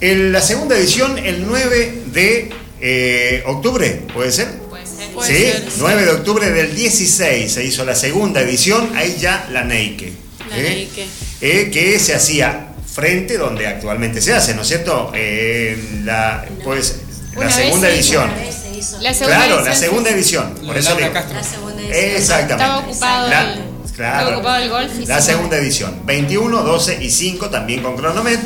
En 0.00 0.32
la 0.32 0.40
segunda 0.42 0.76
edición, 0.76 1.18
el 1.18 1.46
9 1.46 2.02
de 2.12 2.50
eh, 2.86 3.42
octubre, 3.46 4.02
¿puede 4.12 4.30
ser? 4.30 4.48
Puede 4.68 4.86
ser. 4.86 5.08
Puede 5.14 5.28
sí, 5.34 5.42
ser, 5.52 5.62
sí. 5.70 5.76
9 5.78 6.04
de 6.04 6.10
octubre 6.10 6.50
del 6.50 6.74
16 6.74 7.50
se 7.52 7.64
hizo 7.64 7.82
la 7.86 7.94
segunda 7.94 8.42
edición, 8.42 8.90
ahí 8.94 9.16
ya 9.18 9.48
la 9.50 9.64
Neike. 9.64 10.12
La 10.50 10.58
¿eh? 10.58 10.62
Neike. 10.62 11.06
Eh, 11.40 11.70
que 11.72 11.98
se 11.98 12.14
hacía 12.14 12.74
frente 12.92 13.38
donde 13.38 13.66
actualmente 13.66 14.20
se 14.20 14.34
hace, 14.34 14.54
¿no 14.54 14.62
es 14.62 14.68
cierto? 14.68 15.10
Eh, 15.14 16.00
la, 16.04 16.44
pues, 16.62 16.96
la 17.34 17.46
vez 17.46 17.54
segunda 17.54 17.88
edición. 17.88 18.30
Se 18.62 18.78
hizo. 18.78 19.00
La 19.00 19.14
segunda 19.14 19.36
Claro, 19.38 19.56
la 19.56 19.70
edición 19.70 19.76
segunda 19.80 20.10
se- 20.10 20.16
edición. 20.16 20.54
Por 20.66 20.76
eso 20.76 20.94
digo. 20.94 21.08
La 21.12 21.42
segunda 21.42 21.82
edición. 21.82 22.16
Exactamente. 22.16 22.52
Estaba 22.64 22.78
ocupado 22.80 23.28
La- 23.30 23.40
el- 23.54 23.60
claro. 23.96 24.18
estaba 24.18 24.36
ocupado 24.36 24.62
el 24.62 24.68
golf 24.70 25.08
La 25.08 25.20
se- 25.22 25.32
segunda 25.32 25.56
edición, 25.56 26.00
21, 26.04 26.62
12 26.62 26.98
y 27.02 27.10
5, 27.10 27.48
también 27.48 27.82
con 27.82 27.96
cronomet. 27.96 28.40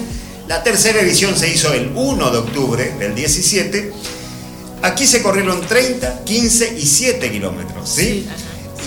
La 0.47 0.63
tercera 0.63 1.01
edición 1.01 1.37
se 1.37 1.49
hizo 1.53 1.73
el 1.75 1.91
1 1.95 2.31
de 2.31 2.39
octubre 2.39 2.93
del 2.99 3.15
17. 3.15 3.93
Aquí 4.83 5.07
se 5.07 5.23
corrieron 5.23 5.61
30, 5.61 6.25
15 6.25 6.77
y 6.79 6.87
7 6.87 7.31
kilómetros, 7.31 7.89
¿sí? 7.89 8.27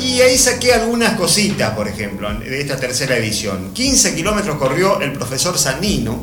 Y 0.02 0.22
ahí 0.22 0.38
saqué 0.38 0.74
algunas 0.74 1.16
cositas, 1.16 1.76
por 1.76 1.88
ejemplo, 1.88 2.34
de 2.34 2.62
esta 2.62 2.78
tercera 2.78 3.18
edición. 3.18 3.74
15 3.74 4.16
kilómetros 4.16 4.58
corrió 4.58 5.02
el 5.02 5.12
profesor 5.14 5.58
Sanino 5.58 6.22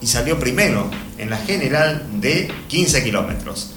y 0.00 0.06
salió 0.06 0.38
primero 0.38 0.90
en 1.18 1.30
la 1.30 1.38
general 1.38 2.06
de 2.20 2.48
15 2.68 3.02
kilómetros. 3.02 3.72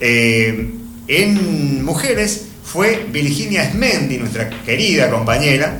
Eh, 0.00 0.74
en 1.06 1.84
mujeres 1.84 2.46
fue 2.64 3.06
Virginia 3.10 3.70
Smendi, 3.70 4.18
nuestra 4.18 4.48
querida 4.64 5.10
compañera, 5.10 5.78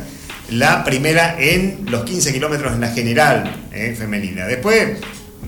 la 0.51 0.85
primera 0.85 1.37
en 1.39 1.87
los 1.89 2.05
15 2.05 2.33
kilómetros 2.33 2.75
en 2.75 2.81
la 2.81 2.89
general 2.89 3.69
eh, 3.73 3.97
femenina. 3.99 4.47
Después 4.47 4.99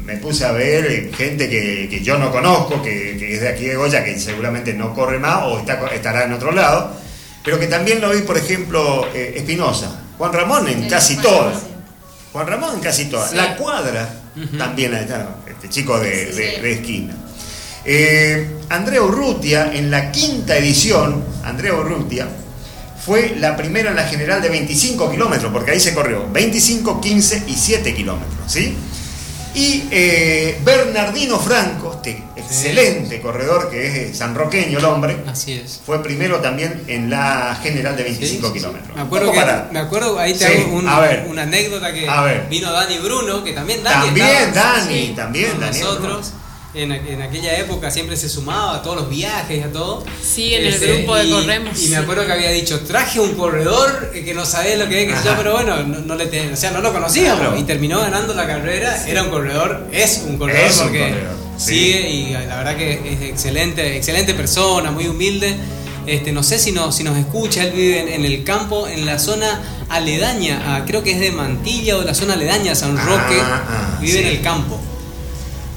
me 0.05 0.17
puse 0.19 0.45
a 0.45 0.53
ver 0.53 1.11
gente 1.15 1.49
que, 1.49 1.89
que 1.91 2.03
yo 2.03 2.19
no 2.19 2.31
conozco, 2.31 2.83
que, 2.83 3.17
que 3.19 3.35
es 3.35 3.41
de 3.41 3.49
aquí 3.49 3.65
de 3.67 3.77
Goya, 3.77 4.05
que 4.05 4.19
seguramente 4.19 4.75
no 4.75 4.93
corre 4.95 5.19
más 5.19 5.45
o 5.45 5.59
está, 5.59 5.87
estará 5.95 6.25
en 6.25 6.33
otro 6.33 6.53
lado, 6.53 6.95
pero 7.45 7.59
que 7.59 7.67
también 7.67 8.01
lo 8.01 8.11
vi, 8.11 8.21
por 8.23 8.37
ejemplo, 8.37 9.07
eh, 9.15 9.35
Espinosa, 9.37 10.01
Juan 10.19 10.33
Ramón 10.33 10.69
en 10.69 10.89
casi 10.89 11.17
todas. 11.17 11.63
Juan 12.33 12.47
Ramón 12.47 12.75
en 12.75 12.81
casi 12.81 13.07
todas. 13.07 13.31
Sí. 13.31 13.37
La 13.37 13.57
cuadra 13.57 14.09
también 14.59 14.93
está, 14.95 15.37
este 15.49 15.69
chico 15.69 15.99
de, 16.01 16.27
de- 16.33 16.61
de 16.61 16.73
esquina. 16.73 17.15
Eh, 17.85 18.49
Andrea 18.71 19.03
Urrutia, 19.03 19.71
en 19.75 19.91
la 19.91 20.11
quinta 20.11 20.57
edición, 20.57 21.23
Andrea 21.45 21.75
Urrutia 21.75 22.27
fue 23.05 23.37
la 23.39 23.57
primera 23.57 23.91
en 23.91 23.97
la 23.97 24.05
general 24.09 24.41
de 24.41 24.49
25 24.49 25.11
kilómetros, 25.11 25.53
porque 25.53 25.73
ahí 25.73 25.81
se 25.81 25.93
corrió 25.95 26.27
25, 26.33 27.01
15 27.01 27.45
y 27.47 27.55
7 27.55 27.95
kilómetros, 27.95 28.51
¿sí? 28.51 28.75
Y 29.55 29.85
eh, 29.93 30.59
Bernardino 30.65 31.39
Franco, 31.39 31.93
este 31.95 32.25
excelente 32.37 33.21
corredor 33.21 33.71
que 33.71 33.87
es 33.87 33.95
eh, 33.95 34.15
sanroqueño 34.15 34.79
el 34.81 34.85
hombre, 34.85 35.17
Así 35.29 35.53
es. 35.53 35.81
fue 35.87 36.03
primero 36.03 36.41
también 36.41 36.83
en 36.89 37.09
la 37.09 37.57
general 37.63 37.97
de 37.97 38.03
25 38.03 38.49
Sí, 38.49 38.53
sí, 38.53 38.59
kilómetros. 38.59 38.97
Me 38.97 39.03
acuerdo, 39.03 39.31
que, 39.33 39.45
me 39.73 39.79
acuerdo, 39.79 40.19
ahí 40.19 40.35
te 40.35 40.45
hago 40.45 40.73
un- 40.75 40.89
una 41.31 41.43
anécdota 41.43 41.93
que 41.93 42.09
A 42.09 42.23
ver. 42.23 42.49
vino 42.51 42.73
Dani 42.73 42.99
Bruno, 42.99 43.45
que 43.45 43.53
también 43.53 43.83
Dani 43.85 44.07
También 44.07 44.27
estaba, 44.49 44.79
Dani, 44.81 45.09
también 45.15 45.61
Daniel 45.61 45.85
nosotros. 45.85 46.33
En, 46.75 46.91
aqu- 46.91 47.09
en 47.09 47.23
aquella 47.23 47.57
época 47.59 47.91
siempre 47.91 48.17
se 48.17 48.29
sumaba 48.29 48.75
a 48.77 48.83
todos 48.83 48.97
los 48.97 49.09
viajes 49.09 49.59
y 49.59 49.63
a 49.63 49.71
todo. 49.73 50.05
Sí, 50.23 50.55
en 50.55 50.67
el 50.67 50.79
grupo 50.79 51.15
de 51.17 51.25
y- 51.25 51.31
Corremos. 51.31 51.81
Y 51.83 51.89
me 51.89 51.97
acuerdo 51.97 52.27
que 52.27 52.33
había 52.33 52.51
dicho, 52.51 52.81
traje 52.81 53.21
un 53.21 53.35
corredor 53.35 54.11
que 54.13 54.35
no 54.35 54.45
sabés 54.45 54.77
lo 54.79 54.89
que 54.89 55.05
es, 55.05 55.15
que 55.15 55.25
yo, 55.29 55.37
pero 55.37 55.53
bueno, 55.53 55.83
no, 55.85 56.01
no 56.01 56.15
le 56.17 56.27
te- 56.27 56.53
o 56.53 56.57
sea, 56.57 56.73
no 56.73 56.81
lo 56.81 56.93
conocíamos. 56.93 57.39
Claro. 57.41 57.57
Y 57.59 57.63
terminó 57.63 58.01
ganando 58.01 58.35
la 58.35 58.47
carrera. 58.47 59.05
Era 59.07 59.23
un 59.23 59.31
corredor, 59.31 59.87
es 59.93 60.25
un 60.27 60.37
corredor 60.37 60.63
Es 60.69 60.77
un 60.79 60.83
porque 60.85 60.99
corredor, 60.99 61.37
sí. 61.59 61.65
sigue 61.75 62.11
y 62.11 62.31
la 62.33 62.57
verdad 62.57 62.77
que 62.77 62.93
es 63.13 63.23
excelente, 63.31 63.97
excelente 63.97 64.35
persona, 64.35 64.91
muy 64.91 65.07
humilde. 65.07 65.55
Este, 66.07 66.33
no 66.33 66.43
sé 66.43 66.59
si, 66.59 66.73
no, 66.73 66.91
si 66.93 67.03
nos 67.05 67.17
escucha, 67.17 67.63
él 67.63 67.71
vive 67.73 68.01
en, 68.01 68.09
en 68.09 68.25
el 68.25 68.43
campo, 68.45 68.89
en 68.89 69.07
la 69.07 69.19
zona 69.21 69.63
aledaña, 69.89 70.77
a- 70.77 70.85
creo 70.85 71.03
que 71.03 71.13
es 71.13 71.21
de 71.21 71.31
Mantilla 71.31 71.97
o 71.97 72.01
de 72.01 72.07
la 72.07 72.15
zona 72.15 72.35
aledaña 72.35 72.73
a 72.73 72.75
San 72.75 72.97
Roque, 72.97 73.39
Ah, 73.41 73.63
ah, 73.69 73.99
vive 74.03 74.21
en 74.21 74.27
el 74.27 74.43
campo. 74.43 74.81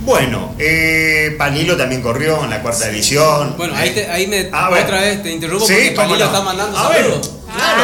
Bueno, 0.07 0.55
eh, 0.57 1.35
Palilo 1.37 1.75
también 1.75 2.01
corrió 2.01 2.41
en 2.45 2.49
la 2.49 2.61
cuarta 2.61 2.87
edición. 2.87 3.55
Bueno, 3.57 3.73
Eh, 3.73 3.77
ahí, 3.77 3.89
te- 3.89 4.09
ahí 4.09 4.25
me, 4.27 4.47
a 4.53 4.69
ver. 4.69 4.85
otra 4.85 5.01
vez 5.01 5.21
te 5.21 5.31
interrumpo 5.33 5.67
Sí, 5.67 5.73
porque 5.73 5.91
Palilo 5.95 6.19
no. 6.19 6.25
está 6.27 6.41
mandando 6.41 6.77
A 6.77 6.87
ver, 6.87 7.01
saludos. 7.03 7.31
Claro. 7.53 7.83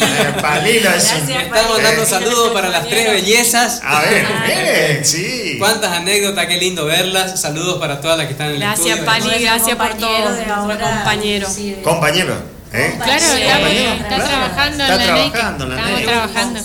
Eh, 0.00 0.40
Palilo 0.40 0.90
es 0.90 1.12
un-. 1.12 1.30
Está 1.30 1.68
mandando 1.68 2.02
Eh. 2.02 2.06
saludos 2.06 2.52
para 2.54 2.70
las 2.70 2.88
tres 2.88 3.10
bellezas. 3.12 3.82
A 3.84 4.00
ver, 4.00 4.26
miren, 4.46 5.04
sí. 5.04 5.56
Cuántas 5.58 5.92
anécdotas, 5.92 6.46
qué 6.46 6.56
lindo 6.56 6.86
verlas. 6.86 7.38
Saludos 7.38 7.78
para 7.78 8.00
todas 8.00 8.16
las 8.16 8.26
que 8.28 8.32
están 8.32 8.46
en 8.48 8.54
el 8.54 8.60
Gracias, 8.60 8.86
estudio. 8.98 9.04
Pali, 9.04 9.42
gracias 9.42 9.76
por 9.76 9.90
compañero 9.90 10.24
todo. 10.46 10.78
compañero. 10.94 11.48
sí, 11.54 11.76
Compañero, 11.84 12.34
¿eh? 12.72 12.94
Claro, 12.96 13.20
Sí, 13.20 13.42
está, 13.42 13.54
compañero, 13.56 13.92
está 13.92 14.06
claro. 14.08 14.24
trabajando 14.24 14.84
Está 14.84 14.94
en 14.94 15.06
la 15.06 15.12
Neike. 15.14 15.30
trabajando 15.38 15.64
en 15.64 15.70
la 15.70 15.76
Estamos 15.76 15.98
Neike. 16.00 16.12
trabajando. 16.12 16.60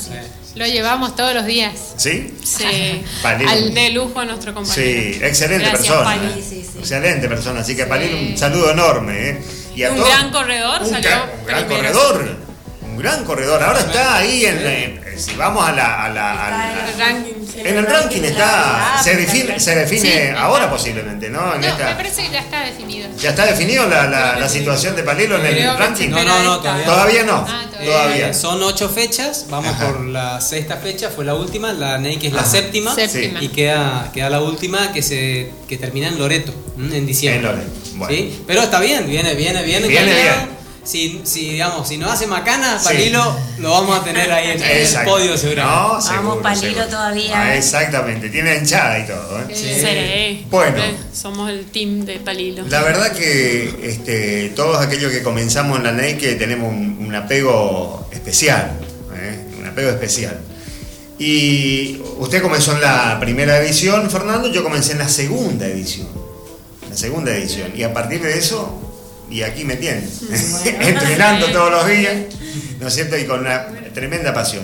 Lo 0.56 0.68
llevamos 0.68 1.16
todos 1.16 1.34
los 1.34 1.46
días. 1.46 1.74
¿Sí? 1.98 2.34
Sí. 2.44 3.04
Al 3.48 3.74
de 3.74 3.90
lujo 3.90 4.20
a 4.20 4.26
nuestro 4.26 4.54
compañero. 4.54 4.84
Sí, 5.14 5.20
excelente 5.24 5.68
Gracias, 5.70 5.88
persona. 5.94 6.16
¿eh? 6.16 6.44
Sí. 6.48 6.66
Excelente 6.80 7.28
persona. 7.28 7.60
Así 7.62 7.76
que 7.76 7.84
Sí. 7.86 8.30
Un 8.32 8.38
saludo 8.38 8.72
enorme. 8.72 9.30
¿eh? 9.30 9.44
Y 9.76 9.84
a 9.84 9.90
Un 9.92 9.98
todos- 9.98 10.10
gran 10.10 10.32
corredor, 10.32 10.82
un, 10.84 10.90
salió 10.90 11.10
gran- 11.10 11.30
un 11.40 11.46
gran 11.48 11.66
primero. 11.66 11.94
corredor. 11.94 12.38
Un 12.94 13.00
gran 13.00 13.24
corredor. 13.26 13.62
Ahora 13.64 13.80
está 13.80 14.18
ahí 14.18 14.46
en, 14.46 14.58
en- 14.68 15.04
si 15.20 15.36
vamos 15.36 15.68
a 15.68 15.72
la, 15.72 16.06
a 16.06 16.10
la- 16.10 16.74
El 16.92 17.00
ranking, 17.00 17.34
en 17.66 17.78
el 17.78 17.86
ranking 17.86 18.22
está 18.24 19.00
se 19.04 19.16
define 19.16 19.60
se 19.60 19.76
define 19.76 20.02
Sí, 20.02 20.14
ahora 20.38 20.64
está. 20.66 20.76
posiblemente, 20.76 21.30
¿no? 21.30 21.56
En 21.56 21.62
No, 21.62 21.68
esta- 21.68 21.86
me 21.90 21.96
parece 21.96 22.24
que 22.24 22.32
ya 22.32 22.40
está 22.40 22.64
definido. 22.66 23.10
ya 23.18 23.30
está 23.32 23.46
definido 23.46 23.88
la, 23.88 24.08
la- 24.08 24.40
la 24.40 24.50
situación 24.50 24.96
de 24.96 25.04
Palilo 25.04 25.38
en 25.38 25.46
el 25.46 25.78
ranking. 25.78 26.10
No, 26.10 26.24
no, 26.24 26.44
no, 26.44 26.58
todavía. 26.60 26.86
Todavía 26.86 27.24
no. 27.24 27.46
Ah, 27.48 27.66
todavía. 27.72 27.92
todavía. 27.94 28.30
Eh, 28.30 28.34
son 28.34 28.62
ocho 28.64 28.90
fechas, 28.90 29.46
vamos 29.50 29.74
Ajá. 29.74 29.88
por 29.88 30.02
la 30.06 30.40
sexta 30.42 30.78
fecha, 30.78 31.10
fue 31.10 31.26
la 31.26 31.36
última, 31.36 31.74
la 31.74 31.98
NEI 31.98 32.20
es 32.28 32.34
la 32.34 32.42
Ajá. 32.42 32.50
séptima, 32.50 32.94
Séptima. 32.96 33.42
y 33.44 33.48
queda, 33.50 34.10
queda 34.14 34.30
la 34.30 34.42
última 34.42 34.92
que 34.92 35.02
se 35.02 35.52
que 35.68 35.78
termina 35.78 36.08
en 36.10 36.20
Loreto, 36.20 36.54
en 36.78 37.06
diciembre. 37.06 37.40
En 37.50 37.56
Loreto, 37.56 37.72
bueno. 37.96 38.14
¿Sí? 38.16 38.44
Pero 38.48 38.62
está 38.64 38.80
bien, 38.80 39.08
viene, 39.08 39.34
viene, 39.36 39.64
viene. 39.64 39.88
Viene 39.88 40.12
bien. 40.14 40.63
Si, 40.84 41.22
si, 41.24 41.52
digamos, 41.52 41.88
si 41.88 41.98
no 41.98 42.12
hace 42.12 42.28
macana, 42.28 42.78
Sí. 42.78 42.86
Palilo 42.86 43.36
lo 43.60 43.72
vamos 43.72 44.00
a 44.00 44.04
tener 44.04 44.30
ahí 44.32 44.52
en, 44.52 44.62
en 44.62 44.86
el 44.86 45.06
podio 45.06 45.38
seguramente. 45.38 45.82
No, 45.94 46.02
seguro, 46.02 46.42
Palilo 46.42 46.68
seguro. 46.68 46.88
todavía. 46.88 47.42
Ah, 47.42 47.56
exactamente, 47.56 48.30
tiene 48.30 48.58
hinchada 48.58 49.00
y 49.00 49.08
todo. 49.08 49.40
¿eh? 49.40 49.46
Sí. 49.54 49.74
Sí. 49.80 50.46
Bueno. 50.50 50.84
Somos 51.14 51.50
el 51.50 51.66
team 51.68 52.02
de 52.06 52.20
Palilo. 52.20 52.66
La 52.68 52.82
verdad 52.82 53.14
que 53.14 53.74
este, 53.84 54.50
todos 54.50 54.82
aquellos 54.86 55.12
que 55.12 55.24
comenzamos 55.24 55.78
en 55.78 55.84
la 55.86 55.92
NEI 55.94 56.18
que 56.18 56.34
tenemos 56.34 56.70
un, 56.74 56.98
un 57.00 57.16
apego 57.16 58.08
especial, 58.12 58.72
¿eh? 59.16 59.40
un 59.58 59.66
apego 59.66 59.90
especial. 59.90 60.38
Y 61.18 62.02
usted 62.18 62.42
comenzó 62.42 62.74
en 62.74 62.82
la 62.82 63.18
primera 63.22 63.58
edición, 63.60 64.10
Fernando, 64.12 64.52
yo 64.52 64.64
comencé 64.64 64.92
en 64.92 64.98
la 65.00 65.08
segunda 65.08 65.66
edición. 65.66 66.08
La 66.90 66.98
segunda 66.98 67.32
edición. 67.34 67.72
Y 67.74 67.84
a 67.84 67.94
partir 67.94 68.22
de 68.22 68.38
eso, 68.38 68.83
y 69.34 69.42
aquí 69.44 69.64
me 69.66 69.76
tienen, 69.76 70.10
entrenando 70.66 71.48
todos 71.52 71.72
los 71.72 71.88
días, 71.88 72.14
¿no 72.80 72.88
es 72.88 72.94
cierto? 72.94 73.18
Y 73.18 73.26
con 73.26 73.42
una 73.42 73.66
tremenda 73.94 74.34
pasión. 74.34 74.64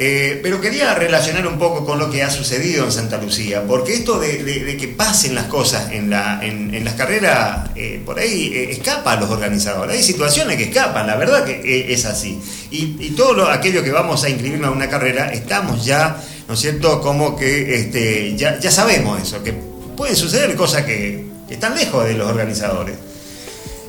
Eh, 0.00 0.38
pero 0.44 0.60
quería 0.60 0.94
relacionar 0.94 1.44
un 1.48 1.58
poco 1.58 1.84
con 1.84 1.98
lo 1.98 2.08
que 2.08 2.22
ha 2.22 2.30
sucedido 2.30 2.84
en 2.84 2.92
Santa 2.92 3.18
Lucía, 3.20 3.64
porque 3.66 3.94
esto 3.94 4.20
de, 4.20 4.44
de- 4.44 4.62
de 4.62 4.76
que 4.76 4.86
pasen 4.86 5.34
las 5.34 5.46
cosas 5.46 5.90
en, 5.90 6.08
la, 6.08 6.38
en, 6.40 6.72
en 6.72 6.84
las 6.84 6.94
carreras, 6.94 7.70
eh, 7.74 8.00
por 8.06 8.16
ahí 8.20 8.52
eh, 8.54 8.70
escapa 8.70 9.14
a 9.14 9.16
los 9.20 9.28
organizadores. 9.28 9.96
Hay 9.96 10.02
situaciones 10.04 10.56
que 10.56 10.64
escapan, 10.64 11.04
la 11.08 11.16
verdad 11.16 11.44
que 11.44 11.92
es 11.92 12.04
así. 12.04 12.38
Y, 12.70 12.96
y 13.00 13.10
todo 13.16 13.32
lo- 13.34 13.48
aquello 13.48 13.82
que 13.82 13.90
vamos 13.90 14.22
a 14.22 14.28
inscribirnos 14.28 14.68
a 14.68 14.72
una 14.72 14.88
carrera, 14.88 15.32
estamos 15.32 15.84
ya, 15.84 16.22
¿no 16.46 16.54
es 16.54 16.60
cierto?, 16.60 17.00
como 17.00 17.34
que 17.36 17.74
este, 17.80 18.36
ya, 18.36 18.56
ya 18.60 18.70
sabemos 18.70 19.20
eso, 19.20 19.42
que 19.42 19.52
pueden 19.96 20.14
suceder 20.14 20.54
cosas 20.54 20.84
que, 20.84 21.26
que 21.48 21.54
están 21.54 21.74
lejos 21.74 22.04
de 22.06 22.14
los 22.14 22.28
organizadores. 22.30 22.94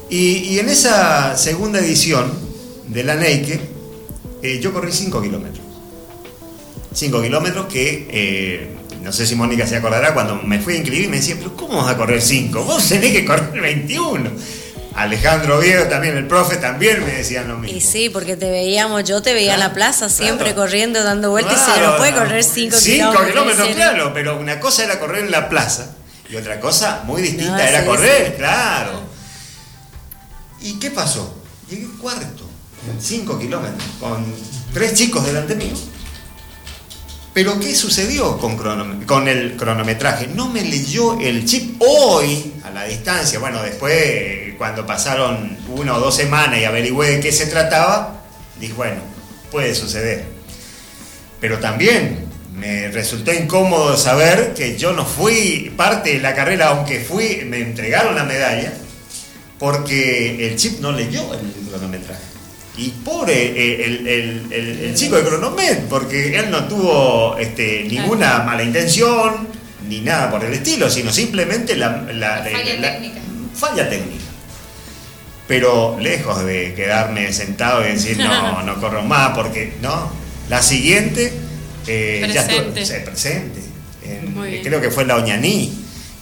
Y, 0.09 0.37
y 0.53 0.59
en 0.59 0.69
esa 0.69 1.37
segunda 1.37 1.79
edición 1.79 2.31
de 2.87 3.03
la 3.03 3.15
Neike, 3.15 3.59
eh, 4.41 4.59
yo 4.61 4.73
corrí 4.73 4.91
5 4.91 5.21
kilómetros. 5.21 5.65
5 6.93 7.21
kilómetros 7.21 7.67
que, 7.67 8.07
eh, 8.11 8.75
no 9.03 9.11
sé 9.11 9.25
si 9.27 9.35
Mónica 9.35 9.67
se 9.67 9.75
acordará, 9.75 10.13
cuando 10.13 10.35
me 10.35 10.59
fui 10.59 10.73
a 10.73 10.77
inscribir 10.77 11.09
me 11.09 11.17
decía, 11.17 11.35
pero 11.37 11.55
¿cómo 11.55 11.77
vas 11.83 11.93
a 11.93 11.97
correr 11.97 12.21
5? 12.21 12.63
Vos 12.63 12.89
tenés 12.89 13.11
que 13.11 13.23
correr 13.25 13.61
21. 13.61 14.31
Alejandro 14.95 15.59
Viejo 15.59 15.83
también, 15.85 16.17
el 16.17 16.25
profe 16.27 16.57
también 16.57 17.05
me 17.05 17.11
decían 17.13 17.47
lo 17.47 17.57
mismo. 17.57 17.77
Y 17.77 17.79
sí, 17.79 18.09
porque 18.09 18.35
te 18.35 18.49
veíamos, 18.49 19.03
yo 19.03 19.21
te 19.21 19.33
veía 19.33 19.53
en 19.53 19.59
la 19.59 19.73
plaza 19.73 20.09
siempre 20.09 20.47
Claro. 20.53 20.61
corriendo, 20.61 21.03
dando 21.03 21.29
vueltas 21.29 21.61
y 21.69 21.71
se 21.75 21.81
no 21.81 21.95
puede 21.97 22.13
correr 22.13 22.43
5 22.43 22.75
Cinco 22.75 22.95
kilómetros. 23.11 23.27
kilómetros, 23.29 23.67
en 23.67 23.73
serio. 23.75 23.91
claro, 23.93 24.11
pero 24.13 24.37
una 24.39 24.59
cosa 24.59 24.83
era 24.83 24.99
correr 24.99 25.23
en 25.25 25.31
la 25.31 25.47
plaza 25.47 25.95
y 26.29 26.35
otra 26.35 26.59
cosa 26.59 27.03
muy 27.05 27.21
distinta 27.21 27.51
No, 27.55 27.59
era 27.59 27.81
sí, 27.81 27.85
correr, 27.85 28.27
sí. 28.27 28.33
claro. 28.37 29.08
¿Y 30.61 30.73
qué 30.73 30.91
pasó? 30.91 31.33
Llegué 31.69 31.87
cuarto, 32.01 32.45
en 32.89 33.01
5 33.01 33.39
kilómetros, 33.39 33.83
con 33.99 34.25
tres 34.73 34.93
chicos 34.93 35.25
delante 35.25 35.55
mío. 35.55 35.75
Pero 37.33 37.59
¿qué 37.59 37.75
sucedió 37.75 38.37
con, 38.37 39.27
el 39.27 39.55
cronometraje? 39.55 40.27
No 40.27 40.49
me 40.49 40.61
leyó 40.61 41.19
el 41.19 41.45
chip 41.45 41.79
hoy, 41.79 42.53
a 42.63 42.71
la 42.71 42.85
distancia. 42.85 43.39
Bueno, 43.39 43.61
después, 43.61 44.55
cuando 44.57 44.85
pasaron 44.85 45.57
una 45.69 45.95
o 45.95 45.99
dos 45.99 46.15
semanas 46.15 46.59
y 46.59 46.65
averigüé 46.65 47.11
de 47.11 47.19
qué 47.19 47.31
se 47.31 47.45
trataba, 47.45 48.23
dije, 48.59 48.73
bueno, 48.73 49.01
puede 49.51 49.75
suceder. 49.75 50.25
Pero 51.39 51.59
también 51.59 52.27
me 52.55 52.89
resultó 52.89 53.31
incómodo 53.31 53.95
saber 53.95 54.53
que 54.53 54.77
yo 54.77 54.91
no 54.91 55.05
fui 55.05 55.71
parte 55.77 56.15
de 56.15 56.19
la 56.19 56.35
carrera, 56.35 56.69
aunque 56.69 56.99
fui, 56.99 57.43
me 57.45 57.59
entregaron 57.61 58.15
la 58.15 58.23
medalla, 58.23 58.73
porque 59.59 60.47
el 60.47 60.55
chip 60.55 60.79
no 60.79 60.91
leyó 60.91 61.21
el 61.33 61.67
cronometraje. 61.69 62.23
Y 62.77 62.89
pobre 63.03 63.33
eh, 63.33 63.83
el, 63.85 64.07
el- 64.07 64.53
el- 64.53 64.79
el 64.85 64.95
chico 64.95 65.17
de 65.17 65.23
Cronomet, 65.23 65.87
porque 65.89 66.37
él 66.39 66.49
no 66.49 66.63
tuvo 66.65 67.37
este, 67.37 67.83
ninguna 67.89 68.39
mala 68.43 68.63
intención, 68.63 69.49
ni 69.89 69.99
nada 69.99 70.31
por 70.31 70.45
el 70.45 70.53
estilo, 70.53 70.89
sino 70.89 71.11
simplemente 71.11 71.75
la, 71.75 72.03
la- 72.13 72.37
Falla 72.49 72.75
la- 72.79 72.93
técnica. 72.93 73.19
falla 73.53 73.89
técnica. 73.89 74.23
Pero 75.47 75.97
lejos 75.99 76.45
de 76.45 76.73
quedarme 76.75 77.33
sentado 77.33 77.83
y 77.85 77.91
decir, 77.91 78.17
no, 78.17 78.61
no 78.63 78.79
corro 78.79 79.01
más, 79.03 79.35
porque 79.35 79.73
no. 79.81 80.11
La 80.47 80.61
siguiente, 80.61 81.33
eh, 81.87 82.25
ya 82.33 82.41
estuve- 82.47 82.71
Presente. 82.71 83.59
En- 84.05 84.41
bien. 84.41 84.63
creo 84.63 84.79
que 84.79 84.89
fue 84.91 85.05
la 85.05 85.15
Oñaní. 85.17 85.73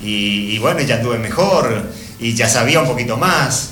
Y, 0.01 0.51
y 0.55 0.57
bueno, 0.59 0.79
ya 0.81 0.95
estuve 0.95 1.17
mejor 1.19 1.91
y 2.19 2.33
ya 2.33 2.49
sabía 2.49 2.79
un 2.81 2.87
poquito 2.87 3.17
más. 3.17 3.71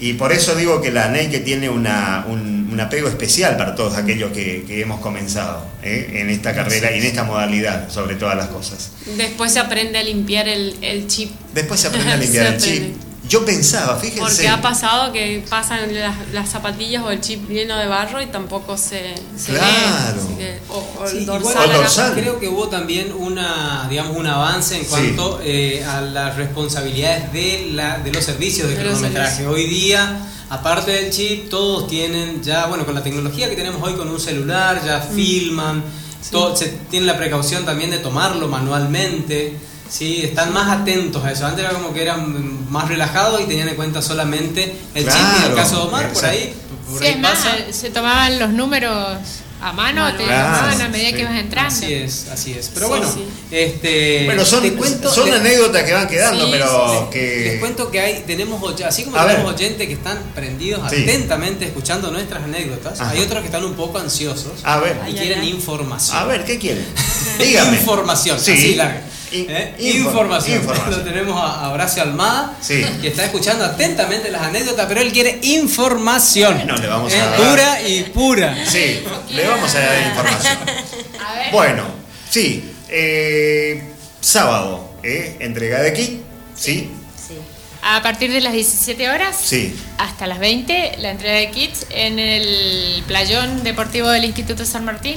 Y 0.00 0.14
por 0.14 0.32
eso 0.32 0.56
digo 0.56 0.80
que 0.80 0.90
la 0.90 1.08
NEI 1.08 1.30
que 1.30 1.38
tiene 1.38 1.68
una, 1.68 2.26
un, 2.28 2.68
un 2.72 2.80
apego 2.80 3.08
especial 3.08 3.56
para 3.56 3.76
todos 3.76 3.96
aquellos 3.96 4.32
que, 4.32 4.64
que 4.66 4.80
hemos 4.80 5.00
comenzado 5.00 5.64
¿eh? 5.82 6.10
en 6.14 6.30
esta 6.30 6.52
carrera 6.52 6.90
y 6.90 6.98
en 6.98 7.06
esta 7.06 7.22
modalidad, 7.22 7.88
sobre 7.88 8.16
todas 8.16 8.36
las 8.36 8.48
cosas. 8.48 8.90
Después 9.16 9.52
se 9.52 9.60
aprende 9.60 9.98
a 9.98 10.02
limpiar 10.02 10.48
el, 10.48 10.76
el 10.82 11.06
chip. 11.06 11.30
Después 11.54 11.80
se 11.80 11.86
aprende 11.86 12.12
a 12.12 12.16
limpiar 12.18 12.60
Se 12.60 12.76
el 12.76 12.82
chip. 12.82 12.96
Yo 13.28 13.44
pensaba, 13.44 13.96
fíjense. 13.96 14.20
Porque 14.20 14.48
ha 14.48 14.60
pasado 14.60 15.10
que 15.12 15.42
pasan 15.48 15.94
las, 15.94 16.14
las 16.32 16.48
zapatillas 16.50 17.02
o 17.02 17.10
el 17.10 17.20
chip 17.22 17.48
lleno 17.48 17.76
de 17.78 17.86
barro 17.86 18.20
y 18.20 18.26
tampoco 18.26 18.76
se, 18.76 19.14
se 19.36 19.52
Claro. 19.52 19.66
lee. 19.66 20.20
Así 20.20 20.34
que- 20.36 20.58
o, 20.68 21.02
o 21.02 21.08
Sí, 21.08 21.16
el 21.16 21.22
igual 21.22 21.42
dorsal. 21.42 21.60
O 21.60 21.64
el 21.64 21.70
acá. 21.70 21.78
dorsal. 21.80 22.12
Creo 22.14 22.38
que 22.38 22.48
hubo 22.48 22.68
también 22.68 23.12
una, 23.16 23.86
digamos, 23.88 24.16
un 24.16 24.26
avance 24.26 24.76
en 24.76 24.82
Sí. 24.82 24.88
cuanto 24.90 25.40
eh, 25.42 25.82
a 25.84 26.02
las 26.02 26.36
responsabilidades 26.36 27.32
de, 27.32 27.70
la, 27.72 27.98
de 27.98 28.12
los 28.12 28.22
servicios 28.22 28.68
de 28.68 28.76
cronometraje. 28.76 29.46
Hoy 29.46 29.64
día, 29.68 30.18
aparte 30.50 30.90
del 30.92 31.10
chip, 31.10 31.48
todos 31.48 31.88
tienen 31.88 32.42
ya, 32.42 32.66
bueno, 32.66 32.84
con 32.84 32.94
la 32.94 33.02
tecnología 33.02 33.48
que 33.48 33.56
tenemos 33.56 33.82
hoy 33.82 33.94
con 33.94 34.08
un 34.10 34.20
celular, 34.20 34.82
ya 34.84 34.98
Mm. 35.10 35.14
filman, 35.16 35.82
todo, 36.30 36.54
se 36.56 36.68
tiene 36.90 37.06
la 37.06 37.16
precaución 37.16 37.64
también 37.64 37.90
de 37.90 37.98
tomarlo 37.98 38.48
manualmente. 38.48 39.56
Sí, 39.88 40.22
están 40.24 40.52
más 40.52 40.80
atentos 40.80 41.22
a 41.24 41.30
eso. 41.32 41.46
Antes 41.46 41.64
era 41.64 41.74
como 41.74 41.92
que 41.92 42.02
eran 42.02 42.70
más 42.70 42.88
relajados 42.88 43.40
y 43.42 43.44
tenían 43.44 43.68
en 43.68 43.76
cuenta 43.76 44.02
solamente 44.02 44.74
el 44.94 45.04
chip. 45.04 45.14
Y 45.40 45.44
en 45.44 45.50
el 45.50 45.56
caso 45.56 45.76
de 45.76 45.82
Omar, 45.82 46.12
por 46.12 46.24
ahí, 46.24 46.54
por 46.90 46.98
Sí, 47.00 47.06
ahí 47.06 47.12
es 47.12 47.18
más, 47.20 47.32
pasa. 47.38 47.56
se 47.70 47.90
tomaban 47.90 48.38
los 48.38 48.50
números 48.50 49.18
a 49.62 49.72
mano, 49.72 50.04
te 50.12 50.18
los 50.18 50.26
Claro, 50.26 50.56
tomaban 50.58 50.80
a 50.82 50.88
medida 50.88 51.08
sí. 51.08 51.14
que 51.14 51.20
ibas 51.22 51.38
entrando. 51.38 51.68
Así 51.74 51.94
es, 51.94 52.28
así 52.30 52.52
es. 52.52 52.70
Pero 52.74 52.86
Sí, 52.86 52.90
bueno, 52.90 53.12
sí. 53.12 53.24
este. 53.50 54.24
Bueno, 54.26 54.44
son, 54.44 54.62
te 54.62 54.72
cuento, 54.74 55.10
son 55.14 55.32
anécdotas 55.32 55.82
que 55.84 55.92
van 55.94 56.08
quedando, 56.08 56.44
Sí, 56.44 56.50
pero 56.52 57.00
les, 57.00 57.10
que. 57.10 57.44
les 57.50 57.60
cuento 57.60 57.90
que 57.90 58.00
hay, 58.00 58.24
tenemos, 58.26 58.80
así 58.82 59.04
como 59.04 59.16
A 59.16 59.26
tenemos 59.26 59.44
ver. 59.46 59.54
oyentes 59.54 59.86
que 59.86 59.92
están 59.94 60.18
prendidos 60.34 60.90
Sí. 60.90 61.02
atentamente 61.04 61.64
escuchando 61.66 62.10
nuestras 62.10 62.42
anécdotas, 62.42 63.00
Ajá. 63.00 63.10
hay 63.12 63.20
otros 63.20 63.40
que 63.40 63.46
están 63.46 63.64
un 63.64 63.74
poco 63.74 63.98
ansiosos 63.98 64.52
A 64.64 64.78
ver. 64.80 64.96
y 65.04 65.10
Ay, 65.10 65.14
quieren 65.14 65.40
ay, 65.40 65.46
ay. 65.46 65.52
información. 65.54 66.16
A 66.18 66.24
ver, 66.24 66.44
¿qué 66.44 66.58
quieren? 66.58 66.84
Dígame. 67.38 67.76
Información, 67.78 68.38
Sí. 68.40 68.52
así 68.52 68.74
larga. 68.74 69.02
¿Eh? 69.36 69.74
infor- 69.78 69.96
información. 70.06 70.58
información. 70.60 70.90
Lo 70.90 71.02
tenemos 71.02 71.40
a, 71.42 71.64
a 71.64 71.70
Horacio 71.72 72.02
Almada, 72.02 72.56
Sí. 72.60 72.84
que 73.02 73.08
está 73.08 73.24
escuchando 73.24 73.64
atentamente 73.64 74.30
las 74.30 74.42
anécdotas, 74.42 74.86
pero 74.86 75.00
él 75.00 75.12
quiere 75.12 75.38
información. 75.42 76.54
Bueno, 76.56 76.76
le 76.76 76.86
vamos 76.86 77.12
a 77.12 77.16
¿Eh? 77.16 77.20
dar. 77.20 77.36
Pura 77.36 77.82
y 77.88 78.02
pura. 78.04 78.56
Sí, 78.66 79.00
le 79.30 79.46
vamos 79.48 79.74
a 79.74 79.80
dar 79.80 80.06
información. 80.08 80.58
A 81.26 81.34
ver. 81.34 81.52
Bueno, 81.52 81.82
sí. 82.30 82.70
eh, 82.88 83.82
sábado, 84.20 84.92
¿eh? 85.02 85.36
entrega 85.40 85.80
de 85.82 85.92
kit. 85.92 86.20
Sí, 86.56 86.90
Sí. 87.26 87.34
A 87.82 88.02
partir 88.02 88.30
de 88.32 88.40
las 88.40 88.52
17 88.52 89.10
horas 89.10 89.36
sí. 89.42 89.74
hasta 89.98 90.26
las 90.26 90.38
20, 90.38 90.96
la 91.00 91.10
entrega 91.10 91.34
de 91.38 91.50
kits 91.50 91.86
en 91.90 92.18
el 92.18 93.02
playón 93.08 93.62
deportivo 93.64 94.08
del 94.08 94.24
Instituto 94.24 94.64
San 94.64 94.84
Martín, 94.84 95.16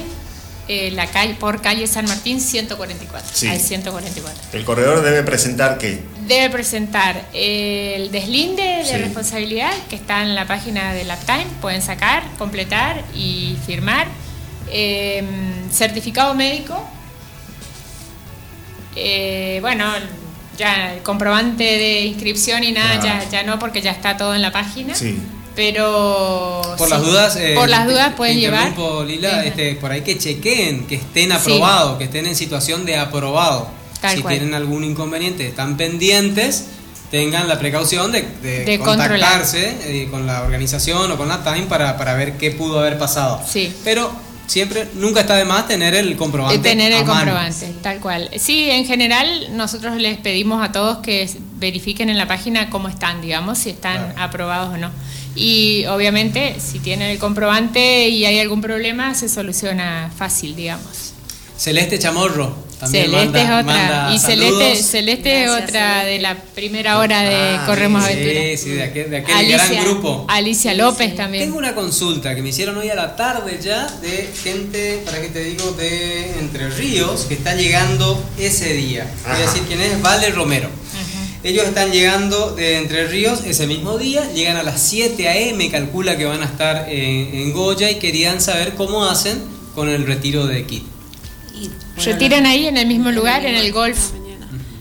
eh, 0.68 0.90
la 0.92 1.06
calle, 1.06 1.34
por 1.34 1.60
calle 1.62 1.86
San 1.86 2.04
Martín 2.06 2.40
144. 2.40 3.30
Sí. 3.34 3.48
Hay 3.48 3.58
144. 3.58 4.38
El 4.52 4.64
corredor 4.64 5.02
debe 5.02 5.22
presentar 5.22 5.78
qué. 5.78 6.00
Debe 6.26 6.50
presentar 6.50 7.24
el 7.32 8.10
deslinde 8.10 8.62
de 8.62 8.84
Sí. 8.84 8.96
responsabilidad 8.98 9.72
que 9.88 9.96
está 9.96 10.22
en 10.22 10.34
la 10.34 10.46
página 10.46 10.92
de 10.92 11.04
Laptime. 11.04 11.46
Pueden 11.60 11.80
sacar, 11.82 12.22
completar 12.38 13.02
y 13.14 13.56
firmar. 13.66 14.06
Eh, 14.70 15.24
certificado 15.72 16.34
médico. 16.34 16.86
Eh, 18.96 19.58
bueno, 19.60 19.84
ya 20.56 20.94
el 20.94 21.02
comprobante 21.02 21.64
de 21.64 22.00
inscripción 22.06 22.64
y 22.64 22.72
nada, 22.72 23.00
Claro. 23.00 23.24
ya, 23.24 23.30
ya 23.30 23.42
no, 23.44 23.58
porque 23.58 23.80
ya 23.80 23.92
está 23.92 24.16
todo 24.16 24.34
en 24.34 24.42
la 24.42 24.50
página. 24.52 24.94
Sí. 24.94 25.18
Pero. 25.58 26.62
Por 26.78 26.86
sí, 26.86 26.94
las 26.94 27.02
dudas, 27.02 27.36
eh, 27.36 27.54
por 27.56 27.68
las 27.68 27.84
dudas 27.84 28.14
pueden 28.14 28.38
llevar. 28.38 28.72
Lila, 29.04 29.44
este, 29.44 29.74
por 29.74 29.90
ahí 29.90 30.02
que 30.02 30.16
chequeen, 30.16 30.86
que 30.86 30.94
estén 30.94 31.32
aprobados, 31.32 31.98
que 31.98 32.04
estén 32.04 32.26
en 32.28 32.36
situación 32.36 32.86
de 32.86 32.96
aprobado. 32.96 33.68
Tal 34.00 34.14
si 34.14 34.22
cual. 34.22 34.36
tienen 34.38 34.54
algún 34.54 34.84
inconveniente, 34.84 35.48
están 35.48 35.76
pendientes, 35.76 36.66
tengan 37.10 37.48
la 37.48 37.58
precaución 37.58 38.12
de, 38.12 38.22
de 38.40 38.64
De 38.66 38.78
contactarse 38.78 39.74
eh, 39.82 40.06
con 40.08 40.28
la 40.28 40.42
organización 40.42 41.10
o 41.10 41.16
con 41.16 41.26
la 41.28 41.42
Time 41.42 41.62
para, 41.66 41.96
para 41.98 42.14
ver 42.14 42.34
qué 42.38 42.52
pudo 42.52 42.78
haber 42.78 42.96
pasado. 42.96 43.40
Sí. 43.44 43.74
Pero 43.82 44.12
siempre, 44.46 44.86
nunca 44.94 45.22
está 45.22 45.34
de 45.34 45.44
más 45.44 45.66
tener 45.66 45.96
el 45.96 46.16
comprobante. 46.16 46.54
Eh, 46.56 46.62
tener 46.62 46.92
a 46.92 46.98
el 47.00 47.04
mano. 47.04 47.16
comprobante, 47.18 47.72
tal 47.82 47.98
cual. 47.98 48.30
Sí, 48.38 48.70
en 48.70 48.86
general 48.86 49.48
nosotros 49.56 49.96
les 49.96 50.18
pedimos 50.18 50.62
a 50.62 50.70
todos 50.70 50.98
que 50.98 51.28
verifiquen 51.56 52.10
en 52.10 52.16
la 52.16 52.28
página 52.28 52.70
cómo 52.70 52.86
están, 52.88 53.20
digamos, 53.20 53.58
si 53.58 53.70
están 53.70 53.96
Claro. 54.12 54.22
aprobados 54.22 54.74
o 54.74 54.76
no. 54.76 54.92
Y 55.34 55.84
obviamente, 55.86 56.56
si 56.58 56.78
tienen 56.80 57.10
el 57.10 57.18
comprobante 57.18 58.08
y 58.08 58.24
hay 58.24 58.40
algún 58.40 58.60
problema, 58.60 59.14
se 59.14 59.28
soluciona 59.28 60.10
fácil, 60.16 60.56
digamos. 60.56 61.12
Celeste 61.56 61.98
Chamorro. 61.98 62.66
También 62.78 63.06
Celeste 63.06 63.24
manda- 63.26 63.40
es 63.42 63.64
otra. 63.64 63.74
manda 63.74 64.14
Y 64.14 64.18
saludos. 64.20 64.58
Celeste, 64.62 64.82
Celeste 64.84 65.44
es 65.44 65.50
otra 65.50 65.66
Celeste. 66.02 66.10
de 66.10 66.18
la 66.20 66.36
primera 66.36 66.98
hora 66.98 67.22
de 67.22 67.34
Ah, 67.34 67.64
Corremos 67.66 68.04
sí, 68.04 68.12
Aventura. 68.12 68.40
Sí, 68.40 68.56
sí, 68.56 68.68
de 68.70 68.82
aquel, 68.84 69.10
de 69.10 69.16
aquel 69.16 69.48
gran 69.48 69.84
grupo. 69.84 70.24
Alicia 70.28 70.74
López 70.74 71.10
sí. 71.10 71.16
también. 71.16 71.44
Tengo 71.46 71.58
una 71.58 71.74
consulta 71.74 72.36
que 72.36 72.42
me 72.42 72.50
hicieron 72.50 72.76
hoy 72.76 72.88
a 72.88 72.94
la 72.94 73.16
tarde 73.16 73.58
ya 73.60 73.84
de 74.00 74.30
gente, 74.44 75.02
para 75.04 75.20
que 75.20 75.26
te 75.28 75.42
digo, 75.42 75.72
de 75.72 76.38
Entre 76.38 76.68
Ríos, 76.70 77.22
que 77.28 77.34
está 77.34 77.56
llegando 77.56 78.22
ese 78.38 78.72
día. 78.74 79.12
Voy 79.26 79.34
a 79.36 79.38
decir 79.40 79.62
quién 79.66 79.80
es, 79.80 80.00
Vale 80.00 80.30
Romero. 80.30 80.68
Ellos 81.44 81.66
están 81.66 81.92
llegando 81.92 82.56
de 82.56 82.78
Entre 82.78 83.06
Ríos 83.06 83.44
ese 83.44 83.66
mismo 83.66 83.96
día, 83.96 84.28
llegan 84.32 84.56
a 84.56 84.64
las 84.64 84.82
7 84.82 85.28
a.m., 85.28 85.70
calcula 85.70 86.16
que 86.16 86.24
van 86.24 86.42
a 86.42 86.46
estar 86.46 86.88
en, 86.88 87.32
en 87.32 87.52
Goya 87.52 87.90
y 87.90 87.96
querían 87.96 88.40
saber 88.40 88.74
cómo 88.74 89.04
hacen 89.04 89.40
con 89.74 89.88
el 89.88 90.04
retiro 90.04 90.46
de 90.46 90.66
kit. 90.66 90.82
Y, 91.54 91.70
Retiran 92.02 92.46
ahí 92.46 92.66
en 92.66 92.76
el 92.76 92.86
mismo 92.86 93.12
lugar, 93.12 93.44
en 93.46 93.54
el 93.54 93.72
golf. 93.72 94.10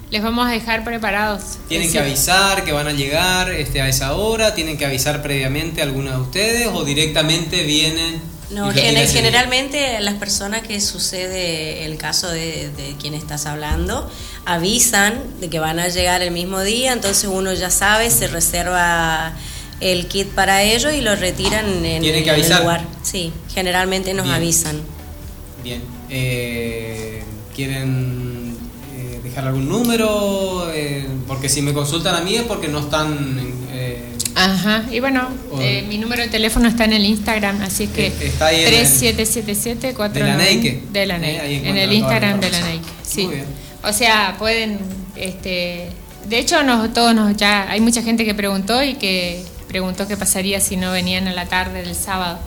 Les 0.10 0.24
vamos 0.24 0.48
a 0.48 0.52
dejar 0.52 0.84
preparados. 0.84 1.58
Tienen 1.68 1.92
que 1.92 2.00
avisar 2.00 2.64
que 2.64 2.72
van 2.72 2.88
a 2.88 2.94
llegar 2.94 3.52
este, 3.52 3.82
a 3.82 3.90
esa 3.90 4.16
hora, 4.16 4.56
tienen 4.56 4.78
que 4.78 4.86
avisar 4.86 5.22
previamente 5.22 5.82
a 5.82 5.84
alguno 5.84 6.12
de 6.12 6.22
ustedes 6.22 6.68
o 6.68 6.86
directamente 6.86 7.64
vienen. 7.64 8.22
No, 8.50 8.72
generalmente 8.72 10.00
las 10.00 10.14
personas 10.16 10.62
que 10.62 10.80
sucede 10.80 11.84
el 11.86 11.98
caso 11.98 12.30
de, 12.30 12.70
de 12.78 12.96
quien 13.00 13.14
estás 13.14 13.46
hablando 13.46 14.10
avisan 14.46 15.22
de 15.42 15.50
que 15.50 15.60
van 15.60 15.80
a 15.80 15.90
llegar 15.90 16.22
el 16.22 16.32
mismo 16.32 16.62
día, 16.62 16.94
entonces 16.94 17.30
uno 17.32 17.52
ya 17.54 17.70
sabe, 17.70 18.10
se 18.10 18.28
reserva 18.28 19.34
el 19.82 20.08
kit 20.08 20.30
para 20.30 20.64
ellos 20.64 20.94
y 20.94 21.02
lo 21.02 21.16
retiran 21.18 21.66
en, 21.86 22.02
Tienen 22.02 22.24
que 22.24 22.30
en 22.30 22.36
el 22.36 22.42
avisar. 22.42 22.62
lugar. 22.62 22.86
Sí, 23.04 23.34
generalmente 23.54 24.14
nos 24.14 24.24
Bien. 24.26 24.36
avisan. 24.38 24.82
Bien. 25.64 25.84
Eh, 26.10 27.24
¿Quieren 27.54 28.56
eh, 28.96 29.20
dejar 29.24 29.48
algún 29.48 29.68
número? 29.68 30.72
Eh, 30.74 31.06
porque 31.28 31.50
si 31.50 31.62
me 31.62 31.74
consultan 31.74 32.16
a 32.16 32.22
mí 32.22 32.36
es 32.36 32.44
porque 32.44 32.70
no 32.70 32.80
están... 32.80 33.12
en- 33.40 33.67
Ajá, 34.38 34.84
y 34.92 35.00
bueno, 35.00 35.28
eh, 35.60 35.84
mi 35.88 35.98
número 35.98 36.22
de 36.22 36.28
teléfono 36.30 36.68
está 36.70 36.86
en 36.86 36.94
el 36.94 37.06
Instagram, 37.06 37.62
así 37.62 37.86
es 37.86 37.90
que 37.90 38.08
Eh, 38.08 38.14
está 38.22 38.48
ahí 38.48 38.58
en 38.62 38.62
el- 38.68 38.70
3777 38.70 39.94
de 40.14 40.20
la 40.20 40.36
Neike. 40.38 40.84
de 40.92 41.06
la 41.06 41.16
Eh, 41.16 41.20
Neike, 41.20 41.42
ahí 41.42 41.56
en 41.66 41.78
el 41.78 41.94
Instagram 41.94 42.40
de 42.40 42.52
la. 42.52 42.60
Neike, 42.62 42.86
sí. 43.04 43.24
Muy 43.26 43.36
bien. 43.36 43.46
O 43.84 43.92
sea, 43.94 44.36
pueden, 44.38 44.80
este, 45.16 45.90
de 46.28 46.40
hecho 46.40 46.62
nos, 46.64 46.94
todos 46.94 47.16
nos 47.16 47.36
ya, 47.36 47.70
hay 47.70 47.80
mucha 47.82 48.02
gente 48.04 48.26
que 48.26 48.36
preguntó 48.36 48.84
y 48.84 48.94
que 48.96 49.44
preguntó 49.68 50.08
qué 50.08 50.18
pasaría 50.18 50.60
si 50.60 50.78
no 50.78 50.92
venían 50.92 51.28
a 51.28 51.34
la 51.34 51.46
tarde 51.48 51.82
del 51.84 51.96
sábado. 51.96 52.38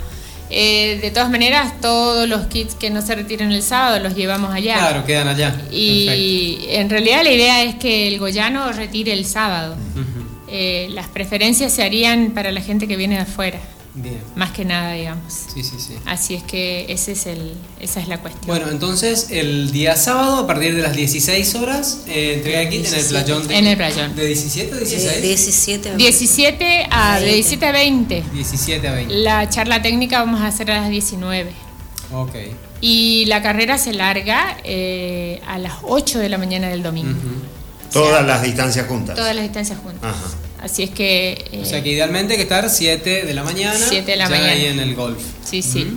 Eh, 0.53 0.99
de 1.01 1.11
todas 1.13 1.31
maneras, 1.31 1.81
todos 1.81 2.29
los 2.29 2.47
kits 2.47 2.75
que 2.75 2.91
no 2.91 3.03
se 3.03 3.15
retiren 3.15 3.53
el 3.53 3.63
sábado 3.63 4.01
los 4.01 4.17
llevamos 4.17 4.53
allá. 4.53 4.75
Claro, 4.79 5.05
quedan 5.05 5.29
allá. 5.29 5.55
Y 5.71 6.59
en 6.71 6.91
realidad 6.91 7.23
la 7.23 7.31
idea 7.31 7.63
es 7.63 7.77
que 7.77 8.09
el 8.09 8.19
Goyano 8.19 8.71
retire 8.73 9.13
el 9.13 9.25
sábado. 9.27 9.77
Ujú. 9.95 10.20
Eh, 10.51 10.89
las 10.91 11.09
preferencias 11.09 11.73
se 11.73 11.83
harían 11.83 12.33
para 12.33 12.51
la 12.53 12.61
gente 12.61 12.89
que 12.89 12.97
viene 12.97 13.15
de 13.15 13.21
afuera, 13.23 13.61
Bien. 13.95 14.19
más 14.35 14.51
que 14.51 14.65
nada, 14.65 14.93
digamos. 14.95 15.33
Sí, 15.33 15.63
sí, 15.63 15.77
sí. 15.79 15.95
Así 16.07 16.35
es 16.35 16.43
que 16.43 16.87
ese 16.89 17.13
es 17.13 17.27
el, 17.27 17.53
esa 17.81 18.01
es 18.01 18.09
la 18.09 18.19
cuestión. 18.19 18.47
Bueno, 18.47 18.69
entonces 18.71 19.29
el 19.31 19.71
día 19.71 19.97
sábado 19.97 20.39
a 20.39 20.47
partir 20.47 20.75
de 20.75 20.83
las 20.83 20.97
16 20.97 21.55
horas 21.55 22.03
eh, 22.09 22.35
entrega 22.37 22.61
de 22.61 22.69
kit 22.69 22.81
en 22.81 22.87
el 22.87 22.93
17. 22.93 23.25
playón. 23.25 23.49
De, 23.49 23.59
En 23.59 23.67
el 23.67 23.77
playón. 23.77 24.17
¿De 24.17 24.27
17 24.27 24.75
o 24.75 24.79
16? 24.79 25.23
17. 25.23 25.91
me 25.91 25.97
17 25.97 26.87
a 26.91 27.21
de 27.21 27.25
20. 27.27 27.35
17 27.35 27.67
a 27.67 27.73
20. 27.73 28.25
17 28.33 28.89
a 28.89 28.93
20. 28.93 29.15
La 29.15 29.49
charla 29.49 29.83
técnica 29.83 30.21
vamos 30.21 30.41
a 30.41 30.49
hacer 30.49 30.71
a 30.71 30.81
las 30.81 30.91
19. 30.91 31.53
Ok. 32.13 32.35
Y 32.81 33.27
la 33.27 33.43
carrera 33.43 33.79
se 33.79 33.93
larga 33.93 34.57
eh, 34.65 35.41
a 35.47 35.59
las 35.59 35.75
8 35.83 36.19
de 36.19 36.29
la 36.29 36.39
mañana 36.39 36.69
del 36.69 36.83
domingo. 36.83 37.11
Ujú. 37.11 37.60
Todas 37.93 38.25
las 38.27 38.43
distancias 38.43 38.87
juntas. 38.87 39.17
Todas 39.17 39.35
las 39.35 39.43
distancias 39.45 39.79
juntas. 39.83 40.03
Ajá. 40.05 40.27
Así 40.63 40.83
es 40.83 40.91
que... 40.91 41.33
eh, 41.53 41.61
O 41.63 41.65
sea 41.65 41.83
que 41.83 41.91
idealmente 41.91 42.35
hay 42.35 42.37
que 42.37 42.43
estar 42.43 42.69
7 42.69 43.25
de 43.25 43.35
la 43.35 43.43
mañana. 43.43 43.79
7 43.89 44.11
de 44.11 44.17
la 44.17 44.25
ya 44.25 44.31
mañana. 44.31 44.53
ahí 44.53 44.67
en 44.67 44.79
el 44.81 44.95
golf. 44.95 45.19
Sí, 45.45 45.63
sí. 45.63 45.97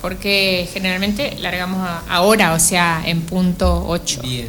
Porque 0.00 0.68
generalmente 0.72 1.36
largamos 1.38 1.86
a- 1.86 2.02
ahora, 2.08 2.54
o 2.54 2.58
sea, 2.58 3.02
en 3.04 3.20
punto 3.22 3.84
8. 3.86 4.22
Bien. 4.22 4.48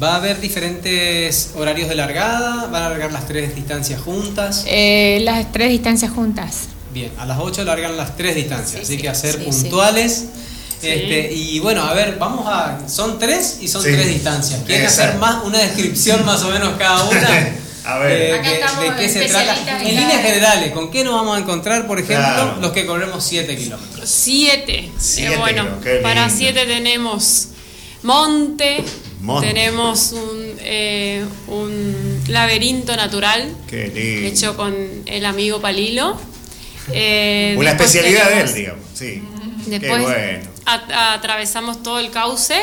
¿Va 0.00 0.12
a 0.14 0.16
haber 0.16 0.40
diferentes 0.40 1.50
horarios 1.56 1.88
de 1.88 1.94
largada? 1.96 2.66
¿Van 2.68 2.82
a 2.84 2.88
largar 2.90 3.12
las 3.12 3.26
tres 3.26 3.54
distancias 3.54 4.00
juntas? 4.00 4.64
Eh, 4.66 5.20
las 5.22 5.50
tres 5.52 5.70
distancias 5.70 6.10
juntas. 6.12 6.68
Bien, 6.94 7.10
a 7.18 7.26
las 7.26 7.38
8 7.40 7.64
largan 7.64 7.96
las 7.96 8.16
tres 8.16 8.34
distancias, 8.36 8.86
Sí, 8.86 8.94
así 8.94 8.96
sí, 8.96 9.02
que 9.02 9.08
a 9.08 9.14
ser 9.14 9.34
sí, 9.38 9.44
sí. 10.82 10.88
Este, 10.88 11.32
y 11.32 11.58
bueno, 11.60 11.82
a 11.84 11.94
ver, 11.94 12.16
vamos 12.18 12.44
a. 12.46 12.86
Son 12.88 13.18
tres 13.18 13.58
y 13.62 13.68
son 13.68 13.82
Sí. 13.82 13.90
tres 13.92 14.08
distancias. 14.08 14.60
¿Quieren 14.66 14.86
hacer 14.86 15.06
Exacto. 15.06 15.20
más 15.26 15.44
una 15.44 15.58
descripción 15.58 16.24
más 16.26 16.42
o 16.42 16.50
menos 16.50 16.74
cada 16.78 17.04
una? 17.04 17.28
A 17.84 17.98
ver. 17.98 18.12
Eh, 18.36 18.40
de, 18.42 18.52
estamos 18.54 18.84
de 18.84 19.02
qué 19.02 19.08
se 19.08 19.24
trata. 19.26 19.80
en 19.82 19.88
líneas 19.96 20.22
generales, 20.22 20.70
¿con 20.70 20.88
qué 20.92 21.02
nos 21.02 21.14
vamos 21.14 21.36
a 21.36 21.40
encontrar, 21.40 21.84
por 21.88 21.98
ejemplo, 21.98 22.24
Claro. 22.24 22.56
los 22.60 22.70
que 22.70 22.86
corremos 22.86 23.24
7 23.24 23.56
kilómetros? 23.56 24.08
Siete. 24.08 24.88
Siete, 25.00 25.34
Eh, 25.34 25.38
bueno, 25.38 25.66
para 26.00 26.26
lindo. 26.26 26.36
siete 26.38 26.64
tenemos 26.66 27.48
monte, 28.04 28.84
Monte. 29.20 29.48
tenemos 29.48 30.12
un, 30.12 30.56
eh, 30.60 31.24
un 31.48 32.22
laberinto 32.28 32.94
natural 32.96 33.52
Qué 33.68 33.88
lindo. 33.88 34.28
hecho 34.28 34.56
con 34.56 34.74
el 35.06 35.24
amigo 35.26 35.60
Palilo. 35.60 36.16
Eh, 36.92 37.54
Una 37.58 37.70
especialidad 37.70 38.28
de 38.30 38.40
él, 38.42 38.54
digamos. 38.54 38.84
Sí. 38.94 39.22
Después 39.66 39.92
Qué 39.92 40.02
bueno. 40.02 40.50
Atravesamos 40.66 41.82
todo 41.82 41.98
el 41.98 42.10
cauce 42.10 42.54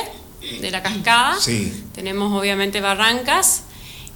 de 0.61 0.71
la 0.71 0.81
cascada. 0.81 1.37
Sí. 1.39 1.71
Tenemos 1.93 2.31
obviamente 2.39 2.81
barrancas 2.81 3.63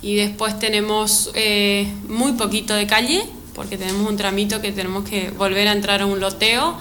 y 0.01 0.15
después 0.15 0.57
tenemos 0.60 1.31
eh, 1.35 1.88
muy 2.07 2.34
poquito 2.34 2.73
de 2.73 2.88
calle 2.88 3.23
porque 3.53 3.77
tenemos 3.77 4.10
un 4.10 4.18
tramito 4.18 4.61
que 4.61 4.72
tenemos 4.72 5.07
que 5.07 5.30
volver 5.31 5.68
a 5.68 5.73
entrar 5.73 6.01
a 6.01 6.05
un 6.05 6.19
loteo 6.19 6.76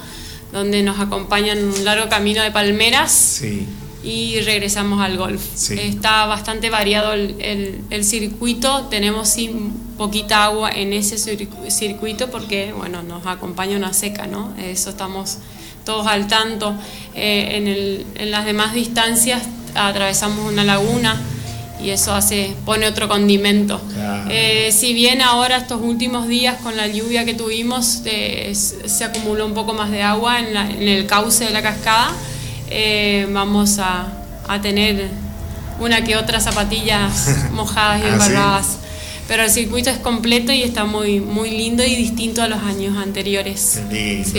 donde 0.53 0.83
nos 0.83 1.01
acompañan 1.01 1.59
un 1.63 1.85
largo 1.85 2.09
camino 2.09 2.43
de 2.43 2.51
palmeras 2.51 3.11
Sí. 3.13 3.67
y 4.05 4.41
regresamos 4.41 5.01
al 5.01 5.17
golf. 5.19 5.43
Sí. 5.55 5.75
Está 5.79 6.27
bastante 6.27 6.71
variado 6.71 7.13
el, 7.13 7.37
el- 7.41 7.81
el 7.91 8.05
circuito, 8.05 8.87
tenemos 8.91 9.29
sí 9.29 9.51
poquita 9.99 10.45
agua 10.45 10.71
en 10.71 10.93
ese 10.93 11.17
circu- 11.17 11.71
circuito 11.71 12.31
porque 12.31 12.73
bueno, 12.77 13.03
nos 13.03 13.27
acompaña 13.27 13.77
una 13.77 13.93
seca, 13.93 14.27
¿no? 14.27 14.55
Eso 14.59 14.91
estamos 14.91 15.39
todos 15.85 16.07
al 16.07 16.27
tanto. 16.27 16.75
Eh, 17.15 17.57
en, 17.57 17.67
el- 17.69 18.07
en 18.17 18.31
las 18.31 18.45
demás 18.45 18.73
distancias 18.75 19.43
atravesamos 19.75 20.51
una 20.51 20.65
laguna 20.65 21.21
y 21.83 21.91
eso 21.91 22.15
hace, 22.15 22.55
pone 22.65 22.87
otro 22.87 23.09
condimento. 23.09 23.81
Claro. 23.93 24.29
Eh, 24.31 24.71
si 24.73 24.93
bien 24.95 25.21
ahora 25.21 25.57
estos 25.57 25.81
últimos 25.83 26.29
días 26.29 26.57
con 26.63 26.77
la 26.77 26.87
lluvia 26.87 27.25
que 27.25 27.35
tuvimos 27.35 28.03
eh, 28.05 28.53
se 28.55 29.05
acumuló 29.05 29.47
un 29.47 29.55
poco 29.55 29.73
más 29.75 29.91
de 29.91 30.03
agua 30.03 30.39
en, 30.39 30.55
la- 30.55 30.71
en 30.71 30.87
el 30.89 31.07
cauce 31.07 31.45
de 31.45 31.51
la 31.51 31.61
cascada, 31.63 32.13
vamos 33.31 33.79
a, 33.79 34.07
a 34.49 34.61
tener 34.61 35.09
una 35.81 36.05
que 36.05 36.17
otra 36.17 36.41
zapatillas 36.41 37.51
mojadas 37.53 38.01
y 38.01 38.05
Ah, 38.05 38.63
¿sí? 38.63 38.79
Pero 39.33 39.45
el 39.45 39.51
circuito 39.51 39.89
es 39.89 39.97
completo 39.97 40.53
y 40.53 40.63
está 40.63 40.85
muy, 40.85 41.19
muy 41.19 41.51
lindo 41.53 41.83
y 41.83 41.97
distinto 41.97 42.43
a 42.43 42.49
los 42.49 42.63
años 42.63 42.99
anteriores. 42.99 43.81
Lindo. 43.91 44.29
Sí. 44.31 44.39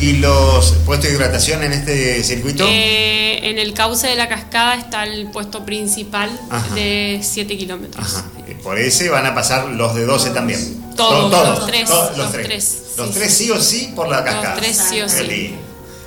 ¿Y, 0.00 0.06
y- 0.06 0.12
los 0.18 0.74
puestos 0.86 1.10
de 1.10 1.16
hidratación 1.16 1.64
en 1.64 1.72
este 1.72 2.22
circuito? 2.22 2.64
Eh, 2.68 3.40
en 3.50 3.58
el 3.58 3.74
cauce 3.74 4.06
de 4.06 4.14
la 4.14 4.28
cascada 4.28 4.76
está 4.76 5.02
el 5.02 5.28
puesto 5.32 5.64
principal 5.64 6.30
Ajá. 6.50 6.72
de 6.76 7.18
7 7.20 7.58
kilómetros. 7.58 8.14
Ajá. 8.14 8.26
Por 8.62 8.78
ese 8.78 9.08
van 9.08 9.26
a 9.26 9.34
pasar 9.34 9.70
los 9.70 9.96
de 9.96 10.04
12 10.04 10.30
también. 10.30 10.84
Todos, 10.96 11.32
Todos, 11.32 11.58
los 11.58 11.66
tres, 11.66 11.88
todos, 11.88 12.16
los 12.16 12.30
tres. 12.30 12.46
tres, 12.46 12.82
Los 12.96 13.08
sí, 13.08 13.14
tres 13.14 13.34
sí 13.34 13.50
o 13.50 13.60
sí 13.60 13.92
por 13.96 14.08
la 14.08 14.22
cascada. 14.22 14.54
tres 14.54 14.80
sí 14.88 15.00
o 15.00 15.08
sí. 15.08 15.50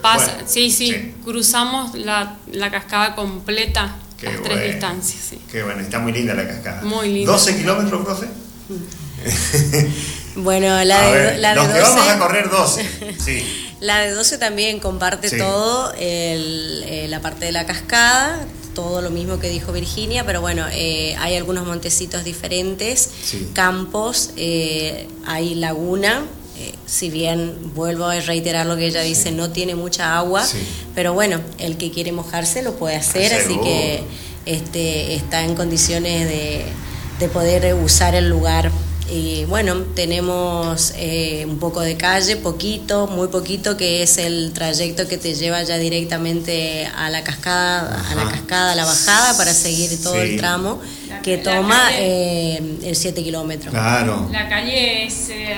Pasa, 0.02 0.28
Bueno, 0.36 0.44
sí, 0.48 0.72
sí, 0.72 0.88
sí. 0.94 1.14
cruzamos 1.26 1.96
la, 1.96 2.38
la 2.54 2.72
cascada 2.72 3.14
completa, 3.14 3.98
Qué 4.22 4.28
las 4.28 4.40
bueno. 4.40 4.56
tres 4.56 4.72
distancias, 4.72 5.22
sí. 5.30 5.42
Qué 5.52 5.64
bueno, 5.64 5.82
está 5.82 6.00
muy 6.00 6.14
linda 6.14 6.34
la 6.34 6.48
cascada. 6.48 6.82
Muy 6.84 7.10
linda. 7.12 7.32
12 7.34 7.58
kilómetros, 7.58 8.06
profe. 8.06 8.28
Bueno, 10.36 10.82
la 10.86 11.02
A 11.02 11.08
de, 11.08 11.14
ver, 11.14 11.40
la 11.40 11.50
de 11.50 11.56
los 11.56 11.68
12. 11.68 11.78
que 11.78 11.84
vamos 11.84 12.08
a 12.08 12.20
correr 12.20 12.50
12. 12.50 12.90
Sí. 13.20 13.44
La 13.82 14.00
de 14.00 14.12
12 14.12 14.38
también 14.38 14.80
comparte 14.80 15.30
Sí. 15.30 15.38
todo, 15.38 15.92
el- 15.98 16.84
eh, 16.88 17.08
la 17.10 17.20
parte 17.22 17.46
de 17.46 17.52
la 17.52 17.66
cascada, 17.66 18.46
todo 18.76 19.02
lo 19.02 19.10
mismo 19.10 19.40
que 19.40 19.50
dijo 19.50 19.74
Virginia, 19.74 20.24
pero 20.26 20.40
bueno, 20.40 20.66
eh, 20.72 21.16
hay 21.20 21.36
algunos 21.36 21.66
montecitos 21.66 22.24
diferentes, 22.24 23.10
Sí. 23.24 23.50
campos, 23.54 24.32
eh, 24.38 25.08
hay 25.26 25.56
laguna. 25.56 26.24
Eh, 26.70 26.74
si 26.86 27.10
bien 27.10 27.56
vuelvo 27.76 28.06
a 28.06 28.20
reiterar 28.20 28.66
lo 28.66 28.76
que 28.78 28.88
ella 28.88 29.02
dice, 29.02 29.32
no 29.32 29.50
tiene 29.52 29.76
mucha 29.76 30.18
agua, 30.18 30.46
Sí. 30.46 30.58
pero 30.96 31.14
bueno, 31.14 31.40
el 31.58 31.78
que 31.78 31.92
quiere 31.92 32.12
mojarse 32.12 32.62
lo 32.62 32.74
puede 32.76 32.96
hacer, 32.96 33.34
así 33.34 33.58
que 33.64 34.04
este, 34.46 35.16
está 35.16 35.44
en 35.44 35.56
condiciones 35.56 36.28
de, 36.28 36.66
de 37.20 37.28
poder 37.30 37.74
usar 37.76 38.16
el 38.16 38.30
lugar. 38.30 38.72
Y 39.14 39.44
bueno, 39.46 39.76
tenemos 39.94 40.94
eh, 40.96 41.46
un 41.46 41.60
poco 41.60 41.82
de 41.82 41.98
calle, 41.98 42.38
poquito, 42.38 43.08
muy 43.08 43.28
poquito, 43.28 43.76
que 43.76 44.04
es 44.04 44.18
el 44.18 44.54
trayecto 44.54 45.06
que 45.06 45.18
te 45.18 45.34
lleva 45.36 45.62
ya 45.64 45.78
directamente 45.78 46.86
a 46.96 47.10
la 47.10 47.22
cascada, 47.22 48.06
a 48.10 48.16
la 48.16 48.22
Ajá. 48.22 48.32
cascada, 48.32 48.72
a 48.72 48.76
la 48.76 48.86
bajada, 48.86 49.36
para 49.36 49.54
seguir 49.54 50.02
todo 50.02 50.14
Sí. 50.14 50.20
el 50.22 50.38
tramo 50.38 50.80
La- 51.10 51.22
que 51.22 51.38
la 51.38 51.44
toma 51.44 51.78
calle- 51.90 51.98
eh, 52.00 52.78
el 52.84 52.96
7 52.96 53.22
kilómetros. 53.22 53.72
Claro. 53.74 54.30
La 54.32 54.48
calle 54.48 55.06
es 55.08 55.30
eh, 55.30 55.56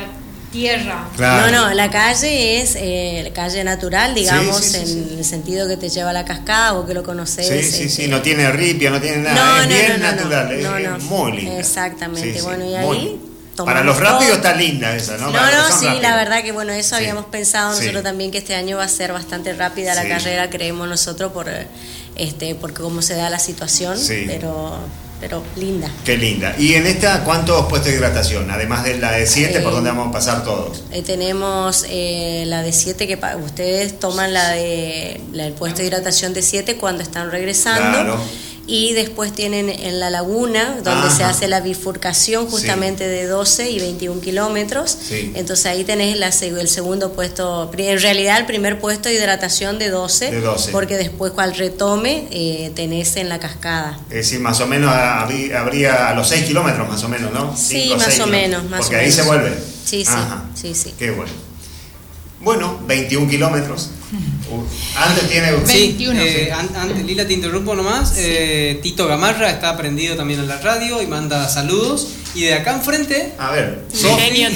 tierra. 0.53 1.09
Claro. 1.17 1.51
No, 1.51 1.67
no, 1.69 1.73
la 1.73 1.89
calle 1.89 2.61
es 2.61 2.75
eh, 2.77 3.29
calle 3.35 3.63
natural, 3.65 4.15
digamos, 4.15 4.57
Sí, 4.61 4.63
sí, 4.63 4.71
sí, 4.71 4.77
en 4.77 4.87
sí. 5.09 5.15
el 5.17 5.25
sentido 5.25 5.67
que 5.67 5.75
te 5.75 5.89
lleva 5.89 6.11
a 6.11 6.13
la 6.13 6.23
cascada 6.23 6.73
o 6.75 6.85
que 6.85 6.93
lo 6.93 7.03
conoces. 7.03 7.45
Sí, 7.47 7.53
sí, 7.69 7.83
este, 7.83 7.89
sí, 8.03 8.07
no 8.07 8.21
tiene 8.21 8.49
ripia, 8.51 8.89
no 8.91 9.01
tiene 9.01 9.17
nada, 9.17 9.35
No, 9.35 9.61
es 9.63 9.67
no, 9.67 9.75
bien 9.75 9.87
no, 9.89 9.97
no, 9.97 10.11
natural, 10.15 10.47
no, 10.47 10.53
es, 10.53 10.63
no, 10.63 10.77
es 10.97 11.03
no. 11.03 11.09
muy 11.09 11.31
linda. 11.33 11.59
Exactamente, 11.59 12.31
Sí, 12.33 12.39
sí, 12.39 12.45
bueno, 12.45 12.63
y 12.65 12.75
ahí 12.75 13.19
Para 13.57 13.83
los 13.83 13.97
rápidos 13.99 14.27
todo. 14.27 14.35
está 14.37 14.53
linda 14.55 14.95
esa, 14.95 15.17
¿no? 15.17 15.27
No, 15.27 15.33
Para 15.33 15.57
no, 15.57 15.67
sí, 15.67 15.85
rápidos. 15.85 16.01
la 16.01 16.15
verdad 16.15 16.41
que 16.43 16.51
bueno, 16.53 16.71
eso 16.73 16.89
Sí. 16.89 16.95
habíamos 16.95 17.25
pensado 17.25 17.73
Sí. 17.73 17.79
nosotros 17.81 18.03
también 18.03 18.31
que 18.31 18.37
este 18.39 18.55
año 18.55 18.77
va 18.77 18.85
a 18.85 18.87
ser 18.87 19.11
bastante 19.13 19.53
rápida 19.53 19.93
la 19.95 20.03
Sí. 20.03 20.07
carrera, 20.09 20.49
creemos 20.49 20.87
nosotros 20.87 21.31
por 21.33 21.49
este 22.15 22.55
porque 22.55 22.81
cómo 22.81 23.01
se 23.01 23.15
da 23.15 23.29
la 23.29 23.39
situación, 23.39 23.97
Sí. 23.99 24.23
pero 24.27 24.77
pero 25.23 25.41
linda. 25.55 25.89
Qué 26.03 26.17
linda. 26.17 26.53
¿Y 26.59 26.73
en 26.73 26.85
esta 26.85 27.23
cuántos 27.23 27.67
puestos 27.67 27.89
de 27.89 27.97
hidratación? 27.97 28.51
Además 28.51 28.83
de 28.83 28.97
la 28.97 29.13
de 29.13 29.25
7, 29.25 29.61
por 29.61 29.71
Eh, 29.71 29.75
donde 29.75 29.89
vamos 29.91 30.09
a 30.09 30.11
pasar 30.11 30.43
todos. 30.43 30.83
Eh, 30.91 31.01
tenemos 31.01 31.85
eh, 31.87 32.43
la 32.47 32.61
de 32.61 32.73
7 32.73 33.07
que 33.07 33.17
ustedes 33.41 33.97
toman 34.01 34.33
la 34.33 34.49
de 34.49 35.21
la 35.31 35.45
del 35.45 35.53
puesto 35.53 35.79
de 35.79 35.87
hidratación 35.87 36.33
de 36.33 36.41
7 36.41 36.75
cuando 36.75 37.03
están 37.03 37.31
regresando. 37.31 37.89
Claro. 37.89 38.19
Y 38.65 38.93
después 38.93 39.33
tienen 39.33 39.67
en 39.69 39.99
la 39.99 40.09
laguna, 40.09 40.77
donde 40.83 41.09
se 41.09 41.25
hace 41.25 41.49
la 41.49 41.59
bifurcación 41.59 42.47
justamente 42.47 43.05
de 43.07 43.27
12 43.27 43.69
y 43.69 43.79
21 43.79 44.21
kilómetros. 44.21 44.97
Sí. 45.01 45.33
Entonces 45.35 45.65
ahí 45.65 45.83
tenés 45.83 46.17
la 46.17 46.27
el 46.27 46.67
segundo 46.69 47.11
puesto, 47.11 47.69
en 47.77 47.99
realidad 48.01 48.39
el 48.39 48.45
primer 48.45 48.79
puesto 48.79 49.09
de 49.09 49.15
hidratación 49.15 49.79
de 49.79 49.89
12, 49.89 50.31
De 50.31 50.39
12. 50.39 50.71
porque 50.71 50.95
después 50.95 51.33
cual 51.33 51.55
retome 51.55 52.27
eh, 52.31 52.71
tenés 52.73 53.17
en 53.17 53.27
la 53.27 53.37
cascada. 53.39 53.99
Es 54.09 54.15
decir, 54.15 54.39
más 54.39 54.59
o 54.61 54.67
menos 54.67 54.89
habría, 54.93 56.09
a 56.09 56.13
los 56.13 56.29
6 56.29 56.45
kilómetros, 56.45 56.87
más 56.87 57.03
o 57.03 57.09
menos, 57.09 57.33
¿no? 57.33 57.55
Sí, 57.57 57.83
Cinco, 57.83 57.97
más 57.97 58.19
o 58.21 58.27
menos, 58.27 58.63
más 58.69 58.79
Porque 58.81 58.95
o 58.95 58.99
ahí 58.99 59.05
menos. 59.09 59.15
se 59.15 59.21
vuelve. 59.23 59.49
Sí, 59.85 60.05
sí, 60.05 60.11
Ajá. 60.13 60.45
sí, 60.55 60.73
sí. 60.73 60.93
Qué 60.97 61.11
bueno. 61.11 61.31
Bueno, 62.39 62.79
21 62.87 63.29
kilómetros. 63.29 63.89
Antes 64.95 65.29
tiene. 65.29 65.51
Sí, 65.65 65.79
21. 65.97 66.19
eh, 66.21 66.51
an- 66.51 67.05
Lila, 67.07 67.25
te 67.27 67.33
interrumpo 67.33 67.75
nomás. 67.75 68.13
Eh, 68.17 68.79
Tito 68.83 69.07
Gamarra 69.07 69.49
está 69.49 69.75
prendido 69.77 70.15
también 70.15 70.39
en 70.39 70.47
la 70.47 70.57
radio 70.59 71.01
y 71.01 71.07
manda 71.07 71.47
saludos. 71.49 72.07
Y 72.35 72.41
de 72.43 72.55
acá 72.55 72.73
enfrente, 72.73 73.33
A 73.37 73.51
ver. 73.51 73.83
Sofía. 73.93 74.49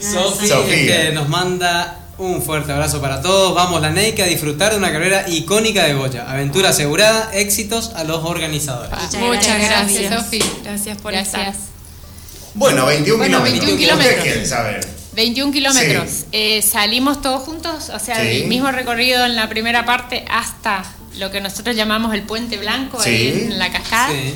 Sofi 0.00 0.46
Sofía. 0.48 1.00
este, 1.04 1.12
nos 1.12 1.28
manda 1.28 2.00
un 2.18 2.42
fuerte 2.42 2.70
abrazo 2.72 3.00
para 3.00 3.20
todos. 3.22 3.54
Vamos, 3.54 3.80
la 3.82 3.90
NEIC, 3.90 4.20
a 4.20 4.26
disfrutar 4.26 4.72
de 4.72 4.78
una 4.78 4.92
carrera 4.92 5.24
icónica 5.28 5.84
de 5.84 5.94
Goya. 5.94 6.30
Aventura 6.30 6.68
asegurada, 6.70 7.30
éxitos 7.34 7.92
a 7.96 8.04
los 8.04 8.24
organizadores. 8.24 8.90
Muchas 8.90 9.14
Muchas 9.20 9.58
gracias, 9.58 10.02
gracias, 10.10 10.24
Sofi. 10.24 10.42
Gracias 10.62 10.98
por 10.98 11.12
Gracias. 11.12 11.34
estar. 11.48 11.54
Bueno, 12.54 12.86
21 12.86 13.18
Bueno, 13.18 13.42
kilómetros. 13.44 13.66
21 13.66 13.74
¿Ustedes 13.74 13.98
kilómetros. 14.14 14.22
quieren 14.24 14.46
saber? 14.48 14.93
21 15.14 15.52
kilómetros. 15.52 16.10
Sí. 16.10 16.24
Eh, 16.32 16.62
salimos 16.62 17.20
todos 17.22 17.42
juntos, 17.42 17.90
o 17.90 17.98
sea, 17.98 18.16
Sí. 18.20 18.42
el 18.42 18.44
mismo 18.48 18.70
recorrido 18.72 19.24
en 19.24 19.36
la 19.36 19.48
primera 19.48 19.84
parte 19.84 20.24
hasta 20.30 20.84
lo 21.18 21.30
que 21.30 21.40
nosotros 21.40 21.76
llamamos 21.76 22.12
el 22.14 22.22
Puente 22.22 22.56
Blanco, 22.58 23.00
Sí. 23.02 23.10
ahí 23.10 23.28
en 23.50 23.58
la 23.58 23.70
cascada. 23.72 24.10
Sí. 24.10 24.34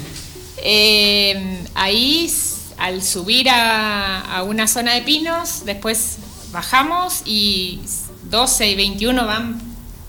Eh, 0.62 1.58
ahí, 1.74 2.32
al 2.78 3.02
subir 3.02 3.48
a, 3.50 4.20
a 4.20 4.42
una 4.42 4.68
zona 4.68 4.94
de 4.94 5.02
pinos, 5.02 5.64
después 5.64 6.16
bajamos 6.52 7.22
y 7.24 7.80
12 8.30 8.68
y 8.68 8.74
21 8.74 9.26
van 9.26 9.60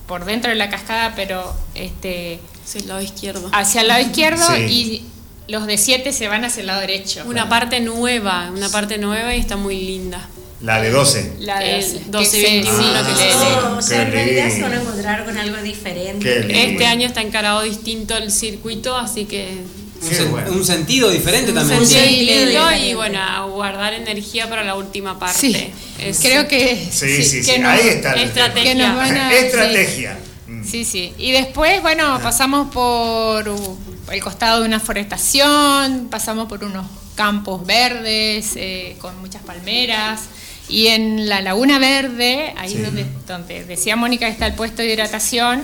por 0.07 0.25
dentro 0.25 0.49
de 0.49 0.55
la 0.57 0.69
cascada, 0.69 1.13
pero 1.15 1.53
este 1.75 2.39
Hacia 2.65 2.81
el 2.81 2.87
lado 2.87 3.01
izquierdo. 3.01 3.49
hacia 3.53 3.81
el 3.81 3.87
lado 3.87 4.01
izquierdo 4.01 4.45
Sí. 4.55 4.61
y 4.61 5.05
los 5.51 5.65
de 5.65 5.77
7 5.77 6.13
se 6.13 6.27
van 6.27 6.45
hacia 6.45 6.61
el 6.61 6.67
lado 6.67 6.81
derecho. 6.81 7.23
Una 7.25 7.47
parte 7.49 7.79
nueva, 7.79 8.49
una 8.55 8.69
parte 8.69 8.97
nueva 8.97 9.33
y 9.35 9.39
está 9.39 9.55
muy 9.55 9.79
linda. 9.79 10.27
La 10.61 10.81
de 10.81 10.89
12. 10.91 11.33
La 11.39 11.59
de 11.59 11.79
El 11.79 11.81
12, 11.81 12.05
12, 12.09 12.41
21 12.41 12.77
sí, 12.77 12.83
que 12.83 13.11
sí, 13.11 13.17
se- 13.17 13.31
sí. 13.31 13.37
Ah, 13.41 13.75
o 13.77 13.81
sea, 13.81 14.01
en 14.01 14.11
realidad 14.11 14.49
se 14.49 14.61
van 14.61 14.73
a 14.73 14.81
encontrar 14.81 15.25
con 15.25 15.37
algo 15.37 15.61
diferente. 15.61 16.71
Este 16.73 16.85
año 16.85 17.07
está 17.07 17.21
encarado 17.21 17.61
distinto 17.61 18.17
el 18.17 18.29
circuito, 18.31 18.95
así 18.97 19.23
que 19.25 19.57
Un, 20.01 20.09
sen- 20.09 20.29
bueno. 20.31 20.51
un 20.51 20.65
sentido 20.65 21.09
diferente 21.11 21.51
un 21.51 21.57
también. 21.57 21.85
sentido 21.87 22.69
Sí, 22.71 22.75
y 22.89 22.93
bueno, 22.93 23.19
a 23.21 23.45
guardar 23.45 23.93
energía 23.93 24.49
para 24.49 24.65
la 24.65 24.75
última 24.75 25.17
parte. 25.17 25.39
Sí, 25.39 25.71
Es- 25.97 26.19
creo 26.19 26.47
que 26.49 26.75
Sí, 26.91 27.23
sí, 27.23 27.41
sí. 27.41 27.45
que 27.49 27.59
nos- 27.59 27.71
Ahí 27.79 27.87
está. 27.87 28.13
estrategia. 28.15 28.73
que 28.73 28.75
nos 28.79 28.95
van 28.97 29.15
a- 29.17 29.33
Estrategia. 29.33 30.17
Mm. 30.47 30.63
Sí, 30.65 30.83
sí. 30.83 31.13
Y 31.17 31.31
después, 31.31 31.81
bueno, 31.81 32.19
pasamos 32.21 32.69
por 32.73 33.47
uh, 33.47 33.77
el 34.11 34.21
costado 34.21 34.59
de 34.61 34.65
una 34.67 34.79
forestación, 34.81 36.07
pasamos 36.11 36.49
por 36.49 36.63
unos 36.65 36.85
campos 37.15 37.65
verdes 37.65 38.51
eh, 38.55 38.95
con 38.99 39.17
muchas 39.21 39.41
palmeras. 39.43 40.21
Y 40.69 40.87
en 40.87 41.27
la 41.27 41.41
Laguna 41.41 41.79
Verde, 41.79 42.53
ahí 42.57 42.69
Sí. 42.73 42.77
donde, 42.77 43.05
donde 43.27 43.65
decía 43.65 43.95
Mónica 43.95 44.27
está 44.27 44.45
el 44.45 44.53
puesto 44.53 44.81
de 44.83 44.93
hidratación, 44.93 45.63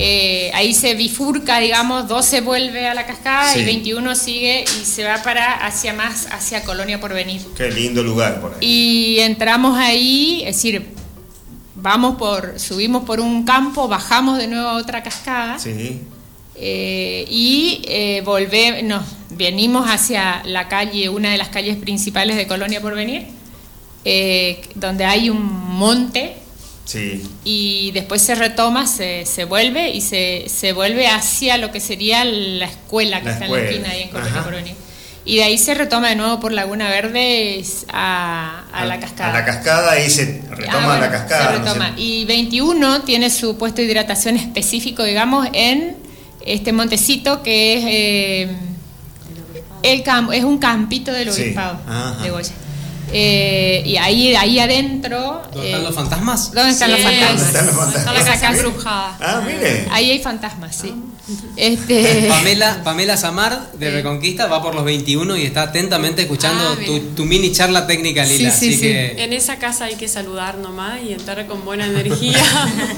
eh, 0.00 0.50
ahí 0.54 0.72
se 0.74 0.94
bifurca, 0.94 1.58
digamos, 1.60 2.08
12 2.08 2.40
vuelve 2.40 2.86
a 2.86 2.94
la 2.94 3.04
cascada 3.06 3.52
Sí. 3.52 3.60
y 3.60 3.64
21 3.64 4.14
sigue 4.14 4.64
y 4.64 4.84
se 4.84 5.04
va 5.04 5.22
para 5.22 5.54
hacia 5.66 5.92
más, 5.92 6.26
hacia 6.30 6.62
Colonia 6.62 6.98
Porvenir. 7.00 7.42
Qué 7.56 7.70
lindo 7.70 8.02
lugar 8.02 8.40
por 8.40 8.52
ahí. 8.52 8.58
Y 8.60 9.18
entramos 9.20 9.76
ahí, 9.76 10.42
es 10.46 10.56
decir, 10.56 10.86
vamos 11.74 12.16
por, 12.16 12.58
subimos 12.58 13.04
por 13.04 13.20
un 13.20 13.44
campo, 13.44 13.86
bajamos 13.88 14.38
de 14.38 14.46
nuevo 14.46 14.68
a 14.68 14.76
otra 14.76 15.02
cascada 15.02 15.58
Sí. 15.58 16.00
eh, 16.54 17.26
y 17.28 17.82
eh, 17.86 18.22
volve- 18.24 18.82
nos 18.82 19.02
venimos 19.30 19.88
hacia 19.88 20.42
la 20.44 20.68
calle, 20.68 21.08
una 21.08 21.30
de 21.30 21.38
las 21.38 21.48
calles 21.48 21.76
principales 21.76 22.36
de 22.36 22.46
Colonia 22.46 22.80
Porvenir, 22.80 23.26
eh, 24.04 24.60
donde 24.74 25.04
hay 25.04 25.30
un 25.30 25.42
monte 25.42 26.36
Sí. 26.84 27.22
y 27.44 27.90
después 27.90 28.22
se 28.22 28.34
retoma, 28.34 28.86
se, 28.86 29.26
se 29.26 29.44
vuelve 29.44 29.90
y 29.90 30.00
se, 30.00 30.44
se 30.48 30.72
vuelve 30.72 31.06
hacia 31.06 31.58
lo 31.58 31.70
que 31.70 31.80
sería 31.80 32.24
la 32.24 32.64
escuela 32.64 33.18
que 33.20 33.26
La 33.26 33.32
está 33.32 33.44
escuela, 33.44 33.68
en 33.70 33.82
la 33.82 33.88
esquina 33.88 34.14
ahí 34.22 34.26
en. 34.36 34.42
Porvenir. 34.44 34.74
Y 35.26 35.36
de 35.36 35.44
ahí 35.44 35.58
se 35.58 35.74
retoma 35.74 36.08
de 36.08 36.16
nuevo 36.16 36.40
por 36.40 36.52
Laguna 36.52 36.88
Verde 36.88 37.62
a, 37.92 38.64
a 38.72 38.84
la 38.86 38.98
cascada. 38.98 39.30
A 39.30 39.40
la 39.40 39.44
cascada 39.44 39.92
ahí 39.92 40.08
se 40.08 40.40
retoma 40.48 40.78
Ah, 40.82 40.86
bueno, 40.86 41.00
la 41.02 41.10
cascada. 41.10 41.52
se 41.52 41.58
no 41.58 41.64
retoma. 41.66 41.88
sé. 41.94 42.00
Y 42.00 42.24
21 42.24 43.02
tiene 43.02 43.28
su 43.28 43.58
puesto 43.58 43.82
de 43.82 43.88
hidratación 43.88 44.36
específico, 44.36 45.04
digamos, 45.04 45.46
en 45.52 45.94
este 46.46 46.72
montecito 46.72 47.42
que 47.42 47.74
es 47.74 47.84
eh, 47.86 48.48
el 49.82 50.02
campo, 50.02 50.32
es 50.32 50.44
un 50.44 50.56
campito 50.56 51.12
del 51.12 51.30
Sí, 51.32 51.42
obispado 51.42 51.78
ajá. 51.86 52.22
de 52.22 52.30
Goya. 52.30 52.52
Eh, 53.12 53.82
y 53.86 53.96
ahí, 53.96 54.34
ahí 54.34 54.58
adentro. 54.58 55.42
¿Dónde 55.52 55.66
eh, 55.66 55.70
están 55.70 55.84
los 55.84 55.94
fantasmas? 55.94 56.52
¿Dónde 56.52 56.70
están 56.72 56.90
los 56.90 57.00
fantasmas? 57.00 57.36
¿Dónde 57.36 57.46
están 57.46 57.66
los 57.66 57.74
fantasmas? 57.74 57.96
Está 58.00 58.12
la 58.12 58.24
casa 58.24 58.50
embrujada. 58.50 59.16
Ah, 59.20 59.42
mire. 59.46 59.86
Ahí 59.90 60.10
hay 60.10 60.18
fantasmas, 60.20 60.76
sí. 60.76 60.94
Este, 61.56 62.26
Pamela, 62.28 62.82
Pamela 62.84 63.16
Samar 63.16 63.72
de 63.72 63.90
Reconquista 63.90 64.46
va 64.46 64.62
por 64.62 64.74
los 64.74 64.84
21 64.84 65.36
y 65.36 65.42
está 65.42 65.62
atentamente 65.62 66.22
escuchando 66.22 66.64
Ah, 66.70 66.76
tu, 67.14 67.24
mini 67.24 67.52
charla 67.52 67.86
técnica, 67.86 68.24
Lila. 68.24 68.50
Sí, 68.50 68.58
sí, 68.58 68.68
así 68.68 68.74
sí. 68.74 68.80
que 68.82 69.24
En 69.24 69.32
esa 69.32 69.56
casa 69.58 69.86
hay 69.86 69.96
que 69.96 70.08
saludar 70.08 70.56
nomás 70.58 71.00
y 71.02 71.12
entrar 71.12 71.46
con 71.46 71.64
buena 71.64 71.86
energía. 71.86 72.38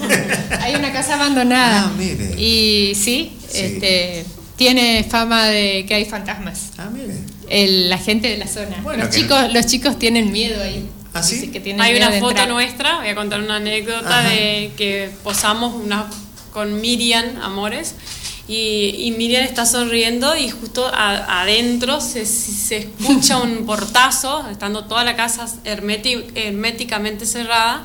hay 0.60 0.74
una 0.74 0.92
casa 0.92 1.14
abandonada. 1.14 1.86
Ah, 1.86 1.92
mire. 1.96 2.34
Y 2.40 2.94
sí, 2.94 3.36
Sí. 3.50 3.58
Este, 3.58 4.24
tiene 4.56 5.04
fama 5.08 5.46
de 5.46 5.84
que 5.86 5.94
hay 5.94 6.04
fantasmas. 6.04 6.70
Ah, 6.78 6.88
mire. 6.92 7.14
El- 7.50 7.90
la 7.90 7.98
gente 7.98 8.28
de 8.28 8.38
la 8.38 8.46
zona. 8.46 8.78
Bueno, 8.82 9.04
los, 9.04 9.14
que- 9.14 9.20
chicos, 9.22 9.52
los 9.52 9.66
chicos 9.66 9.98
tienen 9.98 10.32
miedo 10.32 10.62
ahí. 10.62 10.88
¿Ah, 11.12 11.22
sí? 11.22 11.48
Que 11.48 11.58
Hay 11.58 11.92
miedo 11.92 12.06
una 12.08 12.18
foto 12.18 12.30
entrar. 12.30 12.48
nuestra, 12.48 12.98
voy 13.00 13.08
a 13.08 13.14
contar 13.16 13.40
una 13.40 13.56
anécdota 13.56 14.20
Ajá. 14.20 14.28
de 14.30 14.72
que 14.76 15.10
posamos 15.24 15.74
una, 15.74 16.06
con 16.52 16.80
Miriam 16.80 17.24
Amores 17.42 17.94
y, 18.46 18.94
y 18.98 19.10
Miriam 19.18 19.42
está 19.42 19.66
sonriendo 19.66 20.36
y 20.36 20.50
justo 20.50 20.86
a- 20.86 21.42
adentro 21.42 22.00
se, 22.00 22.24
se 22.26 22.76
escucha 22.78 23.38
un 23.38 23.66
portazo, 23.66 24.48
estando 24.50 24.84
toda 24.84 25.02
la 25.04 25.16
casa 25.16 25.46
hermeti- 25.64 26.24
herméticamente 26.36 27.26
cerrada, 27.26 27.84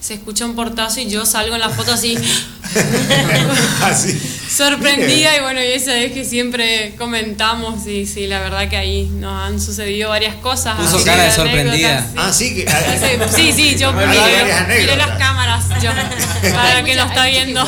se 0.00 0.14
escucha 0.14 0.44
un 0.44 0.54
portazo 0.56 1.00
y 1.00 1.08
yo 1.08 1.24
salgo 1.26 1.54
en 1.54 1.60
la 1.60 1.70
foto 1.70 1.92
así 1.92 2.16
Así. 3.82 4.20
Sorprendida 4.48 5.36
y 5.36 5.40
bueno, 5.40 5.62
y 5.62 5.66
esa 5.66 5.96
es 5.98 6.12
que 6.12 6.24
siempre 6.24 6.94
comentamos 6.96 7.86
y 7.86 8.06
sí, 8.06 8.26
la 8.26 8.40
verdad 8.40 8.68
que 8.68 8.76
ahí 8.76 9.08
nos 9.14 9.42
han 9.42 9.60
sucedido 9.60 10.10
varias 10.10 10.36
cosas. 10.36 10.76
Puso 10.76 10.96
así 10.96 11.04
cara 11.04 11.24
de 11.24 11.30
sorprendida. 11.30 12.00
sí. 12.02 12.14
Ah, 12.16 12.32
sí, 12.32 12.54
que. 12.54 12.70
Sí, 13.34 13.52
sí, 13.56 13.76
yo 13.76 13.92
miré, 13.92 14.96
las 14.96 15.18
cámaras 15.18 15.64
yo, 15.82 15.90
para 16.54 16.84
que 16.84 16.94
nos 16.94 17.08
está 17.08 17.26
viendo. 17.26 17.64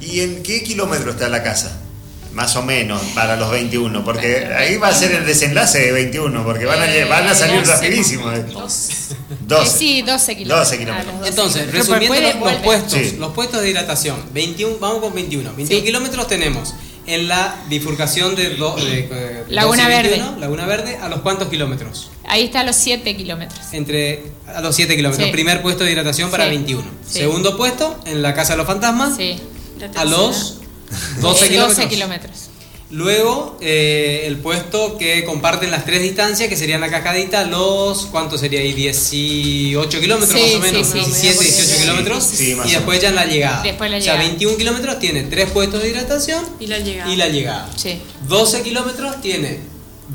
¿Y 0.00 0.20
en 0.20 0.42
qué 0.42 0.62
kilómetro 0.62 1.10
está 1.10 1.28
la 1.28 1.42
casa? 1.42 1.80
Más 2.36 2.54
o 2.54 2.62
menos, 2.62 3.00
para 3.14 3.34
los 3.36 3.50
21, 3.50 4.04
porque 4.04 4.44
ahí 4.54 4.76
va 4.76 4.88
a 4.88 4.92
ser 4.94 5.10
el 5.12 5.24
desenlace 5.24 5.78
de 5.78 5.92
21, 5.92 6.44
porque 6.44 6.66
van 6.66 6.82
a, 6.82 6.86
lle- 6.86 7.08
van 7.08 7.26
a 7.26 7.34
salir 7.34 7.56
Eh, 7.56 7.60
doce, 7.60 7.72
rapidísimo. 7.72 8.30
Eh, 8.30 8.44
12. 9.48 9.78
sí, 9.78 10.02
12 10.02 10.36
kilómetros. 10.36 10.68
12 10.68 10.78
kilómetros. 10.78 11.08
A 11.08 11.12
los 11.12 11.18
12 11.20 11.30
Entonces, 11.30 11.62
kilómetros. 11.62 11.88
resumiendo 11.98 12.38
los, 12.44 12.52
los 12.52 12.62
puestos, 12.62 12.92
Sí. 12.92 13.16
los 13.18 13.32
puestos 13.32 13.62
de 13.62 13.70
hidratación, 13.70 14.16
21, 14.34 14.76
vamos 14.78 15.00
con 15.00 15.14
21. 15.14 15.54
21 15.56 15.80
Sí. 15.80 15.86
kilómetros 15.86 16.28
tenemos 16.28 16.74
en 17.06 17.26
la 17.26 17.56
bifurcación 17.70 18.36
de, 18.36 18.50
do- 18.56 18.76
de, 18.76 19.08
eh, 19.10 19.44
Laguna 19.48 19.84
12 19.84 19.94
y 19.94 19.96
Verde. 19.96 20.10
21, 20.18 20.38
Laguna 20.38 20.66
Verde, 20.66 20.98
¿a 21.00 21.08
los 21.08 21.20
cuántos 21.22 21.48
kilómetros? 21.48 22.10
Ahí 22.28 22.44
está 22.44 22.60
a 22.60 22.64
los 22.64 22.76
7 22.76 23.16
kilómetros. 23.16 23.60
Entre 23.72 24.24
a 24.54 24.60
los 24.60 24.76
7 24.76 24.94
kilómetros. 24.94 25.24
Sí. 25.26 25.32
Primer 25.32 25.62
puesto 25.62 25.84
de 25.84 25.92
hidratación 25.92 26.30
para 26.30 26.44
Sí. 26.44 26.50
21. 26.50 26.84
Sí. 27.08 27.20
Segundo 27.20 27.56
puesto 27.56 27.98
en 28.04 28.20
la 28.20 28.34
Casa 28.34 28.52
de 28.52 28.56
los 28.58 28.66
Fantasmas 28.66 29.16
Sí. 29.16 29.38
a 29.94 30.04
los 30.04 30.58
12 31.20 31.44
Eh, 31.44 31.48
kilómetros. 31.48 31.76
12 31.76 31.88
kilómetros. 31.88 32.36
Luego, 32.88 33.58
eh, 33.60 34.22
el 34.26 34.36
puesto 34.36 34.96
que 34.96 35.24
comparten 35.24 35.72
las 35.72 35.84
tres 35.84 36.02
distancias, 36.02 36.48
que 36.48 36.56
serían 36.56 36.80
la 36.80 36.88
cascadita, 36.88 37.42
los, 37.44 38.06
¿cuánto 38.06 38.38
sería 38.38 38.60
ahí? 38.60 38.72
18 38.74 40.00
kilómetros 40.00 40.40
Sí, 40.40 40.46
más 40.46 40.54
o 40.54 40.72
menos, 40.72 40.86
sí, 40.86 40.92
sí. 41.00 41.04
17, 41.26 41.44
18 41.44 41.80
kilómetros, 41.80 42.40
y 42.40 42.70
después 42.70 43.00
ya 43.02 43.08
en 43.08 43.16
la 43.16 43.24
llegada. 43.26 43.62
Después 43.64 43.90
la 43.90 43.96
o 43.96 44.00
sea, 44.00 44.12
llegada. 44.12 44.28
21 44.28 44.56
kilómetros 44.56 44.98
tiene 45.00 45.24
tres 45.24 45.50
puestos 45.50 45.82
de 45.82 45.88
hidratación 45.88 46.44
Y 46.60 46.68
la 46.68 46.78
llegada. 46.78 47.12
y 47.12 47.16
la 47.16 47.26
llegada. 47.28 47.68
Sí. 47.74 47.98
12 48.28 48.62
kilómetros 48.62 49.20
tiene 49.20 49.58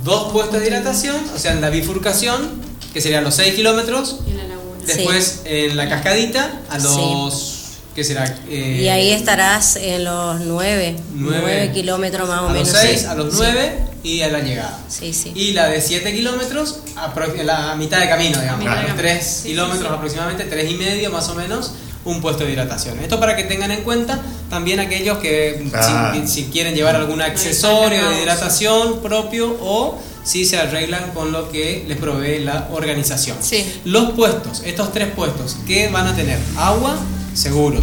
dos 0.05 0.31
puestos 0.31 0.61
de 0.61 0.67
hidratación, 0.67 1.17
o 1.35 1.37
sea, 1.37 1.51
en 1.51 1.59
la 1.59 1.69
bifurcación, 1.69 2.51
que 2.93 3.01
serían 3.01 3.25
los 3.25 3.35
6 3.35 3.53
kilómetros, 3.53 4.19
Y 4.25 4.31
en 4.31 4.37
la 4.37 4.43
laguna. 4.47 4.85
después 4.85 5.41
en 5.43 5.75
la 5.75 5.89
cascadita, 5.89 6.61
a 6.69 6.79
Sí. 6.79 6.85
los, 6.85 7.50
¿qué 7.95 8.03
será? 8.03 8.25
Eh, 8.49 8.79
Y 8.83 8.87
ahí 8.87 9.11
estarás 9.11 9.75
en 9.75 10.03
los 10.05 10.39
9, 10.41 10.95
Nueve. 11.13 11.39
9 11.41 11.71
kilómetros 11.73 12.27
más 12.29 12.41
o 12.41 12.47
a 12.47 12.49
menos. 12.53 12.67
los 12.69 12.77
6, 12.81 12.99
sí. 13.01 13.05
a 13.05 13.15
los 13.15 13.33
Sí. 13.33 13.39
9 13.41 13.75
y 14.03 14.21
a 14.21 14.27
la 14.29 14.39
llegada. 14.39 14.79
Sí, 14.89 15.13
sí. 15.13 15.31
Y 15.35 15.51
la 15.53 15.67
de 15.67 15.81
7 15.81 16.13
kilómetros, 16.13 16.79
apro- 16.95 17.35
la 17.43 17.75
mitad 17.75 17.99
de 17.99 18.09
camino, 18.09 18.39
digamos. 18.39 18.65
camino. 18.65 18.93
3 18.95 19.23
Sí, 19.25 19.41
sí, 19.43 19.47
kilómetros 19.49 19.87
sí. 19.89 19.93
aproximadamente, 19.95 20.43
3 20.45 20.71
y 20.71 20.75
medio 20.75 21.11
más 21.11 21.27
o 21.29 21.35
menos, 21.35 21.73
un 22.03 22.19
puesto 22.19 22.45
de 22.45 22.51
hidratación. 22.53 22.97
Esto 22.99 23.19
para 23.19 23.35
que 23.35 23.43
tengan 23.43 23.69
en 23.71 23.83
cuenta 23.83 24.19
también 24.49 24.79
aquellos 24.79 25.19
que 25.19 25.69
Ah. 25.73 26.13
si, 26.15 26.27
si 26.27 26.43
quieren 26.49 26.73
llevar 26.73 26.95
algún 26.95 27.21
accesorio 27.21 28.09
de 28.09 28.21
hidratación 28.23 29.01
propio 29.03 29.55
o 29.61 30.01
si 30.23 30.45
se 30.45 30.57
arreglan 30.57 31.11
con 31.11 31.31
lo 31.31 31.51
que 31.51 31.85
les 31.87 31.97
provee 31.97 32.39
la 32.39 32.69
organización. 32.71 33.37
Sí. 33.41 33.71
Los 33.85 34.11
puestos, 34.13 34.61
estos 34.65 34.91
tres 34.93 35.09
puestos, 35.15 35.57
¿qué 35.67 35.89
van 35.89 36.07
a 36.07 36.15
tener? 36.15 36.39
Agua, 36.57 36.95
seguro. 37.33 37.79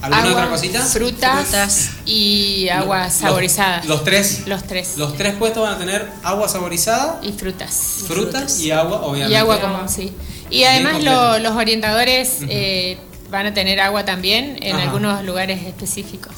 ¿Alguna 0.00 0.22
Agua, 0.22 0.32
otra 0.32 0.50
cosita? 0.50 0.80
Frutas, 0.84 1.42
Frutas. 1.48 1.90
y 2.06 2.68
agua 2.70 3.04
Los- 3.04 3.12
saborizada. 3.14 3.84
Los, 3.84 4.02
tres. 4.02 4.42
Los 4.46 4.64
tres. 4.64 4.94
Los 4.96 5.16
tres 5.16 5.34
puestos 5.36 5.62
van 5.62 5.74
a 5.74 5.78
tener 5.78 6.08
agua 6.24 6.48
saborizada, 6.48 7.20
y 7.22 7.30
frutas. 7.32 7.98
frutas 8.08 8.58
y 8.60 8.72
agua, 8.72 9.02
obviamente. 9.02 9.32
Y 9.32 9.36
agua 9.36 9.60
común, 9.60 9.88
sí. 9.88 10.12
Y 10.50 10.64
además 10.64 11.02
lo- 11.04 11.38
los 11.38 11.54
orientadores 11.56 12.38
eh, 12.48 12.98
van 13.30 13.46
a 13.46 13.54
tener 13.54 13.78
agua 13.80 14.04
también 14.04 14.58
en 14.60 14.74
Ajá. 14.74 14.82
algunos 14.84 15.24
lugares 15.24 15.64
específicos. 15.64 16.34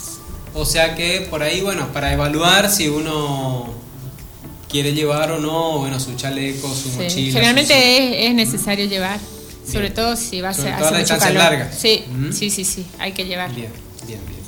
O 0.53 0.67
sea 0.67 0.95
que 0.95 1.27
por 1.31 1.43
ahí, 1.43 1.63
bueno, 1.63 1.89
para 1.93 2.13
evaluar 2.13 2.71
si 2.71 2.89
uno 2.89 3.73
quiere 4.69 4.93
llevar 4.93 5.33
o 5.33 5.39
no, 5.39 5.79
bueno, 5.79 5.99
su 5.99 6.15
chaleco, 6.17 6.69
su 6.69 6.91
Sí. 6.91 6.97
mochila. 6.99 7.33
Generalmente 7.33 7.75
su- 7.75 8.15
es, 8.15 8.29
es 8.29 8.35
necesario 8.35 8.87
llevar, 8.87 9.19
sobre 9.71 9.91
todo 9.91 10.17
si 10.17 10.41
va 10.41 10.51
a 10.51 10.55
Sobre 10.55 10.71
ser 10.71 10.79
todo 10.79 10.89
hace 10.89 10.99
las 10.99 11.11
mucho 11.11 11.21
calor. 11.21 11.39
largas. 11.43 11.79
Sí, 11.79 12.05
Ujú. 12.11 12.33
sí, 12.33 12.51
sí, 12.51 12.65
sí, 12.65 12.87
hay 12.99 13.13
que 13.13 13.25
llevar. 13.25 13.55
Bien, 13.55 13.69
bien, 14.07 14.21
bien. 14.27 14.45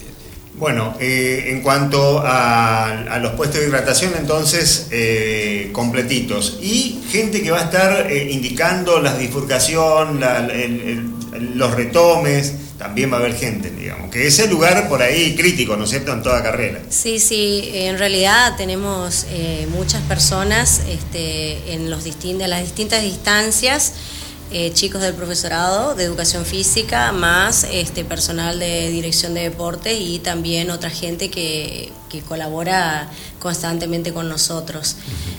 Bueno, 0.58 0.96
eh, 1.00 1.48
en 1.48 1.60
cuanto 1.60 2.20
a, 2.20 2.88
a 2.88 3.18
los 3.18 3.32
puestos 3.34 3.60
de 3.60 3.66
hidratación, 3.68 4.14
entonces, 4.18 4.86
eh, 4.90 5.68
completitos. 5.72 6.58
Y 6.62 7.02
gente 7.10 7.42
que 7.42 7.50
va 7.50 7.60
a 7.60 7.64
estar 7.64 8.10
eh, 8.10 8.30
indicando 8.30 8.98
la 9.00 9.14
bifurcación, 9.14 10.18
la- 10.18 10.38
el- 10.38 10.80
el- 10.80 11.58
los 11.58 11.74
retomes, 11.74 12.54
también 12.78 13.12
va 13.12 13.16
a 13.16 13.20
haber 13.20 13.34
gente, 13.36 13.70
digamos. 13.70 14.10
Que 14.10 14.26
es 14.26 14.38
el 14.38 14.48
lugar 14.48 14.88
por 14.88 15.02
ahí 15.02 15.34
crítico, 15.36 15.76
¿no 15.76 15.84
es 15.84 15.90
cierto?, 15.90 16.12
en 16.14 16.22
toda 16.22 16.42
carrera. 16.42 16.80
Sí, 16.88 17.18
sí, 17.18 17.68
en 17.74 17.98
realidad 17.98 18.56
tenemos 18.56 19.26
eh, 19.30 19.66
muchas 19.70 20.00
personas 20.04 20.80
este, 20.88 21.74
en 21.74 21.90
los 21.90 22.06
distin- 22.06 22.38
las 22.46 22.62
distintas 22.62 23.02
distancias, 23.02 23.92
eh, 24.52 24.72
chicos 24.72 25.02
del 25.02 25.14
profesorado 25.14 25.94
de 25.94 26.04
educación 26.04 26.44
física, 26.44 27.12
más 27.12 27.64
este, 27.64 28.04
personal 28.04 28.58
de 28.58 28.88
dirección 28.90 29.34
de 29.34 29.42
deportes 29.42 29.98
y 30.00 30.20
también 30.20 30.70
otra 30.70 30.90
gente 30.90 31.30
que, 31.30 31.92
que 32.08 32.20
colabora 32.20 33.10
constantemente 33.40 34.12
con 34.12 34.28
nosotros. 34.28 34.96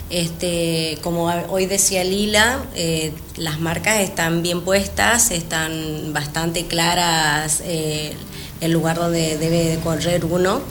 Este, 0.09 0.97
como 1.01 1.25
hoy 1.49 1.65
decía 1.65 2.03
Lila, 2.03 2.65
eh, 2.75 3.13
las 3.35 3.59
marcas 3.59 3.99
están 3.99 4.41
bien 4.41 4.61
puestas, 4.61 5.31
están 5.31 6.13
bastante 6.13 6.65
claras 6.65 7.61
eh, 7.65 8.13
el 8.61 8.71
lugar 8.71 8.97
donde 8.97 9.38
debe 9.38 9.65
de 9.65 9.77
correr 9.79 10.25
uno. 10.25 10.61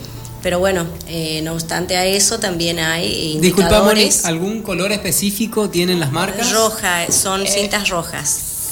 Pero 0.46 0.60
bueno, 0.60 0.86
eh, 1.08 1.40
no 1.42 1.54
obstante 1.54 1.96
a 1.96 2.04
eso, 2.04 2.38
también 2.38 2.78
hay 2.78 3.36
Disculpa, 3.40 3.80
Moni, 3.82 4.02
indicadores. 4.02 4.24
¿algún 4.26 4.62
color 4.62 4.92
específico 4.92 5.70
tienen 5.70 5.98
las 5.98 6.12
marcas? 6.12 6.52
Roja, 6.52 7.10
son 7.10 7.42
Eh, 7.44 7.48
cintas 7.48 7.88
rojas. 7.88 8.28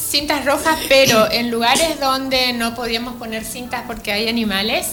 Cintas 0.08 0.44
rojas, 0.44 0.78
pero 0.88 1.28
en 1.32 1.50
lugares 1.50 1.98
donde 1.98 2.52
no 2.52 2.76
podíamos 2.76 3.14
poner 3.16 3.44
cintas 3.44 3.82
porque 3.88 4.12
hay 4.12 4.28
animales, 4.28 4.86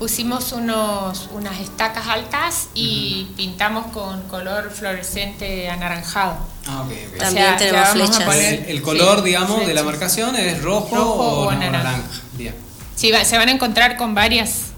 pusimos 0.00 0.50
unos, 0.50 1.28
unas 1.32 1.60
estacas 1.60 2.08
altas 2.08 2.66
y 2.74 3.28
pintamos 3.36 3.92
con 3.92 4.22
color 4.22 4.72
fluorescente 4.74 5.68
anaranjado. 5.70 6.38
Ah, 6.66 6.82
ok, 6.82 6.92
ok. 7.12 7.18
También 7.20 7.46
ya 7.46 7.56
tenemos 7.56 7.82
vamos 7.88 8.10
a 8.10 8.14
flechas. 8.16 8.24
poner- 8.34 8.64
El, 8.68 8.82
color, 8.82 9.18
sí, 9.20 9.24
digamos, 9.26 9.58
de 9.60 9.74
la 9.74 9.82
flechas. 9.82 9.84
marcación 9.84 10.34
es 10.34 10.60
rojo, 10.60 10.88
Rojo 10.96 11.12
o, 11.12 11.46
o 11.46 11.52
naranja. 11.52 11.70
naranja. 11.84 12.20
Bien. 12.32 12.56
Sí, 12.96 13.12
va- 13.12 13.24
se 13.24 13.38
van 13.38 13.48
a 13.48 13.52
encontrar 13.52 13.96
con 13.96 14.12
varias, 14.16 14.69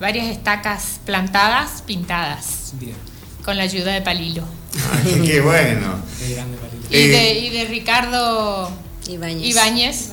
varias 0.00 0.26
estacas 0.28 1.00
plantadas, 1.04 1.82
pintadas, 1.82 2.72
Bien. 2.74 2.94
con 3.44 3.56
la 3.56 3.64
ayuda 3.64 3.92
de 3.92 4.02
Palilo. 4.02 4.44
Ay, 5.04 5.22
qué 5.26 5.40
bueno. 5.40 6.00
Qué 6.18 6.34
grande 6.34 6.56
palito. 6.58 6.86
Y, 6.90 6.96
Eh, 6.96 7.08
de, 7.08 7.32
y 7.40 7.50
de 7.50 7.64
Ricardo 7.66 8.70
Ibáñez. 9.08 9.46
Ibáñez, 9.48 10.08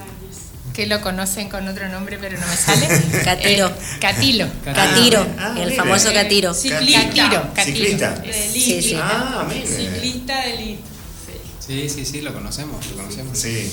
que 0.73 0.87
lo 0.87 0.99
conocen 1.01 1.49
con 1.49 1.67
otro 1.67 1.87
nombre, 1.89 2.17
pero 2.19 2.37
no 2.39 2.45
me 2.47 2.55
sale. 2.55 2.87
Catiro. 3.23 3.67
Eh, 3.67 3.71
Catilo. 4.01 4.47
Catiro, 4.63 5.25
Ah, 5.37 5.55
el 5.57 5.73
famoso 5.73 6.11
Catiro. 6.13 6.53
Ciclista. 6.53 7.01
Catiro, 7.07 7.53
Catiro. 7.53 7.77
Ciclista. 7.77 8.23
Sí, 8.51 8.81
sí. 8.81 8.95
Ah, 9.01 9.45
mire. 9.47 9.65
Ciclista 9.67 10.41
de 10.41 10.53
elite. 10.53 10.81
Sí, 11.65 11.89
sí, 11.89 12.05
sí, 12.05 12.21
lo 12.21 12.31
conocemos, 12.33 12.85
lo 12.91 12.95
conocemos. 12.97 13.37
Sí. 13.37 13.49
Eh, 13.49 13.71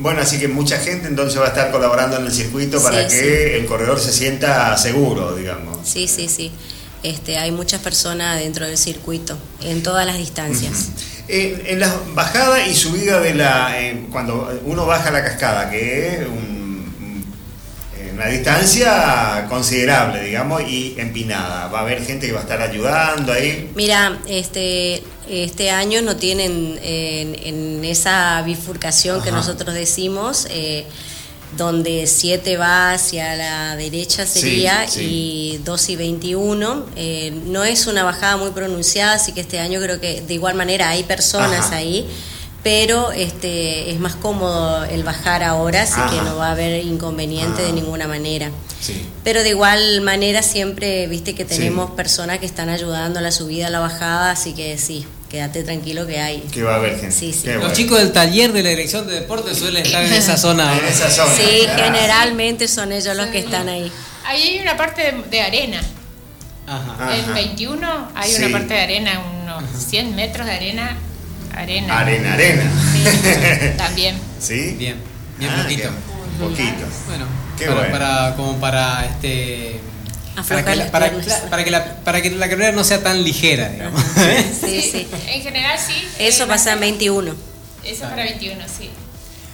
bueno, 0.00 0.20
así 0.20 0.38
que 0.38 0.48
mucha 0.48 0.78
gente 0.78 1.08
entonces 1.08 1.40
va 1.40 1.46
a 1.46 1.48
estar 1.48 1.70
colaborando 1.70 2.16
en 2.18 2.26
el 2.26 2.32
circuito 2.32 2.82
para 2.82 3.08
Sí, 3.08 3.16
que 3.16 3.56
el 3.56 3.66
corredor 3.66 3.98
se 3.98 4.12
sienta 4.12 4.76
seguro, 4.76 5.34
digamos. 5.34 5.78
Sí, 5.88 6.06
sí, 6.08 6.28
sí. 6.28 6.50
Este, 7.02 7.36
hay 7.38 7.50
muchas 7.50 7.80
personas 7.80 8.38
dentro 8.38 8.66
del 8.66 8.78
circuito, 8.78 9.36
en 9.62 9.82
todas 9.82 10.06
las 10.06 10.18
distancias. 10.18 10.90
En, 11.28 11.62
en 11.66 11.80
la 11.80 11.92
bajada 12.14 12.64
y 12.66 12.74
subida 12.74 13.20
de 13.20 13.34
la. 13.34 13.80
eh, 13.80 14.06
cuando 14.12 14.60
uno 14.64 14.86
baja 14.86 15.10
la 15.10 15.24
cascada, 15.24 15.68
que 15.70 16.08
es 16.08 16.18
un- 16.28 16.94
un- 17.00 17.24
eh, 17.98 18.10
una 18.14 18.26
distancia 18.26 19.46
considerable, 19.48 20.22
digamos, 20.24 20.62
y 20.62 20.94
empinada. 20.98 21.66
Va 21.68 21.78
a 21.80 21.82
haber 21.82 22.04
gente 22.04 22.26
que 22.26 22.32
va 22.32 22.40
a 22.40 22.42
estar 22.42 22.60
ayudando 22.60 23.32
ahí. 23.32 23.70
Mira, 23.74 24.18
este, 24.28 25.02
este 25.28 25.70
año 25.70 26.02
no 26.02 26.16
tienen 26.16 26.78
en, 26.82 27.36
en 27.44 27.84
esa 27.84 28.42
bifurcación 28.42 29.22
que 29.22 29.30
nosotros 29.32 29.74
decimos, 29.74 30.46
eh, 30.50 30.84
donde 31.56 32.06
7 32.06 32.56
va 32.56 32.92
hacia 32.92 33.36
la 33.36 33.76
derecha 33.76 34.26
Sí, 34.26 34.40
sería 34.40 34.88
sí. 34.88 35.00
y 35.02 35.60
2 35.64 35.88
y 35.90 35.96
21. 35.96 36.86
eh, 36.96 37.30
no 37.46 37.62
es 37.64 37.86
una 37.86 38.04
bajada 38.04 38.38
muy 38.38 38.50
pronunciada, 38.52 39.12
así 39.14 39.32
que 39.32 39.42
este 39.42 39.58
año 39.60 39.78
creo 39.80 40.00
que 40.00 40.22
de 40.22 40.34
igual 40.34 40.54
manera 40.54 40.88
hay 40.88 41.02
personas 41.02 41.66
Ajá. 41.66 41.76
ahí, 41.76 42.06
pero 42.62 43.10
este 43.12 43.90
es 43.90 43.98
más 43.98 44.14
cómodo 44.14 44.84
el 44.84 45.02
bajar 45.02 45.42
ahora, 45.42 45.82
así 45.82 46.00
que 46.10 46.22
no 46.22 46.36
va 46.36 46.48
a 46.48 46.52
haber 46.52 46.84
inconveniente 46.84 47.62
Ah. 47.62 47.66
de 47.66 47.72
ninguna 47.72 48.06
manera. 48.06 48.50
Sí. 48.80 49.04
Pero 49.24 49.42
de 49.42 49.50
igual 49.50 50.00
manera 50.02 50.42
siempre, 50.42 51.06
viste 51.08 51.34
que 51.34 51.42
Sí. 51.44 51.50
tenemos 51.56 51.90
personas 51.92 52.38
que 52.38 52.46
están 52.46 52.68
ayudando 52.68 53.18
a 53.18 53.22
la 53.22 53.32
subida, 53.32 53.66
a 53.66 53.70
la 53.70 53.80
bajada, 53.80 54.30
así 54.30 54.52
que 54.54 54.78
sí, 54.78 55.06
quédate 55.30 55.64
tranquilo 55.64 56.06
que 56.06 56.20
hay. 56.20 56.40
Que 56.52 56.62
va 56.62 56.74
a 56.74 56.76
haber 56.76 56.98
gente. 57.00 57.12
Sí, 57.12 57.32
sí. 57.32 57.46
Los 57.48 57.58
bueno. 57.58 57.74
chicos 57.74 57.98
del 57.98 58.12
taller 58.12 58.52
de 58.52 58.62
la 58.62 58.68
dirección 58.70 59.06
de 59.08 59.14
deportes 59.14 59.58
suelen 59.58 59.84
estar 59.84 60.04
en 60.04 60.12
esa 60.12 60.36
zona. 60.36 60.76
En 60.78 60.84
esa 60.84 61.10
zona. 61.10 61.32
Sí, 61.34 61.66
generalmente 61.76 62.68
son 62.68 62.92
ellos 62.92 63.16
los 63.16 63.26
que 63.26 63.38
están 63.40 63.68
ahí. 63.68 63.90
Ahí 64.24 64.40
hay 64.42 64.58
una 64.60 64.76
parte 64.76 65.02
de, 65.02 65.22
de 65.30 65.40
arena. 65.40 65.80
Ajá. 66.66 66.94
Ajá. 66.98 67.16
En 67.16 67.34
21 67.34 68.08
hay 68.14 68.30
Sí. 68.30 68.42
una 68.44 68.58
parte 68.58 68.74
de 68.74 68.80
arena, 68.80 69.20
unos 69.42 69.64
100 69.88 70.14
metros 70.14 70.46
de 70.46 70.52
arena. 70.52 70.96
Arena. 71.54 71.98
Arena, 72.00 72.34
arena. 72.34 72.62
Sí, 72.92 73.04
también. 73.76 74.16
¿Sí? 74.40 74.74
Bien, 74.78 74.96
bien 75.38 75.50
Ah, 75.54 75.62
poquito. 75.62 75.82
qué 75.88 76.44
Poquito. 76.44 76.86
Bueno, 77.06 77.26
Qué 77.58 77.66
para, 77.66 77.78
bueno. 77.78 77.92
para- 77.98 78.36
como 78.36 78.60
para 78.60 79.04
este 79.06 79.80
para 80.48 80.64
que, 80.64 80.76
la, 80.76 80.90
para, 80.90 81.10
que 81.64 81.70
la 81.70 81.84
para 81.96 82.22
que 82.22 82.30
la 82.30 82.48
carrera 82.48 82.72
no 82.72 82.84
sea 82.84 83.02
tan 83.02 83.22
ligera, 83.22 83.68
digamos. 83.68 84.02
Sí, 84.60 84.80
sí. 84.80 85.06
En 85.28 85.42
general 85.42 85.78
sí. 85.78 85.94
Eso 86.18 86.46
pasa 86.48 86.72
en 86.72 86.80
21. 86.80 87.34
Eso 87.84 88.02
para 88.08 88.24
21, 88.24 88.62
sí. 88.66 88.88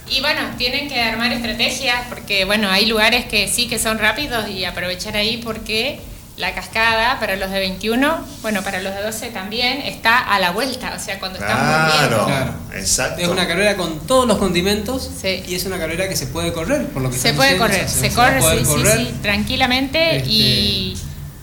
Y 0.09 0.21
bueno, 0.21 0.41
tienen 0.57 0.87
que 0.87 0.99
armar 1.01 1.31
estrategias 1.33 2.07
porque, 2.07 2.45
bueno, 2.45 2.69
hay 2.69 2.85
lugares 2.85 3.25
que 3.25 3.47
sí 3.47 3.67
que 3.67 3.77
son 3.77 3.99
rápidos 3.99 4.49
y 4.49 4.63
aprovechar 4.65 5.15
ahí 5.17 5.37
porque 5.43 5.99
la 6.39 6.55
cascada 6.55 7.19
para 7.19 7.35
los 7.35 7.51
de 7.51 7.59
21, 7.59 8.17
bueno, 8.41 8.63
para 8.63 8.81
los 8.81 8.95
de 8.95 9.01
12 9.03 9.27
también, 9.27 9.81
está 9.81 10.17
a 10.19 10.39
la 10.39 10.51
vuelta, 10.51 10.93
o 10.95 10.99
sea, 10.99 11.19
cuando 11.19 11.37
están 11.37 11.57
volviendo. 11.57 12.25
Claro, 12.25 12.25
Claro. 12.25 12.53
exacto. 12.79 13.21
Es 13.21 13.27
una 13.27 13.45
carrera 13.47 13.75
con 13.75 13.99
todos 14.07 14.25
los 14.25 14.37
condimentos 14.37 15.09
Sí. 15.21 15.43
y 15.45 15.55
es 15.55 15.65
una 15.65 15.77
carrera 15.77 16.07
que 16.07 16.15
se 16.15 16.27
puede 16.27 16.53
correr, 16.53 16.87
por 16.87 17.01
lo 17.01 17.09
que 17.11 17.17
Se 17.17 17.33
puede 17.33 17.55
diciendo, 17.55 17.65
correr, 17.67 17.85
o 17.85 17.89
sea, 17.89 18.09
se 18.09 18.15
va 18.15 18.27
a 18.27 18.39
corre, 18.39 18.59
sí, 18.59 18.65
sí, 18.65 19.05
sí, 19.05 19.13
tranquilamente 19.21 20.17
Este- 20.17 20.29
y 20.29 20.97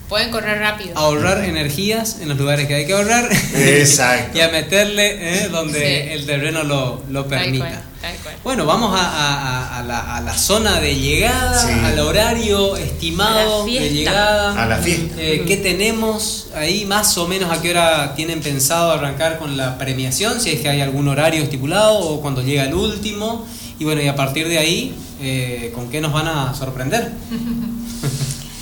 pueden 0.09 0.31
correr 0.31 0.59
rápido. 0.59 0.97
ahorrar 0.97 1.43
energías 1.43 2.17
en 2.21 2.29
los 2.29 2.37
lugares 2.37 2.67
que 2.67 2.75
hay 2.75 2.85
que 2.87 2.93
ahorrar 2.93 3.29
Exacto. 3.55 4.37
y 4.37 4.41
a 4.41 4.49
meterle 4.49 5.43
eh, 5.43 5.47
donde 5.49 5.79
Sí. 5.79 6.13
el 6.13 6.25
terreno 6.25 6.63
lo, 6.63 7.01
lo 7.09 7.25
Tal 7.25 7.39
permita. 7.41 7.65
cual, 7.67 7.81
tal 8.01 8.15
cual. 8.23 8.35
Bueno, 8.43 8.65
vamos 8.65 8.97
a, 8.99 9.03
a- 9.03 9.37
a- 9.75 9.79
a 9.79 9.83
la, 9.83 10.15
a 10.17 10.21
la 10.21 10.33
zona 10.33 10.79
de 10.79 10.95
llegada, 10.95 11.59
Sí. 11.67 11.73
al 11.83 11.99
horario 11.99 12.77
estimado 12.77 13.65
de 13.65 13.89
llegada. 13.89 14.63
A 14.63 14.65
la 14.67 14.77
fiesta. 14.77 15.15
Eh, 15.19 15.43
¿Qué 15.47 15.57
tenemos 15.57 16.47
ahí? 16.55 16.85
Más 16.85 17.17
o 17.17 17.27
menos 17.27 17.51
a 17.51 17.61
qué 17.61 17.71
hora 17.71 18.15
tienen 18.15 18.39
pensado 18.41 18.91
arrancar 18.91 19.37
con 19.37 19.57
la 19.57 19.77
premiación, 19.77 20.39
si 20.39 20.51
es 20.51 20.61
que 20.61 20.69
hay 20.69 20.81
algún 20.81 21.07
horario 21.09 21.43
estipulado 21.43 21.97
o 21.99 22.21
cuando 22.21 22.41
llega 22.41 22.63
el 22.63 22.73
último. 22.73 23.45
Y 23.79 23.83
bueno, 23.83 24.01
y 24.01 24.07
a 24.07 24.15
partir 24.15 24.47
de 24.47 24.57
ahí, 24.57 24.95
eh, 25.21 25.71
¿con 25.75 25.89
qué 25.89 26.01
nos 26.01 26.11
van 26.13 26.27
a 26.27 26.53
sorprender? 26.55 27.11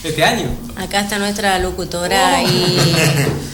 este 0.08 0.24
año. 0.24 0.48
Acá 0.76 1.02
está 1.02 1.18
nuestra 1.20 1.58
locutora 1.60 2.42
Oh. 2.44 2.48
y 2.48 2.78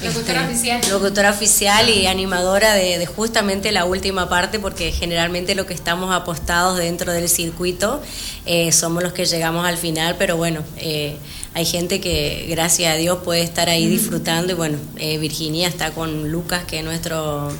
Locutora 0.05 0.45
oficial. 0.45 0.81
locutora 0.89 1.29
oficial 1.29 1.89
y 1.89 2.07
animadora 2.07 2.73
de, 2.73 2.97
de 2.97 3.05
justamente 3.05 3.71
la 3.71 3.85
última 3.85 4.27
parte, 4.29 4.59
porque 4.59 4.91
generalmente 4.91 5.53
lo 5.55 5.65
que 5.67 5.73
estamos 5.75 6.13
apostados 6.13 6.77
dentro 6.79 7.13
del 7.13 7.29
circuito 7.29 8.01
eh, 8.47 8.71
somos 8.71 9.03
los 9.03 9.13
que 9.13 9.25
llegamos 9.25 9.65
al 9.67 9.77
final, 9.77 10.15
pero 10.17 10.37
bueno, 10.37 10.63
eh, 10.77 11.15
hay 11.53 11.65
gente 11.65 11.99
que 12.01 12.47
gracias 12.49 12.93
a 12.93 12.97
Dios 12.97 13.19
puede 13.23 13.41
estar 13.43 13.69
ahí 13.69 13.85
disfrutando 13.87 14.53
y 14.53 14.55
bueno, 14.55 14.77
eh, 14.97 15.17
Virginia 15.19 15.67
está 15.67 15.91
con 15.91 16.31
Lucas, 16.31 16.63
que 16.65 16.79
es 16.79 16.83
nuestro 16.83 17.51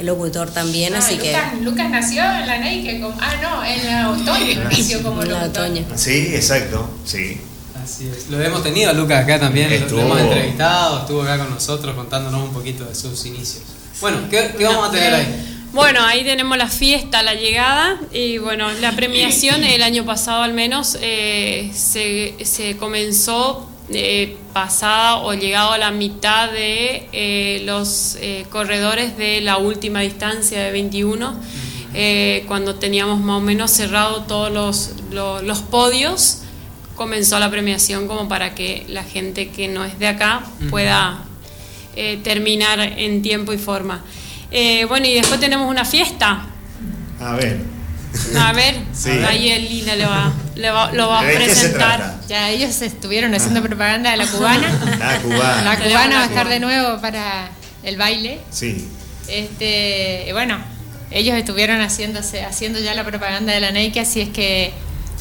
locutor 0.00 0.50
también, 0.50 0.94
Ah, 0.94 0.98
así 0.98 1.16
Lucas, 1.16 1.54
Lucas 1.62 1.90
nació 1.90 2.22
en 2.22 2.46
la 2.46 2.58
Nike, 2.58 3.00
como, 3.00 3.16
ah 3.20 3.34
no, 3.42 3.64
en 3.64 3.86
la 3.86 4.10
otoño 4.10 4.64
nació 4.64 5.02
como 5.02 5.20
que... 5.20 5.26
La 5.26 5.40
locutor. 5.42 5.64
otoño. 5.64 5.84
Sí, 5.96 6.30
exacto. 6.34 6.88
Sí. 7.04 7.40
Así 7.84 8.08
es. 8.08 8.28
Lo 8.30 8.40
hemos 8.42 8.62
tenido 8.62 8.90
a 8.90 8.92
Lucas 8.94 9.22
acá 9.24 9.38
también, 9.38 9.68
lo- 9.70 9.76
Estuvo. 9.76 9.98
lo 10.00 10.06
hemos 10.06 10.20
entrevistado, 10.20 11.00
estuvo 11.00 11.22
acá 11.22 11.38
con 11.38 11.50
nosotros 11.50 11.94
contándonos 11.94 12.42
un 12.42 12.52
poquito 12.52 12.84
de 12.84 12.94
sus 12.94 13.26
inicios. 13.26 13.62
Bueno, 14.00 14.18
¿qué, 14.30 14.54
qué 14.56 14.64
vamos 14.64 14.88
a 14.88 14.90
tener 14.90 15.14
ahí? 15.14 15.50
Bueno, 15.72 16.04
ahí 16.04 16.22
tenemos 16.24 16.56
la 16.56 16.68
fiesta, 16.68 17.22
la 17.22 17.34
llegada 17.34 18.00
y 18.12 18.38
bueno, 18.38 18.70
la 18.80 18.92
premiación 18.92 19.64
el 19.64 19.82
año 19.82 20.04
pasado 20.04 20.42
al 20.42 20.54
menos 20.54 20.96
eh, 21.02 21.70
se, 21.74 22.34
se 22.44 22.76
comenzó 22.76 23.68
eh, 23.90 24.36
pasada 24.52 25.16
o 25.16 25.34
llegado 25.34 25.72
a 25.72 25.78
la 25.78 25.90
mitad 25.90 26.50
de 26.50 27.08
eh, 27.12 27.62
los 27.64 28.16
eh, 28.20 28.46
corredores 28.50 29.18
de 29.18 29.40
la 29.40 29.56
última 29.58 30.00
distancia 30.00 30.62
de 30.62 30.70
21, 30.70 31.34
eh, 31.92 32.44
cuando 32.46 32.76
teníamos 32.76 33.20
más 33.20 33.38
o 33.38 33.40
menos 33.40 33.70
cerrado 33.72 34.22
todos 34.22 34.52
los, 34.52 34.90
los, 35.10 35.42
los 35.42 35.58
podios, 35.60 36.38
comenzó 36.94 37.38
la 37.38 37.50
premiación 37.50 38.06
como 38.08 38.28
para 38.28 38.54
que 38.54 38.84
la 38.88 39.02
gente 39.04 39.48
que 39.48 39.68
no 39.68 39.84
es 39.84 39.98
de 39.98 40.06
acá 40.08 40.42
pueda 40.70 41.18
eh, 41.96 42.18
terminar 42.22 42.80
en 42.80 43.22
tiempo 43.22 43.52
y 43.52 43.58
forma. 43.58 44.02
Eh, 44.50 44.84
bueno, 44.86 45.06
y 45.06 45.14
después 45.14 45.40
tenemos 45.40 45.68
una 45.68 45.84
fiesta. 45.84 46.46
A 47.20 47.34
ver. 47.34 47.58
A 48.38 48.52
ver, 48.52 48.76
Sí. 48.92 49.10
ahí 49.10 49.48
el 49.50 49.68
Lina 49.68 49.96
le 49.96 50.06
va, 50.06 50.32
le 50.54 50.70
va- 50.70 50.92
lo 50.92 51.08
va 51.08 51.20
a 51.20 51.24
¿De 51.24 51.32
qué 51.36 51.48
se 51.48 51.68
presentar. 51.70 52.20
Ya 52.28 52.48
ellos 52.50 52.80
estuvieron 52.80 53.34
haciendo 53.34 53.60
propaganda 53.62 54.10
de 54.12 54.16
la 54.18 54.26
cubana. 54.26 54.68
La 54.98 55.18
cubana. 55.20 55.62
La 55.62 55.78
cubana 55.78 56.16
va 56.18 56.22
a 56.22 56.26
estar 56.26 56.48
de 56.48 56.60
nuevo 56.60 57.00
para 57.00 57.50
el 57.82 57.96
baile. 57.96 58.38
Sí. 58.50 58.86
Este, 59.26 60.26
y 60.28 60.32
bueno, 60.32 60.58
ellos 61.10 61.36
estuvieron 61.36 61.80
haciéndose, 61.80 62.44
haciendo 62.44 62.78
ya 62.78 62.94
la 62.94 63.04
propaganda 63.04 63.52
de 63.52 63.60
la 63.60 63.70
Nike, 63.72 64.00
así 64.00 64.20
es 64.20 64.28
que 64.28 64.72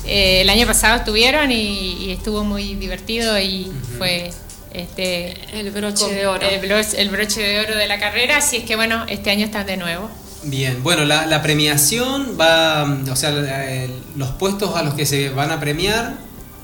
eh, 0.05 0.41
el 0.41 0.49
año 0.49 0.65
pasado 0.67 0.97
estuvieron 0.97 1.51
y, 1.51 2.05
y 2.05 2.11
estuvo 2.11 2.43
muy 2.43 2.75
divertido 2.75 3.39
y 3.39 3.71
fue 3.97 4.31
este 4.73 5.33
El 5.57 5.71
broche 5.71 6.03
con- 6.05 6.13
de 6.15 6.27
oro. 6.27 6.47
El 6.47 6.59
broche, 6.67 7.01
el 7.01 7.09
broche 7.09 7.41
de 7.41 7.59
oro 7.61 7.75
de 7.77 7.87
la 7.87 7.99
carrera, 7.99 8.37
así 8.37 8.57
es 8.57 8.63
que 8.63 8.75
bueno, 8.75 9.05
este 9.07 9.29
año 9.31 9.45
están 9.45 9.65
de 9.65 9.77
nuevo. 9.77 10.09
Bien, 10.45 10.83
bueno, 10.83 11.05
la, 11.05 11.25
la 11.25 11.41
premiación 11.41 12.37
va, 12.39 12.83
o 13.09 13.15
sea, 13.15 13.29
el- 13.29 13.91
los 14.15 14.29
puestos 14.31 14.75
a 14.75 14.83
los 14.83 14.93
que 14.93 15.05
se 15.05 15.29
van 15.29 15.51
a 15.51 15.59
premiar 15.59 16.15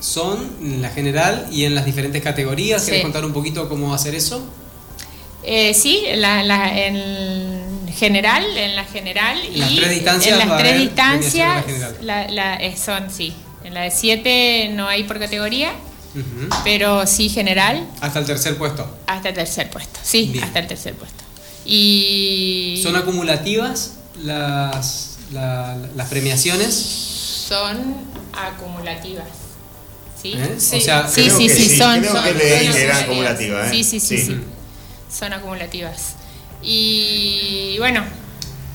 son 0.01 0.49
en 0.61 0.81
la 0.81 0.89
general 0.89 1.47
y 1.51 1.63
en 1.65 1.75
las 1.75 1.85
diferentes 1.85 2.21
categorías. 2.21 2.81
¿Quieres 2.83 2.99
Sí. 2.99 3.03
contar 3.03 3.23
un 3.25 3.31
poquito 3.33 3.69
cómo 3.69 3.89
va 3.89 3.95
a 3.95 3.99
ser 3.99 4.15
eso? 4.15 4.43
Eh, 5.43 5.73
sí, 5.73 6.03
en 6.05 6.21
la, 6.21 6.43
la- 6.43 6.77
en 6.77 7.68
general, 7.93 8.45
en 8.57 8.75
la 8.75 8.83
general 8.85 9.39
En 9.45 9.53
y 9.53 9.57
las 9.59 9.69
tres 9.75 9.89
distancias 9.91 10.39
en 10.41 10.47
las 10.49 10.57
tres 10.57 10.71
haber 10.73 10.81
distancias 10.81 11.65
la, 12.01 12.27
la- 12.29 12.55
eh, 12.55 12.75
son 12.77 13.09
sí. 13.11 13.33
En 13.63 13.73
la 13.73 13.81
de 13.81 13.91
7 13.91 14.71
no 14.73 14.87
hay 14.87 15.03
por 15.03 15.19
categoría, 15.19 15.71
pero 16.63 17.05
sí 17.05 17.29
general 17.29 17.85
Hasta 18.01 18.19
el 18.19 18.25
tercer 18.25 18.57
puesto. 18.57 18.89
hasta 19.07 19.29
el 19.29 19.35
tercer 19.35 19.69
puesto. 19.69 19.99
Sí, 20.01 20.29
Bien. 20.31 20.43
hasta 20.43 20.59
el 20.59 20.67
tercer 20.67 20.93
puesto. 20.95 21.23
Y 21.65 22.79
¿Son 22.83 22.95
acumulativas 22.95 23.93
las, 24.23 25.17
la- 25.31 25.77
las 25.95 26.07
premiaciones? 26.09 26.73
son 27.49 27.95
acumulativas. 28.33 29.25
¿Sí? 30.21 30.33
¿Eh? 30.35 30.55
Sí. 30.57 30.77
O 30.77 30.81
sea, 30.81 31.07
Sí, 31.07 31.23
Creo 31.23 31.37
sí, 31.37 31.47
que 31.47 31.55
sí, 31.55 31.69
sí, 31.69 31.77
son, 31.77 31.99
creo 31.99 32.11
son, 32.11 32.23
que 32.25 32.33
leí 32.33 32.65
son 32.65 32.73
que 32.75 32.81
eran 32.83 32.97
acumulativas. 32.97 33.67
acumulativas, 33.67 33.67
¿eh? 33.67 33.69
Sí, 33.71 33.83
sí, 33.83 33.99
Sí. 33.99 34.17
sí. 34.25 34.37
Son 35.17 35.33
acumulativas. 35.33 36.15
Y 36.63 37.75
bueno, 37.79 38.03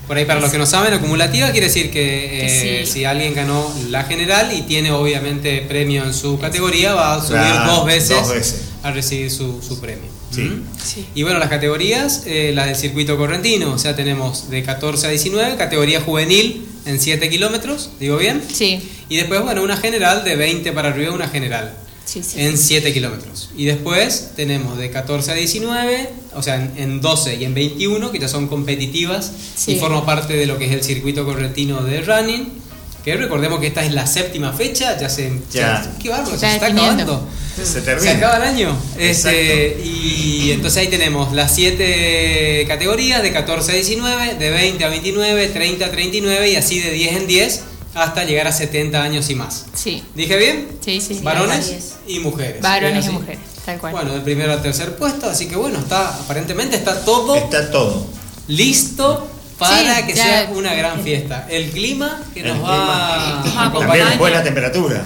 Por 0.07 0.17
ahí, 0.17 0.25
para 0.25 0.39
los 0.39 0.51
que 0.51 0.57
no 0.57 0.65
saben, 0.65 0.93
acumulativa 0.93 1.51
quiere 1.51 1.67
decir 1.67 1.85
que, 1.87 1.91
Que 1.93 2.81
eh, 2.81 2.85
sí. 2.85 2.91
si 2.91 3.05
alguien 3.05 3.33
ganó 3.33 3.73
la 3.89 4.03
general 4.03 4.51
y 4.55 4.61
tiene 4.63 4.91
obviamente 4.91 5.61
premio 5.67 6.03
en 6.03 6.13
su 6.13 6.39
categoría, 6.39 6.93
va 6.93 7.15
a 7.15 7.21
subir 7.21 7.39
Claro, 7.41 7.71
dos, 7.71 7.85
veces 7.85 8.09
dos 8.21 8.29
veces. 8.29 8.61
a 8.83 8.91
recibir 8.91 9.31
su, 9.31 9.61
su 9.67 9.79
premio. 9.81 10.05
Sí. 10.31 10.41
¿Mm? 10.41 10.63
Sí. 10.83 11.05
Y 11.15 11.23
bueno, 11.23 11.39
las 11.39 11.49
categorías, 11.49 12.23
eh, 12.27 12.51
las 12.53 12.67
del 12.67 12.75
circuito 12.75 13.17
correntino, 13.17 13.71
o 13.71 13.77
sea, 13.79 13.95
tenemos 13.95 14.49
de 14.49 14.61
14 14.63 15.07
a 15.07 15.09
19, 15.09 15.55
categoría 15.55 16.01
juvenil 16.01 16.65
en 16.85 16.99
7 16.99 17.27
kilómetros, 17.29 17.89
digo 17.99 18.17
bien. 18.17 18.43
sí, 18.51 18.79
Y 19.09 19.15
después, 19.17 19.41
bueno, 19.41 19.63
una 19.63 19.77
general 19.77 20.23
de 20.23 20.35
20 20.35 20.71
para 20.73 20.89
arriba, 20.89 21.13
una 21.13 21.27
general 21.29 21.73
sí, 22.05 22.23
sí. 22.23 22.39
en 22.41 22.57
7 22.57 22.93
kilómetros. 22.93 23.49
Y 23.57 23.65
después 23.65 24.31
tenemos 24.35 24.77
de 24.77 24.89
14 24.91 25.31
a 25.31 25.33
19, 25.33 26.09
o 26.35 26.41
sea, 26.43 26.55
en, 26.55 26.71
en 26.77 27.01
12 27.01 27.35
y 27.35 27.45
en 27.45 27.53
21, 27.53 28.11
que 28.11 28.19
ya 28.19 28.27
son 28.27 28.47
competitivas 28.47 29.31
Sí. 29.55 29.73
y 29.73 29.79
forman 29.79 30.05
parte 30.05 30.35
de 30.35 30.45
lo 30.45 30.57
que 30.57 30.65
es 30.65 30.71
el 30.71 30.83
circuito 30.83 31.25
correntino 31.25 31.81
de 31.83 32.01
running. 32.01 32.65
Que 33.03 33.15
recordemos 33.17 33.59
que 33.59 33.67
esta 33.67 33.85
es 33.85 33.91
la 33.93 34.07
séptima 34.07 34.51
fecha, 34.51 34.97
ya 34.99 35.09
se. 35.09 35.31
Ya. 35.53 35.93
qué 36.01 36.09
bárbaro, 36.09 36.31
Se 36.31 36.39
se, 36.39 36.53
está 36.55 36.65
definiendo. 36.69 37.03
acabando. 37.03 37.27
Se 37.55 37.65
Se 37.65 37.81
termina. 37.81 38.11
acaba 38.13 38.37
el 38.37 38.43
año. 38.43 38.75
Este, 38.97 39.79
y 39.85 40.49
entonces 40.51 40.81
ahí 40.81 40.87
tenemos 40.87 41.31
las 41.31 41.53
7 41.53 42.65
categorías 42.67 43.21
de 43.21 43.31
14 43.31 43.71
a 43.71 43.75
19, 43.75 44.33
de 44.35 44.49
20 44.49 44.83
a 44.83 44.89
29, 44.89 45.47
30 45.49 45.85
a 45.85 45.91
39 45.91 46.49
y 46.49 46.55
así 46.55 46.79
de 46.79 46.91
10 46.91 47.15
en 47.15 47.27
10 47.27 47.61
hasta 47.95 48.23
llegar 48.25 48.45
a 48.47 48.51
70 48.51 49.01
años 49.01 49.29
y 49.29 49.35
más. 49.35 49.65
Sí, 49.73 50.03
¿Dije 50.13 50.37
bien? 50.37 50.67
sí, 50.83 51.01
sí. 51.01 51.19
Varones 51.23 51.95
y 52.07 52.19
mujeres. 52.19 52.61
Varones 52.61 53.05
¿Es 53.05 53.11
y 53.11 53.13
mujeres, 53.13 53.39
tal 53.65 53.79
cual. 53.79 53.93
Bueno, 53.93 54.11
del 54.13 54.21
primero 54.21 54.51
al 54.53 54.61
tercer 54.61 54.95
puesto, 54.97 55.29
así 55.29 55.47
que 55.47 55.55
bueno, 55.55 55.79
está 55.79 56.09
aparentemente 56.09 56.75
está 56.75 57.03
todo 57.03 57.35
Está 57.35 57.71
todo. 57.71 58.05
listo 58.47 59.27
para 59.57 59.95
Sí, 60.01 60.03
que 60.07 60.13
ya. 60.13 60.23
sea 60.23 60.49
una 60.53 60.73
gran 60.73 61.01
fiesta. 61.01 61.47
El 61.49 61.71
clima 61.71 62.21
que 62.33 62.41
El 62.41 62.47
nos 62.49 62.57
clima. 62.57 62.71
va 62.71 63.15
a 63.15 63.45
Nos 63.45 63.57
acompañar. 63.57 63.97
También 63.97 64.19
buena 64.19 64.43
temperatura. 64.43 65.05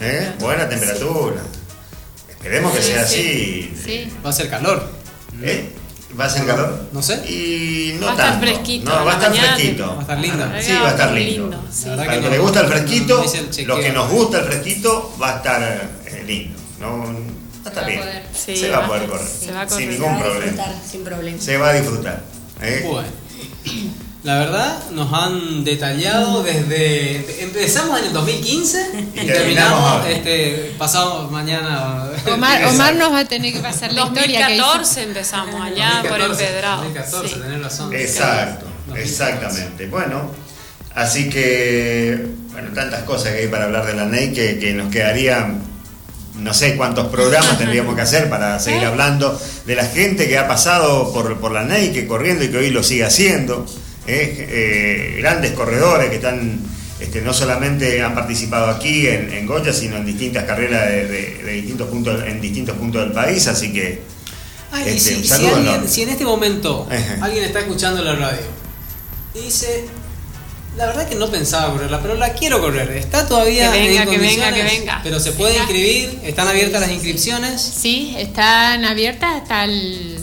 ¿eh? 0.00 0.32
Buena 0.38 0.68
temperatura. 0.68 1.42
Esperemos 2.30 2.72
que 2.72 2.82
Sí, 2.82 2.88
sea 2.92 3.06
sí. 3.06 3.18
así. 3.18 3.82
Sí. 3.84 4.12
Va 4.24 4.30
a 4.30 4.32
ser 4.32 4.48
calor. 4.48 4.88
¿Eh? 5.42 5.72
¿Va 6.18 6.24
a 6.24 6.30
ser 6.30 6.46
calor? 6.46 6.88
No 6.92 7.02
sé. 7.02 7.14
Y 7.30 7.94
no 8.00 8.06
Va 8.06 8.12
a 8.12 8.14
estar 8.14 8.30
tanto. 8.30 8.46
fresquito, 8.46 8.90
No, 8.90 9.04
va 9.04 9.10
a 9.12 9.14
estar 9.14 9.30
mañana 9.30 9.54
fresquito. 9.54 9.86
Va 9.88 9.98
a 9.98 10.00
estar 10.02 10.18
lindo. 10.18 10.44
Sí, 10.60 10.72
va 10.72 10.86
a 10.86 10.90
estar 10.90 11.12
lindo. 11.12 11.42
lindo, 11.42 11.64
sí. 11.70 11.84
Para 11.96 12.10
que 12.14 12.20
no- 12.22 12.30
le 12.30 12.38
gusta 12.38 12.60
el 12.60 12.66
no 12.66 12.72
fresquito, 12.72 13.24
chequeo. 13.50 13.76
lo 13.76 13.82
que 13.82 13.92
nos 13.92 14.10
gusta 14.10 14.38
el 14.38 14.44
fresquito 14.46 15.16
va 15.20 15.34
a 15.34 15.36
estar 15.36 15.90
eh, 16.06 16.24
lindo. 16.26 16.58
No, 16.80 16.98
va 16.98 17.04
a 17.06 17.68
estar 17.68 17.84
va 17.84 17.86
a 17.88 17.90
bien. 17.90 18.22
Sí, 18.34 18.56
se 18.56 18.70
va 18.70 18.78
a 18.78 18.86
poder 18.86 19.06
correr. 19.08 19.26
se 19.26 19.52
va 19.52 19.62
a 19.62 19.68
Sin 19.68 19.86
correr. 19.86 19.88
ningún 20.00 20.08
Se 20.08 20.14
va 20.14 20.18
a 20.18 20.22
problema. 20.22 20.44
disfrutar 20.46 20.74
sin 20.90 21.04
problema. 21.04 21.40
Se 21.42 21.56
va 21.58 21.68
a 21.68 21.72
disfrutar. 21.74 22.22
¿eh? 22.62 22.84
Bueno. 22.90 23.08
La 24.24 24.36
verdad, 24.40 24.90
nos 24.90 25.12
han 25.12 25.62
detallado 25.64 26.42
desde. 26.42 27.42
Empezamos 27.42 28.00
en 28.00 28.06
el 28.06 28.12
2015 28.12 28.90
y, 29.14 29.20
Y 29.20 29.26
terminamos 29.26 30.06
este, 30.08 30.74
pasado 30.76 31.30
mañana. 31.30 32.04
Omar. 32.32 32.64
Omar 32.68 32.96
nos 32.96 33.12
va 33.12 33.20
a 33.20 33.24
tener 33.24 33.52
que 33.52 33.60
pasar 33.60 33.92
la 33.92 34.06
historia 34.06 34.48
que 34.48 34.56
hizo. 34.56 34.64
2014 34.66 35.02
empezamos 35.04 35.60
allá 35.62 36.02
por 36.02 36.18
2014, 36.18 36.44
Empedrado. 36.46 36.82
2014, 36.82 37.28
Sí. 37.34 37.40
tenés 37.40 37.62
razón. 37.62 37.94
Exacto, 37.94 38.66
2014. 38.88 39.02
exactamente. 39.02 39.86
Bueno, 39.86 40.30
así 40.96 41.30
que, 41.30 42.26
bueno, 42.52 42.70
tantas 42.74 43.04
cosas 43.04 43.32
que 43.32 43.38
hay 43.42 43.48
para 43.48 43.64
hablar 43.66 43.86
de 43.86 43.94
la 43.94 44.04
NEI 44.06 44.32
que, 44.32 44.58
que 44.58 44.72
nos 44.74 44.90
quedarían, 44.90 45.62
no 46.34 46.52
sé 46.54 46.76
cuántos 46.76 47.06
programas 47.06 47.56
tendríamos 47.58 47.94
que 47.94 48.00
hacer 48.02 48.28
para 48.28 48.58
seguir 48.58 48.84
hablando 48.84 49.40
de 49.64 49.76
la 49.76 49.84
gente 49.84 50.26
que 50.26 50.38
ha 50.38 50.48
pasado 50.48 51.12
por, 51.12 51.38
por 51.38 51.52
la 51.52 51.62
NEI, 51.62 51.92
que 51.92 52.08
corriendo 52.08 52.42
y 52.44 52.48
que 52.48 52.56
hoy 52.56 52.70
lo 52.70 52.82
sigue 52.82 53.04
haciendo. 53.04 53.64
¿Eh? 54.08 54.46
Eh, 54.50 55.16
grandes 55.20 55.52
corredores 55.52 56.08
que 56.10 56.16
están, 56.16 56.58
este, 56.98 57.20
no 57.20 57.32
solamente 57.32 58.02
han 58.02 58.14
participado 58.14 58.66
aquí 58.70 59.06
en, 59.06 59.30
en 59.32 59.46
Goya, 59.46 59.72
sino 59.72 59.96
en 59.96 60.06
distintas 60.06 60.44
carreras 60.44 60.88
de, 60.88 61.06
de- 61.06 61.42
de 61.44 61.52
distintos 61.52 61.88
puntos, 61.88 62.24
en 62.26 62.40
distintos 62.40 62.76
puntos 62.76 63.02
del 63.02 63.12
país, 63.12 63.46
así 63.46 63.72
que... 63.72 64.02
Ay, 64.72 64.84
Este, 64.88 65.00
si, 65.00 65.14
un 65.14 65.22
si 65.22 65.28
saludo 65.28 65.56
alguien- 65.56 65.88
si 65.88 66.02
en 66.02 66.08
este 66.10 66.24
momento 66.24 66.86
alguien 67.22 67.44
está 67.44 67.60
escuchando 67.60 68.02
la 68.02 68.14
radio 68.16 68.40
y 69.34 69.40
dice, 69.44 69.84
la 70.76 70.86
verdad 70.86 71.08
que 71.08 71.14
no 71.14 71.30
pensaba 71.30 71.72
correrla, 71.72 72.00
pero 72.02 72.14
la 72.16 72.32
quiero 72.34 72.60
correr, 72.60 72.90
está 72.92 73.26
todavía 73.26 73.72
Que 73.72 73.78
venga, 73.88 74.02
en 74.02 74.10
que 74.10 74.18
venga, 74.18 74.52
que 74.52 74.62
venga. 74.62 75.00
pero 75.02 75.18
se 75.20 75.32
puede 75.32 75.52
Venga. 75.52 75.64
inscribir, 75.64 76.20
están 76.24 76.48
abiertas 76.48 76.80
las 76.82 76.90
inscripciones. 76.90 77.60
Sí, 77.62 78.14
están 78.18 78.84
abiertas 78.84 79.40
hasta 79.42 79.64
el, 79.64 80.18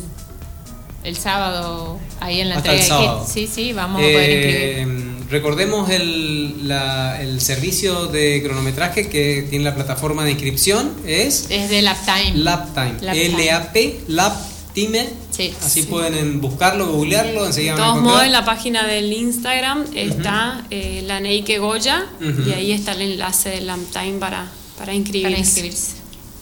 el 1.03 1.17
sábado 1.17 1.99
ahí 2.19 2.41
en 2.41 2.49
la 2.49 2.57
Hasta 2.57 2.71
el 2.73 2.79
de 2.79 2.83
sábado. 2.85 3.27
Sí, 3.31 3.47
sí, 3.47 3.73
vamos 3.73 3.99
a 3.99 4.03
poder 4.03 4.29
inscribir. 4.29 4.87
Eh, 4.87 5.25
recordemos 5.29 5.89
el, 5.89 6.67
la- 6.67 7.21
el 7.21 7.41
servicio 7.41 8.07
de 8.07 8.41
cronometraje 8.43 9.09
que 9.09 9.45
tiene 9.49 9.65
la 9.65 9.75
plataforma 9.75 10.23
de 10.23 10.31
inscripción, 10.31 10.91
es 11.05 11.47
Es 11.49 11.69
de 11.69 11.81
Laptime. 11.81 12.33
LapTime, 12.37 12.95
Laptime. 13.01 13.25
L-A-P, 13.25 13.99
LapTime. 14.07 15.09
Sí. 15.31 15.53
Así 15.63 15.81
Sí. 15.83 15.87
pueden 15.87 16.41
buscarlo, 16.41 16.87
googlearlo, 16.91 17.45
enseguida 17.45 17.73
De 17.73 17.77
todos 17.77 18.01
modos, 18.01 18.23
en 18.23 18.31
la 18.33 18.43
página 18.45 18.85
del 18.85 19.11
Instagram 19.13 19.85
está 19.95 20.65
eh, 20.69 21.01
la 21.05 21.19
Neike 21.21 21.59
Goya 21.59 22.05
y 22.45 22.51
ahí 22.51 22.71
está 22.73 22.91
el 22.93 23.01
enlace 23.01 23.49
de 23.49 23.61
Lamtime 23.61 24.19
para, 24.19 24.47
para 24.77 24.93
inscribirse. 24.93 25.29
para 25.31 25.39
inscribirse. 25.39 25.91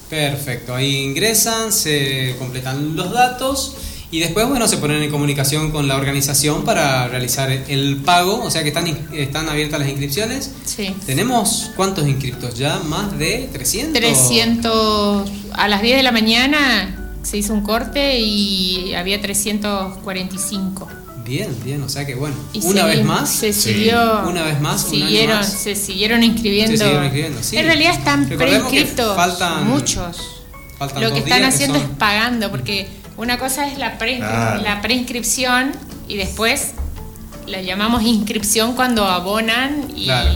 Perfecto, 0.10 0.76
ahí 0.76 0.96
ingresan, 0.98 1.72
se 1.72 2.36
completan 2.38 2.96
los 2.96 3.12
datos 3.12 3.76
y 4.16 4.20
después, 4.20 4.48
bueno, 4.48 4.68
se 4.68 4.78
ponen 4.78 5.02
en 5.02 5.10
comunicación 5.10 5.72
con 5.72 5.88
la 5.88 5.96
organización 5.96 6.64
para 6.64 7.08
realizar 7.08 7.52
el 7.52 7.98
pago, 7.98 8.44
o 8.44 8.52
sea 8.52 8.62
que 8.62 8.68
están, 8.70 8.88
in- 8.88 8.98
están 9.14 9.50
abiertas 9.50 9.80
las 9.80 9.90
inscripciones. 9.90 10.52
Sí. 10.66 10.96
¿Tenemos 11.06 11.72
cuántos 11.76 12.08
inscriptos 12.08 12.56
ya? 12.58 12.80
¿Más 12.80 13.18
de 13.18 13.50
300? 13.52 13.94
300. 14.00 15.30
A 15.54 15.68
las 15.68 15.82
10 15.82 15.98
de 15.98 16.04
la 16.04 16.12
mañana 16.12 17.10
se 17.24 17.38
hizo 17.38 17.54
un 17.54 17.62
corte 17.62 18.20
y 18.20 18.94
había 18.94 19.20
345. 19.20 20.88
Bien, 21.26 21.56
bien, 21.64 21.82
o 21.82 21.88
sea 21.90 22.06
que 22.06 22.16
bueno, 22.16 22.36
Y 22.52 22.60
una 22.66 22.86
vez 22.86 23.04
más. 23.06 23.30
Se 23.32 23.54
siguió. 23.54 24.24
Una 24.28 24.44
vez 24.44 24.60
más, 24.60 24.84
un 24.86 24.96
año 24.96 25.06
Siguieron, 25.08 25.36
más. 25.38 25.54
Se 25.54 25.76
siguieron 25.76 26.22
inscribiendo. 26.24 26.72
Se 26.72 26.78
siguieron 26.78 27.04
inscribiendo, 27.06 27.42
sí. 27.44 27.58
En 27.58 27.66
realidad 27.66 27.94
están 27.94 28.30
faltan- 28.30 29.64
muchos. 29.66 30.18
faltan 30.78 31.02
Lo 31.02 31.10
dos 31.10 31.14
que 31.18 31.24
están 31.24 31.40
días 31.40 31.50
que 31.50 31.56
haciendo 31.56 31.80
son- 31.80 31.90
es 31.92 31.98
pagando, 31.98 32.52
porque 32.52 32.88
una 33.18 33.38
cosa 33.38 33.68
es 33.68 33.78
la, 33.78 33.98
pre- 33.98 34.18
Claro. 34.18 34.62
la 34.62 34.82
preinscripción 34.82 35.72
y 36.08 36.18
después 36.18 36.72
la 37.48 37.62
llamamos 37.62 38.04
inscripción 38.04 38.74
cuando 38.76 39.06
abonan 39.06 39.88
y, 39.96 40.06
Claro. 40.06 40.32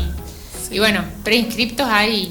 y 0.71 0.79
bueno, 0.79 1.03
preinscriptos 1.23 1.87
hay, 1.89 2.29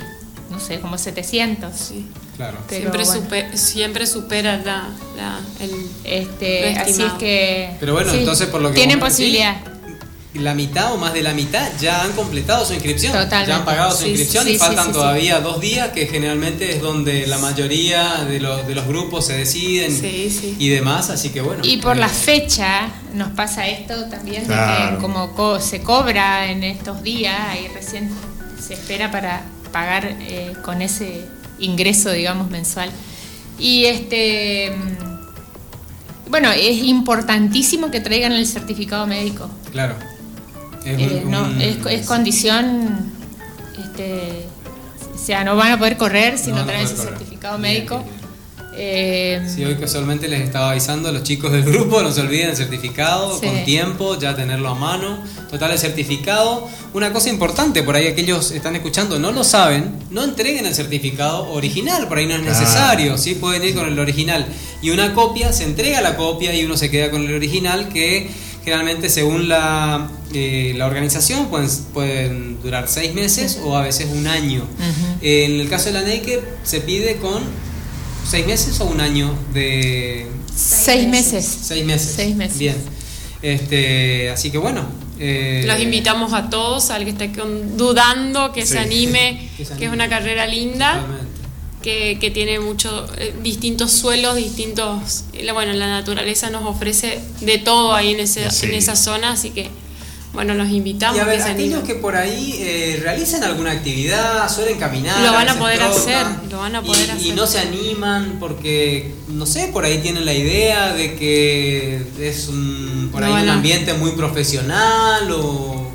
no 0.50 0.60
sé, 0.60 0.80
como 0.80 0.98
700. 0.98 1.74
Sí. 1.74 2.06
Claro. 2.36 2.58
Pero 2.68 2.92
siempre, 2.92 3.04
bueno. 3.04 3.22
supe- 3.50 3.56
siempre 3.56 4.06
supera 4.06 4.58
la, 4.58 4.88
la- 5.16 5.40
el, 5.60 5.70
Este, 6.04 6.76
así 6.76 7.02
es 7.02 7.12
que. 7.14 7.70
Pero 7.80 7.94
bueno, 7.94 8.10
sí, 8.12 8.18
entonces 8.18 8.48
por 8.48 8.60
lo 8.60 8.68
que 8.68 8.74
Tienen 8.74 8.98
decís, 8.98 9.10
posibilidad. 9.14 9.56
La 10.38 10.54
mitad 10.54 10.92
o 10.92 10.96
más 10.96 11.12
de 11.12 11.22
la 11.22 11.32
mitad 11.34 11.68
ya 11.80 12.02
han 12.02 12.12
completado 12.12 12.64
su 12.64 12.72
inscripción. 12.74 13.12
Totalmente. 13.12 13.48
Ya 13.50 13.56
han 13.56 13.64
pagado 13.64 13.92
su 13.92 14.04
Sí, 14.04 14.08
inscripción 14.10 14.44
sí, 14.44 14.50
y 14.50 14.52
sí, 14.54 14.58
faltan 14.58 14.84
sí, 14.86 14.90
sí. 14.92 14.98
todavía 14.98 15.40
dos 15.40 15.60
días, 15.60 15.88
que 15.90 16.06
generalmente 16.06 16.70
es 16.74 16.80
donde 16.82 17.26
la 17.26 17.38
mayoría 17.38 18.24
de 18.24 18.40
los, 18.40 18.66
de 18.66 18.74
los 18.74 18.86
grupos 18.86 19.26
se 19.26 19.34
deciden 19.38 19.90
Sí, 19.92 20.30
sí. 20.30 20.56
y 20.58 20.68
demás. 20.68 21.10
Así 21.10 21.30
que 21.30 21.40
bueno. 21.40 21.62
Y 21.64 21.78
por 21.78 21.96
eh, 21.96 22.00
la 22.00 22.08
fecha 22.08 22.88
nos 23.14 23.30
pasa 23.30 23.66
esto 23.66 24.06
también, 24.08 24.42
de 24.42 24.46
Claro. 24.46 24.96
que 24.96 25.02
como 25.02 25.32
co- 25.34 25.60
se 25.60 25.80
cobra 25.82 26.50
en 26.50 26.62
estos 26.64 27.02
días, 27.02 27.38
ahí 27.48 27.68
recién 27.74 28.10
se 28.60 28.74
espera 28.74 29.10
para 29.10 29.42
pagar 29.72 30.16
eh, 30.20 30.52
con 30.64 30.82
ese 30.82 31.24
ingreso, 31.58 32.10
digamos, 32.12 32.50
mensual. 32.50 32.90
Y 33.58 33.86
este. 33.86 34.70
mm, 34.76 36.30
Bueno, 36.30 36.50
es 36.52 36.82
importantísimo 36.82 37.90
que 37.90 38.00
traigan 38.00 38.32
el 38.32 38.46
certificado 38.46 39.06
médico. 39.06 39.48
Claro. 39.72 39.94
Es, 40.86 41.00
Eh, 41.00 41.22
un- 41.24 41.30
no, 41.30 41.60
es, 41.60 41.76
es 41.90 42.06
condición. 42.06 43.10
Este, 43.78 44.46
o 45.14 45.18
sea, 45.18 45.44
no 45.44 45.56
van 45.56 45.72
a 45.72 45.78
poder 45.78 45.96
correr 45.96 46.38
si 46.38 46.50
No 46.52 46.64
traen 46.64 46.86
correr. 46.86 47.02
certificado 47.08 47.58
médico. 47.58 47.96
bien, 47.98 48.08
bien. 48.10 48.26
Eh, 48.78 49.48
Sí, 49.54 49.64
hoy 49.64 49.76
casualmente 49.76 50.28
les 50.28 50.42
estaba 50.42 50.70
avisando 50.72 51.08
a 51.08 51.12
los 51.12 51.22
chicos 51.22 51.50
del 51.50 51.62
grupo, 51.64 52.02
no 52.02 52.12
se 52.12 52.20
olviden 52.20 52.50
el 52.50 52.56
certificado, 52.56 53.38
Sí. 53.40 53.46
con 53.46 53.64
tiempo, 53.64 54.18
ya 54.18 54.36
tenerlo 54.36 54.68
a 54.68 54.74
mano. 54.74 55.18
Total, 55.50 55.70
el 55.70 55.78
certificado. 55.78 56.68
Una 56.92 57.10
cosa 57.12 57.30
importante, 57.30 57.82
por 57.82 57.96
ahí 57.96 58.06
aquellos 58.06 58.50
están 58.50 58.76
escuchando, 58.76 59.18
no 59.18 59.32
lo 59.32 59.44
saben, 59.44 59.94
no 60.10 60.22
entreguen 60.24 60.66
el 60.66 60.74
certificado 60.74 61.50
original, 61.52 62.06
por 62.06 62.18
ahí 62.18 62.26
no 62.26 62.34
es 62.34 62.42
Claro. 62.42 62.58
necesario, 62.60 63.16
¿sí? 63.18 63.34
pueden 63.36 63.64
ir 63.64 63.74
con 63.74 63.86
el 63.88 63.98
original. 63.98 64.46
Y 64.82 64.90
una 64.90 65.14
copia, 65.14 65.52
se 65.54 65.64
entrega 65.64 66.00
la 66.02 66.16
copia 66.16 66.54
y 66.54 66.62
uno 66.64 66.76
se 66.76 66.90
queda 66.90 67.10
con 67.10 67.24
el 67.24 67.34
original 67.34 67.88
que 67.88 68.30
generalmente 68.66 69.08
según 69.08 69.48
la, 69.48 70.10
eh, 70.34 70.74
la 70.76 70.86
organización 70.86 71.46
pueden, 71.46 71.70
pueden 71.94 72.60
durar 72.62 72.88
seis 72.88 73.14
meses 73.14 73.60
o 73.62 73.76
a 73.76 73.82
veces 73.82 74.08
un 74.12 74.26
año. 74.26 74.66
En 75.22 75.60
el 75.60 75.68
caso 75.70 75.86
de 75.86 75.92
la 75.92 76.02
NEICE 76.02 76.42
se 76.64 76.80
pide 76.80 77.16
con 77.16 77.42
seis 78.28 78.44
meses 78.44 78.78
o 78.80 78.86
un 78.86 79.00
año 79.00 79.32
de 79.54 80.26
seis 80.52 81.06
meses. 81.06 81.58
seis 81.62 81.84
meses. 81.86 82.12
Seis 82.16 82.34
meses. 82.34 82.58
Bien. 82.58 82.76
Este, 83.40 84.30
así 84.30 84.50
que 84.50 84.58
bueno. 84.58 84.84
eh, 85.20 85.62
Los 85.66 85.78
invitamos 85.80 86.32
a 86.32 86.50
todos, 86.50 86.90
al 86.90 87.04
que 87.04 87.10
esté 87.10 87.30
dudando, 87.76 88.52
que 88.52 88.62
Sí. 88.66 88.72
se 88.72 88.78
anime, 88.80 89.48
Que 89.56 89.64
se 89.64 89.68
que 89.68 89.74
anime. 89.74 89.86
es 89.86 89.92
una 89.92 90.08
carrera 90.08 90.46
linda, 90.46 90.94
totalmente. 90.94 91.25
Que, 91.86 92.18
que 92.20 92.32
tiene 92.32 92.58
muchos 92.58 93.08
distintos 93.44 93.92
suelos, 93.92 94.34
distintos... 94.34 95.22
y 95.32 95.42
la- 95.44 95.52
Bueno, 95.52 95.72
la 95.74 95.86
naturaleza 95.86 96.50
nos 96.50 96.64
ofrece 96.66 97.20
de 97.42 97.58
todo 97.58 97.94
ahí 97.94 98.10
en, 98.10 98.18
ese, 98.18 98.50
Sí. 98.50 98.66
en 98.66 98.74
esa 98.74 98.96
zona, 98.96 99.30
así 99.30 99.50
que, 99.50 99.70
bueno, 100.32 100.54
los 100.54 100.68
invitamos 100.68 101.16
Y 101.16 101.20
a 101.20 101.24
ver, 101.24 101.36
que 101.38 101.44
aquellos 101.44 101.84
que 101.84 101.94
por 101.94 102.16
ahí 102.16 102.56
eh, 102.58 102.98
realizan 103.00 103.44
alguna 103.44 103.70
actividad, 103.70 104.52
suelen 104.52 104.78
caminar. 104.80 105.20
Lo 105.24 105.32
van 105.32 105.48
a 105.48 105.54
poder 105.60 105.78
trotan, 105.78 105.96
hacer, 105.96 106.26
lo 106.50 106.58
van 106.58 106.74
a 106.74 106.80
y- 106.82 106.86
poder 106.86 107.06
y, 107.08 107.10
hacer. 107.12 107.34
no 107.36 107.46
se 107.46 107.58
animan 107.60 108.36
porque, 108.40 109.14
no 109.28 109.46
sé, 109.46 109.68
por 109.68 109.84
ahí 109.84 109.98
tienen 109.98 110.24
la 110.24 110.34
idea 110.34 110.92
de 110.92 111.14
que 111.14 112.02
es 112.20 112.48
un, 112.48 113.10
por 113.12 113.20
No 113.20 113.28
ahí 113.32 113.44
un 113.44 113.48
ambiente 113.48 113.94
muy 113.94 114.10
profesional 114.10 115.30
o... 115.30 115.85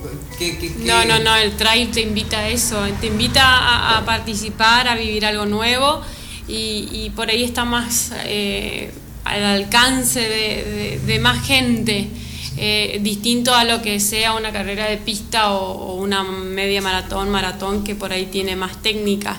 No, 0.85 1.05
no, 1.05 1.19
no, 1.19 1.35
el 1.35 1.55
trail 1.55 1.91
te 1.91 2.01
invita 2.01 2.39
a 2.39 2.49
eso, 2.49 2.83
te 2.99 3.07
invita 3.07 3.97
a, 3.97 4.05
participar, 4.05 4.87
a 4.87 4.95
vivir 4.95 5.25
algo 5.25 5.45
nuevo 5.45 6.01
y, 6.47 7.11
por 7.15 7.29
ahí 7.29 7.43
está 7.43 7.65
más 7.65 8.11
eh, 8.25 8.91
al 9.23 9.43
alcance 9.43 10.99
de 11.05 11.19
más 11.19 11.45
gente, 11.45 12.09
eh, 12.57 12.99
distinto 13.01 13.55
a 13.55 13.63
lo 13.63 13.81
que 13.81 13.99
sea 13.99 14.33
una 14.33 14.51
carrera 14.51 14.85
de 14.85 14.97
pista 14.97 15.53
o, 15.53 15.71
o 15.71 15.95
una 15.95 16.23
media 16.23 16.81
maratón, 16.81 17.29
maratón 17.29 17.83
que 17.83 17.95
por 17.95 18.11
ahí 18.11 18.25
tiene 18.25 18.55
más 18.55 18.81
técnica. 18.81 19.37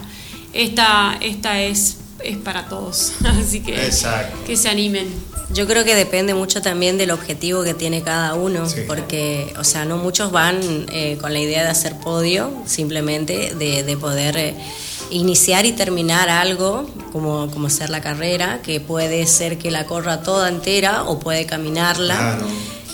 Esta, 0.52 1.18
esta 1.20 1.60
es 1.60 1.98
es 2.24 2.36
para 2.38 2.68
todos. 2.68 3.12
Así 3.24 3.60
que 3.60 3.84
Exacto. 3.86 4.36
que 4.46 4.56
se 4.56 4.68
animen. 4.68 5.08
Yo 5.52 5.66
creo 5.66 5.84
que 5.84 5.94
depende 5.94 6.32
mucho 6.34 6.62
también 6.62 6.96
del 6.96 7.10
objetivo 7.10 7.62
que 7.62 7.74
tiene 7.74 8.02
cada 8.02 8.34
uno, 8.34 8.66
Sí. 8.68 8.80
porque, 8.86 9.52
o 9.58 9.64
sea, 9.64 9.84
no 9.84 9.98
muchos 9.98 10.32
van 10.32 10.58
eh, 10.92 11.18
con 11.20 11.32
la 11.34 11.40
idea 11.40 11.62
de 11.62 11.68
hacer 11.68 11.96
podio, 11.98 12.50
simplemente 12.66 13.54
de, 13.54 13.82
de 13.82 13.96
poder 13.98 14.36
eh, 14.38 14.54
iniciar 15.10 15.66
y 15.66 15.72
terminar 15.72 16.30
algo, 16.30 16.88
como, 17.12 17.50
como 17.50 17.68
ser 17.68 17.90
la 17.90 18.00
carrera, 18.00 18.60
que 18.62 18.80
puede 18.80 19.26
ser 19.26 19.58
que 19.58 19.70
la 19.70 19.84
corra 19.84 20.22
toda 20.22 20.48
entera 20.48 21.02
o 21.04 21.18
puede 21.20 21.44
caminarla. 21.44 22.16
Claro. 22.16 22.46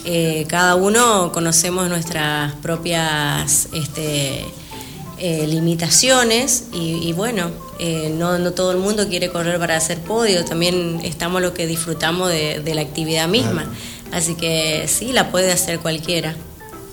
Eh, 0.05 0.45
cada 0.49 0.75
uno 0.75 1.31
conocemos 1.33 1.89
nuestras 1.89 2.55
propias 2.55 3.69
este, 3.73 4.45
eh, 5.19 5.47
limitaciones 5.47 6.65
y, 6.73 7.09
y 7.09 7.13
bueno, 7.13 7.51
eh, 7.79 8.13
no, 8.17 8.39
no 8.39 8.53
todo 8.53 8.73
el 8.73 8.79
mundo 8.79 9.09
quiere 9.09 9.29
correr 9.31 9.59
para 9.59 9.77
hacer 9.77 9.99
podio, 9.99 10.45
también 10.45 11.01
estamos 11.05 11.41
lo 11.43 11.55
que 11.55 11.67
disfrutamos 11.67 12.29
de, 12.31 12.61
de 12.61 12.75
la 12.75 12.83
actividad 12.83 13.29
misma. 13.29 13.67
Así 14.13 14.35
que 14.35 14.87
sí, 14.89 15.13
la 15.13 15.31
puede 15.31 15.53
hacer 15.53 15.81
cualquiera. 15.81 16.35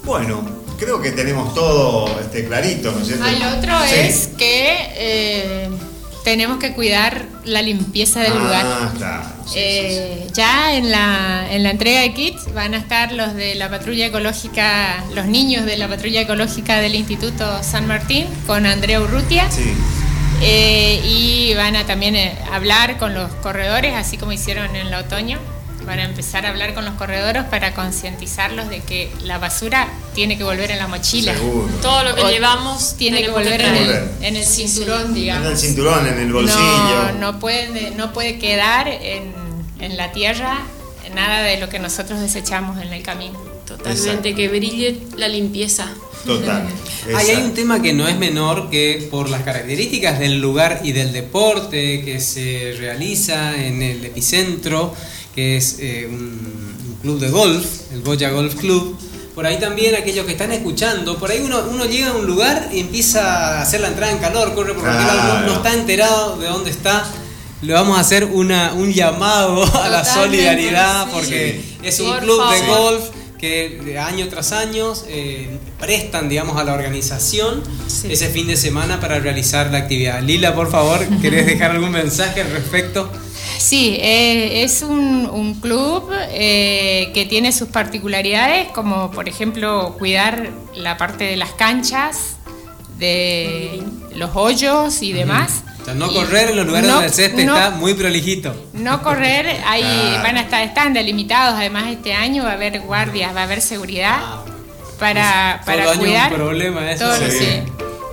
Bueno, 0.03 0.44
creo 0.78 1.02
que 1.02 1.12
tenemos 1.12 1.53
todo 1.56 2.20
este, 2.20 2.45
clarito, 2.45 2.91
¿no 2.91 2.99
es 2.99 3.07
cierto? 3.07 3.26
Ah, 3.26 3.56
otro 3.57 3.74
Sí. 3.88 3.95
es 3.95 4.28
que 4.38 4.76
eh, 4.95 5.70
tenemos 6.24 6.60
que 6.60 6.74
cuidar 6.74 7.26
la 7.45 7.62
limpieza 7.62 8.20
del 8.20 8.34
ah, 8.34 8.40
lugar. 8.40 8.91
claro. 8.98 9.24
sí, 9.45 9.53
sí, 9.53 9.57
Eh, 9.57 10.28
Ya 10.34 10.76
en 10.76 10.91
la, 10.91 11.48
en 11.52 11.64
la 11.64 11.72
entrega 11.72 12.02
de 12.02 12.14
kits 12.14 12.53
van 12.53 12.74
a 12.74 12.78
estar 12.78 13.14
los 13.14 13.34
de 13.34 13.56
la 13.56 13.70
patrulla 13.70 14.07
ecológica, 14.07 15.03
los 15.14 15.26
niños 15.28 15.66
de 15.66 15.78
la 15.78 15.88
patrulla 15.88 16.22
ecológica 16.22 16.80
del 16.82 16.95
Instituto 16.95 17.64
San 17.64 17.88
Martín 17.88 18.28
con 18.45 18.66
Andrea 18.66 18.99
Urrutia. 19.02 19.49
sí. 19.49 19.74
Eh, 20.41 21.02
y 21.03 21.53
van 21.56 21.76
a 21.76 21.86
también 21.86 22.16
eh, 22.16 22.38
hablar 22.52 22.98
con 22.98 23.14
los 23.14 23.32
corredores, 23.36 23.94
así 23.95 24.18
como 24.18 24.32
hicieron 24.32 24.76
en 24.76 24.88
el 24.88 24.94
otoño. 24.94 25.40
Van 25.86 25.99
a 25.99 26.03
empezar 26.06 26.48
a 26.48 26.49
hablar 26.49 26.74
con 26.74 26.84
los 26.84 26.95
corredores 26.95 27.44
para 27.44 27.76
concientizarlos 27.76 28.70
de 28.70 28.80
que 28.80 29.12
la 29.22 29.38
basura 29.38 29.88
tiene 30.16 30.36
que 30.36 30.44
volver 30.44 30.72
en 30.72 30.80
la 30.80 30.88
mochila. 30.88 31.34
Seguro. 31.36 31.68
Todo 31.80 32.03
lo 32.03 32.16
que 32.16 32.22
O 32.24 32.30
llevamos 32.32 32.95
Tiene 32.98 33.22
que 33.22 33.30
volver 33.30 33.62
en 33.62 33.76
el, 33.76 34.10
en 34.22 34.36
el 34.36 34.44
cinturón, 34.45 35.02
En 35.07 35.14
digamos. 35.14 35.48
el 35.48 35.57
cinturón, 35.57 36.07
en 36.07 36.20
el 36.20 36.34
bolsillo. 36.34 37.12
No, 37.14 37.34
no 37.34 37.40
puede, 37.40 37.91
no 37.91 38.14
puede 38.14 38.40
quedar 38.40 38.88
en, 38.88 39.32
en 39.80 39.95
la 39.95 40.12
tierra 40.12 40.57
nada 41.14 41.44
de 41.44 41.60
lo 41.60 41.70
que 41.70 41.78
nosotros 41.80 42.20
desechamos 42.20 42.82
en 42.82 42.91
el 42.91 43.03
camino. 43.03 43.40
Totalmente, 43.66 44.10
Exacto. 44.10 44.36
que 44.36 44.48
brille 44.50 44.98
la 45.18 45.28
limpieza. 45.28 45.88
Total. 46.26 46.68
Ahí 47.16 47.30
hay 47.32 47.44
un 47.44 47.54
tema 47.54 47.82
que 47.82 47.94
no 47.94 48.08
es 48.08 48.18
menor 48.18 48.70
que 48.72 49.08
por 49.12 49.30
las 49.30 49.44
características 49.44 50.18
del 50.20 50.40
lugar 50.42 50.82
y 50.84 50.92
del 50.92 51.12
deporte 51.14 52.04
que 52.04 52.20
se 52.20 52.76
realiza 52.80 53.56
en 53.64 53.82
el 53.84 54.04
epicentro, 54.06 54.94
que 55.36 55.58
es 55.58 55.78
eh, 55.80 56.08
un, 56.10 56.16
un 56.90 56.98
club 57.02 57.20
de 57.20 57.30
golf, 57.30 57.66
el 57.94 58.02
Goya 58.02 58.32
Golf 58.32 58.56
Club. 58.56 58.98
Por 59.36 59.46
ahí 59.46 59.60
también 59.60 59.94
aquellos 59.96 60.26
que 60.26 60.32
están 60.32 60.52
escuchando, 60.52 61.18
por 61.20 61.30
ahí 61.30 61.42
uno, 61.44 61.62
uno 61.70 61.86
llega 61.86 62.10
a 62.10 62.14
un 62.14 62.26
lugar 62.26 62.70
y 62.74 62.80
empieza 62.80 63.60
a 63.60 63.62
hacer 63.62 63.82
la 63.82 63.90
entrada 63.90 64.12
en 64.14 64.20
calor, 64.20 64.56
corre 64.56 64.74
por 64.74 64.84
cualquier 64.84 65.06
lado, 65.08 65.24
no, 65.24 65.30
Claro. 65.32 65.48
no 65.48 65.54
está 65.58 65.74
enterado 65.74 66.38
de 66.38 66.48
dónde 66.48 66.72
está. 66.72 67.06
Le 67.62 67.74
vamos 67.74 67.98
a 67.98 68.02
hacer 68.02 68.26
una, 68.26 68.74
un 68.74 68.92
llamado 68.94 69.64
a 69.84 69.90
la 69.90 70.04
solidaridad 70.06 71.06
sí. 71.06 71.10
porque 71.14 71.62
es 71.84 72.00
un 72.00 72.08
Por 72.08 72.20
club 72.22 72.42
de 72.50 72.68
golf 72.68 73.04
que 73.45 73.80
de 73.85 73.99
año 73.99 74.27
tras 74.27 74.51
año 74.51 74.93
eh, 75.07 75.59
prestan, 75.80 76.30
digamos, 76.30 76.57
a 76.57 76.63
la 76.63 76.73
organización 76.73 77.61
Sí. 77.88 78.07
ese 78.11 78.30
fin 78.30 78.47
de 78.47 78.57
semana 78.57 78.99
para 78.99 79.19
realizar 79.19 79.72
la 79.72 79.77
actividad. 79.80 80.22
Lila, 80.23 80.55
por 80.55 80.69
favor, 80.72 80.99
¿querés 81.22 81.45
dejar 81.45 81.72
algún 81.72 81.91
mensaje 81.91 82.41
al 82.41 82.49
respecto? 82.51 83.09
Sí, 83.59 83.97
eh, 83.99 84.63
es 84.63 84.81
un, 84.81 85.27
un 85.31 85.55
club 85.61 86.09
eh, 86.31 87.11
que 87.13 87.26
tiene 87.26 87.51
sus 87.51 87.67
particularidades, 87.69 88.69
como 88.73 89.11
por 89.11 89.30
ejemplo 89.30 89.95
cuidar 89.99 90.49
la 90.76 90.97
parte 90.97 91.23
de 91.26 91.35
las 91.38 91.51
canchas, 91.51 92.35
de 92.97 93.81
los 94.15 94.31
hoyos 94.35 95.01
y 95.03 95.13
demás. 95.13 95.63
O 95.86 95.88
sea, 95.88 95.94
no 95.94 96.12
correr 96.12 96.49
en 96.49 96.56
los 96.56 96.66
lugares 96.66 96.88
no- 96.88 96.94
donde 96.95 97.07
el 97.10 97.14
césped 97.14 97.45
no- 97.45 97.56
está 97.56 97.70
muy 97.78 97.94
prolijito. 97.94 98.56
No 98.74 99.03
correr, 99.03 99.62
ahí 99.68 99.84
van 100.24 100.36
a 100.38 100.41
estar, 100.41 100.64
están 100.64 100.94
delimitados, 100.94 101.53
además 101.60 101.86
este 101.91 102.12
año 102.16 102.44
va 102.44 102.49
a 102.49 102.53
haber 102.53 102.80
guardias, 102.80 103.36
va 103.36 103.41
a 103.41 103.44
haber 103.44 103.62
seguridad 103.62 104.18
para, 104.98 105.57
Todo 105.64 105.66
para 105.68 105.84
el 105.84 105.90
año 105.90 105.99
cuidar. 105.99 106.32
un 106.32 106.38
problema 106.40 106.91
eso. 106.91 107.06
todo- 107.06 107.18
Sí. 107.30 107.38
sí. 107.38 107.64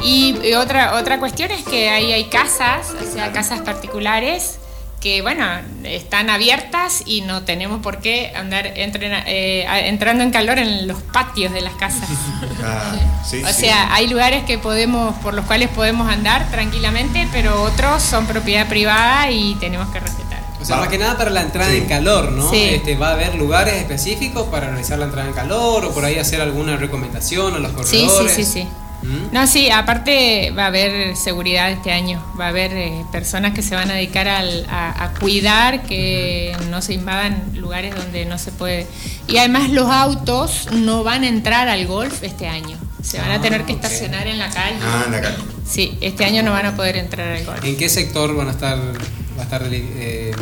Y, 0.05 0.49
y 0.49 0.55
otra, 0.55 0.97
otra 0.97 1.19
cuestión 1.19 1.51
es 1.51 1.65
que 1.65 1.89
ahí 1.89 2.13
hay 2.13 2.25
casas, 2.25 2.89
o 3.01 3.11
sea, 3.11 3.33
casas 3.33 3.61
particulares 3.61 4.59
que, 5.03 5.21
bueno, 5.21 5.45
están 5.85 6.31
abiertas 6.31 7.03
y 7.05 7.23
no 7.23 7.43
tenemos 7.43 7.83
por 7.83 7.99
qué 7.99 8.33
andar 8.37 8.67
entrena- 8.79 9.25
eh, 9.27 9.67
entrando 9.89 10.23
en 10.23 10.31
calor 10.31 10.59
en 10.61 10.87
los 10.87 11.03
patios 11.03 11.53
de 11.53 11.61
las 11.61 11.75
casas. 11.75 12.09
Ah, 12.65 12.95
sí, 13.29 13.43
o 13.43 13.49
sí. 13.49 13.53
sea, 13.63 13.93
hay 13.93 14.07
lugares 14.07 14.45
que 14.45 14.57
podemos, 14.57 15.17
por 15.17 15.35
los 15.35 15.45
cuales 15.47 15.69
podemos 15.71 16.09
andar 16.09 16.49
tranquilamente, 16.53 17.27
pero 17.33 17.61
otros 17.65 18.01
son 18.01 18.27
propiedad 18.27 18.69
privada 18.69 19.29
y 19.33 19.57
tenemos 19.57 19.89
que 19.89 19.99
respetar. 19.99 20.39
O 20.61 20.65
sea, 20.65 20.77
Va. 20.77 20.83
más 20.83 20.91
que 20.91 20.99
nada 20.99 21.19
para 21.19 21.31
la 21.31 21.41
entrada 21.43 21.73
Sí. 21.73 21.79
en 21.79 21.87
calor, 21.87 22.31
¿no? 22.31 22.49
Sí. 22.51 22.63
Este, 22.75 22.95
va 22.97 23.09
a 23.09 23.13
haber 23.15 23.35
lugares 23.35 23.75
específicos 23.75 24.47
para 24.47 24.69
realizar 24.71 24.97
la 25.01 25.07
entrada 25.07 25.27
en 25.27 25.35
calor 25.35 25.85
o 25.87 25.93
por 25.93 26.05
ahí 26.05 26.19
hacer 26.21 26.41
alguna 26.41 26.77
recomendación 26.77 27.55
a 27.57 27.59
los 27.59 27.73
Sí, 27.89 28.07
corredores. 28.07 28.33
sí, 28.37 28.45
sí, 28.45 28.53
sí. 28.63 28.69
¿Mm? 29.03 29.33
No, 29.35 29.47
sí, 29.47 29.69
aparte 29.71 30.53
va 30.57 30.65
a 30.65 30.67
haber 30.69 31.17
seguridad 31.17 31.71
este 31.71 31.91
año, 31.93 32.23
va 32.41 32.47
a 32.47 32.49
haber 32.49 32.73
eh, 32.73 33.05
personas 33.11 33.53
que 33.53 33.63
se 33.63 33.75
van 33.75 33.91
a 33.91 33.95
dedicar 33.95 34.29
al- 34.29 34.65
a, 34.71 35.05
a 35.05 35.15
cuidar 35.15 35.83
que 35.83 36.57
no 36.71 36.81
se 36.83 36.95
invadan 36.95 37.43
lugares 37.55 37.95
donde 37.95 38.25
no 38.27 38.39
se 38.39 38.53
puede. 38.53 38.87
Y 39.27 39.39
además 39.39 39.71
los 39.71 39.91
autos 39.91 40.69
no 40.73 41.03
van 41.05 41.25
a 41.25 41.29
entrar 41.29 41.69
al 41.69 41.87
golf 41.87 42.23
este 42.23 42.47
año, 42.47 42.77
se 43.03 43.19
van 43.19 43.33
a 43.33 43.41
tener 43.41 43.65
que 43.65 43.73
Ah, 43.73 43.77
estacionar 43.77 44.27
en 44.29 44.39
la 44.39 44.49
calle. 44.51 44.77
Ah, 44.83 45.03
anda 45.07 45.19
acá. 45.19 45.33
Sí, 45.69 45.97
este 46.01 46.25
año 46.25 46.43
no 46.43 46.53
van 46.53 46.67
a 46.67 46.77
poder 46.77 46.97
entrar 46.97 47.29
al 47.37 47.45
golf. 47.45 47.65
¿En 47.65 47.77
qué 47.77 47.89
sector 47.89 48.35
van 48.37 48.49
a 48.49 48.51
estar? 48.53 48.79
Va 48.79 49.41
a 49.41 49.43
estar 49.45 49.63
eh, 49.71 50.33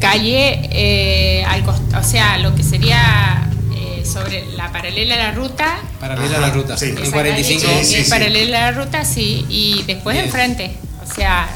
Calle, 0.00 0.60
eh, 0.72 1.44
al 1.44 1.64
cost- 1.64 1.92
o 1.98 2.02
sea, 2.04 2.38
lo 2.38 2.54
que 2.54 2.62
sería 2.62 3.48
eh, 3.78 4.04
sobre 4.04 4.46
la 4.56 4.70
paralela 4.72 5.14
a 5.14 5.18
la 5.18 5.32
ruta, 5.32 5.78
paralela 6.00 6.38
a 6.38 6.40
la 6.40 6.50
ruta? 6.50 6.76
sí. 6.76 6.86
En 6.86 6.98
Esa 6.98 7.12
45. 7.12 7.62
calle 7.66 7.78
que 7.80 7.84
Sí, 7.84 8.04
sí, 8.04 8.10
paralela 8.10 8.58
a 8.68 8.70
la 8.72 8.78
ruta, 8.84 9.04
sí, 9.04 9.46
y 9.48 9.82
después 9.84 10.14
Bien. 10.14 10.26
enfrente, 10.26 10.76
o 11.08 11.14
sea, 11.14 11.48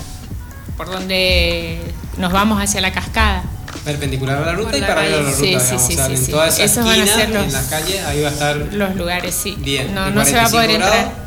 por 0.77 0.91
donde 0.91 1.81
nos 2.19 2.33
vamos 2.33 2.63
hacia 2.63 2.81
la 2.81 2.93
cascada. 2.93 3.43
Perpendicular 3.85 4.39
a 4.39 4.47
la 4.47 4.53
ruta 4.53 4.71
Por 4.71 4.79
y 4.79 4.81
la 4.81 4.87
paralela 4.89 5.17
a 5.17 5.21
la 5.23 5.31
ruta, 5.31 5.37
Sí, 5.39 5.43
sí, 5.43 5.49
digamos. 5.49 5.67
sí, 5.87 5.93
o 5.93 5.97
sea, 5.97 6.07
sí, 6.07 6.13
en 6.15 6.25
sí. 6.25 6.31
toda 6.31 6.49
esa 6.49 6.63
Esos 6.65 6.85
van 6.85 6.95
a 7.01 7.05
esquina, 7.05 7.17
ser 7.17 7.31
los- 7.31 7.45
en 7.47 7.53
las 7.53 7.65
calles, 7.67 8.05
ahí 8.05 8.21
va 8.23 8.29
a 8.29 8.33
estar 8.33 8.57
Los 8.57 8.95
lugares, 8.97 9.35
sí. 9.35 9.57
bien. 9.59 9.95
No, 9.95 10.11
no 10.11 10.25
se 10.25 10.35
va 10.37 10.45
a 10.45 10.51
45 10.51 10.51
poder 10.51 10.79
grados, 10.79 10.97
entrar. 10.97 11.23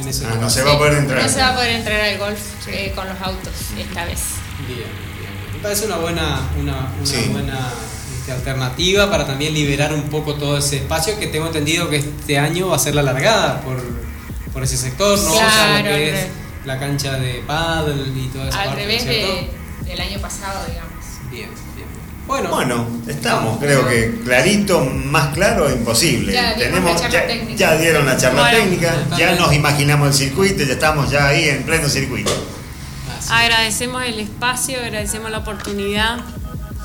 En 0.00 0.08
ese 0.08 0.24
Ah, 0.26 0.36
no 0.40 0.48
se 0.48 0.62
va 0.62 0.72
a 0.72 0.78
poder 0.78 0.94
entrar. 0.94 1.22
No 1.22 1.28
se 1.28 1.38
va 1.40 1.48
a 1.48 1.54
poder 1.54 1.70
entrar 1.72 2.00
al 2.00 2.18
golf 2.18 2.38
eh, 2.68 2.92
con 2.94 3.06
los 3.08 3.20
autos 3.20 3.52
esta 3.78 4.04
vez. 4.04 4.20
Bien, 4.66 4.78
bien. 4.78 4.88
Me 5.54 5.58
parece 5.60 5.86
una 5.86 5.96
buena, 5.96 6.40
una, 6.58 6.72
una 6.96 7.06
Sí. 7.06 7.28
buena 7.30 7.58
este, 8.36 8.50
alternativa 8.50 9.10
para 9.10 9.26
también 9.26 9.54
liberar 9.54 9.92
un 9.92 10.02
poco 10.04 10.34
todo 10.34 10.58
ese 10.58 10.76
espacio 10.78 11.18
que 11.18 11.26
tengo 11.26 11.46
entendido 11.46 11.88
que 11.88 11.96
este 11.96 12.38
año 12.38 12.68
va 12.68 12.76
a 12.76 12.78
ser 12.78 12.94
la 12.94 13.02
largada 13.02 13.60
por, 13.62 13.80
por 14.52 14.62
ese 14.62 14.76
sector, 14.76 15.18
¿no? 15.18 15.30
o 15.32 15.34
sea, 15.36 15.48
Claro, 15.48 15.78
lo 15.78 15.84
que 15.84 15.94
al 15.94 16.00
es 16.00 16.12
revés. 16.12 16.26
la 16.64 16.78
cancha 16.78 17.12
de 17.18 17.42
paddle 17.46 18.02
y 18.16 18.28
toda 18.28 18.48
esa 18.48 18.60
Al 18.62 18.68
parte, 18.68 18.82
revés 18.82 19.04
de, 19.04 19.50
del 19.86 20.00
año 20.00 20.18
pasado, 20.20 20.66
digamos. 20.66 20.90
Bien, 21.30 21.48
bien. 21.76 21.88
Bueno, 22.26 22.50
Bueno, 22.50 22.86
estamos, 23.08 23.58
creo 23.58 23.88
que 23.88 24.20
clarito, 24.24 24.80
más 24.84 25.34
claro, 25.34 25.68
imposible. 25.70 26.32
Ya 26.32 26.54
charla 26.54 27.26
ya, 27.56 27.76
dieron 27.76 28.06
la 28.06 28.16
charla 28.16 28.42
Bueno, 28.42 28.58
técnica, 28.58 28.94
ya 29.18 29.34
nos 29.34 29.52
imaginamos 29.52 30.08
el 30.08 30.14
circuito, 30.14 30.62
ya 30.62 30.74
estamos 30.74 31.10
ya 31.10 31.26
ahí 31.26 31.48
en 31.48 31.64
pleno 31.64 31.88
circuito. 31.88 32.30
así. 33.18 33.28
Agradecemos 33.32 34.04
el 34.04 34.20
espacio, 34.20 34.78
agradecemos 34.78 35.30
la 35.32 35.38
oportunidad. 35.38 36.20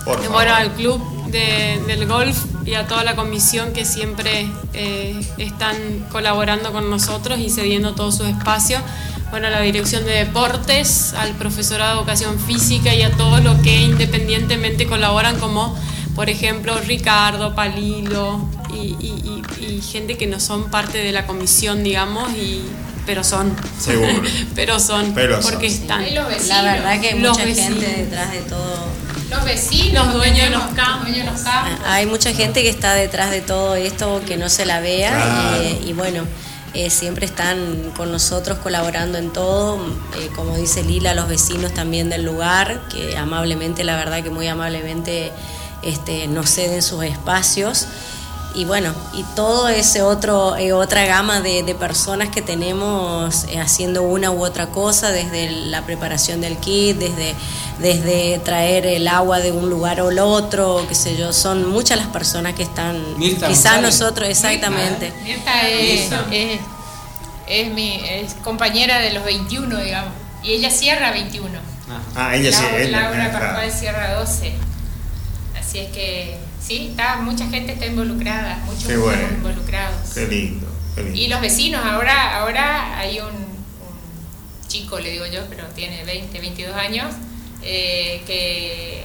Por 0.06 0.18
favor. 0.18 0.32
Bueno, 0.32 0.54
al 0.56 0.72
club 0.74 1.02
de- 1.32 1.82
del 1.88 2.06
golf 2.08 2.38
y 2.66 2.76
a 2.76 2.88
toda 2.88 3.04
la 3.04 3.16
comisión 3.16 3.74
que 3.74 3.84
siempre 3.86 4.48
eh, 4.74 5.20
están 5.38 5.76
colaborando 6.12 6.72
con 6.72 6.90
nosotros 6.90 7.40
y 7.40 7.50
cediendo 7.50 7.94
todo 7.94 8.12
su 8.12 8.24
espacio. 8.26 8.80
Bueno, 9.32 9.48
a 9.48 9.50
la 9.50 9.62
dirección 9.62 10.06
de 10.06 10.12
deportes, 10.14 11.14
al 11.14 11.32
profesorado 11.32 11.94
de 11.96 12.00
educación 12.00 12.40
física 12.40 12.94
y 12.94 13.02
a 13.02 13.12
todos 13.12 13.44
los 13.44 13.58
que 13.62 13.76
independientemente 13.82 14.86
colaboran, 14.86 15.38
como 15.40 15.78
por 16.16 16.30
ejemplo 16.30 16.78
Ricardo, 16.88 17.54
Palilo 17.56 18.48
y, 18.74 18.96
y- 19.00 19.42
y- 19.60 19.66
y 19.66 19.82
gente 19.82 20.16
que 20.18 20.28
no 20.28 20.40
son 20.40 20.70
parte 20.70 21.00
de 21.00 21.12
la 21.12 21.26
comisión, 21.28 21.84
digamos, 21.84 22.32
y, 22.34 22.62
pero 23.06 23.24
son. 23.24 23.54
Seguro. 23.80 24.22
pero 24.56 24.80
son, 24.80 25.14
Pero 25.14 25.42
son. 25.42 25.52
porque 25.52 25.68
están. 25.68 26.06
Y 26.08 26.12
los 26.12 26.28
vecinos. 26.28 26.48
La 26.48 26.62
verdad 26.74 27.02
que 27.02 27.08
hay 27.10 27.20
Los 27.20 27.32
mucha 27.32 27.46
vecinos. 27.46 27.80
gente 27.84 28.02
detrás 28.04 28.32
de 28.32 28.40
todo. 28.42 28.86
Los 29.30 29.44
vecinos, 29.44 30.06
Los 30.06 30.14
dueños 30.16 30.50
de 30.50 30.56
los 30.56 30.64
campos. 30.74 31.10
Hay 31.86 32.06
mucha 32.06 32.32
gente 32.34 32.62
que 32.62 32.70
está 32.70 32.94
detrás 32.94 33.32
de 33.32 33.42
todo 33.42 33.76
esto 33.76 34.22
que 34.26 34.38
no 34.38 34.50
se 34.50 34.66
la 34.66 34.80
vea 34.80 35.12
Claro. 35.12 35.62
eh, 35.64 35.82
y, 35.86 35.94
bueno, 35.94 36.24
eh, 36.74 36.90
siempre 36.90 37.26
están 37.26 37.92
con 37.96 38.12
nosotros 38.12 38.60
colaborando 38.60 39.18
en 39.18 39.32
todo, 39.32 39.78
eh, 40.20 40.30
como 40.36 40.56
dice 40.58 40.84
Lila, 40.84 41.14
los 41.14 41.28
vecinos 41.28 41.74
también 41.74 42.10
del 42.10 42.24
lugar, 42.24 42.82
que 42.90 43.18
amablemente, 43.18 43.84
la 43.84 43.96
verdad 43.96 44.22
que 44.24 44.30
muy 44.30 44.48
amablemente 44.48 45.32
este, 45.82 46.28
nos 46.28 46.50
ceden 46.50 46.82
sus 46.82 47.04
espacios 47.04 47.88
y 48.56 48.64
bueno, 48.64 48.94
y 49.14 49.24
todo 49.36 49.68
ese 49.68 50.02
otro, 50.02 50.56
eh, 50.56 50.72
otra 50.72 51.06
gama 51.06 51.42
de, 51.42 51.64
de, 51.64 51.76
personas 51.76 52.30
que 52.30 52.42
tenemos 52.42 53.44
eh, 53.50 53.60
haciendo 53.60 54.04
una 54.04 54.32
u 54.32 54.46
otra 54.46 54.68
cosa, 54.68 55.12
desde 55.12 55.52
la 55.52 55.86
preparación 55.86 56.40
del 56.40 56.58
kit, 56.58 56.98
desde, 56.98 57.36
desde 57.80 58.40
traer 58.40 58.86
el 58.86 59.10
agua 59.10 59.40
de 59.40 59.52
un 59.52 59.70
lugar 59.70 60.00
o 60.00 60.10
el 60.10 60.20
otro, 60.20 60.86
qué 60.88 60.96
sé 60.96 61.18
yo, 61.18 61.34
son 61.34 61.70
muchas 61.70 61.98
las 61.98 62.08
personas 62.08 62.54
que 62.54 62.64
están, 62.64 63.04
quizás 63.20 63.82
nosotros, 63.82 64.30
exactamente. 64.30 65.12
Mirta 65.24 65.68
es, 65.68 66.10
es, 66.32 66.60
es, 67.48 67.74
mi 67.74 68.00
es 68.06 68.36
compañera 68.36 69.00
de 69.00 69.12
los 69.12 69.26
21, 69.26 69.82
digamos, 69.82 70.14
y 70.44 70.54
ella 70.54 70.70
cierra 70.70 71.12
21. 71.12 71.76
Ah, 72.16 72.36
ella 72.36 72.52
sí. 72.52 72.88
Laura 72.90 73.32
Pascual 73.32 73.72
cierra 73.72 74.14
12. 74.16 74.54
Así 75.60 75.80
es 75.80 75.92
que 75.92 76.45
Sí, 76.66 76.88
está, 76.92 77.18
mucha 77.18 77.48
gente 77.48 77.74
está 77.74 77.86
involucrada, 77.86 78.58
muchos 78.66 78.86
Qué 78.86 78.98
bueno. 78.98 79.22
involucrados. 79.38 80.10
Qué 80.14 80.28
lindo, 80.28 80.68
qué 80.96 81.04
lindo. 81.04 81.20
Y 81.20 81.28
los 81.28 81.42
vecinos, 81.42 81.82
ahora, 81.86 82.40
ahora 82.40 82.98
hay 82.98 83.20
un, 83.20 83.28
un 83.28 84.68
chico, 84.68 85.00
le 85.00 85.12
digo 85.12 85.26
yo, 85.28 85.42
pero 85.50 85.66
tiene 85.76 86.04
20, 86.04 86.40
22 86.40 86.76
años, 86.76 87.14
eh, 87.62 88.24
que, 88.26 89.04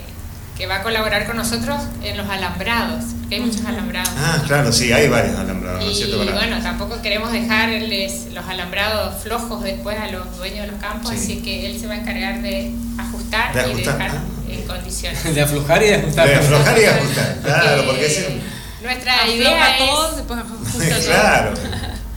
que 0.57 0.67
va 0.67 0.77
a 0.77 0.83
colaborar 0.83 1.27
con 1.27 1.37
nosotros 1.37 1.77
en 2.03 2.17
los 2.17 2.29
alambrados, 2.31 3.05
que 3.29 3.35
hay 3.37 3.41
muchos 3.43 3.65
alambrados. 3.67 4.11
Ah, 4.17 4.43
claro, 4.47 4.73
sí, 4.73 4.91
hay 4.93 5.09
varios 5.09 5.39
alambrados. 5.39 5.85
Y 5.85 5.95
¿cierto? 5.95 6.17
Bueno, 6.33 6.63
tampoco 6.63 7.03
queremos 7.03 7.31
dejarles 7.31 8.33
los 8.33 8.47
alambrados 8.47 9.23
flojos 9.23 9.63
después 9.63 9.99
a 9.99 10.07
los 10.11 10.35
dueños 10.39 10.67
de 10.67 10.73
los 10.73 10.81
campos, 10.81 11.11
Sí. 11.11 11.17
así 11.17 11.37
que 11.43 11.67
él 11.67 11.79
se 11.79 11.87
va 11.87 11.93
a 11.95 11.99
encargar 11.99 12.41
de 12.41 12.73
ajustar, 12.99 13.53
De 13.55 13.71
y 13.73 13.75
de 13.77 13.83
dejar 13.83 14.11
ah. 14.13 14.23
En 14.55 14.63
condiciones. 14.67 15.23
De 15.35 15.41
aflojar 15.43 15.83
y 15.83 15.87
de 15.87 15.95
ajustar. 15.97 16.29
De 16.29 16.35
aflojar 16.37 16.79
y 16.81 16.85
ajustar, 16.85 17.37
claro, 17.45 17.85
porque 17.87 18.07
es... 18.07 18.19
Eh, 18.19 18.41
Nuestra 18.83 19.27
idea 19.29 19.77
es 19.79 20.17
después 20.17 20.41
claro, 21.07 21.53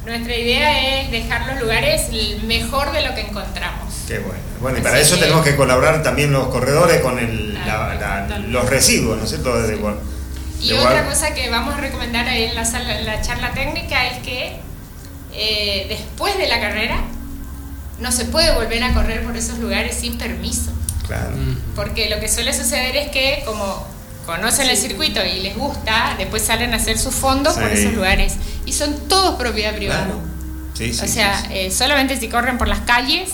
nuestra 0.05 0.35
idea 0.35 1.01
es 1.01 1.11
dejar 1.11 1.45
los 1.47 1.61
lugares 1.61 2.01
mejor 2.43 2.91
de 2.91 3.01
lo 3.07 3.15
que 3.15 3.21
encontramos. 3.21 3.93
qué 4.07 4.19
bueno. 4.19 4.39
Bueno, 4.59 4.77
y 4.77 4.81
para 4.81 4.95
Así 4.95 5.03
eso 5.05 5.15
que- 5.15 5.21
tenemos 5.21 5.43
que 5.45 5.55
colaborar 5.55 6.03
también 6.03 6.31
los 6.31 6.47
corredores 6.47 7.01
con 7.01 7.19
el, 7.19 7.53
la- 7.53 7.91
Ah, 7.91 8.25
la- 8.29 8.37
los 8.39 8.69
residuos, 8.69 9.17
¿no 9.17 9.23
es 9.23 9.29
cierto? 9.29 9.61
De, 9.61 9.67
de- 9.75 9.95
Y 10.61 10.69
de 10.69 10.79
otra 10.79 11.05
cosa 11.05 11.33
que 11.33 11.49
vamos 11.49 11.73
a 11.75 11.77
recomendar 11.81 12.27
ahí 12.27 12.43
en 12.45 12.55
la, 12.55 12.63
sala- 12.65 12.97
en 12.99 13.05
la 13.05 13.21
charla 13.21 13.51
técnica 13.53 14.07
es 14.07 14.19
que 14.23 14.57
eh, 15.33 15.85
después 15.89 16.37
de 16.37 16.47
la 16.47 16.59
carrera 16.59 16.97
no 17.99 18.11
se 18.11 18.25
puede 18.25 18.53
volver 18.53 18.83
a 18.83 18.93
correr 18.93 19.23
por 19.23 19.35
esos 19.35 19.57
lugares 19.59 19.95
sin 19.95 20.17
permiso. 20.17 20.71
Claro. 21.07 21.31
Porque 21.75 22.09
lo 22.09 22.19
que 22.19 22.27
suele 22.29 22.53
suceder 22.53 22.95
es 22.95 23.09
que 23.11 23.43
como 23.45 23.85
conocen 24.25 24.69
el 24.69 24.77
circuito 24.77 25.23
y 25.25 25.41
les 25.41 25.57
gusta, 25.57 26.15
después 26.17 26.43
salen 26.43 26.73
a 26.73 26.77
hacer 26.77 26.97
sus 26.97 27.13
fondos 27.13 27.55
por 27.55 27.69
Sí. 27.69 27.79
esos 27.81 27.93
lugares. 27.93 28.35
Y 28.65 28.73
son 28.73 28.95
todos 29.09 29.35
propiedad 29.35 29.75
privada. 29.75 30.05
Claro. 30.05 30.21
Sí, 30.73 30.93
sí, 30.93 31.01
o 31.03 31.07
sea, 31.07 31.39
sí, 31.41 31.47
sí. 31.47 31.53
eh, 31.57 31.71
solamente 31.71 32.17
si 32.19 32.29
corren 32.29 32.57
por 32.57 32.67
las 32.67 32.79
calles, 32.79 33.29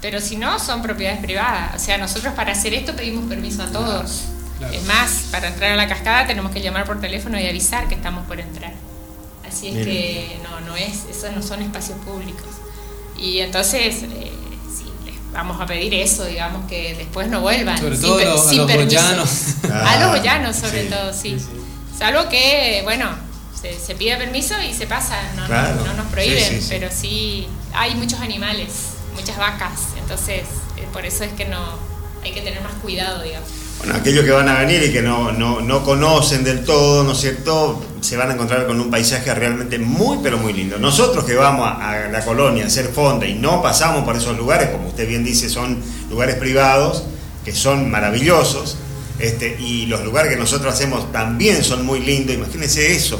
pero 0.00 0.20
si 0.20 0.36
no, 0.36 0.58
son 0.58 0.82
propiedades 0.82 1.20
privadas. 1.20 1.76
O 1.76 1.78
sea, 1.84 1.98
nosotros 1.98 2.34
para 2.34 2.52
hacer 2.52 2.74
esto 2.74 2.94
pedimos 2.96 3.26
permiso 3.28 3.62
a 3.62 3.66
todos. 3.66 4.22
Claro. 4.58 4.72
Es 4.74 4.82
más, 4.84 5.10
para 5.30 5.48
entrar 5.48 5.72
a 5.72 5.76
la 5.76 5.88
cascada 5.88 6.26
tenemos 6.26 6.52
que 6.52 6.60
llamar 6.62 6.84
por 6.84 7.00
teléfono 7.00 7.38
y 7.38 7.46
avisar 7.46 7.86
que 7.88 7.94
estamos 7.94 8.26
por 8.26 8.40
entrar. 8.40 8.72
Así 9.46 9.68
es 9.68 9.74
Mire. 9.74 9.84
que 9.84 10.38
no, 10.42 10.60
no 10.60 10.74
es, 10.76 11.04
esos 11.10 11.32
no 11.32 11.42
son 11.42 11.62
espacios 11.62 11.98
públicos. 11.98 12.46
Y 13.18 13.38
entonces, 13.40 14.02
eh, 14.02 14.32
sí, 14.32 14.32
vamos 15.34 15.60
a 15.60 15.66
pedir 15.66 15.92
eso, 15.94 16.24
digamos, 16.24 16.66
que 16.68 16.94
después 16.94 17.28
no 17.28 17.40
vuelvan. 17.42 17.76
Sobre 17.78 17.96
sin 17.96 18.02
todo 18.06 18.16
per- 18.18 18.28
a 18.28 18.38
sin 18.38 18.58
los 18.58 18.66
permiso. 18.66 18.86
boyanos. 19.02 19.30
A 19.64 19.96
los 19.98 20.02
Ah, 20.08 20.14
boyanos, 20.16 20.56
sobre 20.56 20.82
sí. 20.84 20.88
todo, 20.88 21.12
sí. 21.12 21.30
Sí, 21.30 21.40
sí. 21.40 21.96
Salvo 21.98 22.28
que, 22.28 22.80
bueno, 22.84 23.10
se, 23.60 23.78
se 23.78 23.94
pide 23.94 24.16
permiso 24.16 24.54
y 24.62 24.72
se 24.72 24.86
pasa, 24.86 25.16
no, 25.36 25.46
Claro. 25.46 25.74
no, 25.76 25.84
no 25.86 25.94
nos 25.94 26.06
prohíben, 26.06 26.38
Sí, 26.42 26.54
sí, 26.56 26.60
sí. 26.62 26.66
pero 26.70 26.88
sí 26.90 27.48
hay 27.74 27.94
muchos 27.96 28.20
animales, 28.20 28.68
muchas 29.14 29.36
vacas, 29.36 29.80
entonces 29.98 30.42
eh, 30.76 30.86
por 30.92 31.04
eso 31.06 31.24
es 31.24 31.32
que 31.32 31.44
no 31.46 31.58
hay 32.22 32.32
que 32.32 32.40
tener 32.40 32.60
más 32.62 32.72
cuidado, 32.82 33.22
digamos. 33.22 33.48
Bueno, 33.78 33.94
aquellos 33.96 34.24
que 34.24 34.30
van 34.30 34.48
a 34.48 34.60
venir 34.60 34.82
y 34.82 34.92
que 34.92 35.02
no, 35.02 35.32
no, 35.32 35.60
no 35.60 35.84
conocen 35.84 36.44
del 36.44 36.64
todo, 36.64 37.04
¿no 37.04 37.12
es 37.12 37.18
cierto? 37.18 37.84
Se 38.00 38.16
van 38.16 38.30
a 38.30 38.34
encontrar 38.34 38.66
con 38.66 38.80
un 38.80 38.90
paisaje 38.90 39.34
realmente 39.34 39.78
muy, 39.78 40.18
pero 40.22 40.38
muy 40.38 40.52
lindo. 40.52 40.78
Nosotros 40.78 41.24
que 41.24 41.34
vamos 41.34 41.66
a, 41.66 42.08
la 42.10 42.24
colonia 42.24 42.64
a 42.64 42.66
hacer 42.68 42.86
fonda 42.86 43.26
y 43.26 43.34
no 43.34 43.62
pasamos 43.62 44.04
por 44.04 44.16
esos 44.16 44.36
lugares, 44.36 44.70
como 44.70 44.88
usted 44.88 45.06
bien 45.08 45.24
dice, 45.24 45.48
son 45.48 45.82
lugares 46.08 46.36
privados, 46.36 47.04
que 47.44 47.52
son 47.52 47.90
maravillosos, 47.90 48.76
este, 49.18 49.56
y 49.60 49.86
los 49.86 50.02
lugares 50.04 50.32
que 50.32 50.38
nosotros 50.38 50.72
hacemos 50.72 51.12
también 51.12 51.62
son 51.62 51.84
muy 51.84 52.00
lindos. 52.00 52.34
Imagínense 52.34 52.94
eso. 52.94 53.18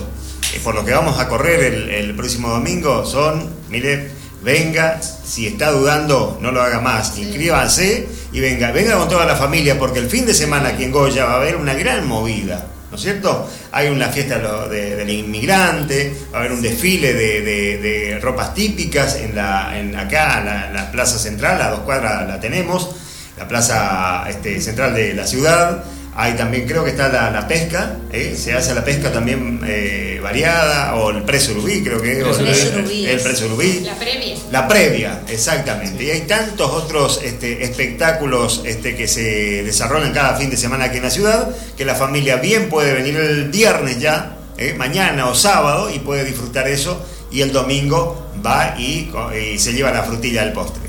Eh, 0.55 0.61
por 0.63 0.75
lo 0.75 0.85
que 0.85 0.93
vamos 0.93 1.19
a 1.19 1.29
correr 1.29 1.63
el 1.91 2.15
próximo 2.15 2.49
domingo 2.49 3.05
son, 3.05 3.51
mire, 3.69 4.11
venga, 4.45 5.01
si 5.03 5.47
está 5.47 5.71
dudando, 5.71 6.39
no 6.41 6.53
lo 6.53 6.63
haga 6.63 6.81
más, 6.81 7.17
inscríbanse 7.19 8.07
y 8.33 8.41
venga, 8.41 8.71
venga 8.73 8.97
con 8.99 9.09
toda 9.09 9.25
la 9.25 9.37
familia, 9.37 9.79
porque 9.79 9.99
el 10.01 10.09
fin 10.11 10.27
de 10.27 10.35
semana 10.35 10.69
aquí 10.71 10.85
en 10.85 10.93
Goya 10.93 11.25
va 11.25 11.33
a 11.33 11.37
haber 11.37 11.57
una 11.57 11.73
gran 11.75 12.07
movida, 12.07 12.67
¿no 12.91 12.97
es 12.97 13.03
cierto? 13.03 13.49
Hay 13.73 13.89
una 13.89 14.09
fiesta 14.09 14.39
de 14.69 14.97
del 14.97 15.11
inmigrante, 15.11 16.15
va 16.33 16.37
a 16.39 16.41
haber 16.41 16.53
un 16.53 16.63
desfile 16.63 17.15
de, 17.15 17.41
de- 17.41 17.79
de 17.79 18.19
ropas 18.21 18.55
típicas 18.55 19.17
en 19.17 19.35
la, 19.35 19.79
en 19.79 19.97
acá, 19.97 20.39
en 20.41 20.45
la, 20.47 20.71
la 20.71 20.91
plaza 20.93 21.19
central, 21.19 21.61
a 21.63 21.71
dos 21.71 21.81
cuadras 21.81 22.27
la 22.29 22.39
tenemos, 22.39 22.91
la 23.39 23.49
plaza 23.49 24.25
este, 24.29 24.61
central 24.61 24.95
de 24.95 25.15
la 25.15 25.27
ciudad. 25.27 25.83
Hay 26.17 26.35
también, 26.35 26.67
creo 26.67 26.85
que 26.85 26.91
está 26.91 27.09
la, 27.09 27.31
la 27.31 27.49
pesca, 27.49 27.97
¿eh? 28.13 28.37
se 28.39 28.53
hace 28.53 28.73
la 28.73 28.85
pesca 28.85 29.13
también 29.13 29.61
eh, 29.67 30.21
variada, 30.23 30.95
o 30.95 31.11
el 31.11 31.25
precio 31.25 31.55
rubí, 31.55 31.83
creo 31.83 32.01
que 32.01 32.21
el, 32.21 32.25
Rubí 32.25 33.05
el 33.07 33.17
es. 33.17 33.23
precio 33.23 33.49
rubí. 33.49 33.81
La 33.81 33.95
previa. 33.97 34.37
La 34.53 34.69
previa, 34.69 35.23
exactamente. 35.29 36.05
Y 36.05 36.11
hay 36.11 36.21
tantos 36.21 36.71
otros 36.71 37.21
este, 37.25 37.65
espectáculos 37.65 38.63
este, 38.65 38.95
que 38.95 39.09
se 39.09 39.65
desarrollan 39.65 40.13
cada 40.13 40.37
fin 40.37 40.51
de 40.51 40.57
semana 40.57 40.85
aquí 40.85 40.99
en 40.99 41.03
la 41.03 41.11
ciudad, 41.11 41.49
que 41.77 41.85
la 41.85 41.97
familia 41.97 42.37
bien 42.37 42.69
puede 42.69 42.95
venir 42.95 43.17
el 43.17 43.51
viernes 43.51 43.99
ya, 43.99 44.37
¿eh? 44.57 44.73
mañana 44.79 45.27
o 45.27 45.35
sábado, 45.35 45.91
y 45.93 45.99
puede 45.99 46.25
disfrutar 46.25 46.69
eso, 46.69 47.05
y 47.33 47.41
el 47.41 47.51
domingo 47.51 48.31
va 48.47 48.77
y, 48.79 49.11
y 49.53 49.59
se 49.59 49.73
lleva 49.73 49.91
la 49.91 50.05
frutilla 50.05 50.45
del 50.45 50.53
postre. 50.53 50.83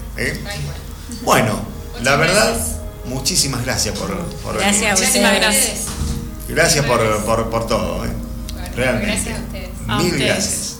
bueno. 1.23 1.73
La 2.03 2.17
verdad. 2.17 2.74
Muchísimas 3.07 3.63
gracias 3.65 3.97
por, 3.97 4.09
por 4.43 4.55
Gracias 4.57 4.75
venir. 4.75 4.87
a 4.89 4.95
Muchísimas 4.95 5.33
ustedes. 5.33 5.41
gracias. 5.41 5.79
Gracias 6.47 6.85
por, 6.85 7.25
por, 7.25 7.49
por 7.49 7.67
todo. 7.67 8.05
¿eh? 8.05 8.09
Bueno, 8.53 8.69
Realmente. 8.75 9.07
Gracias 9.11 9.39
a 9.39 9.43
ustedes. 9.43 9.69
A 9.87 9.97
Mil 9.97 10.05
ustedes. 10.11 10.25
gracias. 10.27 10.71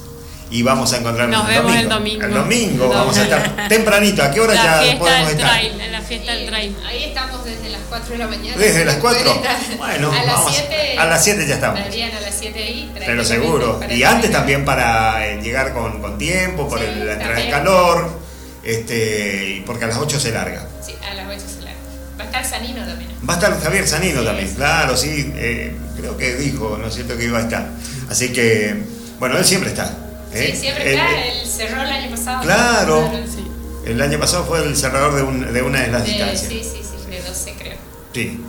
Y 0.51 0.61
vamos 0.61 0.93
a 0.93 0.97
encontrarnos 0.97 1.39
Nos 1.39 1.49
el 1.49 1.55
vemos 1.55 1.71
domingo. 1.71 1.83
el 1.83 1.89
domingo. 1.89 2.25
El 2.25 2.33
domingo 2.33 2.89
vamos 2.89 3.17
a 3.17 3.23
estar 3.23 3.67
tempranito. 3.67 4.21
¿A 4.23 4.31
qué 4.31 4.39
hora 4.39 4.53
La 4.53 4.63
ya 4.85 4.99
podemos 4.99 5.27
del 5.29 5.37
estar? 5.39 5.51
trail, 5.51 5.81
en 5.81 5.91
la 5.91 6.01
fiesta 6.01 6.31
del 6.33 6.45
trail. 6.45 6.77
Ahí 6.85 7.03
estamos 7.05 7.43
desde 7.43 7.69
las 7.69 7.81
4 7.89 8.09
de 8.11 8.17
la 8.19 8.27
mañana. 8.27 8.55
Desde 8.57 8.85
las 8.85 8.95
4. 8.97 9.23
Pueden 9.23 9.37
estar 9.43 9.77
Bueno, 9.77 10.11
a 10.11 10.23
las 10.23 10.35
vamos. 10.35 10.53
7. 10.55 10.97
A 10.99 11.05
las 11.05 11.23
7 11.23 11.47
ya 11.47 11.55
estamos. 11.55 11.79
Estarían 11.79 12.15
a 12.15 12.21
las 12.21 12.35
7 12.39 12.59
ahí. 12.63 12.91
Pero 12.95 13.25
seguro. 13.25 13.79
Y 13.89 14.03
antes 14.03 14.31
también 14.31 14.63
para 14.65 15.27
eh, 15.27 15.41
llegar 15.41 15.73
con, 15.73 15.99
con 15.99 16.17
tiempo, 16.19 16.69
por 16.69 16.77
Sí, 16.79 16.85
el- 16.85 17.05
la 17.07 17.13
entrada 17.13 17.35
de 17.35 17.41
también. 17.41 17.51
calor, 17.51 18.19
este, 18.63 19.49
y 19.49 19.61
porque 19.61 19.85
a 19.85 19.87
las 19.87 19.97
8 19.97 20.19
se 20.19 20.31
larga. 20.31 20.67
Sí, 20.85 20.93
a 21.09 21.13
las 21.15 21.27
8 21.27 21.39
se 21.39 21.45
larga. 21.45 21.54
Va 22.35 22.39
a 22.39 22.41
estar 22.43 22.59
Sanino 22.59 22.85
también. 22.85 23.09
Va 23.27 23.33
a 23.33 23.37
estar 23.37 23.61
Javier 23.63 23.87
Sanino 23.87 24.19
Sí, 24.19 24.25
también, 24.25 24.49
sí. 24.49 24.55
claro, 24.55 24.97
sí, 24.97 25.33
eh, 25.35 25.75
creo 25.97 26.17
que 26.17 26.35
dijo, 26.35 26.77
¿no 26.79 26.87
es 26.87 26.93
cierto?, 26.93 27.17
que 27.17 27.23
iba 27.25 27.39
a 27.39 27.41
estar. 27.43 27.67
Así 28.09 28.33
que, 28.33 28.75
bueno, 29.19 29.37
él 29.37 29.45
siempre 29.45 29.69
está. 29.69 29.95
¿eh? 30.33 30.49
Sí, 30.53 30.59
siempre 30.61 30.83
Él- 30.93 30.99
está. 30.99 31.09
él- 31.11 31.37
Él 31.41 31.47
cerró 31.47 31.81
el 31.81 31.89
año 31.89 32.09
pasado. 32.11 32.41
Claro. 32.43 33.11
Sí. 33.33 33.41
el 33.89 34.01
año 34.01 34.19
pasado 34.19 34.45
fue 34.45 34.63
el 34.63 34.75
cerrador 34.75 35.13
de, 35.15 35.21
un- 35.23 35.53
de 35.53 35.61
una 35.61 35.79
de 35.81 35.87
las 35.91 36.03
De- 36.03 36.09
distancias. 36.09 36.47
sí, 36.51 36.61
sí, 36.63 36.81
sí, 36.81 37.09
de 37.11 37.21
12 37.21 37.53
creo. 37.57 37.77
Sí. 38.13 38.39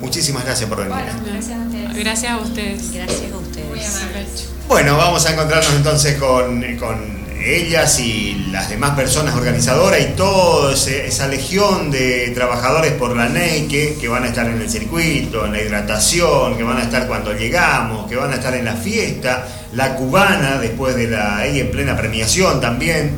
Muchísimas 0.00 0.44
gracias 0.44 0.68
por 0.68 0.78
venir. 0.78 0.94
Bueno, 0.94 1.12
gracias 1.26 1.58
a 1.58 1.62
ustedes. 1.66 1.94
Gracias 1.96 2.32
a 2.32 2.36
ustedes. 2.38 2.92
Gracias 2.92 3.20
a 3.20 3.34
Muy 3.34 3.42
ustedes. 3.44 3.96
amables. 3.96 4.48
Bueno, 4.68 4.96
vamos 4.96 5.26
a 5.26 5.32
encontrarnos 5.32 5.72
entonces 5.74 6.16
con, 6.18 6.76
con 6.76 7.17
ellas 7.40 7.98
y 8.00 8.46
las 8.50 8.68
demás 8.68 8.90
personas 8.90 9.34
organizadoras 9.34 10.00
y 10.00 10.16
toda 10.16 10.72
esa 10.74 11.28
legión 11.28 11.90
de 11.90 12.30
trabajadores 12.34 12.92
por 12.92 13.16
la 13.16 13.28
NEIKE 13.28 13.96
que 14.00 14.08
van 14.08 14.24
a 14.24 14.28
estar 14.28 14.46
en 14.46 14.60
el 14.60 14.68
circuito, 14.68 15.46
en 15.46 15.52
la 15.52 15.62
hidratación, 15.62 16.56
que 16.56 16.62
van 16.62 16.78
a 16.78 16.82
estar 16.82 17.06
cuando 17.06 17.32
llegamos, 17.32 18.08
que 18.08 18.16
van 18.16 18.32
a 18.32 18.36
estar 18.36 18.54
en 18.54 18.64
la 18.64 18.74
fiesta, 18.74 19.46
la 19.72 19.94
cubana 19.94 20.58
después 20.58 20.96
de 20.96 21.08
la 21.08 21.38
ahí 21.38 21.60
en 21.60 21.70
plena 21.70 21.96
premiación 21.96 22.60
también. 22.60 23.12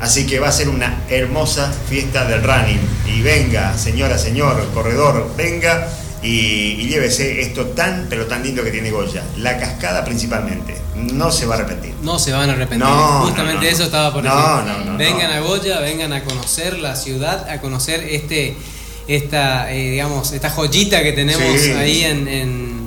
Así 0.00 0.26
que 0.26 0.40
va 0.40 0.48
a 0.48 0.52
ser 0.52 0.68
una 0.68 1.04
hermosa 1.08 1.72
fiesta 1.88 2.24
del 2.24 2.42
running. 2.42 2.80
Y 3.06 3.22
venga, 3.22 3.78
señora, 3.78 4.18
señor, 4.18 4.68
corredor, 4.74 5.32
venga 5.36 5.86
y, 6.22 6.28
y 6.80 6.88
llévese 6.88 7.40
esto 7.40 7.66
tan, 7.66 8.06
pero 8.08 8.26
tan 8.26 8.42
lindo 8.42 8.62
que 8.62 8.70
tiene 8.70 8.90
Goya. 8.90 9.22
La 9.38 9.58
cascada 9.58 10.04
principalmente. 10.04 10.76
No 10.94 11.32
se 11.32 11.46
va 11.46 11.54
a 11.54 11.58
arrepentir. 11.58 11.94
No 12.02 12.18
se 12.18 12.32
van 12.32 12.48
a 12.50 12.52
arrepentir. 12.52 12.86
No, 12.86 13.22
Justamente 13.26 13.54
no, 13.56 13.62
no. 13.62 13.68
eso 13.68 13.82
estaba 13.84 14.12
por 14.12 14.22
No, 14.22 14.30
decir. 14.62 14.72
no, 14.84 14.92
no, 14.92 14.98
vengan 14.98 15.32
a 15.32 15.40
Goya, 15.40 15.80
vengan 15.80 16.12
a 16.12 16.22
conocer 16.24 16.78
la 16.78 16.94
ciudad, 16.96 17.48
a 17.50 17.60
conocer 17.60 18.04
este, 18.08 18.54
esta, 19.08 19.72
eh, 19.72 19.90
digamos, 19.90 20.32
esta 20.32 20.50
joyita 20.50 21.02
que 21.02 21.12
tenemos 21.12 21.60
Sí. 21.60 21.70
ahí 21.72 22.04
en, 22.04 22.28
en- 22.28 22.82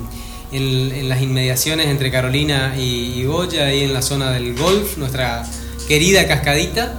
en- 0.51 0.91
en 0.95 1.09
las 1.09 1.21
inmediaciones 1.21 1.87
entre 1.87 2.09
Carolina 2.11 2.75
y, 2.77 3.13
y 3.19 3.25
Goya, 3.25 3.65
ahí 3.65 3.83
en 3.83 3.93
la 3.93 4.01
zona 4.01 4.31
del 4.31 4.55
golf, 4.55 4.97
nuestra 4.97 5.43
querida 5.89 6.25
cascadita. 6.27 6.93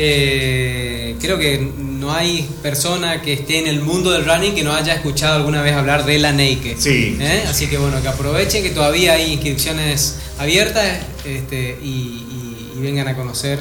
Eh, 0.00 1.16
creo 1.20 1.38
que 1.38 1.58
no 1.76 2.12
hay 2.14 2.48
persona 2.62 3.20
que 3.20 3.32
esté 3.32 3.58
en 3.58 3.66
el 3.66 3.80
mundo 3.80 4.12
del 4.12 4.24
running 4.24 4.54
que 4.54 4.62
no 4.62 4.72
haya 4.72 4.94
escuchado 4.94 5.34
alguna 5.36 5.60
vez 5.60 5.74
hablar 5.74 6.04
de 6.04 6.18
la. 6.20 6.32
Sí. 6.78 7.16
¿Eh? 7.20 7.44
Así 7.48 7.66
que 7.66 7.78
bueno, 7.78 8.00
que 8.00 8.06
aprovechen 8.08 8.62
que 8.62 8.70
todavía 8.70 9.14
hay 9.14 9.32
inscripciones 9.32 10.16
abiertas 10.38 11.00
este, 11.24 11.78
y, 11.82 11.86
y- 11.88 12.72
y 12.76 12.80
vengan 12.80 13.08
a 13.08 13.16
conocer 13.16 13.58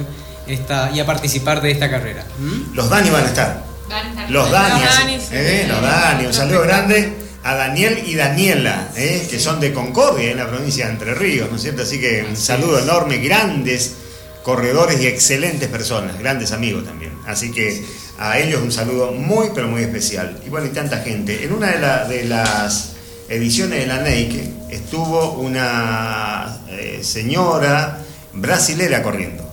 esta 0.47 0.91
y 0.93 0.99
a 0.99 1.05
participar 1.07 1.59
de 1.61 1.71
esta 1.71 1.89
carrera. 1.89 2.23
¿Mm? 2.39 2.75
Los 2.75 2.87
Dani 2.89 3.09
van 3.09 3.23
a 3.23 3.27
estar. 3.27 3.65
Los 4.29 4.51
Dani. 4.51 4.83
Los 4.83 4.95
Dani, 4.95 5.13
sí. 5.19 5.25
eh, 5.31 5.65
los 5.67 5.81
Dani. 5.81 6.25
Un 6.27 6.33
saludo 6.33 6.61
grande 6.61 7.13
a 7.43 7.55
Daniel 7.55 8.03
y 8.05 8.13
Daniela, 8.13 8.89
eh, 8.95 9.25
que 9.29 9.39
son 9.39 9.59
de 9.59 9.73
Concordia, 9.73 10.29
en 10.31 10.37
la 10.37 10.47
provincia 10.47 10.85
de 10.85 10.91
Entre 10.91 11.15
Ríos, 11.15 11.49
¿no 11.49 11.55
es 11.55 11.63
cierto? 11.63 11.81
Así 11.81 11.99
que 11.99 12.25
un 12.29 12.35
saludo 12.37 12.77
enorme, 12.79 13.17
grandes 13.17 13.93
corredores 14.47 15.01
y 15.01 15.07
excelentes 15.07 15.67
personas, 15.67 16.17
grandes 16.17 16.53
amigos 16.53 16.85
también. 16.85 17.11
Así 17.25 17.51
que 17.51 17.83
a 18.17 18.39
ellos 18.39 18.61
un 18.61 18.71
saludo 18.71 19.11
muy, 19.11 19.49
pero 19.53 19.67
muy 19.67 19.81
especial. 19.81 20.39
Y 20.45 20.49
bueno, 20.49 20.67
y 20.67 20.69
tanta 20.69 20.99
gente. 20.99 21.43
En 21.43 21.51
una 21.51 21.71
de, 21.71 21.79
la- 21.81 22.05
de 22.07 22.23
las 22.23 22.93
ediciones 23.27 23.79
de 23.81 23.87
la 23.87 24.01
Neike 24.01 24.49
estuvo 24.69 25.31
una 25.33 26.59
eh, 26.69 26.99
señora 27.03 27.99
brasilera 28.31 29.03
corriendo. 29.03 29.43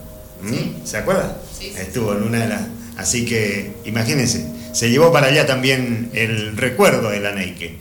¿Mm? 0.43 0.87
¿Se 0.87 0.99
acuerda? 0.99 1.39
Estuvo 1.77 2.13
en 2.13 2.23
una 2.23 2.39
de 2.39 2.49
las... 2.51 2.61
Así 2.97 3.25
que 3.25 3.73
imagínense, 3.85 4.47
se 4.73 4.91
llevó 4.91 5.11
para 5.13 5.27
allá 5.27 5.45
también 5.45 6.11
el 6.15 6.57
recuerdo 6.57 7.11
de 7.11 7.19
la 7.19 7.33
Neike. 7.33 7.79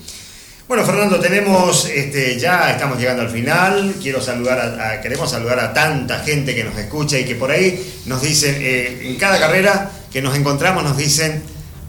Bueno, 0.66 0.86
Fernando, 0.86 1.20
tenemos, 1.20 1.90
este, 1.90 2.40
ya 2.40 2.72
estamos 2.72 2.98
llegando 2.98 3.22
al 3.22 3.30
final. 3.30 3.96
Quiero 4.02 4.22
saludar 4.22 4.80
a, 4.80 5.02
queremos 5.02 5.30
saludar 5.30 5.60
a 5.60 5.74
tanta 5.74 6.20
gente 6.20 6.56
que 6.56 6.64
nos 6.64 6.78
escucha 6.78 7.20
y 7.20 7.26
que 7.26 7.36
por 7.36 7.52
ahí 7.52 7.94
nos 8.06 8.22
dicen, 8.22 8.56
eh, 8.60 9.02
en 9.04 9.18
cada 9.18 9.40
carrera 9.40 9.92
que 10.10 10.22
nos 10.22 10.38
encontramos 10.38 10.84
nos 10.84 10.96
dicen, 10.96 11.44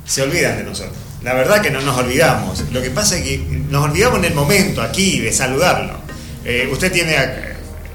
se 0.04 0.22
olvidan 0.22 0.56
de 0.56 0.64
nosotros. 0.64 0.96
La 1.22 1.34
verdad 1.34 1.62
que 1.62 1.70
no 1.70 1.80
nos 1.82 1.96
olvidamos. 1.96 2.64
Lo 2.72 2.82
que 2.82 2.90
pasa 2.90 3.16
es 3.16 3.22
que 3.22 3.38
nos 3.38 3.84
olvidamos 3.84 4.18
en 4.18 4.24
el 4.24 4.34
momento 4.34 4.82
aquí 4.82 5.20
de 5.20 5.32
saludarlo. 5.32 6.00
Eh, 6.44 6.68
¿Usted 6.70 6.92
tiene, 6.92 7.14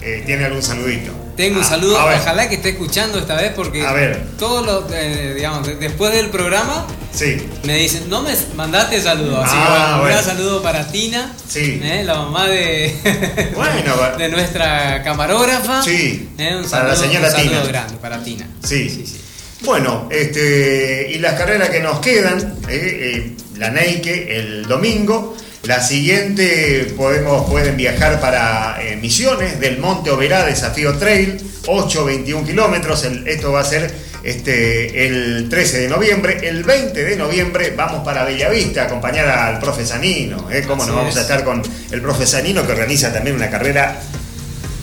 eh, 0.01 0.23
tiene 0.25 0.45
algún 0.45 0.63
saludito? 0.63 1.11
Tengo 1.39 1.59
un 1.59 1.63
Ah, 1.63 1.69
saludo, 1.69 1.97
a 1.97 2.05
ver. 2.05 2.19
ojalá 2.19 2.49
que 2.49 2.55
esté 2.55 2.71
escuchando 2.71 3.17
esta 3.17 3.35
vez 3.35 3.53
porque 3.55 3.81
A 3.87 3.93
ver. 3.93 4.25
todos 4.37 4.65
los, 4.65 4.91
eh, 4.91 5.35
digamos, 5.37 5.65
de- 5.65 5.77
después 5.77 6.11
del 6.11 6.29
programa 6.31 6.85
Sí. 7.13 7.37
me 7.63 7.77
dicen, 7.77 8.09
no 8.09 8.21
me 8.23 8.33
mandaste 8.57 9.01
saludos, 9.01 9.45
así 9.45 9.55
Ah, 9.57 9.63
que 9.63 9.69
bueno, 9.71 9.85
un 9.85 9.99
bueno. 10.01 10.15
gran 10.15 10.25
saludo 10.25 10.61
para 10.61 10.91
Tina, 10.91 11.33
Sí. 11.47 11.79
eh, 11.81 12.03
la 12.05 12.15
mamá 12.15 12.45
de, 12.45 12.93
Bueno, 13.55 13.95
de 14.17 14.27
nuestra 14.27 15.01
camarógrafa. 15.01 15.81
Sí, 15.81 16.27
Eh, 16.37 16.57
un 16.61 16.69
para 16.69 16.89
la 16.89 16.95
saludo- 16.97 17.07
señora 17.07 17.27
un 17.29 17.31
saludo 17.33 17.51
Tina. 17.61 17.67
grande 17.67 17.93
para 18.01 18.21
Tina. 18.21 18.45
Sí. 18.65 18.89
sí, 18.89 19.05
sí. 19.07 19.21
Bueno, 19.61 20.09
este, 20.11 21.09
y 21.13 21.19
las 21.19 21.35
carreras 21.35 21.69
que 21.69 21.79
nos 21.79 21.99
quedan, 22.01 22.55
eh, 22.67 23.31
la 23.55 23.69
Neike 23.69 24.35
el 24.37 24.65
domingo, 24.67 25.37
la 25.63 25.81
siguiente 25.81 26.93
podemos, 26.97 27.49
pueden 27.49 27.75
viajar 27.77 28.19
para 28.21 28.77
eh, 28.81 28.95
Misiones 28.95 29.59
del 29.59 29.77
Monte 29.79 30.09
Oberá 30.09 30.45
Desafío 30.45 30.95
Trail, 30.97 31.37
8-21 31.65 32.45
kilómetros, 32.45 33.03
el- 33.03 33.27
esto 33.27 33.51
va 33.51 33.61
a 33.61 33.65
ser 33.65 33.93
este, 34.23 35.05
el 35.07 35.47
13 35.49 35.79
de 35.81 35.87
noviembre, 35.89 36.39
el 36.47 36.63
20 36.63 37.03
de 37.03 37.15
noviembre 37.15 37.73
vamos 37.75 38.03
para 38.03 38.23
Bellavista 38.25 38.83
a 38.83 38.85
acompañar 38.85 39.27
al 39.29 39.59
profe 39.59 39.85
Sanino, 39.85 40.49
¿eh? 40.51 40.63
¿Cómo 40.67 40.81
Así 40.83 40.91
nos 40.91 40.97
vamos 40.99 41.15
a 41.15 41.19
es. 41.19 41.25
estar 41.25 41.43
con 41.43 41.61
el 41.91 42.01
profe 42.01 42.25
Sanino 42.25 42.65
que 42.65 42.71
organiza 42.73 43.13
también 43.13 43.35
una 43.35 43.49
carrera 43.49 43.99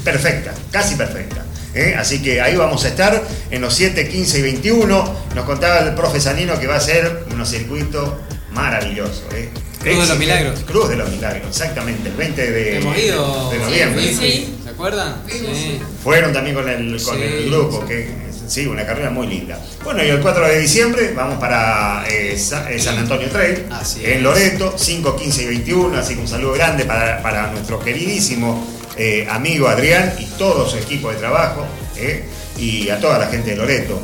perfecta, 0.04 0.52
casi 0.70 0.94
perfecta. 0.94 1.44
¿eh? 1.74 1.94
Así 1.98 2.22
que 2.22 2.40
ahí 2.40 2.56
vamos 2.56 2.84
a 2.84 2.88
estar 2.88 3.22
en 3.50 3.60
los 3.60 3.74
7, 3.74 4.08
15 4.08 4.38
y 4.38 4.42
21. 4.42 5.16
Nos 5.34 5.44
contaba 5.44 5.80
el 5.80 5.94
profe 5.94 6.20
Sanino 6.20 6.58
que 6.58 6.66
va 6.66 6.76
a 6.76 6.80
ser 6.80 7.24
unos 7.32 7.50
circuitos 7.50 8.10
maravillosos. 8.52 9.24
¿eh? 9.34 9.48
Cruz 9.94 10.02
de 10.04 10.08
los. 10.08 10.18
Milagros. 10.18 10.60
Cruz 10.66 10.88
de 10.88 10.96
los 10.96 11.10
Milagros, 11.10 11.48
exactamente, 11.48 12.08
el 12.08 12.14
20 12.16 12.50
de, 12.52 12.76
Hemos 12.78 12.98
ido. 12.98 13.50
de 13.50 13.58
noviembre. 13.58 14.02
Sí, 14.02 14.14
sí. 14.14 14.20
Sí. 14.20 14.54
¿Se 14.64 14.70
acuerdan? 14.70 15.16
Sí. 15.28 15.80
Fueron 16.02 16.32
también 16.32 16.54
con 16.56 16.68
el, 16.68 17.02
con 17.02 17.16
Sí, 17.16 17.22
el 17.22 17.50
grupo, 17.50 17.80
sí. 17.82 17.86
que 17.88 18.08
sí, 18.48 18.66
una 18.66 18.84
carrera 18.86 19.10
muy 19.10 19.26
linda. 19.26 19.58
Bueno, 19.84 20.04
y 20.04 20.08
el 20.08 20.20
4 20.20 20.46
de 20.48 20.60
diciembre 20.60 21.12
vamos 21.14 21.38
para 21.38 22.04
eh, 22.08 22.36
Sa- 22.38 22.70
eh, 22.70 22.78
San 22.78 22.98
Antonio 22.98 23.28
Trail, 23.28 23.64
Así 23.70 24.04
en. 24.04 24.22
Loreto, 24.22 24.74
5, 24.76 25.16
15 25.16 25.42
y 25.42 25.46
21. 25.46 25.96
Así 25.98 26.14
que 26.14 26.20
un 26.20 26.28
saludo 26.28 26.52
grande 26.52 26.84
para, 26.84 27.22
para 27.22 27.50
nuestro 27.52 27.78
queridísimo 27.80 28.66
eh, 28.96 29.26
amigo 29.30 29.68
Adrián 29.68 30.14
y 30.18 30.24
todo 30.38 30.68
su 30.68 30.76
equipo 30.78 31.10
de 31.10 31.16
trabajo, 31.16 31.66
eh, 31.96 32.24
y 32.58 32.88
a 32.88 32.98
toda 33.00 33.18
la 33.18 33.26
gente 33.26 33.50
de 33.50 33.56
Loreto. 33.56 34.00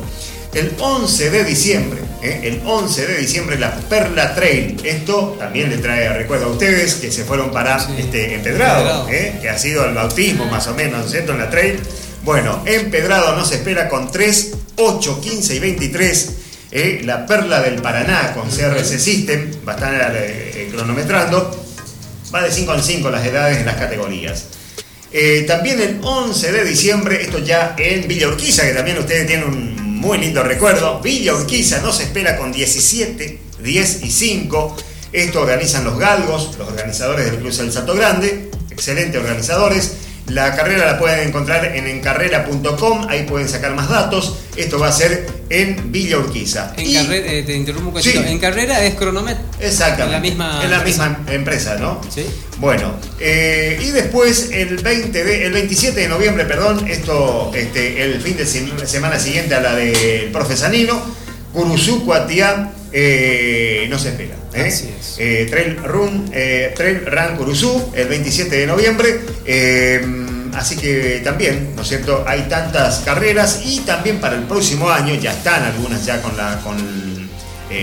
El 0.53 0.75
11 0.79 1.29
de 1.31 1.43
diciembre, 1.45 1.99
eh, 2.21 2.41
el 2.43 2.61
11 2.65 3.07
de 3.07 3.17
diciembre, 3.17 3.57
la 3.57 3.73
Perla 3.75 4.35
Trail. 4.35 4.77
Esto 4.83 5.35
también 5.39 5.69
le 5.69 5.77
trae 5.79 6.09
recuerdo 6.13 6.45
a 6.45 6.49
ustedes 6.49 6.95
que 6.95 7.11
se 7.11 7.23
fueron 7.23 7.51
para 7.51 7.79
Sí. 7.79 7.93
este, 7.97 8.35
Empedrado, 8.35 9.01
Empedrado. 9.01 9.09
eh, 9.09 9.39
que 9.41 9.49
ha 9.49 9.57
sido 9.57 9.85
el 9.85 9.95
bautismo 9.95 10.45
más 10.45 10.67
o 10.67 10.75
menos, 10.75 10.99
¿no 10.99 11.05
es 11.05 11.11
cierto? 11.11 11.31
En 11.33 11.39
la 11.39 11.49
trail. 11.49 11.79
Bueno, 12.23 12.63
Empedrado 12.65 13.35
nos 13.35 13.51
espera 13.51 13.89
con 13.89 14.11
3, 14.11 14.51
8, 14.77 15.19
15 15.21 15.55
y 15.55 15.59
23. 15.59 16.29
eh, 16.75 17.01
la 17.03 17.25
Perla 17.27 17.61
del 17.61 17.81
Paraná 17.83 18.33
con 18.33 18.49
CRC 18.49 18.97
System, 18.99 19.51
va 19.67 19.73
a 19.73 19.75
estar 19.75 20.13
eh, 20.15 20.69
cronometrando. 20.73 21.65
Va 22.33 22.41
de 22.41 22.51
5 22.51 22.73
en 22.73 22.81
5 22.83 23.09
las 23.11 23.23
edades 23.27 23.59
en 23.59 23.65
las 23.67 23.75
categorías. 23.75 24.45
Eh, 25.11 25.43
también 25.47 25.79
el 25.79 25.99
11 26.01 26.51
de 26.51 26.63
diciembre, 26.65 27.21
esto 27.21 27.37
ya 27.37 27.75
en 27.77 28.07
Villa 28.07 28.27
Urquiza, 28.27 28.63
que 28.63 28.73
también 28.73 28.97
ustedes 28.97 29.27
tienen 29.27 29.45
un 29.47 29.72
muy 30.03 30.17
lindo 30.17 30.43
recuerdo. 30.43 30.99
Villa 30.99 31.33
Urquiza 31.33 31.79
nos 31.79 32.01
espera 32.01 32.37
con 32.37 32.51
17, 32.51 33.39
10 33.59 34.03
y 34.03 34.11
5. 34.11 34.75
Esto 35.13 35.41
organizan 35.41 35.85
los 35.85 35.97
galgos, 35.97 36.57
los 36.57 36.67
organizadores 36.67 37.25
del 37.25 37.39
Cruz 37.39 37.57
del 37.57 37.71
Salto 37.71 37.95
Grande, 37.95 38.51
excelentes 38.69 39.21
organizadores. 39.21 39.93
La 40.29 40.55
carrera 40.55 40.85
la 40.85 40.97
pueden 40.99 41.27
encontrar 41.27 41.65
en 41.75 41.85
encarrera.com, 41.87 43.07
ahí 43.09 43.23
pueden 43.23 43.49
sacar 43.49 43.75
más 43.75 43.89
datos. 43.89 44.35
Esto 44.55 44.79
va 44.79 44.87
a 44.87 44.91
ser 44.91 45.27
en 45.49 45.91
Villa 45.91 46.17
Urquiza. 46.17 46.73
En 46.77 46.87
Y- 46.89 46.93
carrera, 46.93 47.31
eh, 47.31 47.43
te 47.43 47.53
interrumpo 47.53 47.89
un 47.89 47.95
cachito. 47.95 48.21
Sí. 48.21 48.27
En 48.29 48.39
carrera 48.39 48.83
es 48.85 48.95
cronómetro. 48.95 49.43
Exactamente. 49.59 50.05
En 50.05 50.11
la 50.11 50.19
misma 50.19 50.63
En 50.63 50.69
la 50.71 50.77
empresa. 50.77 51.09
misma 51.09 51.33
empresa, 51.33 51.75
¿no? 51.75 52.01
Sí. 52.13 52.25
Bueno, 52.57 52.93
eh, 53.19 53.79
y 53.83 53.89
después 53.89 54.49
el 54.53 54.77
20 54.77 55.23
de, 55.23 55.45
el 55.45 55.51
27 55.53 55.99
de 55.99 56.07
noviembre, 56.07 56.45
perdón, 56.45 56.87
esto, 56.87 57.51
este, 57.53 58.03
el 58.03 58.21
fin 58.21 58.37
de 58.37 58.45
sem- 58.45 58.85
semana 58.85 59.19
siguiente 59.19 59.55
a 59.55 59.59
la 59.61 59.75
del 59.75 60.31
profe 60.31 60.55
Sanino, 60.55 61.01
Curuzú, 61.53 62.03
Cuatiá, 62.03 62.71
eh, 62.91 63.87
no 63.89 63.99
se 63.99 64.09
espera. 64.09 64.35
¿eh? 64.53 64.65
Así 64.67 64.93
es. 64.99 65.15
Eh, 65.19 65.47
Trail 65.49 65.77
Run, 65.77 66.29
eh, 66.33 66.73
Trail 66.75 67.05
Run 67.05 67.37
Curuzú, 67.37 67.91
el 67.95 68.07
27 68.07 68.55
de 68.55 68.67
noviembre. 68.67 69.19
así 70.55 70.77
que 70.77 71.21
también, 71.23 71.75
¿no 71.75 71.83
es 71.83 71.87
cierto? 71.87 72.23
Hay 72.27 72.43
tantas 72.43 72.99
carreras 72.99 73.61
y 73.65 73.79
también 73.81 74.19
para 74.19 74.35
el 74.35 74.43
próximo 74.43 74.89
año, 74.89 75.15
ya 75.15 75.31
están 75.31 75.63
algunas 75.63 76.05
ya 76.05 76.21
con 76.21 76.35
la, 76.35 76.59
con, 76.61 76.77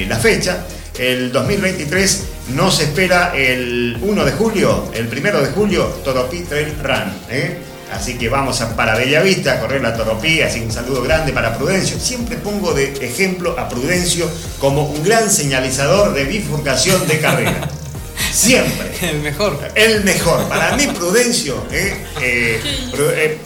la 0.08 0.16
fecha. 0.18 0.64
El 0.98 1.32
2023 1.32 2.24
nos 2.54 2.80
espera 2.80 3.32
el 3.36 3.98
1 4.00 4.24
de 4.24 4.32
julio, 4.32 4.90
el 4.94 5.06
1 5.06 5.40
de 5.40 5.50
julio, 5.52 5.84
Toropí 6.04 6.40
Trail 6.42 6.74
Run. 6.82 7.69
Así 7.92 8.16
que 8.16 8.28
vamos 8.28 8.60
a, 8.60 8.76
para 8.76 8.94
Bellavista 8.96 9.54
a 9.54 9.60
correr 9.60 9.80
la 9.82 9.94
Toropí, 9.96 10.40
así 10.42 10.60
que 10.60 10.66
un 10.66 10.72
saludo 10.72 11.02
grande 11.02 11.32
para 11.32 11.56
Prudencio. 11.56 11.98
Siempre 11.98 12.36
pongo 12.36 12.72
de 12.72 12.92
ejemplo 13.04 13.58
a 13.58 13.68
Prudencio 13.68 14.30
como 14.60 14.84
un 14.84 15.02
gran 15.02 15.30
señalizador 15.30 16.14
de 16.14 16.24
bifurcación 16.24 17.06
de 17.08 17.18
carrera. 17.20 17.68
Siempre. 18.32 18.90
El 19.02 19.20
mejor. 19.20 19.58
El 19.74 20.04
mejor. 20.04 20.48
Para 20.48 20.76
mí, 20.76 20.86
Prudencio, 20.86 21.64
¿eh? 21.72 21.96
Eh, 22.20 22.60
eh, 22.96 23.38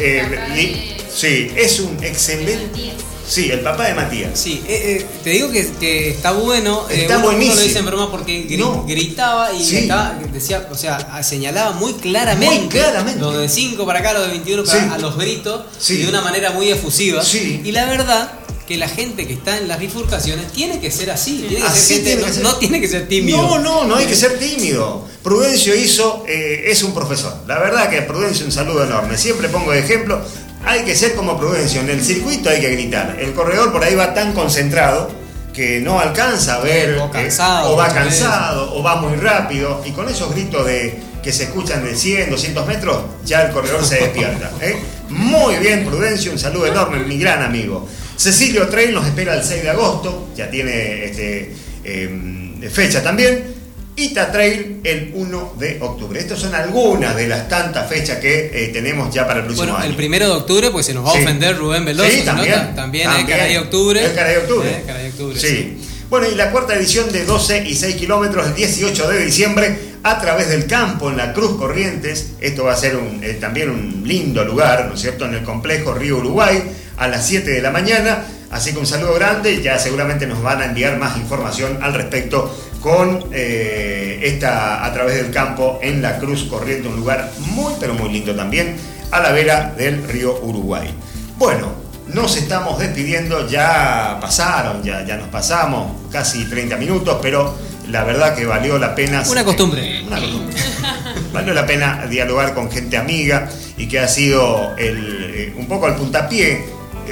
eh, 0.00 0.38
li- 0.54 0.96
sí, 1.14 1.52
es 1.56 1.78
un 1.80 2.02
excelente. 2.02 2.92
Sí, 3.26 3.50
el 3.50 3.60
papá 3.60 3.86
de 3.88 3.94
Matías. 3.94 4.38
Sí, 4.38 4.62
eh, 4.68 4.98
eh, 5.00 5.06
te 5.24 5.30
digo 5.30 5.50
que, 5.50 5.66
que 5.80 6.10
está 6.10 6.32
bueno. 6.32 6.86
eh, 6.90 7.02
Está 7.02 7.16
uno 7.18 7.26
buenísimo. 7.26 7.56
lo 7.56 7.60
dice 7.62 7.78
en 7.78 7.86
broma 7.86 8.10
porque 8.10 8.46
gri- 8.46 8.58
No. 8.58 8.84
gritaba 8.86 9.52
y 9.52 9.64
Sí. 9.64 9.88
decía, 10.32 10.68
o 10.70 10.74
sea, 10.76 11.22
señalaba 11.22 11.72
muy 11.72 11.94
claramente, 11.94 12.58
Muy 12.60 12.68
claramente. 12.68 13.20
lo 13.20 13.32
de 13.38 13.48
5 13.48 13.86
para 13.86 14.00
acá, 14.00 14.12
lo 14.12 14.22
de 14.22 14.28
21 14.28 14.64
para 14.64 14.78
Sí. 14.78 14.86
a 14.92 14.98
los 14.98 15.16
gritos 15.16 15.62
Sí. 15.78 15.96
de 16.02 16.08
una 16.08 16.20
manera 16.20 16.50
muy 16.50 16.68
efusiva. 16.70 17.24
Sí. 17.24 17.62
Y 17.64 17.72
la 17.72 17.86
verdad 17.86 18.30
que 18.68 18.76
la 18.78 18.88
gente 18.88 19.26
que 19.26 19.34
está 19.34 19.58
en 19.58 19.68
las 19.68 19.78
bifurcaciones 19.78 20.50
tiene 20.52 20.80
que 20.80 20.90
ser 20.90 21.10
así. 21.10 21.44
Tiene 21.48 21.56
que 21.62 21.68
Así 21.70 21.80
ser 21.80 21.96
gente- 21.96 22.10
tiene 22.10 22.20
no, 22.22 22.26
que 22.28 22.32
ser. 22.32 22.42
no 22.42 22.54
tiene 22.56 22.80
que 22.80 22.88
ser 22.88 23.08
tímido. 23.08 23.36
No, 23.42 23.58
no, 23.58 23.84
no 23.84 23.96
hay 23.96 24.06
que 24.06 24.16
ser 24.16 24.38
tímido. 24.38 25.04
Prudencio 25.22 25.74
hizo, 25.74 26.24
eh, 26.28 26.64
es 26.66 26.82
un 26.82 26.94
profesor. 26.94 27.34
La 27.46 27.58
verdad 27.58 27.88
que 27.90 28.00
Prudencio 28.02 28.44
un 28.46 28.52
saludo 28.52 28.84
enorme. 28.84 29.18
Siempre 29.18 29.48
pongo 29.50 29.72
de 29.72 29.80
ejemplo, 29.80 30.20
hay 30.66 30.84
que 30.84 30.94
ser 30.94 31.14
como 31.14 31.38
Prudencio. 31.38 31.80
En 31.80 31.90
el 31.90 32.02
circuito 32.02 32.50
hay 32.50 32.60
que 32.60 32.70
gritar. 32.70 33.16
El 33.18 33.32
corredor 33.32 33.72
por 33.72 33.84
ahí 33.84 33.94
va 33.94 34.14
tan 34.14 34.32
concentrado 34.32 35.10
que 35.52 35.80
no 35.80 36.00
alcanza 36.00 36.56
a 36.56 36.60
ver. 36.60 36.98
O 36.98 37.06
eh, 37.06 37.10
cansado, 37.12 37.72
o 37.72 37.76
va 37.76 37.88
cansado, 37.88 38.74
o 38.74 38.82
va 38.82 38.96
muy 38.96 39.16
rápido. 39.16 39.82
Y 39.84 39.92
con 39.92 40.08
esos 40.08 40.32
gritos 40.32 40.66
de 40.66 40.98
que 41.22 41.32
se 41.32 41.44
escuchan 41.44 41.82
de 41.82 41.94
100, 41.94 42.30
200 42.30 42.66
metros, 42.66 43.02
ya 43.24 43.42
el 43.42 43.52
corredor 43.52 43.84
se 43.84 43.96
despierta. 43.96 44.50
¿eh? 44.60 44.76
Muy 45.08 45.56
bien, 45.56 45.86
Prudencio, 45.86 46.30
un 46.32 46.38
saludo 46.38 46.66
enorme, 46.66 46.98
mi 46.98 47.18
gran 47.18 47.42
amigo. 47.42 47.88
Cecilio 48.16 48.68
Trail 48.68 48.92
nos 48.92 49.06
espera 49.06 49.34
el 49.34 49.42
6 49.42 49.62
de 49.62 49.70
agosto, 49.70 50.28
ya 50.36 50.50
tiene 50.50 51.04
este, 51.04 51.54
eh, 51.82 52.70
fecha 52.70 53.02
también. 53.02 53.53
Ita 53.96 54.32
Trail 54.32 54.80
el 54.82 55.12
1 55.14 55.54
de 55.58 55.78
octubre. 55.80 56.18
Estas 56.18 56.40
son 56.40 56.54
algunas 56.54 57.14
de 57.14 57.28
las 57.28 57.48
tantas 57.48 57.88
fechas 57.88 58.18
que 58.18 58.50
eh, 58.52 58.68
tenemos 58.72 59.12
ya 59.14 59.26
para 59.26 59.40
el 59.40 59.46
próximo 59.46 59.66
Bueno, 59.66 59.78
año. 59.78 59.90
el 59.90 59.96
primero 59.96 60.26
de 60.26 60.32
octubre, 60.32 60.70
pues 60.70 60.86
se 60.86 60.94
nos 60.94 61.06
va 61.06 61.12
Sí. 61.12 61.18
a 61.18 61.22
ofender 61.22 61.56
Rubén 61.56 61.84
Veloso. 61.84 62.10
Sí, 62.10 62.18
¿se 62.18 62.24
también, 62.24 62.50
nota? 62.50 62.74
También, 62.74 63.08
es 63.10 63.16
también. 63.16 63.38
Caray 63.38 63.56
Octubre. 63.56 64.04
El 64.04 64.14
Caray 64.14 64.36
Octubre. 64.36 64.68
Eh, 64.70 64.82
Caray 64.86 65.08
Octubre, 65.10 65.38
Sí. 65.40 65.78
Bueno, 66.10 66.26
y 66.30 66.34
la 66.34 66.50
cuarta 66.50 66.74
edición 66.74 67.10
de 67.12 67.24
12 67.24 67.64
y 67.66 67.74
6 67.74 67.96
kilómetros 67.96 68.46
el 68.46 68.54
18 68.54 69.08
de 69.08 69.24
diciembre 69.24 69.78
a 70.02 70.20
través 70.20 70.48
del 70.48 70.66
campo 70.66 71.08
en 71.10 71.16
la 71.16 71.32
Cruz 71.32 71.56
Corrientes. 71.56 72.32
Esto 72.40 72.64
va 72.64 72.72
a 72.72 72.76
ser 72.76 72.96
un, 72.96 73.22
eh, 73.24 73.34
también 73.40 73.70
un 73.70 74.02
lindo 74.06 74.44
lugar, 74.44 74.86
¿no 74.88 74.94
es 74.94 75.00
cierto?, 75.00 75.24
en 75.24 75.34
el 75.34 75.42
complejo 75.44 75.94
Río 75.94 76.18
Uruguay 76.18 76.62
a 76.98 77.08
las 77.08 77.26
7 77.26 77.50
de 77.50 77.62
la 77.62 77.70
mañana. 77.70 78.24
Así 78.50 78.72
que 78.72 78.78
un 78.78 78.86
saludo 78.86 79.14
grande, 79.14 79.60
ya 79.62 79.78
seguramente 79.78 80.26
nos 80.26 80.40
van 80.42 80.62
a 80.62 80.66
enviar 80.66 80.96
más 80.98 81.16
información 81.16 81.78
al 81.82 81.94
respecto 81.94 82.54
con 82.84 83.24
eh, 83.32 84.20
esta 84.24 84.84
a 84.84 84.92
través 84.92 85.16
del 85.16 85.30
campo 85.30 85.78
en 85.80 86.02
la 86.02 86.18
Cruz 86.18 86.44
Corriente, 86.44 86.86
un 86.86 86.96
lugar 86.96 87.30
muy 87.38 87.72
pero 87.80 87.94
muy 87.94 88.10
lindo 88.10 88.36
también, 88.36 88.76
a 89.10 89.20
la 89.20 89.32
vera 89.32 89.72
del 89.74 90.06
río 90.06 90.38
Uruguay. 90.42 90.90
Bueno, 91.38 91.72
nos 92.08 92.36
estamos 92.36 92.78
despidiendo, 92.78 93.48
ya 93.48 94.18
pasaron, 94.20 94.82
ya, 94.82 95.02
ya 95.02 95.16
nos 95.16 95.28
pasamos 95.28 95.92
casi 96.12 96.44
30 96.44 96.76
minutos, 96.76 97.20
pero 97.22 97.54
la 97.88 98.04
verdad 98.04 98.34
que 98.34 98.44
valió 98.44 98.78
la 98.78 98.94
pena. 98.94 99.22
Una 99.30 99.46
costumbre. 99.46 100.02
Una 100.06 100.20
costumbre. 100.20 100.54
Valió 101.32 101.54
la 101.54 101.66
pena 101.66 102.06
dialogar 102.06 102.54
con 102.54 102.70
gente 102.70 102.98
amiga 102.98 103.48
y 103.78 103.88
que 103.88 103.98
ha 103.98 104.08
sido 104.08 104.76
el, 104.76 105.32
eh, 105.34 105.54
un 105.56 105.66
poco 105.66 105.88
el 105.88 105.94
puntapié 105.94 106.64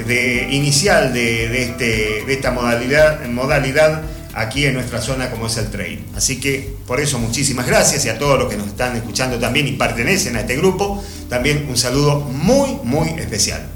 de, 0.05 0.47
inicial 0.51 1.11
de, 1.11 1.49
de 1.49 1.63
este, 1.63 2.23
de 2.25 2.33
esta 2.33 2.51
modalidad, 2.51 3.25
modalidad 3.25 4.03
aquí 4.33 4.65
en 4.65 4.73
nuestra 4.73 5.01
zona 5.01 5.29
como 5.29 5.47
es 5.47 5.57
el 5.57 5.69
trail. 5.69 6.03
Así 6.15 6.39
que 6.39 6.75
por 6.87 6.99
eso 6.99 7.19
muchísimas 7.19 7.65
gracias 7.67 8.05
y 8.05 8.09
a 8.09 8.17
todos 8.17 8.37
los 8.39 8.49
que 8.49 8.57
nos 8.57 8.67
están 8.67 8.95
escuchando 8.95 9.37
también 9.39 9.67
y 9.67 9.73
pertenecen 9.73 10.35
a 10.35 10.41
este 10.41 10.55
grupo, 10.57 11.03
también 11.29 11.65
un 11.69 11.77
saludo 11.77 12.19
muy, 12.19 12.77
muy 12.83 13.09
especial. 13.19 13.69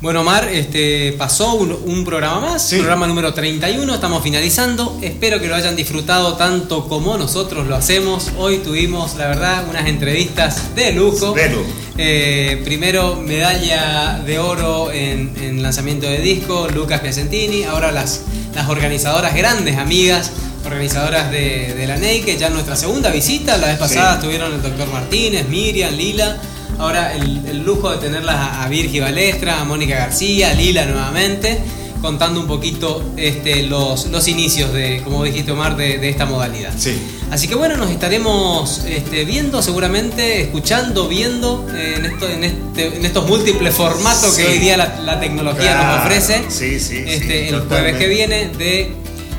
Bueno, 0.00 0.22
Omar, 0.22 0.48
este, 0.48 1.14
pasó 1.16 1.54
un, 1.54 1.70
un 1.84 2.04
programa 2.04 2.40
más, 2.40 2.68
Sí. 2.68 2.78
programa 2.78 3.06
número 3.06 3.32
31, 3.32 3.94
estamos 3.94 4.20
finalizando. 4.20 4.98
Espero 5.00 5.38
que 5.40 5.46
lo 5.46 5.54
hayan 5.54 5.76
disfrutado 5.76 6.34
tanto 6.36 6.88
como 6.88 7.16
nosotros 7.16 7.68
lo 7.68 7.76
hacemos. 7.76 8.32
Hoy 8.36 8.58
tuvimos, 8.58 9.14
la 9.14 9.28
verdad, 9.28 9.64
unas 9.70 9.86
entrevistas 9.86 10.74
de 10.74 10.90
lujo. 10.92 11.34
De 11.34 11.48
lujo. 11.50 11.66
Eh, 11.98 12.60
primero, 12.64 13.14
medalla 13.14 14.20
de 14.26 14.40
oro 14.40 14.90
en, 14.90 15.34
en 15.40 15.62
lanzamiento 15.62 16.08
de 16.08 16.18
disco, 16.18 16.66
Lucas 16.74 16.98
Piacentini. 17.00 17.62
Ahora 17.62 17.92
las, 17.92 18.22
las 18.54 18.68
organizadoras, 18.68 19.34
grandes 19.34 19.76
amigas, 19.78 20.30
organizadoras 20.64 21.30
de, 21.30 21.74
de 21.74 21.86
la 21.86 21.96
NEI, 21.96 22.22
que 22.22 22.36
ya 22.36 22.46
en 22.48 22.52
nuestra 22.54 22.76
segunda 22.76 23.10
visita, 23.10 23.56
la 23.56 23.68
vez 23.68 23.78
pasada 23.78 24.12
Sí. 24.12 24.16
estuvieron 24.18 24.52
el 24.54 24.62
doctor 24.62 24.88
Martínez, 24.88 25.48
Miriam, 25.48 25.94
Lila. 25.94 26.36
Ahora 26.78 27.14
el, 27.14 27.44
el 27.46 27.62
lujo 27.62 27.90
de 27.92 27.98
tenerlas 27.98 28.36
a, 28.36 28.64
a 28.64 28.68
Virgi 28.68 29.00
Balestra, 29.00 29.60
a 29.60 29.64
Mónica 29.64 29.96
García, 29.96 30.50
a 30.50 30.54
Lila 30.54 30.84
nuevamente, 30.86 31.58
contando 32.02 32.40
un 32.40 32.46
poquito 32.46 33.02
este, 33.16 33.62
los, 33.62 34.06
los 34.06 34.28
inicios 34.28 34.72
de, 34.72 35.00
como 35.04 35.24
dijiste 35.24 35.52
Omar, 35.52 35.76
de, 35.76 35.96
de 35.98 36.08
esta 36.10 36.26
modalidad. 36.26 36.72
Sí. 36.76 37.00
Así 37.30 37.48
que 37.48 37.54
bueno, 37.54 37.76
nos 37.78 37.90
estaremos 37.90 38.82
este, 38.86 39.24
viendo 39.24 39.62
seguramente, 39.62 40.42
escuchando, 40.42 41.08
viendo 41.08 41.66
eh, 41.74 41.94
en, 41.96 42.04
esto, 42.04 42.28
en, 42.28 42.44
este- 42.44 42.96
en 42.96 43.06
estos 43.06 43.26
múltiples 43.26 43.74
formatos 43.74 44.34
que 44.36 44.44
hoy 44.46 44.58
día 44.58 44.76
la, 44.76 44.98
la 45.00 45.18
tecnología 45.20 45.72
Claro, 45.76 45.96
nos 45.96 46.04
ofrece. 46.06 46.42
sí, 46.50 46.78
sí, 46.80 46.98
Este, 47.06 47.48
sí, 47.48 47.54
el 47.54 47.60
jueves 47.62 47.96
que 47.96 48.08
viene 48.08 48.48
de, 48.58 48.92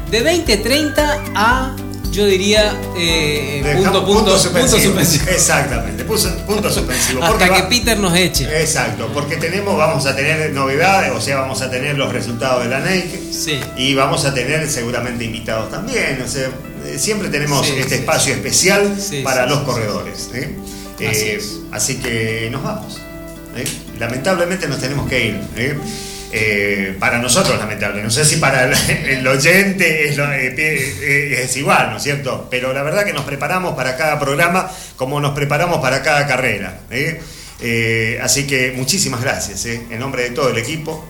de 0.10 0.24
20.30 0.46 1.20
a, 1.36 1.76
yo 2.14 2.26
diría, 2.26 2.80
eh, 2.96 3.62
punto, 3.76 4.06
punto, 4.06 4.06
punto 4.06 4.38
suspensivo. 4.38 4.84
suspensivo. 4.94 5.26
Porque 6.08 6.44
punto, 6.46 6.72
suspensivo. 6.72 7.24
Hasta 7.24 7.50
va- 7.50 7.56
que 7.56 7.64
Peter 7.64 7.98
nos 8.00 8.16
eche. 8.16 8.46
Exacto, 8.62 9.10
porque 9.14 9.38
tenemos, 9.38 9.76
vamos 9.78 10.06
a 10.06 10.16
tener 10.16 10.52
novedades, 10.52 11.12
o 11.12 11.20
sea, 11.20 11.38
vamos 11.38 11.62
a 11.62 11.70
tener 11.72 11.98
los 11.98 12.14
resultados 12.14 12.64
de 12.64 12.70
la 12.70 12.80
NEIC 12.80 13.32
Sí. 13.34 13.60
y 13.78 13.96
vamos 13.96 14.24
a 14.26 14.34
tener 14.34 14.70
seguramente 14.70 15.26
invitados 15.26 15.72
también. 15.72 16.22
O 16.24 16.28
sea, 16.28 16.50
eh, 16.86 16.98
siempre 17.00 17.30
tenemos 17.30 17.66
Sí, 17.66 17.74
este 17.78 17.96
sí, 17.96 18.02
espacio 18.02 18.34
especial 18.34 18.96
para 19.24 19.46
los 19.48 19.60
corredores. 19.64 20.30
¿eh? 20.34 20.56
Así 21.72 21.94
Eh, 21.94 22.00
que 22.04 22.50
nos 22.52 22.64
vamos. 22.64 23.00
Lamentablemente 24.00 24.68
nos 24.68 24.80
tenemos 24.80 25.08
que 25.10 25.26
ir. 25.28 25.80
¿Eh? 26.34 26.96
Para 27.00 27.20
nosotros, 27.20 27.58
lamentable. 27.58 28.02
No 28.02 28.10
sé 28.10 28.26
si 28.26 28.38
para 28.38 28.66
el, 28.66 29.28
oyente 29.28 30.10
eh, 30.10 30.56
eh, 30.58 31.42
es 31.44 31.58
igual, 31.58 31.92
¿no 31.92 31.98
es 31.98 32.04
cierto? 32.04 32.48
Pero 32.50 32.74
la 32.74 32.84
verdad 32.84 33.06
que 33.06 33.14
nos 33.14 33.24
preparamos 33.24 33.76
para 33.76 33.96
cada 33.96 34.20
programa 34.20 34.70
como 34.96 35.20
nos 35.20 35.34
preparamos 35.34 35.80
para 35.80 36.02
cada 36.02 36.26
carrera. 36.28 36.80
así 38.22 38.48
que 38.48 38.74
muchísimas 38.76 39.22
gracias, 39.22 39.66
en 39.66 40.00
nombre 40.00 40.24
de 40.24 40.30
todo 40.32 40.50
el 40.50 40.58
equipo. 40.58 41.08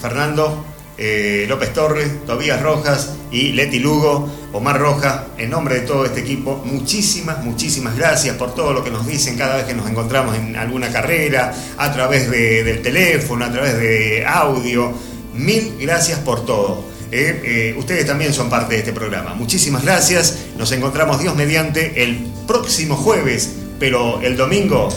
Fernando, 0.00 0.73
eh, 0.98 1.46
López 1.48 1.72
Torres, 1.72 2.24
Tobías 2.26 2.60
Rojas 2.62 3.14
y 3.30 3.52
Leti 3.52 3.78
Lugo, 3.80 4.28
Omar 4.52 4.78
Roja, 4.78 5.26
en 5.38 5.50
nombre 5.50 5.76
de 5.76 5.80
todo 5.82 6.04
este 6.04 6.20
equipo, 6.20 6.62
muchísimas, 6.64 7.42
muchísimas 7.44 7.96
gracias 7.96 8.36
por 8.36 8.54
todo 8.54 8.72
lo 8.72 8.84
que 8.84 8.90
nos 8.90 9.06
dicen 9.06 9.36
cada 9.36 9.56
vez 9.56 9.64
que 9.64 9.74
nos 9.74 9.88
encontramos 9.90 10.36
en 10.36 10.54
alguna 10.56 10.90
carrera, 10.92 11.52
a 11.76 11.92
través 11.92 12.30
de- 12.30 12.62
del 12.62 12.80
teléfono, 12.82 13.44
a 13.44 13.50
través 13.50 13.76
de 13.78 14.24
audio. 14.26 14.92
Mil 15.34 15.74
gracias 15.80 16.20
por 16.20 16.46
todo. 16.46 16.84
Eh, 17.10 17.40
eh, 17.44 17.74
ustedes 17.78 18.06
también 18.06 18.32
son 18.32 18.48
parte 18.48 18.74
de 18.74 18.80
este 18.80 18.92
programa. 18.92 19.34
Muchísimas 19.34 19.82
gracias. 19.82 20.38
Nos 20.56 20.70
encontramos 20.72 21.20
Dios 21.20 21.34
mediante 21.34 22.02
el 22.04 22.26
próximo 22.46 22.96
jueves, 22.96 23.50
pero 23.80 24.20
el 24.20 24.36
domingo 24.36 24.88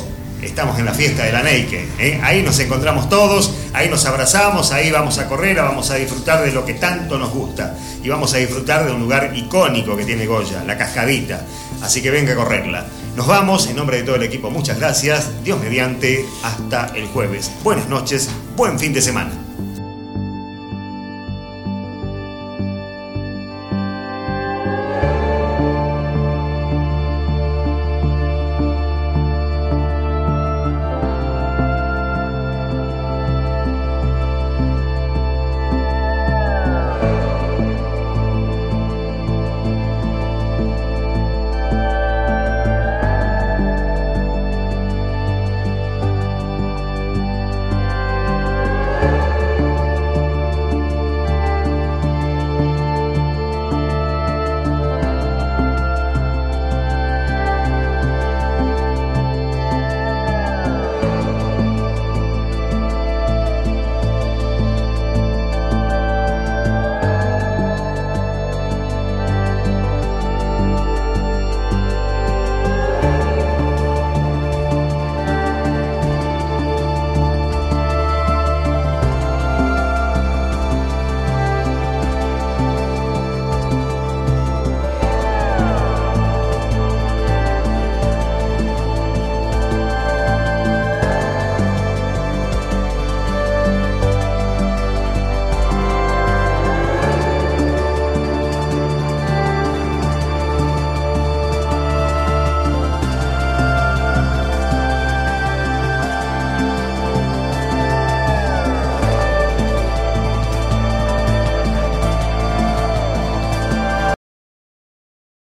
estamos 0.48 0.80
en 0.80 0.86
la 0.86 0.94
fiesta 0.94 1.24
de 1.24 1.32
la 1.32 1.44
Neike. 1.44 1.88
¿eh? 2.00 2.20
Ahí 2.24 2.42
nos 2.42 2.60
encontramos 2.60 3.10
todos, 3.10 3.54
ahí 3.74 3.90
nos 3.90 4.06
abrazamos, 4.06 4.72
ahí 4.72 4.92
vamos 4.92 5.18
a 5.20 5.28
correr, 5.28 5.58
vamos 5.58 5.92
a 5.92 5.96
disfrutar 5.96 6.44
de 6.44 6.52
lo 6.52 6.66
que 6.66 6.74
tanto 6.74 7.18
nos 7.18 7.32
gusta. 7.32 7.78
Y 8.04 8.10
vamos 8.10 8.34
a 8.34 8.38
disfrutar 8.38 8.86
de 8.86 8.92
un 8.92 9.00
lugar 9.00 9.32
icónico 9.36 9.96
que 9.96 10.06
tiene 10.06 10.26
Goya, 10.26 10.64
la 10.64 10.78
cascadita. 10.78 11.46
Así 11.82 12.02
que 12.02 12.10
venga 12.10 12.34
a 12.34 12.36
correrla. 12.36 12.86
Nos 13.16 13.28
vamos, 13.28 13.68
en 13.68 13.76
nombre 13.76 13.98
de 13.98 14.04
todo 14.04 14.16
el 14.16 14.24
equipo, 14.24 14.50
muchas 14.50 14.80
gracias. 14.80 15.44
Dios 15.44 15.60
mediante, 15.60 16.26
hasta 16.44 16.88
el 16.96 17.08
jueves. 17.08 17.52
Buenas 17.64 17.88
noches, 17.90 18.30
buen 18.56 18.80
fin 18.80 18.94
de 18.94 19.02
semana. 19.02 19.47